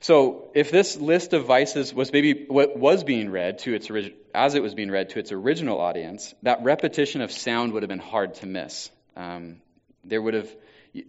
So, 0.00 0.50
if 0.54 0.70
this 0.70 0.96
list 0.96 1.32
of 1.32 1.46
vices 1.46 1.92
was 1.92 2.12
maybe 2.12 2.44
what 2.48 2.76
was 2.76 3.02
being 3.02 3.30
read 3.30 3.60
to 3.60 3.74
its 3.74 3.90
as 4.34 4.54
it 4.54 4.62
was 4.62 4.74
being 4.74 4.90
read 4.90 5.10
to 5.10 5.18
its 5.18 5.32
original 5.32 5.80
audience, 5.80 6.34
that 6.42 6.62
repetition 6.62 7.22
of 7.22 7.32
sound 7.32 7.72
would 7.72 7.82
have 7.82 7.88
been 7.88 7.98
hard 7.98 8.34
to 8.36 8.46
miss. 8.46 8.90
Um, 9.16 9.62
there 10.04 10.20
would 10.20 10.34
have 10.34 10.54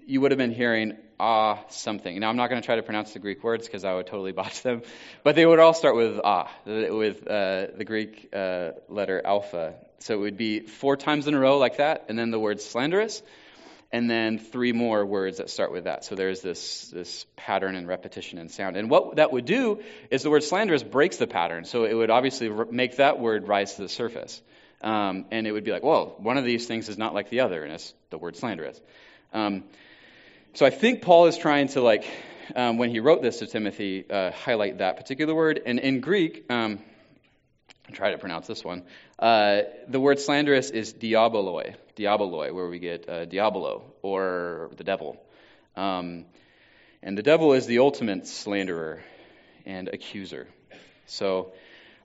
you 0.05 0.21
would 0.21 0.31
have 0.31 0.37
been 0.37 0.53
hearing 0.53 0.97
ah 1.19 1.63
something. 1.69 2.19
Now, 2.19 2.29
I'm 2.29 2.37
not 2.37 2.49
going 2.49 2.61
to 2.61 2.65
try 2.65 2.75
to 2.75 2.83
pronounce 2.83 3.13
the 3.13 3.19
Greek 3.19 3.43
words 3.43 3.65
because 3.65 3.83
I 3.83 3.93
would 3.93 4.07
totally 4.07 4.31
botch 4.41 4.61
them, 4.61 4.81
but 5.23 5.35
they 5.35 5.45
would 5.45 5.59
all 5.59 5.73
start 5.73 5.95
with 5.95 6.19
ah, 6.23 6.51
with 6.65 7.27
uh, 7.27 7.67
the 7.75 7.85
Greek 7.85 8.29
uh, 8.33 8.71
letter 8.89 9.21
alpha. 9.23 9.75
So 9.99 10.13
it 10.13 10.19
would 10.19 10.37
be 10.37 10.61
four 10.61 10.95
times 10.95 11.27
in 11.27 11.33
a 11.33 11.39
row 11.39 11.57
like 11.57 11.77
that, 11.77 12.05
and 12.09 12.17
then 12.17 12.29
the 12.31 12.39
word 12.39 12.61
slanderous, 12.61 13.23
and 13.91 14.09
then 14.09 14.37
three 14.37 14.73
more 14.73 15.05
words 15.05 15.37
that 15.37 15.49
start 15.49 15.71
with 15.71 15.85
that. 15.85 16.05
So 16.05 16.15
there's 16.15 16.41
this 16.41 16.89
this 16.89 17.25
pattern 17.35 17.75
and 17.75 17.87
repetition 17.87 18.37
and 18.37 18.51
sound. 18.51 18.77
And 18.77 18.89
what 18.89 19.15
that 19.15 19.31
would 19.31 19.45
do 19.45 19.81
is 20.11 20.23
the 20.23 20.29
word 20.29 20.43
slanderous 20.43 20.83
breaks 20.83 21.17
the 21.17 21.27
pattern. 21.27 21.65
So 21.65 21.85
it 21.85 21.93
would 21.93 22.09
obviously 22.09 22.49
make 22.71 22.97
that 22.97 23.19
word 23.19 23.47
rise 23.47 23.75
to 23.75 23.83
the 23.83 23.89
surface. 23.89 24.41
Um, 24.81 25.25
and 25.31 25.47
it 25.47 25.51
would 25.51 25.63
be 25.63 25.71
like, 25.71 25.81
well, 25.81 26.15
one 26.19 26.37
of 26.37 26.45
these 26.45 26.67
things 26.67 26.87
is 26.87 26.99
not 26.99 27.15
like 27.15 27.31
the 27.31 27.39
other, 27.39 27.63
and 27.63 27.73
it's 27.73 27.95
the 28.11 28.19
word 28.19 28.35
slanderous. 28.35 28.79
Um, 29.33 29.63
so 30.53 30.65
I 30.65 30.69
think 30.69 31.01
Paul 31.01 31.27
is 31.27 31.37
trying 31.37 31.67
to, 31.69 31.81
like, 31.81 32.05
um, 32.55 32.77
when 32.77 32.89
he 32.89 32.99
wrote 32.99 33.21
this 33.21 33.39
to 33.39 33.47
Timothy, 33.47 34.05
uh, 34.09 34.31
highlight 34.31 34.79
that 34.79 34.97
particular 34.97 35.35
word. 35.35 35.61
And 35.65 35.79
in 35.79 35.99
Greek, 35.99 36.45
um, 36.49 36.79
try 37.91 38.11
to 38.11 38.17
pronounce 38.17 38.47
this 38.47 38.63
one. 38.63 38.83
Uh, 39.19 39.61
the 39.87 39.99
word 39.99 40.19
slanderous 40.19 40.69
is 40.69 40.93
diaboloi, 40.93 41.75
diaboloi, 41.95 42.53
where 42.53 42.67
we 42.67 42.79
get 42.79 43.07
uh, 43.07 43.25
diabolo 43.25 43.83
or 44.01 44.69
the 44.77 44.83
devil. 44.83 45.21
Um, 45.75 46.25
and 47.03 47.17
the 47.17 47.23
devil 47.23 47.53
is 47.53 47.65
the 47.65 47.79
ultimate 47.79 48.27
slanderer 48.27 49.03
and 49.65 49.87
accuser. 49.87 50.47
So 51.05 51.53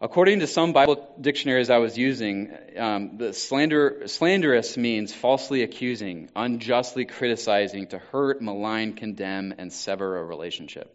According 0.02 0.40
to 0.40 0.48
some 0.48 0.72
Bible 0.72 1.08
dictionaries 1.20 1.70
I 1.70 1.78
was 1.78 1.96
using, 1.96 2.52
um, 2.76 3.18
the 3.18 3.32
slander, 3.32 4.02
slanderous 4.06 4.76
means 4.76 5.14
falsely 5.14 5.62
accusing, 5.62 6.28
unjustly 6.34 7.04
criticizing, 7.04 7.86
to 7.86 8.00
hurt, 8.00 8.42
malign, 8.42 8.94
condemn, 8.94 9.54
and 9.58 9.72
sever 9.72 10.18
a 10.18 10.24
relationship. 10.24 10.92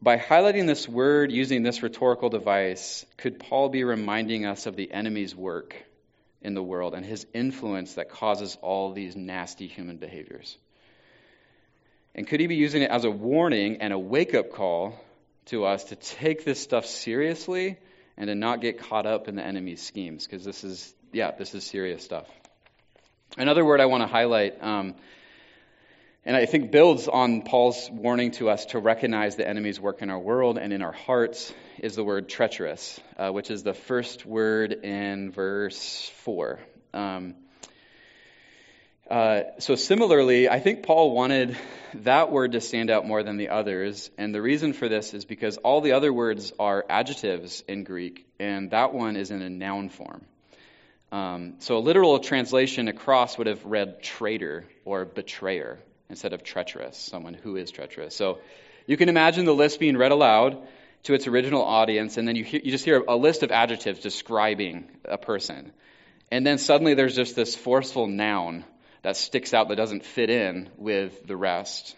By 0.00 0.16
highlighting 0.16 0.68
this 0.68 0.88
word 0.88 1.32
using 1.32 1.64
this 1.64 1.82
rhetorical 1.82 2.28
device, 2.28 3.04
could 3.16 3.40
Paul 3.40 3.68
be 3.68 3.82
reminding 3.82 4.46
us 4.46 4.66
of 4.66 4.76
the 4.76 4.92
enemy's 4.92 5.34
work 5.34 5.74
in 6.42 6.54
the 6.54 6.62
world 6.62 6.94
and 6.94 7.04
his 7.04 7.26
influence 7.34 7.94
that 7.94 8.10
causes 8.10 8.56
all 8.62 8.92
these 8.92 9.16
nasty 9.16 9.66
human 9.66 9.96
behaviors? 9.96 10.56
And 12.14 12.28
could 12.28 12.38
he 12.38 12.46
be 12.46 12.54
using 12.54 12.82
it 12.82 12.92
as 12.92 13.02
a 13.02 13.10
warning 13.10 13.78
and 13.80 13.92
a 13.92 13.98
wake 13.98 14.36
up 14.36 14.52
call 14.52 15.00
to 15.46 15.64
us 15.64 15.84
to 15.84 15.96
take 15.96 16.44
this 16.44 16.60
stuff 16.60 16.86
seriously 16.86 17.78
and 18.16 18.28
to 18.28 18.34
not 18.34 18.60
get 18.60 18.78
caught 18.78 19.06
up 19.06 19.28
in 19.28 19.36
the 19.36 19.42
enemy's 19.42 19.82
schemes 19.82 20.26
because 20.26 20.44
this 20.44 20.64
is, 20.64 20.94
yeah, 21.12 21.30
this 21.32 21.54
is 21.54 21.64
serious 21.64 22.04
stuff. 22.04 22.26
Another 23.36 23.64
word 23.64 23.80
I 23.80 23.86
want 23.86 24.02
to 24.02 24.06
highlight, 24.06 24.62
um, 24.62 24.94
and 26.24 26.36
I 26.36 26.46
think 26.46 26.70
builds 26.72 27.06
on 27.06 27.42
Paul's 27.42 27.88
warning 27.90 28.32
to 28.32 28.50
us 28.50 28.66
to 28.66 28.78
recognize 28.78 29.36
the 29.36 29.46
enemy's 29.46 29.78
work 29.78 30.02
in 30.02 30.10
our 30.10 30.18
world 30.18 30.58
and 30.58 30.72
in 30.72 30.82
our 30.82 30.92
hearts, 30.92 31.52
is 31.78 31.94
the 31.94 32.04
word 32.04 32.28
treacherous, 32.28 32.98
uh, 33.18 33.30
which 33.30 33.50
is 33.50 33.62
the 33.62 33.74
first 33.74 34.26
word 34.26 34.72
in 34.72 35.30
verse 35.30 36.10
4. 36.24 36.58
Um, 36.94 37.34
uh, 39.10 39.42
so, 39.60 39.76
similarly, 39.76 40.48
I 40.48 40.58
think 40.58 40.82
Paul 40.82 41.14
wanted 41.14 41.56
that 41.94 42.32
word 42.32 42.52
to 42.52 42.60
stand 42.60 42.90
out 42.90 43.06
more 43.06 43.22
than 43.22 43.36
the 43.36 43.50
others. 43.50 44.10
And 44.18 44.34
the 44.34 44.42
reason 44.42 44.72
for 44.72 44.88
this 44.88 45.14
is 45.14 45.24
because 45.24 45.58
all 45.58 45.80
the 45.80 45.92
other 45.92 46.12
words 46.12 46.52
are 46.58 46.84
adjectives 46.88 47.62
in 47.68 47.84
Greek, 47.84 48.26
and 48.40 48.72
that 48.72 48.92
one 48.92 49.16
is 49.16 49.30
in 49.30 49.42
a 49.42 49.48
noun 49.48 49.90
form. 49.90 50.24
Um, 51.12 51.54
so, 51.60 51.76
a 51.76 51.78
literal 51.78 52.18
translation 52.18 52.88
across 52.88 53.38
would 53.38 53.46
have 53.46 53.64
read 53.64 54.02
traitor 54.02 54.66
or 54.84 55.04
betrayer 55.04 55.78
instead 56.10 56.32
of 56.32 56.42
treacherous, 56.42 56.98
someone 56.98 57.34
who 57.34 57.54
is 57.54 57.70
treacherous. 57.70 58.16
So, 58.16 58.38
you 58.86 58.96
can 58.96 59.08
imagine 59.08 59.44
the 59.44 59.54
list 59.54 59.78
being 59.78 59.96
read 59.96 60.10
aloud 60.10 60.58
to 61.04 61.14
its 61.14 61.28
original 61.28 61.62
audience, 61.62 62.16
and 62.16 62.26
then 62.26 62.34
you, 62.34 62.44
you 62.44 62.72
just 62.72 62.84
hear 62.84 63.04
a 63.06 63.16
list 63.16 63.44
of 63.44 63.52
adjectives 63.52 64.00
describing 64.00 64.90
a 65.04 65.16
person. 65.16 65.70
And 66.32 66.44
then 66.44 66.58
suddenly 66.58 66.94
there's 66.94 67.14
just 67.14 67.36
this 67.36 67.54
forceful 67.54 68.08
noun 68.08 68.64
that 69.06 69.16
sticks 69.16 69.54
out 69.54 69.68
that 69.68 69.76
doesn't 69.76 70.04
fit 70.04 70.30
in 70.30 70.68
with 70.76 71.28
the 71.28 71.36
rest. 71.36 71.94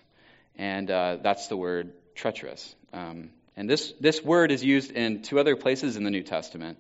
And 0.56 0.90
uh, 0.90 1.16
that's 1.22 1.48
the 1.48 1.56
word 1.56 1.94
treacherous. 2.14 2.76
Um, 2.92 3.30
and 3.56 3.66
this, 3.68 3.94
this 3.98 4.22
word 4.22 4.52
is 4.52 4.62
used 4.62 4.90
in 4.90 5.22
two 5.22 5.38
other 5.38 5.56
places 5.56 5.96
in 5.96 6.04
the 6.04 6.10
New 6.10 6.22
Testament. 6.22 6.76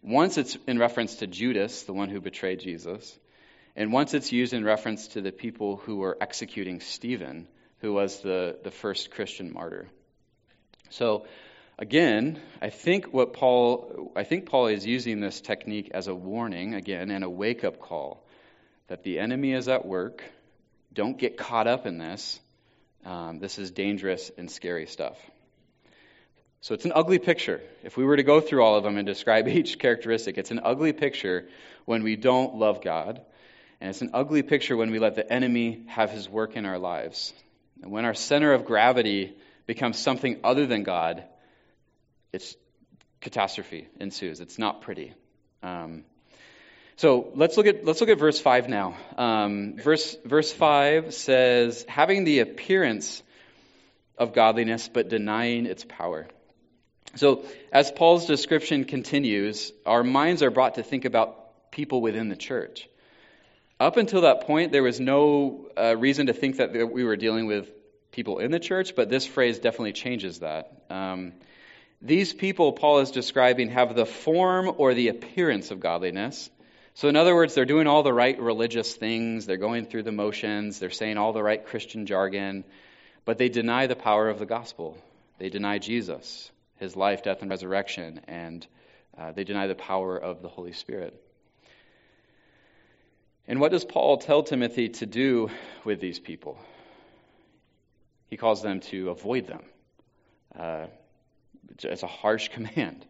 Once 0.00 0.38
it's 0.38 0.56
in 0.68 0.78
reference 0.78 1.16
to 1.16 1.26
Judas, 1.26 1.82
the 1.82 1.92
one 1.92 2.08
who 2.08 2.20
betrayed 2.20 2.60
Jesus, 2.60 3.18
and 3.74 3.92
once 3.92 4.14
it's 4.14 4.30
used 4.30 4.52
in 4.52 4.62
reference 4.62 5.08
to 5.08 5.20
the 5.20 5.32
people 5.32 5.78
who 5.78 5.96
were 5.96 6.16
executing 6.20 6.78
Stephen, 6.78 7.48
who 7.80 7.92
was 7.92 8.20
the, 8.20 8.56
the 8.62 8.70
first 8.70 9.10
Christian 9.10 9.52
martyr. 9.52 9.88
So, 10.90 11.26
again, 11.80 12.40
I 12.62 12.70
think 12.70 13.12
what 13.12 13.32
Paul, 13.32 14.12
I 14.14 14.22
think 14.22 14.46
Paul 14.46 14.68
is 14.68 14.86
using 14.86 15.18
this 15.18 15.40
technique 15.40 15.90
as 15.92 16.06
a 16.06 16.14
warning, 16.14 16.74
again, 16.74 17.10
and 17.10 17.24
a 17.24 17.28
wake 17.28 17.64
up 17.64 17.80
call 17.80 18.23
that 18.88 19.02
the 19.02 19.18
enemy 19.18 19.52
is 19.52 19.68
at 19.68 19.86
work. 19.86 20.22
Don't 20.92 21.18
get 21.18 21.36
caught 21.36 21.66
up 21.66 21.86
in 21.86 21.98
this. 21.98 22.40
Um, 23.04 23.38
this 23.38 23.58
is 23.58 23.70
dangerous 23.70 24.30
and 24.38 24.50
scary 24.50 24.86
stuff. 24.86 25.18
So 26.60 26.74
it's 26.74 26.86
an 26.86 26.92
ugly 26.94 27.18
picture. 27.18 27.60
If 27.82 27.96
we 27.96 28.04
were 28.04 28.16
to 28.16 28.22
go 28.22 28.40
through 28.40 28.62
all 28.62 28.76
of 28.76 28.84
them 28.84 28.96
and 28.96 29.06
describe 29.06 29.48
each 29.48 29.78
characteristic, 29.78 30.38
it's 30.38 30.50
an 30.50 30.60
ugly 30.64 30.92
picture 30.92 31.46
when 31.84 32.02
we 32.02 32.16
don't 32.16 32.56
love 32.56 32.82
God. 32.82 33.20
And 33.80 33.90
it's 33.90 34.00
an 34.00 34.10
ugly 34.14 34.42
picture 34.42 34.76
when 34.76 34.90
we 34.90 34.98
let 34.98 35.14
the 35.14 35.30
enemy 35.30 35.84
have 35.88 36.10
his 36.10 36.28
work 36.28 36.56
in 36.56 36.64
our 36.64 36.78
lives. 36.78 37.34
And 37.82 37.90
when 37.90 38.06
our 38.06 38.14
center 38.14 38.52
of 38.52 38.64
gravity 38.64 39.36
becomes 39.66 39.98
something 39.98 40.40
other 40.42 40.66
than 40.66 40.84
God, 40.84 41.24
it's 42.32 42.56
catastrophe 43.20 43.88
ensues. 44.00 44.40
It's 44.40 44.58
not 44.58 44.80
pretty. 44.80 45.12
Um, 45.62 46.04
so 46.96 47.32
let's 47.34 47.56
look 47.56 47.66
at 47.66 47.84
let's 47.84 48.00
look 48.00 48.10
at 48.10 48.18
verse 48.18 48.40
five 48.40 48.68
now. 48.68 48.96
Um, 49.18 49.76
verse 49.76 50.16
verse 50.24 50.52
five 50.52 51.14
says, 51.14 51.84
"Having 51.88 52.24
the 52.24 52.40
appearance 52.40 53.22
of 54.16 54.32
godliness, 54.32 54.88
but 54.88 55.08
denying 55.08 55.66
its 55.66 55.84
power." 55.84 56.26
So 57.16 57.44
as 57.72 57.90
Paul's 57.92 58.26
description 58.26 58.84
continues, 58.84 59.72
our 59.86 60.02
minds 60.02 60.42
are 60.42 60.50
brought 60.50 60.76
to 60.76 60.82
think 60.82 61.04
about 61.04 61.70
people 61.70 62.00
within 62.00 62.28
the 62.28 62.36
church. 62.36 62.88
Up 63.80 63.96
until 63.96 64.22
that 64.22 64.42
point, 64.42 64.72
there 64.72 64.82
was 64.82 65.00
no 65.00 65.68
uh, 65.76 65.96
reason 65.96 66.26
to 66.26 66.32
think 66.32 66.56
that 66.56 66.72
we 66.92 67.04
were 67.04 67.16
dealing 67.16 67.46
with 67.46 67.70
people 68.12 68.38
in 68.38 68.52
the 68.52 68.60
church, 68.60 68.94
but 68.94 69.08
this 69.08 69.26
phrase 69.26 69.58
definitely 69.58 69.92
changes 69.92 70.38
that. 70.38 70.84
Um, 70.90 71.32
these 72.00 72.32
people 72.32 72.72
Paul 72.72 73.00
is 73.00 73.10
describing 73.10 73.70
have 73.70 73.96
the 73.96 74.06
form 74.06 74.72
or 74.76 74.94
the 74.94 75.08
appearance 75.08 75.70
of 75.70 75.80
godliness, 75.80 76.50
so, 76.94 77.08
in 77.08 77.16
other 77.16 77.34
words, 77.34 77.54
they're 77.54 77.64
doing 77.64 77.88
all 77.88 78.04
the 78.04 78.12
right 78.12 78.40
religious 78.40 78.94
things, 78.94 79.46
they're 79.46 79.56
going 79.56 79.86
through 79.86 80.04
the 80.04 80.12
motions, 80.12 80.78
they're 80.78 80.90
saying 80.90 81.18
all 81.18 81.32
the 81.32 81.42
right 81.42 81.66
Christian 81.66 82.06
jargon, 82.06 82.64
but 83.24 83.36
they 83.36 83.48
deny 83.48 83.88
the 83.88 83.96
power 83.96 84.28
of 84.28 84.38
the 84.38 84.46
gospel. 84.46 84.96
They 85.38 85.48
deny 85.48 85.78
Jesus, 85.78 86.52
his 86.76 86.94
life, 86.94 87.24
death, 87.24 87.42
and 87.42 87.50
resurrection, 87.50 88.20
and 88.28 88.64
uh, 89.18 89.32
they 89.32 89.42
deny 89.42 89.66
the 89.66 89.74
power 89.74 90.16
of 90.16 90.40
the 90.40 90.48
Holy 90.48 90.72
Spirit. 90.72 91.20
And 93.48 93.60
what 93.60 93.72
does 93.72 93.84
Paul 93.84 94.18
tell 94.18 94.44
Timothy 94.44 94.90
to 94.90 95.06
do 95.06 95.50
with 95.84 96.00
these 96.00 96.20
people? 96.20 96.58
He 98.28 98.36
calls 98.36 98.62
them 98.62 98.80
to 98.80 99.10
avoid 99.10 99.48
them. 99.48 99.62
Uh, 100.56 100.86
it's 101.82 102.04
a 102.04 102.06
harsh 102.06 102.48
command. 102.52 103.04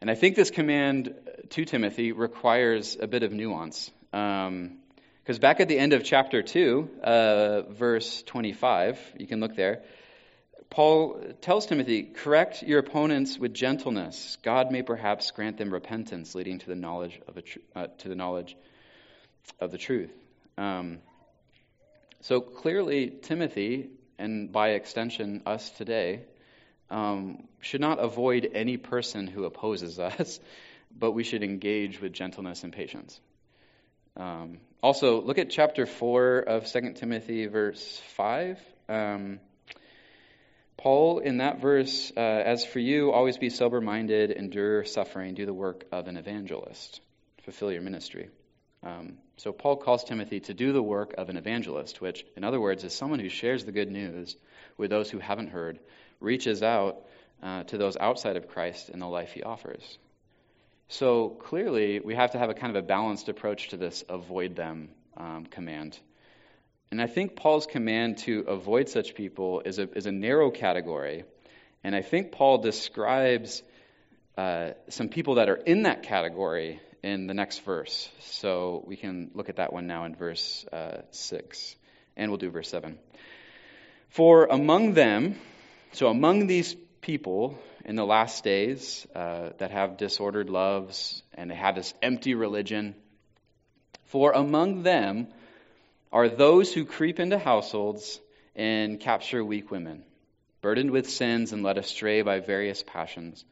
And 0.00 0.10
I 0.10 0.14
think 0.14 0.34
this 0.34 0.50
command 0.50 1.14
to 1.50 1.64
Timothy 1.66 2.12
requires 2.12 2.96
a 2.98 3.06
bit 3.06 3.22
of 3.22 3.32
nuance. 3.32 3.90
Because 4.10 4.48
um, 4.48 5.40
back 5.40 5.60
at 5.60 5.68
the 5.68 5.78
end 5.78 5.92
of 5.92 6.04
chapter 6.04 6.42
2, 6.42 6.90
uh, 7.02 7.62
verse 7.68 8.22
25, 8.22 8.98
you 9.18 9.26
can 9.26 9.40
look 9.40 9.56
there, 9.56 9.82
Paul 10.70 11.20
tells 11.42 11.66
Timothy, 11.66 12.04
correct 12.04 12.62
your 12.62 12.78
opponents 12.78 13.38
with 13.38 13.52
gentleness. 13.52 14.38
God 14.42 14.70
may 14.70 14.82
perhaps 14.82 15.32
grant 15.32 15.58
them 15.58 15.70
repentance, 15.70 16.34
leading 16.34 16.60
to 16.60 16.66
the 16.66 16.76
knowledge 16.76 17.20
of, 17.28 17.44
tr- 17.44 17.58
uh, 17.76 17.88
to 17.98 18.08
the, 18.08 18.14
knowledge 18.14 18.56
of 19.58 19.70
the 19.70 19.78
truth. 19.78 20.12
Um, 20.56 21.00
so 22.22 22.40
clearly, 22.40 23.10
Timothy, 23.10 23.90
and 24.18 24.50
by 24.50 24.70
extension, 24.70 25.42
us 25.44 25.68
today, 25.70 26.22
um, 26.90 27.44
should 27.60 27.80
not 27.80 27.98
avoid 27.98 28.50
any 28.54 28.76
person 28.76 29.26
who 29.26 29.44
opposes 29.44 29.98
us, 29.98 30.40
but 30.96 31.12
we 31.12 31.24
should 31.24 31.42
engage 31.42 32.00
with 32.00 32.12
gentleness 32.12 32.64
and 32.64 32.72
patience. 32.72 33.20
Um, 34.16 34.58
also, 34.82 35.20
look 35.20 35.38
at 35.38 35.50
chapter 35.50 35.86
4 35.86 36.38
of 36.40 36.66
2 36.66 36.94
Timothy, 36.94 37.46
verse 37.46 38.00
5. 38.16 38.58
Um, 38.88 39.40
Paul, 40.76 41.18
in 41.18 41.38
that 41.38 41.60
verse, 41.60 42.10
uh, 42.16 42.20
as 42.20 42.64
for 42.64 42.78
you, 42.78 43.12
always 43.12 43.36
be 43.36 43.50
sober 43.50 43.80
minded, 43.80 44.30
endure 44.30 44.84
suffering, 44.84 45.34
do 45.34 45.44
the 45.44 45.54
work 45.54 45.84
of 45.92 46.08
an 46.08 46.16
evangelist, 46.16 47.00
fulfill 47.42 47.70
your 47.70 47.82
ministry. 47.82 48.30
Um, 48.82 49.18
so, 49.36 49.52
Paul 49.52 49.76
calls 49.76 50.04
Timothy 50.04 50.40
to 50.40 50.54
do 50.54 50.72
the 50.72 50.82
work 50.82 51.14
of 51.18 51.28
an 51.28 51.36
evangelist, 51.36 52.00
which, 52.00 52.24
in 52.34 52.44
other 52.44 52.58
words, 52.58 52.82
is 52.82 52.94
someone 52.94 53.20
who 53.20 53.28
shares 53.28 53.64
the 53.64 53.72
good 53.72 53.90
news 53.90 54.36
with 54.78 54.88
those 54.88 55.10
who 55.10 55.18
haven't 55.18 55.48
heard 55.48 55.78
reaches 56.20 56.62
out 56.62 57.02
uh, 57.42 57.64
to 57.64 57.78
those 57.78 57.96
outside 57.96 58.36
of 58.36 58.48
Christ 58.48 58.90
in 58.90 58.98
the 58.98 59.08
life 59.08 59.32
he 59.32 59.42
offers. 59.42 59.98
So 60.88 61.28
clearly, 61.28 62.00
we 62.00 62.14
have 62.14 62.32
to 62.32 62.38
have 62.38 62.50
a 62.50 62.54
kind 62.54 62.76
of 62.76 62.84
a 62.84 62.86
balanced 62.86 63.28
approach 63.28 63.68
to 63.68 63.76
this 63.76 64.04
avoid 64.08 64.56
them 64.56 64.90
um, 65.16 65.46
command. 65.46 65.98
And 66.90 67.00
I 67.00 67.06
think 67.06 67.36
Paul's 67.36 67.66
command 67.66 68.18
to 68.18 68.40
avoid 68.48 68.88
such 68.88 69.14
people 69.14 69.62
is 69.64 69.78
a, 69.78 69.88
is 69.96 70.06
a 70.06 70.12
narrow 70.12 70.50
category. 70.50 71.24
And 71.84 71.94
I 71.94 72.02
think 72.02 72.32
Paul 72.32 72.58
describes 72.58 73.62
uh, 74.36 74.70
some 74.88 75.08
people 75.08 75.36
that 75.36 75.48
are 75.48 75.56
in 75.56 75.84
that 75.84 76.02
category 76.02 76.80
in 77.02 77.28
the 77.28 77.34
next 77.34 77.60
verse. 77.60 78.10
So 78.20 78.82
we 78.86 78.96
can 78.96 79.30
look 79.34 79.48
at 79.48 79.56
that 79.56 79.72
one 79.72 79.86
now 79.86 80.04
in 80.04 80.16
verse 80.16 80.66
uh, 80.72 81.02
6. 81.12 81.76
And 82.16 82.30
we'll 82.30 82.38
do 82.38 82.50
verse 82.50 82.68
7. 82.68 82.98
For 84.08 84.46
among 84.46 84.94
them, 84.94 85.38
so, 85.92 86.08
among 86.08 86.46
these 86.46 86.76
people 87.00 87.58
in 87.84 87.96
the 87.96 88.04
last 88.04 88.44
days 88.44 89.06
uh, 89.14 89.50
that 89.58 89.70
have 89.70 89.96
disordered 89.96 90.48
loves 90.48 91.22
and 91.34 91.50
they 91.50 91.54
have 91.54 91.74
this 91.74 91.92
empty 92.02 92.34
religion, 92.34 92.94
for 94.06 94.32
among 94.32 94.82
them 94.82 95.28
are 96.12 96.28
those 96.28 96.72
who 96.72 96.84
creep 96.84 97.18
into 97.20 97.38
households 97.38 98.20
and 98.54 99.00
capture 99.00 99.44
weak 99.44 99.70
women, 99.70 100.04
burdened 100.60 100.90
with 100.90 101.08
sins 101.08 101.52
and 101.52 101.62
led 101.62 101.78
astray 101.78 102.22
by 102.22 102.40
various 102.40 102.82
passions, 102.82 103.44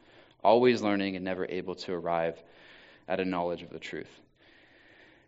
always 0.43 0.83
learning 0.83 1.17
and 1.17 1.25
never 1.25 1.47
able 1.49 1.75
to 1.77 1.93
arrive 1.93 2.41
at 3.09 3.21
a 3.21 3.25
knowledge 3.25 3.63
of 3.63 3.71
the 3.71 3.79
truth. 3.79 4.11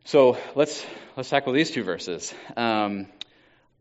So 0.04 0.38
let's 0.54 0.84
let's 1.16 1.28
tackle 1.28 1.52
these 1.52 1.70
two 1.70 1.82
verses. 1.82 2.32
Um, 2.56 3.06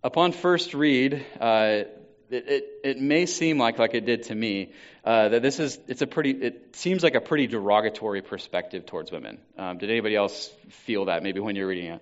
upon 0.03 0.31
first 0.31 0.73
read, 0.73 1.25
uh, 1.39 1.83
it, 2.29 2.47
it, 2.47 2.65
it, 2.83 2.99
may 2.99 3.25
seem 3.25 3.57
like, 3.57 3.79
like 3.79 3.93
it 3.93 4.05
did 4.05 4.23
to 4.23 4.35
me, 4.35 4.73
uh, 5.03 5.29
that 5.29 5.41
this 5.41 5.59
is, 5.59 5.79
it's 5.87 6.01
a 6.01 6.07
pretty, 6.07 6.31
it 6.31 6.75
seems 6.75 7.03
like 7.03 7.15
a 7.15 7.21
pretty 7.21 7.47
derogatory 7.47 8.21
perspective 8.21 8.85
towards 8.85 9.11
women. 9.11 9.39
Um, 9.57 9.77
did 9.77 9.89
anybody 9.89 10.15
else 10.15 10.51
feel 10.69 11.05
that 11.05 11.23
maybe 11.23 11.39
when 11.39 11.55
you're 11.55 11.67
reading 11.67 11.93
it? 11.93 12.01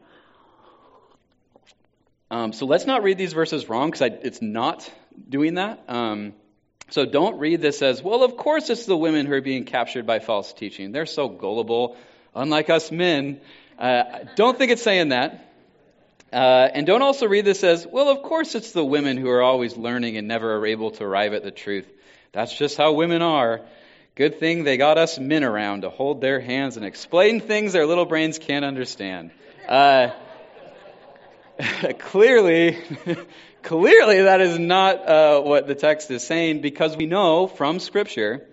Um, 2.30 2.52
so 2.52 2.66
let's 2.66 2.86
not 2.86 3.04
read 3.04 3.18
these 3.18 3.34
verses 3.34 3.70
wrong 3.70 3.90
because 3.90 4.12
it's 4.22 4.42
not 4.42 4.92
doing 5.30 5.56
that. 5.56 5.84
Um, 5.88 6.34
so 6.90 7.06
don't 7.06 7.40
read 7.40 7.62
this 7.62 7.82
as, 7.82 8.02
well, 8.02 8.24
of 8.24 8.38
course 8.38 8.70
it's 8.70 8.86
the 8.86 8.98
women 8.98 9.26
who 9.26 9.34
are 9.34 9.42
being 9.42 9.66
captured 9.66 10.06
by 10.06 10.20
false 10.20 10.54
teaching. 10.54 10.92
They're 10.92 11.06
so 11.06 11.30
gullible, 11.30 11.98
unlike 12.36 12.70
us 12.70 12.92
men. 12.92 13.42
Uh, 13.78 14.04
don't 14.36 14.58
think 14.58 14.72
it's 14.72 14.82
saying 14.84 15.10
that. 15.10 15.47
Uh, 16.38 16.70
and 16.72 16.86
don't 16.86 17.02
also 17.02 17.28
read 17.28 17.46
this 17.46 17.64
as, 17.64 17.88
well, 17.88 18.10
of 18.10 18.22
course 18.22 18.54
it's 18.54 18.72
the 18.72 18.86
women 18.86 19.18
who 19.18 19.28
are 19.28 19.42
always 19.42 19.76
learning 19.76 20.18
and 20.18 20.28
never 20.28 20.58
are 20.58 20.68
able 20.68 20.92
to 20.92 21.04
arrive 21.04 21.34
at 21.34 21.42
the 21.42 21.50
truth. 21.50 21.92
That's 22.32 22.56
just 22.56 22.78
how 22.78 22.92
women 22.92 23.24
are. 23.24 23.62
Good 24.14 24.40
thing 24.40 24.64
they 24.64 24.78
got 24.78 25.00
us 25.00 25.18
men 25.18 25.44
around 25.44 25.82
to 25.82 25.90
hold 25.90 26.22
their 26.22 26.40
hands 26.40 26.78
and 26.78 26.86
explain 26.86 27.42
things 27.42 27.74
their 27.74 27.88
little 27.88 28.06
brains 28.06 28.38
can't 28.38 28.64
understand. 28.64 29.32
Uh, 29.68 30.10
clearly, 31.98 32.84
clearly 33.64 34.22
that 34.22 34.40
is 34.40 34.60
not 34.60 35.10
uh, 35.10 35.42
what 35.42 35.66
the 35.66 35.74
text 35.74 36.12
is 36.12 36.22
saying 36.22 36.62
because 36.62 36.96
we 36.96 37.08
know 37.08 37.48
from 37.48 37.80
Scripture, 37.80 38.48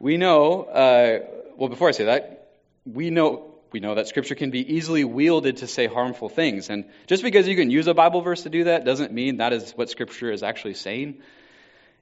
we 0.00 0.16
know, 0.16 0.64
uh, 0.64 1.20
well, 1.56 1.68
before 1.68 1.88
I 1.88 1.92
say 1.92 2.06
that, 2.06 2.48
we 2.84 3.10
know 3.10 3.51
we 3.72 3.80
know 3.80 3.94
that 3.94 4.08
Scripture 4.08 4.34
can 4.34 4.50
be 4.50 4.74
easily 4.74 5.04
wielded 5.04 5.58
to 5.58 5.66
say 5.66 5.86
harmful 5.86 6.28
things. 6.28 6.70
And 6.70 6.84
just 7.06 7.22
because 7.22 7.48
you 7.48 7.56
can 7.56 7.70
use 7.70 7.86
a 7.86 7.94
Bible 7.94 8.20
verse 8.20 8.42
to 8.42 8.50
do 8.50 8.64
that 8.64 8.84
doesn't 8.84 9.12
mean 9.12 9.38
that 9.38 9.52
is 9.52 9.72
what 9.72 9.90
Scripture 9.90 10.30
is 10.30 10.42
actually 10.42 10.74
saying. 10.74 11.22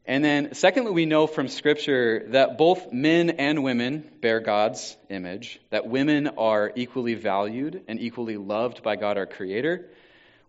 And 0.07 0.25
then, 0.25 0.55
secondly, 0.55 0.93
we 0.93 1.07
know 1.07 1.27
from 1.27 1.49
Scripture 1.49 2.25
that 2.29 2.59
both 2.59 2.93
men 2.93 3.31
and 3.31 3.63
women 3.63 4.11
bear 4.21 4.41
God's 4.41 4.97
image, 5.09 5.61
that 5.71 5.87
women 5.87 6.29
are 6.39 6.73
equally 6.75 7.15
valued 7.15 7.83
and 7.87 8.01
equally 8.01 8.37
loved 8.37 8.83
by 8.83 8.97
God 8.97 9.19
our 9.19 9.27
Creator. 9.27 9.87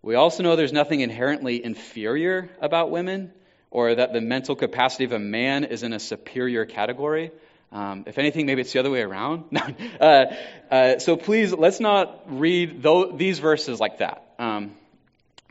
We 0.00 0.16
also 0.16 0.42
know 0.42 0.56
there's 0.56 0.72
nothing 0.72 1.00
inherently 1.00 1.64
inferior 1.64 2.50
about 2.60 2.90
women, 2.90 3.32
or 3.70 3.94
that 3.94 4.12
the 4.12 4.20
mental 4.20 4.56
capacity 4.56 5.04
of 5.04 5.12
a 5.12 5.18
man 5.18 5.64
is 5.64 5.82
in 5.82 5.92
a 5.92 6.00
superior 6.00 6.66
category. 6.66 7.30
Um, 7.72 8.04
if 8.06 8.18
anything, 8.18 8.44
maybe 8.44 8.60
it's 8.60 8.72
the 8.72 8.80
other 8.80 8.90
way 8.90 9.00
around. 9.00 9.44
uh, 10.00 10.26
uh, 10.70 10.98
so 10.98 11.16
please, 11.16 11.52
let's 11.52 11.80
not 11.80 12.24
read 12.26 12.84
these 13.16 13.38
verses 13.38 13.80
like 13.80 13.98
that. 13.98 14.34
Um, 14.38 14.72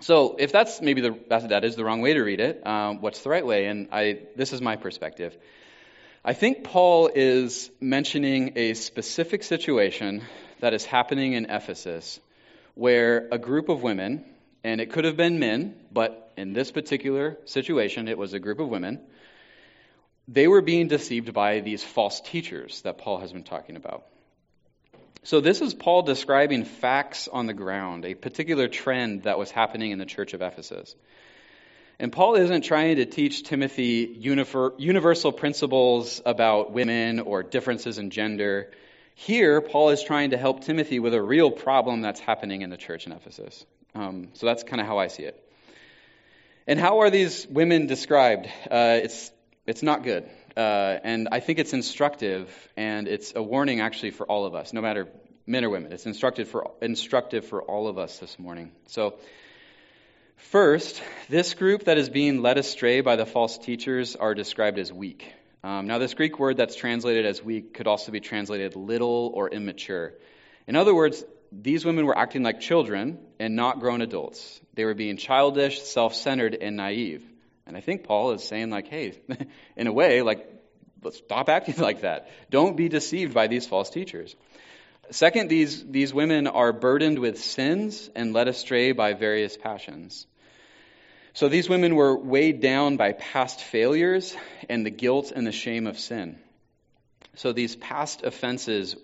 so 0.02 0.36
if 0.38 0.52
that's 0.52 0.82
maybe 0.82 1.02
the, 1.02 1.18
that 1.30 1.64
is 1.64 1.76
the 1.76 1.84
wrong 1.84 2.02
way 2.02 2.14
to 2.14 2.22
read 2.22 2.40
it, 2.40 2.66
um, 2.66 3.02
what's 3.02 3.22
the 3.22 3.30
right 3.30 3.46
way? 3.46 3.66
And 3.66 3.88
I, 3.92 4.20
this 4.36 4.54
is 4.54 4.62
my 4.62 4.76
perspective. 4.76 5.36
I 6.24 6.34
think 6.34 6.64
Paul 6.64 7.10
is 7.14 7.72
mentioning 7.80 8.54
a 8.56 8.76
specific 8.76 9.42
situation 9.42 10.22
that 10.60 10.76
is 10.76 10.86
happening 10.86 11.34
in 11.34 11.46
Ephesus 11.50 12.20
where 12.76 13.28
a 13.32 13.40
group 13.40 13.70
of 13.70 13.82
women, 13.82 14.24
and 14.64 14.80
it 14.80 14.92
could 14.92 15.06
have 15.06 15.18
been 15.18 15.40
men, 15.40 15.76
but 15.92 16.32
in 16.38 16.54
this 16.54 16.72
particular 16.72 17.38
situation, 17.46 18.08
it 18.08 18.18
was 18.18 18.34
a 18.34 18.40
group 18.40 18.60
of 18.60 18.70
women 18.70 19.02
they 20.28 20.48
were 20.48 20.62
being 20.62 20.88
deceived 20.88 21.34
by 21.34 21.60
these 21.60 21.84
false 21.84 22.22
teachers 22.22 22.82
that 22.82 22.98
Paul 22.98 23.20
has 23.20 23.32
been 23.32 23.44
talking 23.44 23.76
about. 23.76 24.06
So, 25.24 25.40
this 25.40 25.62
is 25.62 25.76
Paul 25.76 26.02
describing 26.02 26.66
facts 26.66 27.28
on 27.28 27.46
the 27.46 27.54
ground, 27.54 28.06
a 28.06 28.16
particular 28.16 28.68
trend 28.68 29.24
that 29.24 29.38
was 29.38 29.52
happening 29.52 29.92
in 29.92 30.00
the 30.00 30.06
church 30.06 30.34
of 30.34 30.42
Ephesus. 30.42 30.96
And 32.00 32.12
Paul 32.12 32.34
isn't 32.34 32.64
trying 32.64 32.96
to 32.96 33.06
teach 33.06 33.44
Timothy 33.44 34.18
universal 34.20 35.32
principles 35.32 36.20
about 36.26 36.72
women 36.72 37.20
or 37.20 37.44
differences 37.44 38.00
in 38.00 38.10
gender. 38.10 38.72
Here, 39.14 39.62
Paul 39.62 39.90
is 39.92 40.02
trying 40.02 40.32
to 40.32 40.38
help 40.38 40.64
Timothy 40.64 40.98
with 40.98 41.14
a 41.14 41.22
real 41.22 41.52
problem 41.52 42.02
that's 42.02 42.20
happening 42.20 42.64
in 42.64 42.72
the 42.72 42.78
church 42.78 43.06
in 43.06 43.12
Ephesus. 43.12 43.64
Um, 43.94 44.30
so 44.34 44.48
that's 44.48 44.64
kind 44.64 44.82
of 44.82 44.88
how 44.88 44.98
I 44.98 45.10
see 45.10 45.24
it. 45.24 45.48
And 46.66 46.80
how 46.80 47.02
are 47.02 47.12
these 47.12 47.46
women 47.48 47.86
described? 47.86 48.48
Uh, 48.48 49.02
it's 49.04 49.32
it's 49.66 49.84
not 49.84 50.04
good. 50.04 50.30
Uh, 50.56 50.98
and 51.04 51.30
I 51.32 51.40
think 51.40 51.60
it's 51.60 51.74
instructive, 51.74 52.50
and 52.76 53.08
it's 53.08 53.34
a 53.36 53.44
warning 53.44 53.80
actually 53.80 54.12
for 54.12 54.26
all 54.26 54.46
of 54.46 54.56
us, 54.56 54.74
no 54.74 54.82
matter 54.82 55.08
men 55.46 55.64
or 55.64 55.70
women. 55.70 55.92
It's 55.92 56.06
instructive 56.06 56.50
for, 56.50 56.72
instructive 56.82 57.46
for 57.46 57.62
all 57.62 57.88
of 57.88 57.98
us 57.98 58.20
this 58.20 58.38
morning. 58.40 58.72
So, 58.88 59.16
first, 60.36 61.02
this 61.30 61.54
group 61.54 61.86
that 61.86 61.98
is 61.98 62.10
being 62.10 62.42
led 62.42 62.58
astray 62.58 63.02
by 63.02 63.16
the 63.16 63.26
false 63.26 63.58
teachers 63.58 64.16
are 64.16 64.34
described 64.34 64.80
as 64.80 64.92
weak. 64.92 65.34
Um, 65.64 65.86
now, 65.86 66.00
this 66.00 66.16
Greek 66.16 66.40
word 66.40 66.58
that's 66.58 66.76
translated 66.76 67.26
as 67.26 67.44
weak 67.44 67.74
could 67.74 67.88
also 67.88 68.12
be 68.12 68.20
translated 68.20 68.76
little 68.76 69.32
or 69.34 69.50
immature. 69.50 70.14
In 70.68 70.76
other 70.76 70.94
words, 70.94 71.24
these 71.52 71.86
women 71.86 72.06
were 72.06 72.18
acting 72.18 72.44
like 72.44 72.62
children 72.62 73.20
and 73.40 73.56
not 73.56 73.80
grown 73.80 74.02
adults. 74.02 74.60
They 74.74 74.86
were 74.86 74.96
being 74.96 75.18
childish, 75.18 75.82
self 75.82 76.16
centered, 76.16 76.56
and 76.56 76.78
naive. 76.78 77.31
And 77.66 77.78
I 77.78 77.82
think 77.82 78.04
Paul 78.04 78.32
is 78.32 78.44
saying, 78.44 78.70
like, 78.70 78.88
hey, 78.88 79.20
in 79.76 79.88
a 79.88 79.94
way, 79.94 80.22
like, 80.22 80.48
let's 81.04 81.18
stop 81.18 81.50
acting 81.50 81.76
like 81.78 82.02
that. 82.02 82.30
Don't 82.50 82.76
be 82.76 82.90
deceived 82.90 83.34
by 83.34 83.48
these 83.48 83.68
false 83.68 83.90
teachers. 83.90 84.36
Second, 85.12 85.50
these, 85.50 85.86
these 85.86 86.14
women 86.14 86.48
are 86.48 86.72
burdened 86.72 87.20
with 87.20 87.42
sins 87.42 88.10
and 88.16 88.34
led 88.34 88.48
astray 88.48 88.94
by 88.94 89.14
various 89.14 89.58
passions. 89.58 90.26
So 91.34 91.48
these 91.48 91.70
women 91.70 91.96
were 91.96 92.18
weighed 92.18 92.62
down 92.62 92.98
by 92.98 93.14
past 93.14 93.62
failures 93.62 94.36
and 94.70 94.86
the 94.86 94.90
guilt 94.90 95.32
and 95.34 95.48
the 95.48 95.52
shame 95.52 95.88
of 95.88 96.00
sin. 96.00 96.38
So 97.36 97.54
these 97.54 97.76
past 97.76 98.24
offenses 98.24 98.96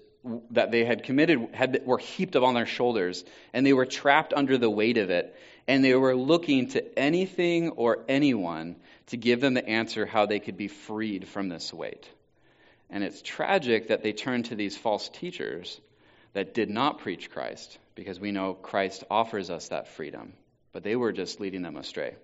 that 0.51 0.71
they 0.71 0.83
had 0.83 1.03
committed 1.03 1.49
had, 1.53 1.81
were 1.85 1.97
heaped 1.97 2.35
up 2.35 2.43
on 2.43 2.53
their 2.53 2.65
shoulders, 2.65 3.23
and 3.53 3.65
they 3.65 3.73
were 3.73 3.85
trapped 3.85 4.33
under 4.33 4.57
the 4.57 4.69
weight 4.69 4.97
of 4.97 5.09
it, 5.09 5.35
and 5.67 5.83
they 5.83 5.93
were 5.95 6.15
looking 6.15 6.67
to 6.69 6.99
anything 6.99 7.69
or 7.71 8.03
anyone 8.07 8.75
to 9.07 9.17
give 9.17 9.41
them 9.41 9.53
the 9.53 9.67
answer 9.67 10.05
how 10.05 10.25
they 10.25 10.39
could 10.39 10.57
be 10.57 10.67
freed 10.67 11.27
from 11.27 11.49
this 11.49 11.73
weight. 11.73 12.09
And 12.89 13.03
it's 13.03 13.21
tragic 13.21 13.89
that 13.89 14.03
they 14.03 14.13
turned 14.13 14.45
to 14.45 14.55
these 14.55 14.77
false 14.77 15.09
teachers 15.09 15.79
that 16.33 16.53
did 16.53 16.69
not 16.69 16.99
preach 16.99 17.29
Christ, 17.29 17.77
because 17.95 18.19
we 18.19 18.31
know 18.31 18.53
Christ 18.53 19.03
offers 19.09 19.49
us 19.49 19.69
that 19.69 19.87
freedom, 19.87 20.33
but 20.71 20.83
they 20.83 20.95
were 20.95 21.11
just 21.11 21.39
leading 21.39 21.61
them 21.61 21.77
astray. 21.77 22.15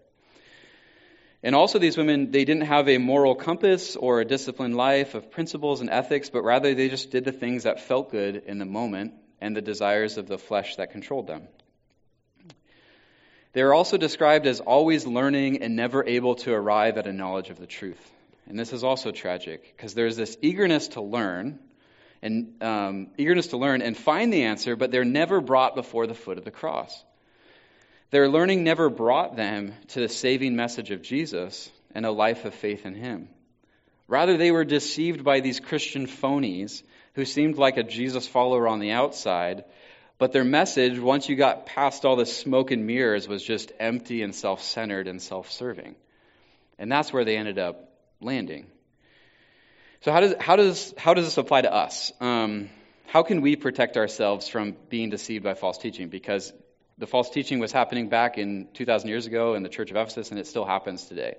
And 1.44 1.56
also, 1.56 1.78
these 1.78 1.98
women, 1.98 2.32
they 2.32 2.46
didn't 2.46 2.68
have 2.68 2.88
a 2.88 2.98
moral 2.98 3.36
compass 3.36 3.98
or 3.98 4.22
a 4.22 4.26
disciplined 4.26 4.78
life 4.78 5.14
of 5.14 5.30
principles 5.30 5.82
and 5.82 5.90
ethics, 5.90 6.30
but 6.30 6.44
rather 6.44 6.74
they 6.74 6.88
just 6.88 7.12
did 7.12 7.26
the 7.26 7.34
things 7.34 7.64
that 7.64 7.82
felt 7.82 8.12
good 8.12 8.44
in 8.48 8.60
the 8.60 8.66
moment 8.66 9.14
and 9.42 9.54
the 9.54 9.62
desires 9.62 10.18
of 10.18 10.28
the 10.28 10.38
flesh 10.38 10.78
that 10.78 10.92
controlled 10.92 11.28
them. 11.28 11.50
They 13.52 13.62
are 13.62 13.74
also 13.74 13.98
described 13.98 14.48
as 14.48 14.62
always 14.62 15.06
learning 15.06 15.62
and 15.62 15.76
never 15.76 16.04
able 16.08 16.36
to 16.36 16.54
arrive 16.54 16.98
at 16.98 17.08
a 17.08 17.14
knowledge 17.14 17.50
of 17.50 17.60
the 17.60 17.68
truth. 17.68 18.00
And 18.48 18.58
this 18.58 18.72
is 18.72 18.86
also 18.86 19.12
tragic 19.12 19.76
because 19.76 19.94
there's 19.94 20.16
this 20.16 20.38
eagerness 20.42 20.90
to 20.90 21.02
learn 21.02 21.60
and 22.22 22.64
um, 22.64 23.08
eagerness 23.18 23.48
to 23.48 23.58
learn 23.58 23.82
and 23.82 23.98
find 23.98 24.32
the 24.32 24.44
answer, 24.44 24.78
but 24.78 24.92
they're 24.92 25.04
never 25.04 25.42
brought 25.42 25.76
before 25.76 26.08
the 26.08 26.14
foot 26.14 26.38
of 26.38 26.46
the 26.46 26.52
cross. 26.52 27.04
Their 28.14 28.30
learning 28.30 28.64
never 28.64 28.92
brought 28.92 29.36
them 29.36 29.74
to 29.88 30.00
the 30.00 30.08
saving 30.08 30.56
message 30.56 30.92
of 30.92 31.02
Jesus 31.02 31.72
and 31.96 32.06
a 32.06 32.12
life 32.12 32.46
of 32.46 32.54
faith 32.54 32.86
in 32.86 32.94
Him. 32.94 33.28
Rather, 34.08 34.38
they 34.38 34.52
were 34.52 34.66
deceived 34.66 35.24
by 35.24 35.40
these 35.40 35.60
Christian 35.60 36.06
phonies 36.06 36.84
who 37.16 37.26
seemed 37.26 37.58
like 37.58 37.78
a 37.78 37.82
Jesus 37.82 38.28
follower 38.28 38.68
on 38.68 38.78
the 38.78 38.92
outside, 38.92 39.64
but 40.20 40.32
their 40.32 40.44
message, 40.44 41.00
once 41.00 41.28
you 41.28 41.36
got 41.36 41.66
past 41.66 42.06
all 42.06 42.16
the 42.16 42.28
smoke 42.28 42.70
and 42.70 42.86
mirrors, 42.86 43.28
was 43.28 43.42
just 43.42 43.72
empty 43.80 44.22
and 44.22 44.36
self 44.36 44.62
centered 44.62 45.08
and 45.08 45.20
self 45.20 45.52
serving. 45.52 45.96
And 46.78 46.92
that's 46.92 47.12
where 47.12 47.26
they 47.26 47.38
ended 47.38 47.58
up 47.58 47.90
landing. 48.22 48.68
So, 50.02 50.12
how 50.12 50.20
does, 50.20 50.36
how 50.40 50.56
does, 50.56 50.94
how 51.00 51.16
does 51.16 51.26
this 51.26 51.40
apply 51.40 51.62
to 51.62 51.74
us? 51.74 52.12
Um, 52.22 52.70
how 53.08 53.24
can 53.24 53.42
we 53.42 53.56
protect 53.56 53.98
ourselves 53.98 54.48
from 54.48 54.76
being 54.90 55.10
deceived 55.10 55.44
by 55.44 55.56
false 55.56 55.80
teaching? 55.80 56.10
Because 56.10 56.54
the 57.04 57.08
false 57.08 57.30
teaching 57.30 57.60
was 57.60 57.74
happening 57.74 58.08
back 58.08 58.38
in 58.38 58.70
2,000 58.76 59.10
years 59.10 59.26
ago 59.26 59.56
in 59.56 59.64
the 59.64 59.68
church 59.68 59.92
of 59.92 59.98
Ephesus, 59.98 60.32
and 60.32 60.40
it 60.40 60.48
still 60.48 60.64
happens 60.64 61.04
today. 61.04 61.36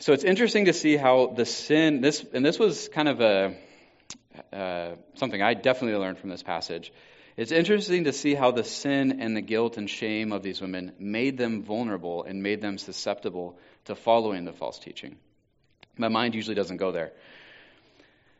So 0.00 0.12
it's 0.12 0.24
interesting 0.24 0.64
to 0.64 0.72
see 0.72 0.96
how 0.96 1.28
the 1.28 1.46
sin, 1.46 2.00
this, 2.00 2.24
and 2.32 2.44
this 2.44 2.58
was 2.58 2.88
kind 2.88 3.06
of 3.06 3.20
a, 3.20 3.56
uh, 4.52 4.96
something 5.14 5.40
I 5.40 5.54
definitely 5.54 5.96
learned 5.96 6.18
from 6.18 6.30
this 6.30 6.42
passage. 6.42 6.92
It's 7.36 7.52
interesting 7.52 8.02
to 8.02 8.12
see 8.12 8.34
how 8.34 8.50
the 8.50 8.64
sin 8.64 9.20
and 9.20 9.36
the 9.36 9.42
guilt 9.42 9.76
and 9.76 9.88
shame 9.88 10.32
of 10.32 10.42
these 10.42 10.60
women 10.60 10.94
made 10.98 11.38
them 11.38 11.62
vulnerable 11.62 12.24
and 12.24 12.42
made 12.42 12.60
them 12.60 12.78
susceptible 12.78 13.60
to 13.84 13.94
following 13.94 14.44
the 14.44 14.54
false 14.54 14.80
teaching. 14.80 15.18
My 15.96 16.08
mind 16.08 16.34
usually 16.34 16.56
doesn't 16.56 16.78
go 16.78 16.90
there. 16.90 17.12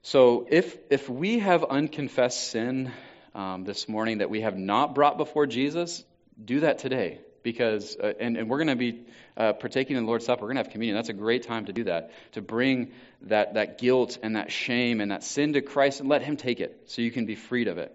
So 0.02 0.48
if 0.50 0.76
if 0.90 1.08
we 1.08 1.38
have 1.38 1.62
unconfessed 1.62 2.50
sin 2.50 2.90
um, 3.36 3.64
this 3.64 3.86
morning 3.88 4.18
that 4.18 4.30
we 4.30 4.40
have 4.40 4.56
not 4.56 4.94
brought 4.94 5.18
before 5.18 5.46
Jesus, 5.46 6.02
do 6.42 6.60
that 6.60 6.78
today. 6.78 7.20
Because, 7.42 7.96
uh, 7.96 8.14
and, 8.18 8.36
and 8.36 8.50
we're 8.50 8.56
going 8.56 8.68
to 8.68 8.76
be 8.76 9.02
uh, 9.36 9.52
partaking 9.52 9.96
in 9.96 10.02
the 10.02 10.08
Lord's 10.08 10.24
Supper. 10.24 10.42
We're 10.42 10.48
going 10.48 10.56
to 10.56 10.62
have 10.64 10.72
communion. 10.72 10.96
That's 10.96 11.10
a 11.10 11.12
great 11.12 11.44
time 11.44 11.66
to 11.66 11.72
do 11.72 11.84
that, 11.84 12.10
to 12.32 12.42
bring 12.42 12.90
that, 13.22 13.54
that 13.54 13.78
guilt 13.78 14.18
and 14.20 14.34
that 14.34 14.50
shame 14.50 15.00
and 15.00 15.12
that 15.12 15.22
sin 15.22 15.52
to 15.52 15.60
Christ 15.60 16.00
and 16.00 16.08
let 16.08 16.22
Him 16.22 16.36
take 16.36 16.58
it 16.58 16.82
so 16.86 17.02
you 17.02 17.12
can 17.12 17.24
be 17.26 17.36
freed 17.36 17.68
of 17.68 17.78
it. 17.78 17.94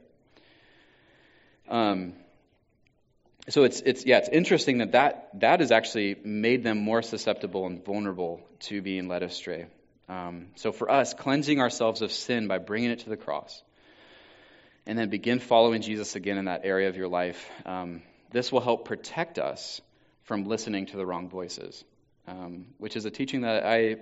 Um, 1.68 2.14
so 3.50 3.64
it's, 3.64 3.82
it's, 3.82 4.06
yeah, 4.06 4.20
it's 4.20 4.30
interesting 4.30 4.78
that, 4.78 4.92
that 4.94 5.30
that 5.40 5.60
has 5.60 5.72
actually 5.72 6.16
made 6.24 6.64
them 6.64 6.78
more 6.78 7.02
susceptible 7.02 7.66
and 7.66 7.84
vulnerable 7.84 8.40
to 8.62 8.82
being 8.82 9.08
led 9.08 9.24
astray. 9.24 9.66
Um, 10.08 10.48
so 10.56 10.72
for 10.72 10.90
us, 10.90 11.14
cleansing 11.14 11.60
ourselves 11.60 12.02
of 12.02 12.12
sin 12.12 12.48
by 12.48 12.60
bringing 12.60 12.92
it 12.92 13.00
to 13.00 13.10
the 13.10 13.18
cross 13.18 13.62
and 14.86 14.98
then 14.98 15.10
begin 15.10 15.40
following 15.40 15.82
Jesus 15.82 16.16
again 16.16 16.38
in 16.38 16.46
that 16.46 16.62
area 16.64 16.90
of 16.90 16.98
your 16.98 17.08
life. 17.08 17.50
Um, 17.66 18.02
this 18.32 18.52
will 18.52 18.62
help 18.62 18.86
protect 18.86 19.40
us 19.40 19.82
from 20.24 20.46
listening 20.46 20.88
to 20.88 20.98
the 20.98 21.06
wrong 21.06 21.30
voices, 21.30 21.84
um, 22.28 22.68
which 22.78 22.96
is 22.96 23.06
a 23.06 23.12
teaching 23.12 23.42
that 23.42 23.66
I 23.66 23.98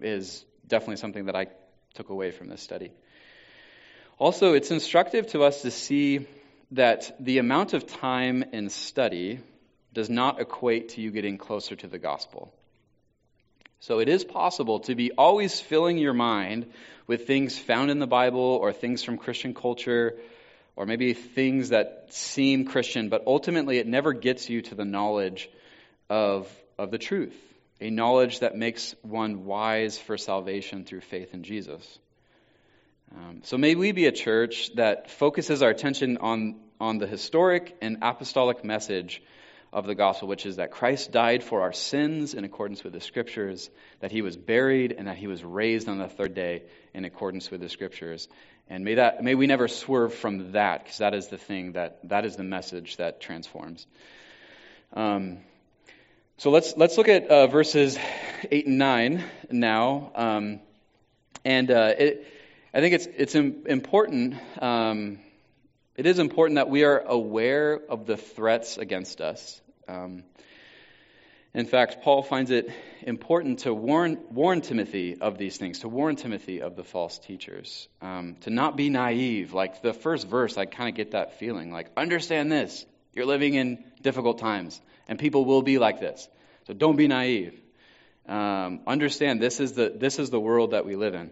is 0.00 0.44
definitely 0.66 0.96
something 0.96 1.26
that 1.26 1.36
I 1.36 1.46
took 1.94 2.08
away 2.08 2.30
from 2.30 2.48
this 2.48 2.62
study. 2.62 2.90
Also, 4.18 4.54
it's 4.54 4.70
instructive 4.70 5.26
to 5.28 5.42
us 5.42 5.62
to 5.62 5.70
see 5.70 6.26
that 6.70 7.16
the 7.20 7.38
amount 7.38 7.72
of 7.72 7.86
time 7.86 8.44
in 8.52 8.70
study 8.70 9.40
does 9.92 10.10
not 10.10 10.40
equate 10.40 10.90
to 10.90 11.00
you 11.00 11.10
getting 11.10 11.38
closer 11.38 11.76
to 11.76 11.86
the 11.86 11.98
gospel. 11.98 12.52
So 13.84 13.98
it 13.98 14.08
is 14.08 14.24
possible 14.24 14.80
to 14.80 14.94
be 14.94 15.12
always 15.12 15.60
filling 15.60 15.98
your 15.98 16.14
mind 16.14 16.72
with 17.06 17.26
things 17.26 17.58
found 17.58 17.90
in 17.90 17.98
the 17.98 18.06
Bible 18.06 18.40
or 18.40 18.72
things 18.72 19.02
from 19.02 19.18
Christian 19.18 19.52
culture 19.52 20.16
or 20.74 20.86
maybe 20.86 21.12
things 21.12 21.68
that 21.68 22.06
seem 22.08 22.64
Christian, 22.64 23.10
but 23.10 23.24
ultimately 23.26 23.76
it 23.76 23.86
never 23.86 24.14
gets 24.14 24.48
you 24.48 24.62
to 24.62 24.74
the 24.74 24.86
knowledge 24.86 25.50
of, 26.08 26.50
of 26.78 26.92
the 26.92 26.96
truth, 26.96 27.36
a 27.78 27.90
knowledge 27.90 28.40
that 28.40 28.56
makes 28.56 28.94
one 29.02 29.44
wise 29.44 29.98
for 29.98 30.16
salvation 30.16 30.86
through 30.86 31.02
faith 31.02 31.34
in 31.34 31.42
Jesus. 31.42 31.98
Um, 33.14 33.42
so 33.44 33.58
may 33.58 33.74
we 33.74 33.92
be 33.92 34.06
a 34.06 34.12
church 34.12 34.74
that 34.76 35.10
focuses 35.10 35.62
our 35.62 35.68
attention 35.68 36.16
on, 36.22 36.56
on 36.80 36.96
the 36.96 37.06
historic 37.06 37.76
and 37.82 37.98
apostolic 38.00 38.64
message 38.64 39.20
of 39.74 39.86
the 39.86 39.94
gospel, 39.96 40.28
which 40.28 40.46
is 40.46 40.56
that 40.56 40.70
Christ 40.70 41.10
died 41.10 41.42
for 41.42 41.62
our 41.62 41.72
sins 41.72 42.32
in 42.32 42.44
accordance 42.44 42.84
with 42.84 42.92
the 42.92 43.00
scriptures, 43.00 43.68
that 43.98 44.12
he 44.12 44.22
was 44.22 44.36
buried, 44.36 44.92
and 44.92 45.08
that 45.08 45.16
he 45.16 45.26
was 45.26 45.42
raised 45.42 45.88
on 45.88 45.98
the 45.98 46.08
third 46.08 46.32
day 46.32 46.62
in 46.94 47.04
accordance 47.04 47.50
with 47.50 47.60
the 47.60 47.68
scriptures. 47.68 48.28
And 48.70 48.84
may 48.84 48.94
that 48.94 49.22
may 49.22 49.34
we 49.34 49.46
never 49.46 49.68
swerve 49.68 50.14
from 50.14 50.52
that, 50.52 50.84
because 50.84 50.98
that 50.98 51.12
is 51.12 51.26
the 51.28 51.36
thing 51.36 51.72
that 51.72 52.08
that 52.08 52.24
is 52.24 52.36
the 52.36 52.44
message 52.44 52.96
that 52.96 53.20
transforms. 53.20 53.86
Um, 54.92 55.38
so 56.38 56.50
let's 56.50 56.76
let's 56.76 56.96
look 56.96 57.08
at 57.08 57.26
uh, 57.26 57.48
verses 57.48 57.98
eight 58.50 58.66
and 58.66 58.78
nine 58.78 59.24
now, 59.50 60.12
um, 60.14 60.60
and 61.44 61.70
uh, 61.70 61.92
it, 61.98 62.26
I 62.72 62.80
think 62.80 62.94
it's 62.94 63.08
it's 63.16 63.34
important. 63.34 64.36
Um, 64.62 65.18
it 65.96 66.06
is 66.06 66.18
important 66.18 66.56
that 66.56 66.70
we 66.70 66.84
are 66.84 67.00
aware 67.00 67.80
of 67.88 68.06
the 68.06 68.16
threats 68.16 68.78
against 68.78 69.20
us. 69.20 69.60
Um, 69.88 70.24
in 71.54 71.66
fact, 71.66 72.02
Paul 72.02 72.22
finds 72.22 72.50
it 72.50 72.68
important 73.02 73.60
to 73.60 73.72
warn, 73.72 74.18
warn 74.30 74.60
Timothy 74.60 75.16
of 75.20 75.38
these 75.38 75.56
things, 75.56 75.80
to 75.80 75.88
warn 75.88 76.16
Timothy 76.16 76.62
of 76.62 76.74
the 76.74 76.82
false 76.82 77.18
teachers, 77.18 77.88
um, 78.02 78.36
to 78.40 78.50
not 78.50 78.76
be 78.76 78.90
naive. 78.90 79.54
Like 79.54 79.80
the 79.80 79.92
first 79.92 80.26
verse, 80.26 80.58
I 80.58 80.64
kind 80.64 80.88
of 80.88 80.96
get 80.96 81.12
that 81.12 81.38
feeling 81.38 81.70
like, 81.70 81.90
understand 81.96 82.50
this. 82.50 82.84
You're 83.12 83.26
living 83.26 83.54
in 83.54 83.84
difficult 84.02 84.38
times, 84.38 84.80
and 85.06 85.16
people 85.16 85.44
will 85.44 85.62
be 85.62 85.78
like 85.78 86.00
this. 86.00 86.28
So 86.66 86.74
don't 86.74 86.96
be 86.96 87.06
naive. 87.06 87.60
Um, 88.26 88.80
understand 88.86 89.40
this 89.40 89.60
is, 89.60 89.74
the, 89.74 89.92
this 89.94 90.18
is 90.18 90.30
the 90.30 90.40
world 90.40 90.72
that 90.72 90.84
we 90.84 90.96
live 90.96 91.14
in. 91.14 91.30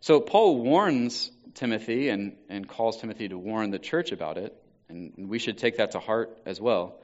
So 0.00 0.20
Paul 0.20 0.60
warns 0.60 1.32
Timothy 1.54 2.10
and, 2.10 2.36
and 2.48 2.68
calls 2.68 3.00
Timothy 3.00 3.28
to 3.30 3.38
warn 3.38 3.72
the 3.72 3.80
church 3.80 4.12
about 4.12 4.38
it, 4.38 4.54
and 4.88 5.28
we 5.28 5.40
should 5.40 5.58
take 5.58 5.78
that 5.78 5.92
to 5.92 5.98
heart 5.98 6.38
as 6.46 6.60
well. 6.60 7.00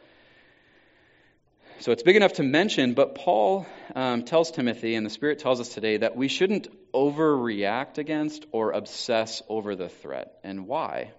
So 1.80 1.90
it's 1.90 2.02
big 2.02 2.16
enough 2.16 2.34
to 2.34 2.42
mention, 2.42 2.94
but 2.94 3.14
Paul 3.14 3.66
um, 3.94 4.22
tells 4.22 4.50
Timothy, 4.50 4.94
and 4.94 5.04
the 5.04 5.10
Spirit 5.10 5.40
tells 5.40 5.60
us 5.60 5.68
today, 5.68 5.96
that 5.96 6.16
we 6.16 6.28
shouldn't 6.28 6.68
overreact 6.92 7.98
against 7.98 8.46
or 8.52 8.72
obsess 8.72 9.42
over 9.48 9.74
the 9.74 9.88
threat. 9.88 10.38
And 10.44 10.66
why? 10.66 11.10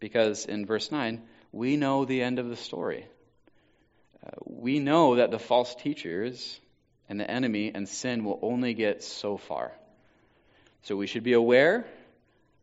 Because 0.00 0.44
in 0.44 0.66
verse 0.66 0.92
9, 0.92 1.22
we 1.52 1.76
know 1.76 2.04
the 2.04 2.22
end 2.22 2.38
of 2.38 2.48
the 2.48 2.56
story. 2.56 3.06
Uh, 4.24 4.30
we 4.44 4.78
know 4.78 5.16
that 5.16 5.30
the 5.30 5.38
false 5.38 5.74
teachers 5.74 6.60
and 7.08 7.18
the 7.18 7.30
enemy 7.30 7.72
and 7.74 7.88
sin 7.88 8.24
will 8.24 8.38
only 8.42 8.74
get 8.74 9.02
so 9.02 9.36
far. 9.36 9.72
So 10.82 10.96
we 10.96 11.06
should 11.06 11.24
be 11.24 11.32
aware, 11.32 11.86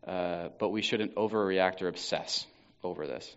uh, 0.06 0.49
but 0.60 0.70
we 0.70 0.82
shouldn't 0.82 1.16
overreact 1.16 1.82
or 1.82 1.88
obsess 1.88 2.45
over 2.84 3.08
this. 3.08 3.36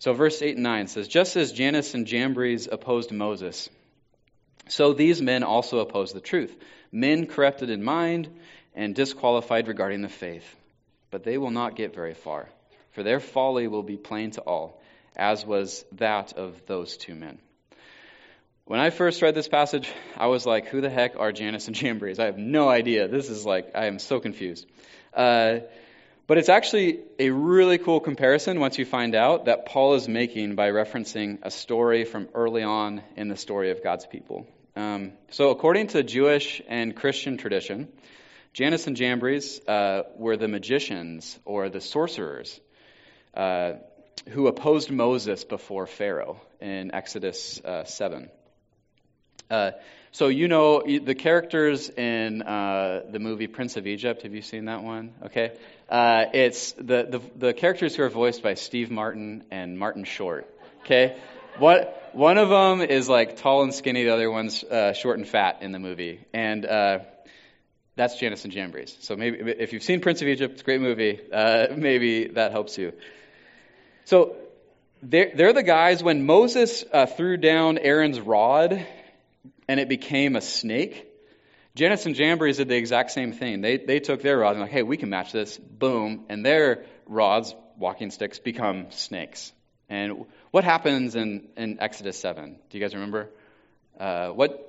So, 0.00 0.14
verse 0.14 0.40
8 0.40 0.54
and 0.56 0.62
9 0.62 0.86
says, 0.86 1.08
Just 1.08 1.36
as 1.36 1.52
Jannes 1.52 1.94
and 1.94 2.06
Jambres 2.06 2.68
opposed 2.72 3.12
Moses, 3.12 3.68
so 4.66 4.94
these 4.94 5.20
men 5.20 5.42
also 5.42 5.80
oppose 5.80 6.14
the 6.14 6.22
truth. 6.22 6.56
Men 6.90 7.26
corrupted 7.26 7.68
in 7.68 7.84
mind 7.84 8.28
and 8.74 8.94
disqualified 8.94 9.68
regarding 9.68 10.00
the 10.00 10.08
faith. 10.08 10.56
But 11.10 11.22
they 11.22 11.36
will 11.36 11.50
not 11.50 11.76
get 11.76 11.94
very 11.94 12.14
far, 12.14 12.48
for 12.92 13.02
their 13.02 13.20
folly 13.20 13.68
will 13.68 13.82
be 13.82 13.98
plain 13.98 14.30
to 14.32 14.40
all, 14.40 14.80
as 15.16 15.44
was 15.44 15.84
that 15.92 16.32
of 16.32 16.64
those 16.64 16.96
two 16.96 17.14
men. 17.14 17.38
When 18.64 18.80
I 18.80 18.88
first 18.88 19.20
read 19.20 19.34
this 19.34 19.48
passage, 19.48 19.92
I 20.16 20.28
was 20.28 20.46
like, 20.46 20.68
who 20.68 20.80
the 20.80 20.88
heck 20.88 21.18
are 21.18 21.30
Jannes 21.30 21.66
and 21.66 21.76
Jambres? 21.82 22.18
I 22.18 22.24
have 22.24 22.38
no 22.38 22.70
idea. 22.70 23.06
This 23.06 23.28
is 23.28 23.44
like, 23.44 23.72
I 23.74 23.84
am 23.84 23.98
so 23.98 24.18
confused. 24.18 24.66
Uh, 25.12 25.58
but 26.30 26.38
it's 26.38 26.48
actually 26.48 27.00
a 27.18 27.30
really 27.30 27.76
cool 27.76 27.98
comparison 27.98 28.60
once 28.60 28.78
you 28.78 28.84
find 28.84 29.16
out 29.16 29.46
that 29.46 29.66
Paul 29.66 29.94
is 29.94 30.06
making 30.06 30.54
by 30.54 30.70
referencing 30.70 31.40
a 31.42 31.50
story 31.50 32.04
from 32.04 32.28
early 32.34 32.62
on 32.62 33.02
in 33.16 33.26
the 33.26 33.36
story 33.36 33.72
of 33.72 33.82
God's 33.82 34.06
people. 34.06 34.46
Um, 34.76 35.14
so, 35.32 35.50
according 35.50 35.88
to 35.88 36.04
Jewish 36.04 36.62
and 36.68 36.94
Christian 36.94 37.36
tradition, 37.36 37.88
Jannes 38.52 38.86
and 38.86 38.96
Jambres 38.96 39.60
uh, 39.66 40.04
were 40.14 40.36
the 40.36 40.46
magicians 40.46 41.36
or 41.44 41.68
the 41.68 41.80
sorcerers 41.80 42.60
uh, 43.34 43.72
who 44.28 44.46
opposed 44.46 44.88
Moses 44.88 45.42
before 45.42 45.88
Pharaoh 45.88 46.40
in 46.60 46.94
Exodus 46.94 47.60
uh, 47.64 47.82
7. 47.82 48.30
So 50.12 50.26
you 50.26 50.48
know 50.48 50.82
the 50.82 51.14
characters 51.14 51.88
in 51.88 52.42
uh, 52.42 53.02
the 53.10 53.20
movie 53.20 53.46
Prince 53.46 53.76
of 53.76 53.86
Egypt. 53.86 54.22
Have 54.22 54.34
you 54.34 54.42
seen 54.42 54.64
that 54.64 54.82
one? 54.82 55.12
Okay, 55.26 55.52
uh, 55.88 56.24
it's 56.34 56.72
the, 56.72 57.06
the 57.08 57.20
the 57.36 57.52
characters 57.52 57.94
who 57.94 58.02
are 58.02 58.08
voiced 58.08 58.42
by 58.42 58.54
Steve 58.54 58.90
Martin 58.90 59.44
and 59.52 59.78
Martin 59.78 60.02
Short. 60.02 60.52
Okay, 60.80 61.16
what 61.58 62.10
one 62.12 62.38
of 62.38 62.48
them 62.48 62.80
is 62.80 63.08
like 63.08 63.36
tall 63.36 63.62
and 63.62 63.72
skinny, 63.72 64.02
the 64.02 64.12
other 64.12 64.28
one's 64.28 64.64
uh, 64.64 64.94
short 64.94 65.18
and 65.18 65.28
fat 65.28 65.58
in 65.62 65.70
the 65.70 65.78
movie, 65.78 66.26
and 66.34 66.66
uh, 66.66 66.98
that's 67.94 68.18
Jannes 68.18 68.42
and 68.42 68.52
Jambres. 68.52 68.96
So 69.02 69.14
maybe 69.14 69.38
if 69.38 69.72
you've 69.72 69.84
seen 69.84 70.00
Prince 70.00 70.22
of 70.22 70.28
Egypt, 70.28 70.54
it's 70.54 70.62
a 70.62 70.64
great 70.64 70.80
movie. 70.80 71.20
Uh, 71.32 71.68
maybe 71.76 72.26
that 72.28 72.50
helps 72.50 72.76
you. 72.78 72.94
So 74.06 74.34
they're, 75.04 75.30
they're 75.36 75.52
the 75.52 75.62
guys 75.62 76.02
when 76.02 76.26
Moses 76.26 76.82
uh, 76.92 77.06
threw 77.06 77.36
down 77.36 77.78
Aaron's 77.78 78.18
rod 78.18 78.84
and 79.70 79.78
it 79.78 79.88
became 79.88 80.34
a 80.34 80.40
snake. 80.40 81.06
Jannes 81.76 82.04
and 82.04 82.16
Jambres 82.16 82.56
did 82.56 82.66
the 82.66 82.74
exact 82.74 83.12
same 83.12 83.32
thing. 83.32 83.60
They, 83.60 83.76
they 83.76 84.00
took 84.00 84.20
their 84.20 84.36
rods 84.36 84.54
and 84.54 84.62
like, 84.62 84.72
hey, 84.72 84.82
we 84.82 84.96
can 84.96 85.10
match 85.10 85.30
this. 85.30 85.58
Boom. 85.58 86.24
And 86.28 86.44
their 86.44 86.86
rods, 87.06 87.54
walking 87.78 88.10
sticks, 88.10 88.40
become 88.40 88.90
snakes. 88.90 89.52
And 89.88 90.26
what 90.50 90.64
happens 90.64 91.14
in, 91.14 91.50
in 91.56 91.78
Exodus 91.80 92.18
7? 92.18 92.58
Do 92.68 92.78
you 92.78 92.82
guys 92.82 92.94
remember? 92.94 93.30
Uh, 93.96 94.30
what? 94.30 94.66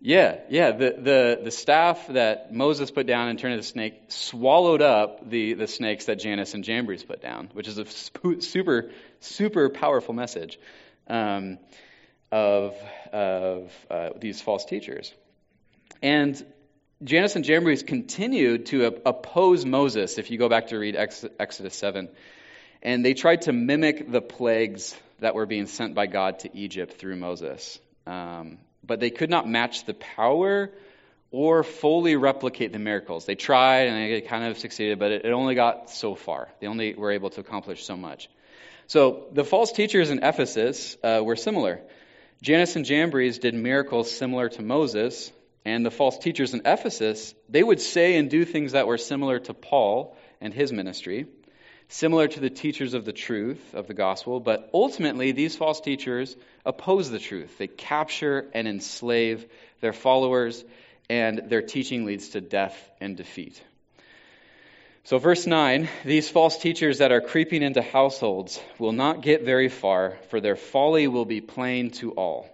Yeah, 0.00 0.36
yeah. 0.48 0.70
The, 0.70 0.90
the, 0.96 1.40
the 1.42 1.50
staff 1.50 2.06
that 2.06 2.54
Moses 2.54 2.92
put 2.92 3.08
down 3.08 3.30
and 3.30 3.36
turned 3.36 3.54
into 3.54 3.66
a 3.66 3.68
snake 3.68 3.94
swallowed 4.06 4.80
up 4.80 5.28
the, 5.28 5.54
the 5.54 5.66
snakes 5.66 6.04
that 6.04 6.20
Jannes 6.20 6.54
and 6.54 6.62
Jambres 6.62 7.02
put 7.02 7.20
down, 7.20 7.50
which 7.52 7.66
is 7.66 7.78
a 7.78 7.84
super, 7.84 8.92
super 9.18 9.70
powerful 9.70 10.14
message. 10.14 10.56
Um, 11.08 11.58
of, 12.30 12.74
of 13.12 13.72
uh, 13.90 14.10
these 14.16 14.40
false 14.40 14.64
teachers. 14.64 15.12
And 16.02 16.44
Jannes 17.02 17.36
and 17.36 17.44
Jambres 17.44 17.82
continued 17.82 18.66
to 18.66 18.86
oppose 19.06 19.64
Moses, 19.64 20.18
if 20.18 20.30
you 20.30 20.38
go 20.38 20.48
back 20.48 20.68
to 20.68 20.78
read 20.78 20.96
Exodus 20.96 21.74
7. 21.74 22.08
And 22.82 23.04
they 23.04 23.14
tried 23.14 23.42
to 23.42 23.52
mimic 23.52 24.10
the 24.10 24.20
plagues 24.20 24.96
that 25.20 25.34
were 25.34 25.46
being 25.46 25.66
sent 25.66 25.94
by 25.94 26.06
God 26.06 26.40
to 26.40 26.56
Egypt 26.56 26.94
through 26.98 27.16
Moses. 27.16 27.78
Um, 28.06 28.58
but 28.84 29.00
they 29.00 29.10
could 29.10 29.30
not 29.30 29.48
match 29.48 29.84
the 29.84 29.94
power 29.94 30.70
or 31.30 31.62
fully 31.62 32.16
replicate 32.16 32.72
the 32.72 32.78
miracles. 32.78 33.26
They 33.26 33.34
tried 33.34 33.88
and 33.88 34.12
they 34.12 34.20
kind 34.22 34.44
of 34.44 34.58
succeeded, 34.58 34.98
but 34.98 35.12
it 35.12 35.26
only 35.26 35.54
got 35.54 35.90
so 35.90 36.14
far. 36.14 36.48
They 36.60 36.66
only 36.66 36.94
were 36.94 37.10
able 37.10 37.30
to 37.30 37.40
accomplish 37.40 37.84
so 37.84 37.96
much. 37.96 38.30
So 38.86 39.26
the 39.32 39.44
false 39.44 39.72
teachers 39.72 40.10
in 40.10 40.22
Ephesus 40.22 40.96
uh, 41.02 41.20
were 41.22 41.36
similar. 41.36 41.80
Jannes 42.40 42.76
and 42.76 42.84
Jambres 42.84 43.40
did 43.40 43.54
miracles 43.54 44.10
similar 44.10 44.48
to 44.50 44.62
Moses, 44.62 45.32
and 45.64 45.84
the 45.84 45.90
false 45.90 46.18
teachers 46.18 46.54
in 46.54 46.62
Ephesus, 46.64 47.34
they 47.48 47.62
would 47.62 47.80
say 47.80 48.16
and 48.16 48.30
do 48.30 48.44
things 48.44 48.72
that 48.72 48.86
were 48.86 48.98
similar 48.98 49.40
to 49.40 49.54
Paul 49.54 50.16
and 50.40 50.54
his 50.54 50.72
ministry, 50.72 51.26
similar 51.88 52.28
to 52.28 52.40
the 52.40 52.50
teachers 52.50 52.94
of 52.94 53.04
the 53.04 53.12
truth 53.12 53.74
of 53.74 53.88
the 53.88 53.94
gospel, 53.94 54.38
but 54.38 54.70
ultimately 54.72 55.32
these 55.32 55.56
false 55.56 55.80
teachers 55.80 56.36
oppose 56.64 57.10
the 57.10 57.18
truth. 57.18 57.58
They 57.58 57.66
capture 57.66 58.48
and 58.54 58.68
enslave 58.68 59.46
their 59.80 59.92
followers, 59.92 60.64
and 61.10 61.42
their 61.48 61.62
teaching 61.62 62.04
leads 62.04 62.30
to 62.30 62.40
death 62.40 62.76
and 63.00 63.16
defeat. 63.16 63.60
So, 65.08 65.16
verse 65.16 65.46
9 65.46 65.88
these 66.04 66.28
false 66.28 66.58
teachers 66.58 66.98
that 66.98 67.12
are 67.12 67.22
creeping 67.22 67.62
into 67.62 67.80
households 67.80 68.60
will 68.78 68.92
not 68.92 69.22
get 69.22 69.42
very 69.42 69.70
far, 69.70 70.18
for 70.28 70.38
their 70.38 70.54
folly 70.54 71.08
will 71.08 71.24
be 71.24 71.40
plain 71.40 71.92
to 71.92 72.12
all, 72.12 72.46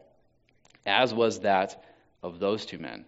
as 0.87 1.13
was 1.13 1.41
that 1.41 1.85
of 2.23 2.39
those 2.39 2.65
two 2.65 2.79
men. 2.79 3.07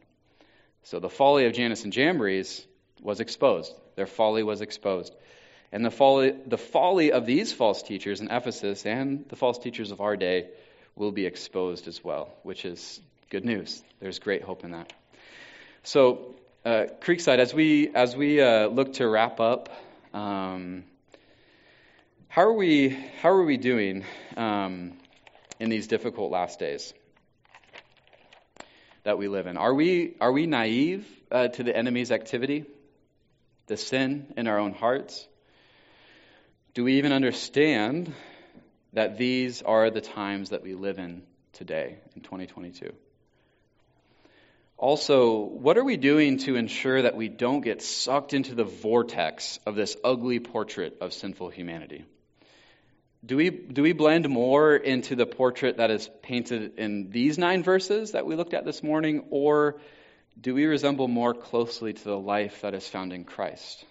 So, 0.83 0.99
the 0.99 1.09
folly 1.09 1.47
of 1.47 1.53
Jannes 1.53 1.85
and 1.85 1.93
Jambres 1.93 2.67
was 3.01 3.21
exposed. 3.21 3.73
Their 3.95 4.09
folly 4.09 4.43
was 4.43 4.63
exposed. 4.63 5.15
And 5.71 5.85
the 5.85 5.93
folly, 5.93 6.35
the 6.45 6.59
folly 6.59 7.13
of 7.13 7.25
these 7.25 7.53
false 7.53 7.85
teachers 7.85 8.21
in 8.21 8.33
Ephesus 8.33 8.85
and 8.85 9.27
the 9.29 9.37
false 9.37 9.59
teachers 9.61 9.93
of 9.93 10.01
our 10.01 10.17
day 10.17 10.49
will 10.97 11.13
be 11.13 11.25
exposed 11.25 11.87
as 11.87 12.03
well, 12.03 12.35
which 12.43 12.65
is 12.65 13.01
good 13.31 13.45
news. 13.45 13.81
There's 14.01 14.19
great 14.19 14.43
hope 14.43 14.65
in 14.65 14.73
that. 14.73 14.93
So, 15.85 16.35
uh, 16.67 16.87
Creekside, 17.01 17.39
as 17.39 17.55
we 17.55 17.95
as 17.95 18.17
we 18.17 18.41
uh, 18.41 18.67
look 18.67 18.95
to 18.95 19.07
wrap 19.07 19.39
up, 19.39 19.69
um, 20.13 20.83
how 22.27 22.43
are 22.43 22.53
we 22.53 22.89
how 23.23 23.29
are 23.29 23.45
we 23.45 23.57
doing 23.57 24.05
um, 24.37 24.95
in 25.61 25.71
these 25.71 25.87
difficult 25.87 26.33
last 26.33 26.59
days 26.59 26.93
that 29.05 29.17
we 29.17 29.29
live 29.29 29.47
in? 29.47 29.57
Are 29.57 29.73
we 29.73 30.17
are 30.21 30.33
we 30.33 30.47
naive 30.47 31.07
uh, 31.31 31.47
to 31.47 31.63
the 31.63 31.75
enemy's 31.75 32.11
activity, 32.11 32.65
the 33.69 33.77
sin 33.77 34.35
in 34.37 34.49
our 34.49 34.59
own 34.59 34.73
hearts? 34.73 35.25
Do 36.75 36.83
we 36.83 36.95
even 36.95 37.13
understand 37.13 38.13
that 38.93 39.19
these 39.19 39.63
are 39.63 39.89
the 39.91 40.01
times 40.01 40.51
that 40.51 40.65
we 40.65 40.75
live 40.75 40.99
in 40.99 41.23
today 41.53 41.99
in 42.17 42.23
2022? 42.23 42.93
Also, 44.79 45.39
what 45.41 45.79
are 45.79 45.85
we 45.85 45.97
doing 45.97 46.37
to 46.39 46.55
ensure 46.55 47.01
that 47.01 47.17
we 47.17 47.29
don't 47.29 47.63
get 47.63 47.81
sucked 47.81 48.35
into 48.35 48.55
the 48.55 48.65
vortex 48.65 49.59
of 49.65 49.75
this 49.75 49.97
ugly 50.05 50.39
portrait 50.39 50.99
of 51.01 51.15
sinful 51.15 51.49
humanity? 51.49 52.05
Do 53.25 53.37
we, 53.37 53.49
do 53.49 53.83
we 53.83 53.93
blend 53.93 54.29
more 54.29 54.77
into 54.77 55.17
the 55.17 55.25
portrait 55.25 55.79
that 55.79 55.91
is 55.91 56.09
painted 56.23 56.79
in 56.79 57.11
these 57.11 57.39
nine 57.39 57.63
verses 57.63 58.13
that 58.13 58.27
we 58.27 58.37
looked 58.37 58.53
at 58.53 58.67
this 58.67 58.83
morning, 58.83 59.25
or 59.31 59.81
do 60.39 60.55
we 60.55 60.67
resemble 60.67 61.09
more 61.09 61.33
closely 61.33 61.95
to 61.95 62.05
the 62.05 62.19
life 62.19 62.61
that 62.61 62.75
is 62.75 62.87
found 62.87 63.15
in 63.15 63.25
Christ? 63.25 63.85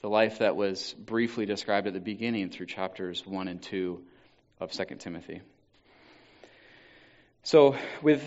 The 0.00 0.08
life 0.08 0.38
that 0.38 0.56
was 0.56 0.92
briefly 0.98 1.46
described 1.46 1.86
at 1.86 1.94
the 1.94 2.00
beginning 2.00 2.50
through 2.50 2.66
chapters 2.66 3.24
1 3.24 3.46
and 3.46 3.62
2 3.62 4.02
of 4.58 4.72
2 4.72 4.96
Timothy. 4.96 5.40
So, 7.44 7.76
with 8.02 8.22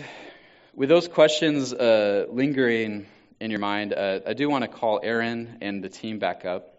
with 0.76 0.88
those 0.88 1.06
questions 1.06 1.72
uh, 1.72 2.26
lingering 2.30 3.06
in 3.40 3.50
your 3.50 3.60
mind, 3.60 3.92
uh, 3.92 4.20
I 4.26 4.32
do 4.34 4.48
want 4.48 4.62
to 4.62 4.68
call 4.68 5.00
Aaron 5.02 5.58
and 5.60 5.82
the 5.82 5.88
team 5.88 6.18
back 6.18 6.44
up. 6.44 6.74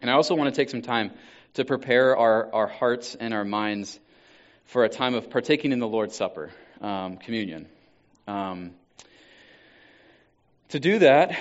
And 0.00 0.10
I 0.10 0.14
also 0.14 0.34
want 0.34 0.52
to 0.52 0.60
take 0.60 0.70
some 0.70 0.82
time 0.82 1.12
to 1.54 1.64
prepare 1.64 2.16
our, 2.16 2.52
our 2.52 2.66
hearts 2.66 3.14
and 3.14 3.32
our 3.32 3.44
minds 3.44 3.98
for 4.64 4.84
a 4.84 4.88
time 4.88 5.14
of 5.14 5.30
partaking 5.30 5.72
in 5.72 5.78
the 5.78 5.86
Lord's 5.86 6.16
Supper, 6.16 6.50
um, 6.80 7.18
communion. 7.18 7.66
Um, 8.26 8.72
to 10.70 10.80
do 10.80 11.00
that, 11.00 11.36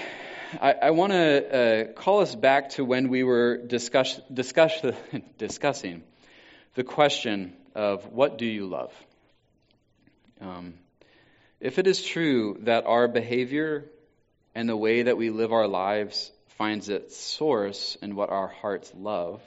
I, 0.61 0.74
I 0.74 0.90
want 0.91 1.14
to 1.14 1.90
uh, 1.90 1.94
call 1.94 2.22
us 2.22 2.36
back 2.36 2.70
to 2.72 2.86
when 2.86 3.10
we 3.10 3.24
were 3.24 3.57
discuss, 3.57 4.20
discuss, 4.32 4.74
discussing 5.38 6.03
the 6.76 6.84
question 6.84 7.53
of 7.76 8.06
what 8.11 8.38
do 8.38 8.45
you 8.45 8.68
love? 8.68 8.91
Um, 10.41 10.74
if 11.60 11.80
it 11.80 11.88
is 11.88 12.02
true 12.02 12.57
that 12.61 12.86
our 12.86 13.07
behavior 13.07 13.86
and 14.56 14.68
the 14.68 14.77
way 14.77 15.03
that 15.03 15.18
we 15.18 15.30
live 15.30 15.52
our 15.52 15.68
lives 15.68 16.31
finds 16.57 16.90
its 16.90 17.18
source 17.18 17.98
in 18.02 18.15
what 18.15 18.30
our 18.30 18.48
hearts 18.48 18.91
love, 18.95 19.41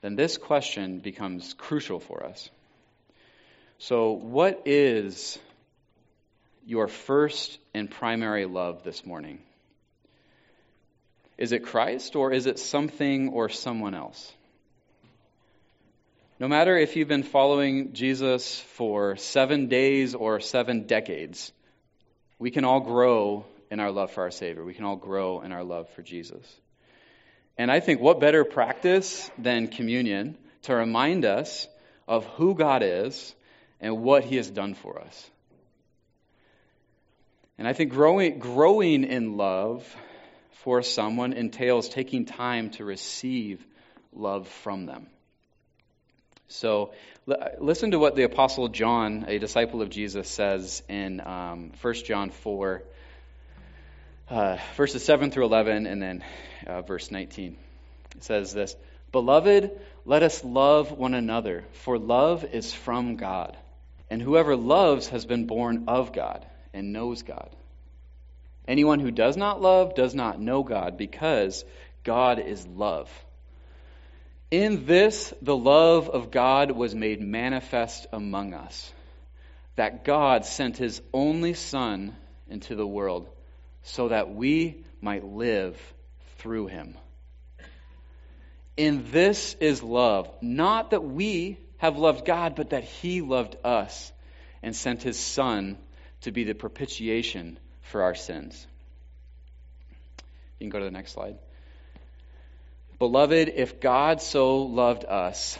then 0.00 0.16
this 0.16 0.36
question 0.36 1.00
becomes 1.00 1.54
crucial 1.54 2.00
for 2.00 2.24
us. 2.24 2.50
So, 3.78 4.12
what 4.12 4.62
is 4.66 5.38
your 6.66 6.88
first 6.88 7.58
and 7.74 7.90
primary 7.90 8.44
love 8.44 8.82
this 8.82 9.06
morning? 9.06 9.40
Is 11.36 11.52
it 11.52 11.64
Christ 11.64 12.16
or 12.16 12.32
is 12.32 12.46
it 12.46 12.58
something 12.58 13.28
or 13.28 13.48
someone 13.48 13.94
else? 13.94 14.32
No 16.40 16.46
matter 16.46 16.76
if 16.76 16.94
you've 16.94 17.08
been 17.08 17.24
following 17.24 17.94
Jesus 17.94 18.60
for 18.60 19.16
seven 19.16 19.66
days 19.66 20.14
or 20.14 20.38
seven 20.38 20.86
decades, 20.86 21.52
we 22.38 22.52
can 22.52 22.64
all 22.64 22.78
grow 22.78 23.44
in 23.72 23.80
our 23.80 23.90
love 23.90 24.12
for 24.12 24.22
our 24.22 24.30
Savior. 24.30 24.64
We 24.64 24.74
can 24.74 24.84
all 24.84 24.94
grow 24.94 25.40
in 25.40 25.50
our 25.50 25.64
love 25.64 25.88
for 25.90 26.02
Jesus. 26.02 26.46
And 27.56 27.72
I 27.72 27.80
think 27.80 28.00
what 28.00 28.20
better 28.20 28.44
practice 28.44 29.28
than 29.36 29.66
communion 29.66 30.38
to 30.62 30.76
remind 30.76 31.24
us 31.24 31.66
of 32.06 32.24
who 32.36 32.54
God 32.54 32.84
is 32.84 33.34
and 33.80 34.02
what 34.04 34.22
he 34.22 34.36
has 34.36 34.48
done 34.48 34.74
for 34.74 35.00
us. 35.00 35.30
And 37.58 37.66
I 37.66 37.72
think 37.72 37.90
growing, 37.90 38.38
growing 38.38 39.02
in 39.02 39.36
love 39.36 39.84
for 40.52 40.82
someone 40.82 41.32
entails 41.32 41.88
taking 41.88 42.26
time 42.26 42.70
to 42.70 42.84
receive 42.84 43.66
love 44.12 44.46
from 44.46 44.86
them. 44.86 45.08
So 46.48 46.92
listen 47.26 47.90
to 47.90 47.98
what 47.98 48.16
the 48.16 48.22
Apostle 48.22 48.68
John, 48.68 49.26
a 49.28 49.38
disciple 49.38 49.82
of 49.82 49.90
Jesus, 49.90 50.28
says 50.28 50.82
in 50.88 51.20
um, 51.20 51.72
1 51.82 51.94
John 52.06 52.30
4, 52.30 52.82
uh, 54.30 54.56
verses 54.74 55.04
7 55.04 55.30
through 55.30 55.44
11, 55.44 55.86
and 55.86 56.00
then 56.00 56.24
uh, 56.66 56.80
verse 56.80 57.10
19. 57.10 57.56
It 58.16 58.24
says 58.24 58.54
this 58.54 58.74
Beloved, 59.12 59.78
let 60.06 60.22
us 60.22 60.42
love 60.42 60.90
one 60.90 61.12
another, 61.12 61.64
for 61.72 61.98
love 61.98 62.44
is 62.44 62.72
from 62.72 63.16
God. 63.16 63.54
And 64.10 64.22
whoever 64.22 64.56
loves 64.56 65.08
has 65.08 65.26
been 65.26 65.44
born 65.44 65.84
of 65.88 66.14
God 66.14 66.46
and 66.72 66.94
knows 66.94 67.22
God. 67.22 67.50
Anyone 68.66 69.00
who 69.00 69.10
does 69.10 69.36
not 69.36 69.60
love 69.60 69.94
does 69.94 70.14
not 70.14 70.40
know 70.40 70.62
God, 70.62 70.96
because 70.96 71.66
God 72.04 72.38
is 72.38 72.66
love. 72.66 73.10
In 74.50 74.86
this, 74.86 75.34
the 75.42 75.56
love 75.56 76.08
of 76.08 76.30
God 76.30 76.70
was 76.70 76.94
made 76.94 77.20
manifest 77.20 78.06
among 78.12 78.54
us, 78.54 78.92
that 79.76 80.04
God 80.04 80.46
sent 80.46 80.78
his 80.78 81.02
only 81.12 81.52
Son 81.52 82.16
into 82.48 82.74
the 82.74 82.86
world 82.86 83.28
so 83.82 84.08
that 84.08 84.34
we 84.34 84.84
might 85.02 85.24
live 85.24 85.78
through 86.38 86.68
him. 86.68 86.96
In 88.76 89.10
this 89.10 89.54
is 89.60 89.82
love, 89.82 90.30
not 90.40 90.90
that 90.90 91.04
we 91.04 91.58
have 91.76 91.98
loved 91.98 92.24
God, 92.24 92.54
but 92.54 92.70
that 92.70 92.84
he 92.84 93.20
loved 93.20 93.56
us 93.64 94.12
and 94.62 94.74
sent 94.74 95.02
his 95.02 95.18
Son 95.18 95.76
to 96.22 96.32
be 96.32 96.44
the 96.44 96.54
propitiation 96.54 97.58
for 97.82 98.02
our 98.02 98.14
sins. 98.14 98.66
You 100.58 100.64
can 100.64 100.70
go 100.70 100.78
to 100.78 100.84
the 100.86 100.90
next 100.90 101.12
slide. 101.12 101.38
Beloved, 102.98 103.52
if 103.54 103.78
God 103.78 104.20
so 104.20 104.62
loved 104.62 105.04
us, 105.04 105.56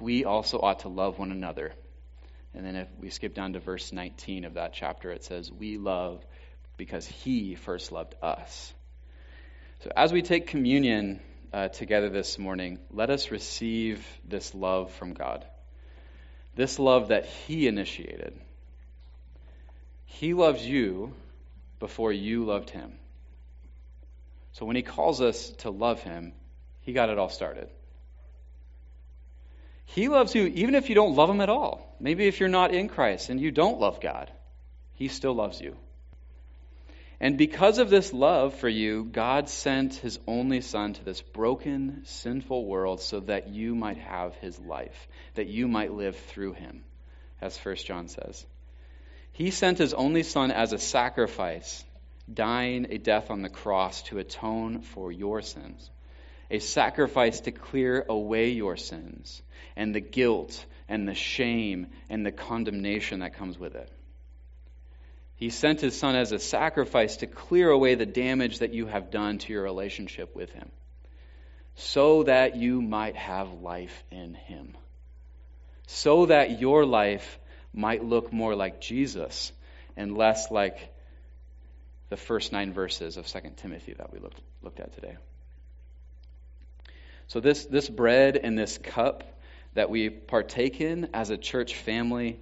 we 0.00 0.24
also 0.24 0.58
ought 0.58 0.80
to 0.80 0.88
love 0.88 1.16
one 1.16 1.30
another. 1.30 1.72
And 2.54 2.66
then 2.66 2.74
if 2.74 2.88
we 2.98 3.10
skip 3.10 3.34
down 3.34 3.52
to 3.52 3.60
verse 3.60 3.92
19 3.92 4.44
of 4.44 4.54
that 4.54 4.72
chapter, 4.72 5.12
it 5.12 5.22
says, 5.22 5.52
We 5.52 5.78
love 5.78 6.24
because 6.76 7.06
he 7.06 7.54
first 7.54 7.92
loved 7.92 8.16
us. 8.20 8.74
So 9.84 9.92
as 9.94 10.12
we 10.12 10.22
take 10.22 10.48
communion 10.48 11.20
uh, 11.52 11.68
together 11.68 12.08
this 12.08 12.36
morning, 12.36 12.80
let 12.90 13.10
us 13.10 13.30
receive 13.30 14.04
this 14.26 14.52
love 14.52 14.92
from 14.94 15.12
God. 15.12 15.44
This 16.56 16.80
love 16.80 17.08
that 17.08 17.26
he 17.26 17.68
initiated. 17.68 18.40
He 20.06 20.34
loves 20.34 20.66
you 20.66 21.14
before 21.78 22.12
you 22.12 22.44
loved 22.44 22.70
him. 22.70 22.94
So 24.52 24.64
when 24.64 24.74
he 24.74 24.82
calls 24.82 25.20
us 25.20 25.50
to 25.58 25.70
love 25.70 26.02
him, 26.02 26.32
he 26.86 26.92
got 26.92 27.10
it 27.10 27.18
all 27.18 27.28
started. 27.28 27.68
He 29.86 30.06
loves 30.06 30.36
you 30.36 30.46
even 30.46 30.76
if 30.76 30.88
you 30.88 30.94
don't 30.94 31.16
love 31.16 31.28
Him 31.28 31.40
at 31.40 31.48
all. 31.48 31.96
Maybe 31.98 32.28
if 32.28 32.38
you're 32.38 32.48
not 32.48 32.72
in 32.72 32.88
Christ 32.88 33.28
and 33.28 33.40
you 33.40 33.50
don't 33.50 33.80
love 33.80 34.00
God, 34.00 34.30
He 34.94 35.08
still 35.08 35.34
loves 35.34 35.60
you. 35.60 35.76
And 37.18 37.36
because 37.36 37.78
of 37.78 37.90
this 37.90 38.12
love 38.12 38.54
for 38.54 38.68
you, 38.68 39.02
God 39.02 39.48
sent 39.48 39.96
His 39.96 40.20
only 40.28 40.60
Son 40.60 40.92
to 40.92 41.04
this 41.04 41.22
broken, 41.22 42.02
sinful 42.04 42.64
world 42.64 43.00
so 43.00 43.18
that 43.18 43.48
you 43.48 43.74
might 43.74 43.98
have 43.98 44.36
His 44.36 44.56
life, 44.60 45.08
that 45.34 45.48
you 45.48 45.66
might 45.66 45.92
live 45.92 46.16
through 46.16 46.52
Him, 46.52 46.84
as 47.40 47.58
1 47.58 47.76
John 47.76 48.06
says. 48.06 48.46
He 49.32 49.50
sent 49.50 49.78
His 49.78 49.92
only 49.92 50.22
Son 50.22 50.52
as 50.52 50.72
a 50.72 50.78
sacrifice, 50.78 51.84
dying 52.32 52.86
a 52.90 52.98
death 52.98 53.32
on 53.32 53.42
the 53.42 53.48
cross 53.48 54.02
to 54.02 54.18
atone 54.18 54.82
for 54.82 55.10
your 55.10 55.42
sins 55.42 55.90
a 56.50 56.58
sacrifice 56.58 57.40
to 57.40 57.52
clear 57.52 58.04
away 58.08 58.50
your 58.50 58.76
sins 58.76 59.42
and 59.76 59.94
the 59.94 60.00
guilt 60.00 60.64
and 60.88 61.08
the 61.08 61.14
shame 61.14 61.88
and 62.08 62.24
the 62.24 62.32
condemnation 62.32 63.20
that 63.20 63.34
comes 63.34 63.58
with 63.58 63.74
it. 63.74 63.90
He 65.36 65.50
sent 65.50 65.80
his 65.80 65.98
son 65.98 66.16
as 66.16 66.32
a 66.32 66.38
sacrifice 66.38 67.18
to 67.18 67.26
clear 67.26 67.68
away 67.70 67.94
the 67.94 68.06
damage 68.06 68.60
that 68.60 68.72
you 68.72 68.86
have 68.86 69.10
done 69.10 69.38
to 69.38 69.52
your 69.52 69.62
relationship 69.62 70.34
with 70.34 70.50
him, 70.52 70.70
so 71.74 72.22
that 72.22 72.56
you 72.56 72.80
might 72.80 73.16
have 73.16 73.60
life 73.60 74.04
in 74.10 74.34
him, 74.34 74.76
so 75.86 76.26
that 76.26 76.58
your 76.58 76.86
life 76.86 77.38
might 77.74 78.02
look 78.02 78.32
more 78.32 78.54
like 78.54 78.80
Jesus 78.80 79.52
and 79.94 80.16
less 80.16 80.50
like 80.50 80.78
the 82.08 82.16
first 82.16 82.52
nine 82.52 82.72
verses 82.72 83.18
of 83.18 83.26
2 83.26 83.40
Timothy 83.56 83.92
that 83.92 84.12
we 84.12 84.18
looked, 84.18 84.40
looked 84.62 84.80
at 84.80 84.94
today. 84.94 85.16
So, 87.28 87.40
this, 87.40 87.66
this 87.66 87.88
bread 87.88 88.36
and 88.36 88.58
this 88.58 88.78
cup 88.78 89.24
that 89.74 89.90
we 89.90 90.10
partake 90.10 90.80
in 90.80 91.10
as 91.12 91.30
a 91.30 91.36
church 91.36 91.74
family, 91.74 92.40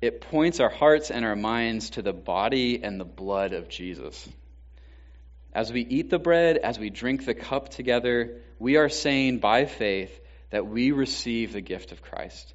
it 0.00 0.20
points 0.20 0.60
our 0.60 0.68
hearts 0.70 1.10
and 1.10 1.24
our 1.24 1.36
minds 1.36 1.90
to 1.90 2.02
the 2.02 2.12
body 2.12 2.82
and 2.82 2.98
the 2.98 3.04
blood 3.04 3.52
of 3.52 3.68
Jesus. 3.68 4.28
As 5.52 5.72
we 5.72 5.80
eat 5.80 6.10
the 6.10 6.18
bread, 6.18 6.58
as 6.58 6.78
we 6.78 6.90
drink 6.90 7.24
the 7.24 7.34
cup 7.34 7.70
together, 7.70 8.42
we 8.58 8.76
are 8.76 8.88
saying 8.88 9.38
by 9.38 9.64
faith 9.64 10.20
that 10.50 10.66
we 10.66 10.92
receive 10.92 11.52
the 11.52 11.60
gift 11.60 11.92
of 11.92 12.02
Christ. 12.02 12.54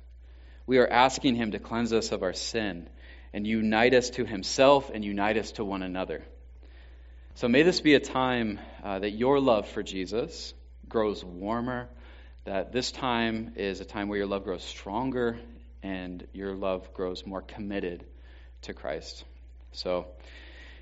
We 0.67 0.77
are 0.77 0.87
asking 0.87 1.35
Him 1.35 1.51
to 1.51 1.59
cleanse 1.59 1.93
us 1.93 2.11
of 2.11 2.21
our 2.21 2.33
sin 2.33 2.89
and 3.33 3.47
unite 3.47 3.93
us 3.93 4.09
to 4.11 4.25
Himself 4.25 4.91
and 4.93 5.03
unite 5.03 5.37
us 5.37 5.53
to 5.53 5.65
one 5.65 5.83
another. 5.83 6.23
So 7.35 7.47
may 7.47 7.63
this 7.63 7.81
be 7.81 7.95
a 7.95 7.99
time 7.99 8.59
uh, 8.83 8.99
that 8.99 9.11
your 9.11 9.39
love 9.39 9.67
for 9.67 9.83
Jesus 9.83 10.53
grows 10.91 11.23
warmer, 11.23 11.89
that 12.43 12.71
this 12.71 12.91
time 12.91 13.53
is 13.55 13.79
a 13.79 13.85
time 13.85 14.09
where 14.09 14.17
your 14.17 14.27
love 14.27 14.43
grows 14.43 14.63
stronger 14.63 15.39
and 15.81 16.27
your 16.33 16.53
love 16.53 16.93
grows 16.93 17.25
more 17.25 17.41
committed 17.41 18.05
to 18.63 18.73
Christ. 18.73 19.23
So, 19.71 20.07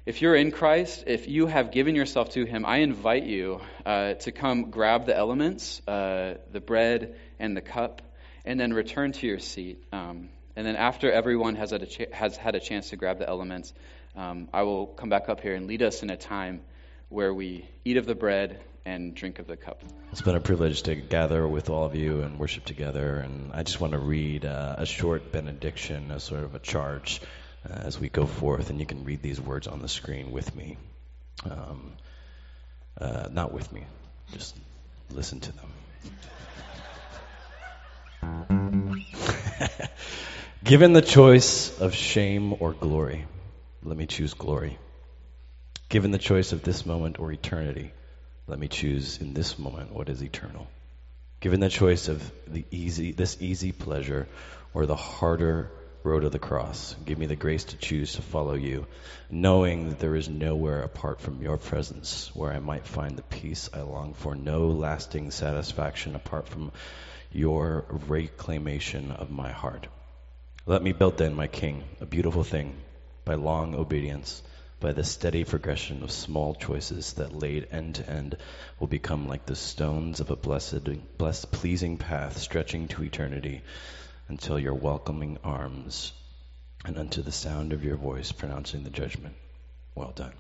if 0.06 0.22
you're 0.22 0.36
in 0.36 0.52
Christ, 0.52 1.04
if 1.06 1.28
you 1.28 1.46
have 1.46 1.72
given 1.72 1.94
yourself 1.94 2.32
to 2.32 2.44
Him, 2.44 2.66
I 2.66 2.78
invite 2.78 3.24
you 3.24 3.62
uh, 3.86 4.16
to 4.16 4.32
come 4.32 4.72
grab 4.72 5.06
the 5.06 5.16
elements, 5.16 5.82
uh, 5.88 6.36
the 6.52 6.60
bread 6.60 7.16
and 7.38 7.56
the 7.56 7.62
cup, 7.62 8.02
and 8.44 8.60
then 8.60 8.74
return 8.74 9.12
to 9.12 9.28
your 9.28 9.40
seat. 9.40 9.84
Um, 9.92 10.30
and 10.56 10.66
then, 10.66 10.76
after 10.76 11.12
everyone 11.12 11.56
has 11.56 11.72
had 11.72 11.84
a, 11.84 11.86
ch- 11.86 12.12
has 12.12 12.36
had 12.36 12.56
a 12.56 12.60
chance 12.60 12.90
to 12.90 12.96
grab 12.96 13.20
the 13.20 13.30
elements, 13.30 13.74
um, 14.16 14.50
I 14.52 14.64
will 14.64 14.88
come 14.88 15.10
back 15.10 15.30
up 15.30 15.42
here 15.42 15.54
and 15.54 15.68
lead 15.68 15.84
us 15.84 16.02
in 16.02 16.10
a 16.10 16.18
time 16.18 16.62
where 17.10 17.34
we 17.34 17.70
eat 17.86 17.98
of 17.98 18.06
the 18.06 18.16
bread 18.16 18.60
and 18.86 19.16
drink 19.16 19.40
of 19.40 19.48
the 19.48 19.58
cup. 19.58 19.82
It's 20.12 20.22
been 20.22 20.36
a 20.36 20.42
privilege 20.42 20.84
to 20.84 20.96
gather 20.96 21.48
with 21.48 21.70
all 21.70 21.86
of 21.86 21.96
you 21.96 22.22
and 22.22 22.40
worship 22.40 22.66
together. 22.66 23.18
And 23.18 23.52
I 23.54 23.64
just 23.64 23.80
want 23.80 23.94
to 23.94 24.00
read 24.00 24.46
uh, 24.46 24.76
a 24.78 24.86
short 24.86 25.32
benediction, 25.32 26.12
a 26.12 26.20
sort 26.20 26.44
of 26.44 26.56
a 26.56 26.60
charge 26.60 27.22
uh, 27.70 27.74
as 27.74 28.00
we 28.00 28.10
go 28.10 28.26
forth. 28.26 28.70
And 28.70 28.80
you 28.80 28.86
can 28.86 29.04
read 29.04 29.22
these 29.22 29.40
words 29.40 29.68
on 29.68 29.82
the 29.82 29.88
screen 29.88 30.32
with 30.32 30.56
me. 30.56 30.78
Um, 31.50 31.94
uh, 33.00 33.30
not 33.32 33.54
with 33.54 33.72
me, 33.72 33.86
just 34.34 34.56
listen 35.12 35.40
to 35.40 35.54
them. 35.54 35.72
Given 40.64 40.94
the 40.94 41.02
choice 41.02 41.80
of 41.80 41.94
shame 41.96 42.54
or 42.60 42.74
glory, 42.74 43.26
let 43.84 43.98
me 43.98 44.06
choose 44.06 44.34
glory. 44.34 44.78
Given 45.88 46.12
the 46.12 46.18
choice 46.18 46.52
of 46.52 46.62
this 46.62 46.86
moment 46.86 47.20
or 47.20 47.32
eternity, 47.32 47.94
let 48.50 48.58
me 48.60 48.68
choose 48.68 49.20
in 49.22 49.36
this 49.36 49.60
moment 49.60 49.94
what 49.94 50.10
is 50.10 50.24
eternal. 50.24 50.68
Given 51.40 51.60
the 51.60 51.70
choice 51.70 52.08
of 52.08 52.32
the 52.48 52.66
easy, 52.72 53.12
this 53.12 53.38
easy 53.40 53.72
pleasure 53.72 54.28
or 54.74 54.88
the 54.88 54.96
harder 54.96 55.70
road 56.04 56.24
of 56.24 56.32
the 56.32 56.40
cross, 56.40 56.96
give 57.06 57.20
me 57.20 57.28
the 57.28 57.36
grace 57.36 57.66
to 57.66 57.78
choose 57.78 58.14
to 58.14 58.24
follow 58.24 58.56
you, 58.56 58.88
knowing 59.30 59.90
that 59.90 60.00
there 60.00 60.16
is 60.16 60.28
nowhere 60.28 60.82
apart 60.82 61.22
from 61.22 61.44
your 61.44 61.58
presence 61.58 62.32
where 62.34 62.52
I 62.52 62.60
might 62.60 62.88
find 62.88 63.16
the 63.16 63.22
peace 63.22 63.70
I 63.72 63.82
long 63.82 64.16
for, 64.16 64.34
no 64.34 64.70
lasting 64.70 65.30
satisfaction 65.30 66.16
apart 66.16 66.48
from 66.48 66.72
your 67.32 67.86
reclamation 68.08 69.12
of 69.12 69.30
my 69.30 69.52
heart. 69.52 69.86
Let 70.66 70.82
me 70.82 70.92
build 70.92 71.18
then, 71.18 71.36
my 71.36 71.48
King, 71.48 71.84
a 72.02 72.06
beautiful 72.08 72.44
thing 72.44 72.76
by 73.26 73.36
long 73.36 73.76
obedience 73.76 74.42
by 74.80 74.94
the 74.94 75.04
steady 75.04 75.44
progression 75.44 76.04
of 76.04 76.12
small 76.12 76.56
choices 76.56 77.14
that 77.14 77.34
laid 77.34 77.68
end 77.72 77.96
to 77.96 78.10
end 78.10 78.38
will 78.80 78.88
become 78.88 79.28
like 79.28 79.46
the 79.46 79.56
stones 79.56 80.20
of 80.20 80.32
a 80.32 80.36
blessed, 80.36 81.18
blessed, 81.18 81.52
pleasing 81.52 81.98
path 81.98 82.38
stretching 82.38 82.88
to 82.88 83.04
eternity 83.04 83.62
until 84.28 84.58
your 84.58 84.74
welcoming 84.74 85.38
arms 85.44 86.14
and 86.86 86.98
unto 86.98 87.22
the 87.22 87.32
sound 87.32 87.74
of 87.74 87.84
your 87.84 87.98
voice 87.98 88.32
pronouncing 88.32 88.84
the 88.84 88.90
judgment. 88.90 89.36
Well 89.96 90.12
done. 90.16 90.34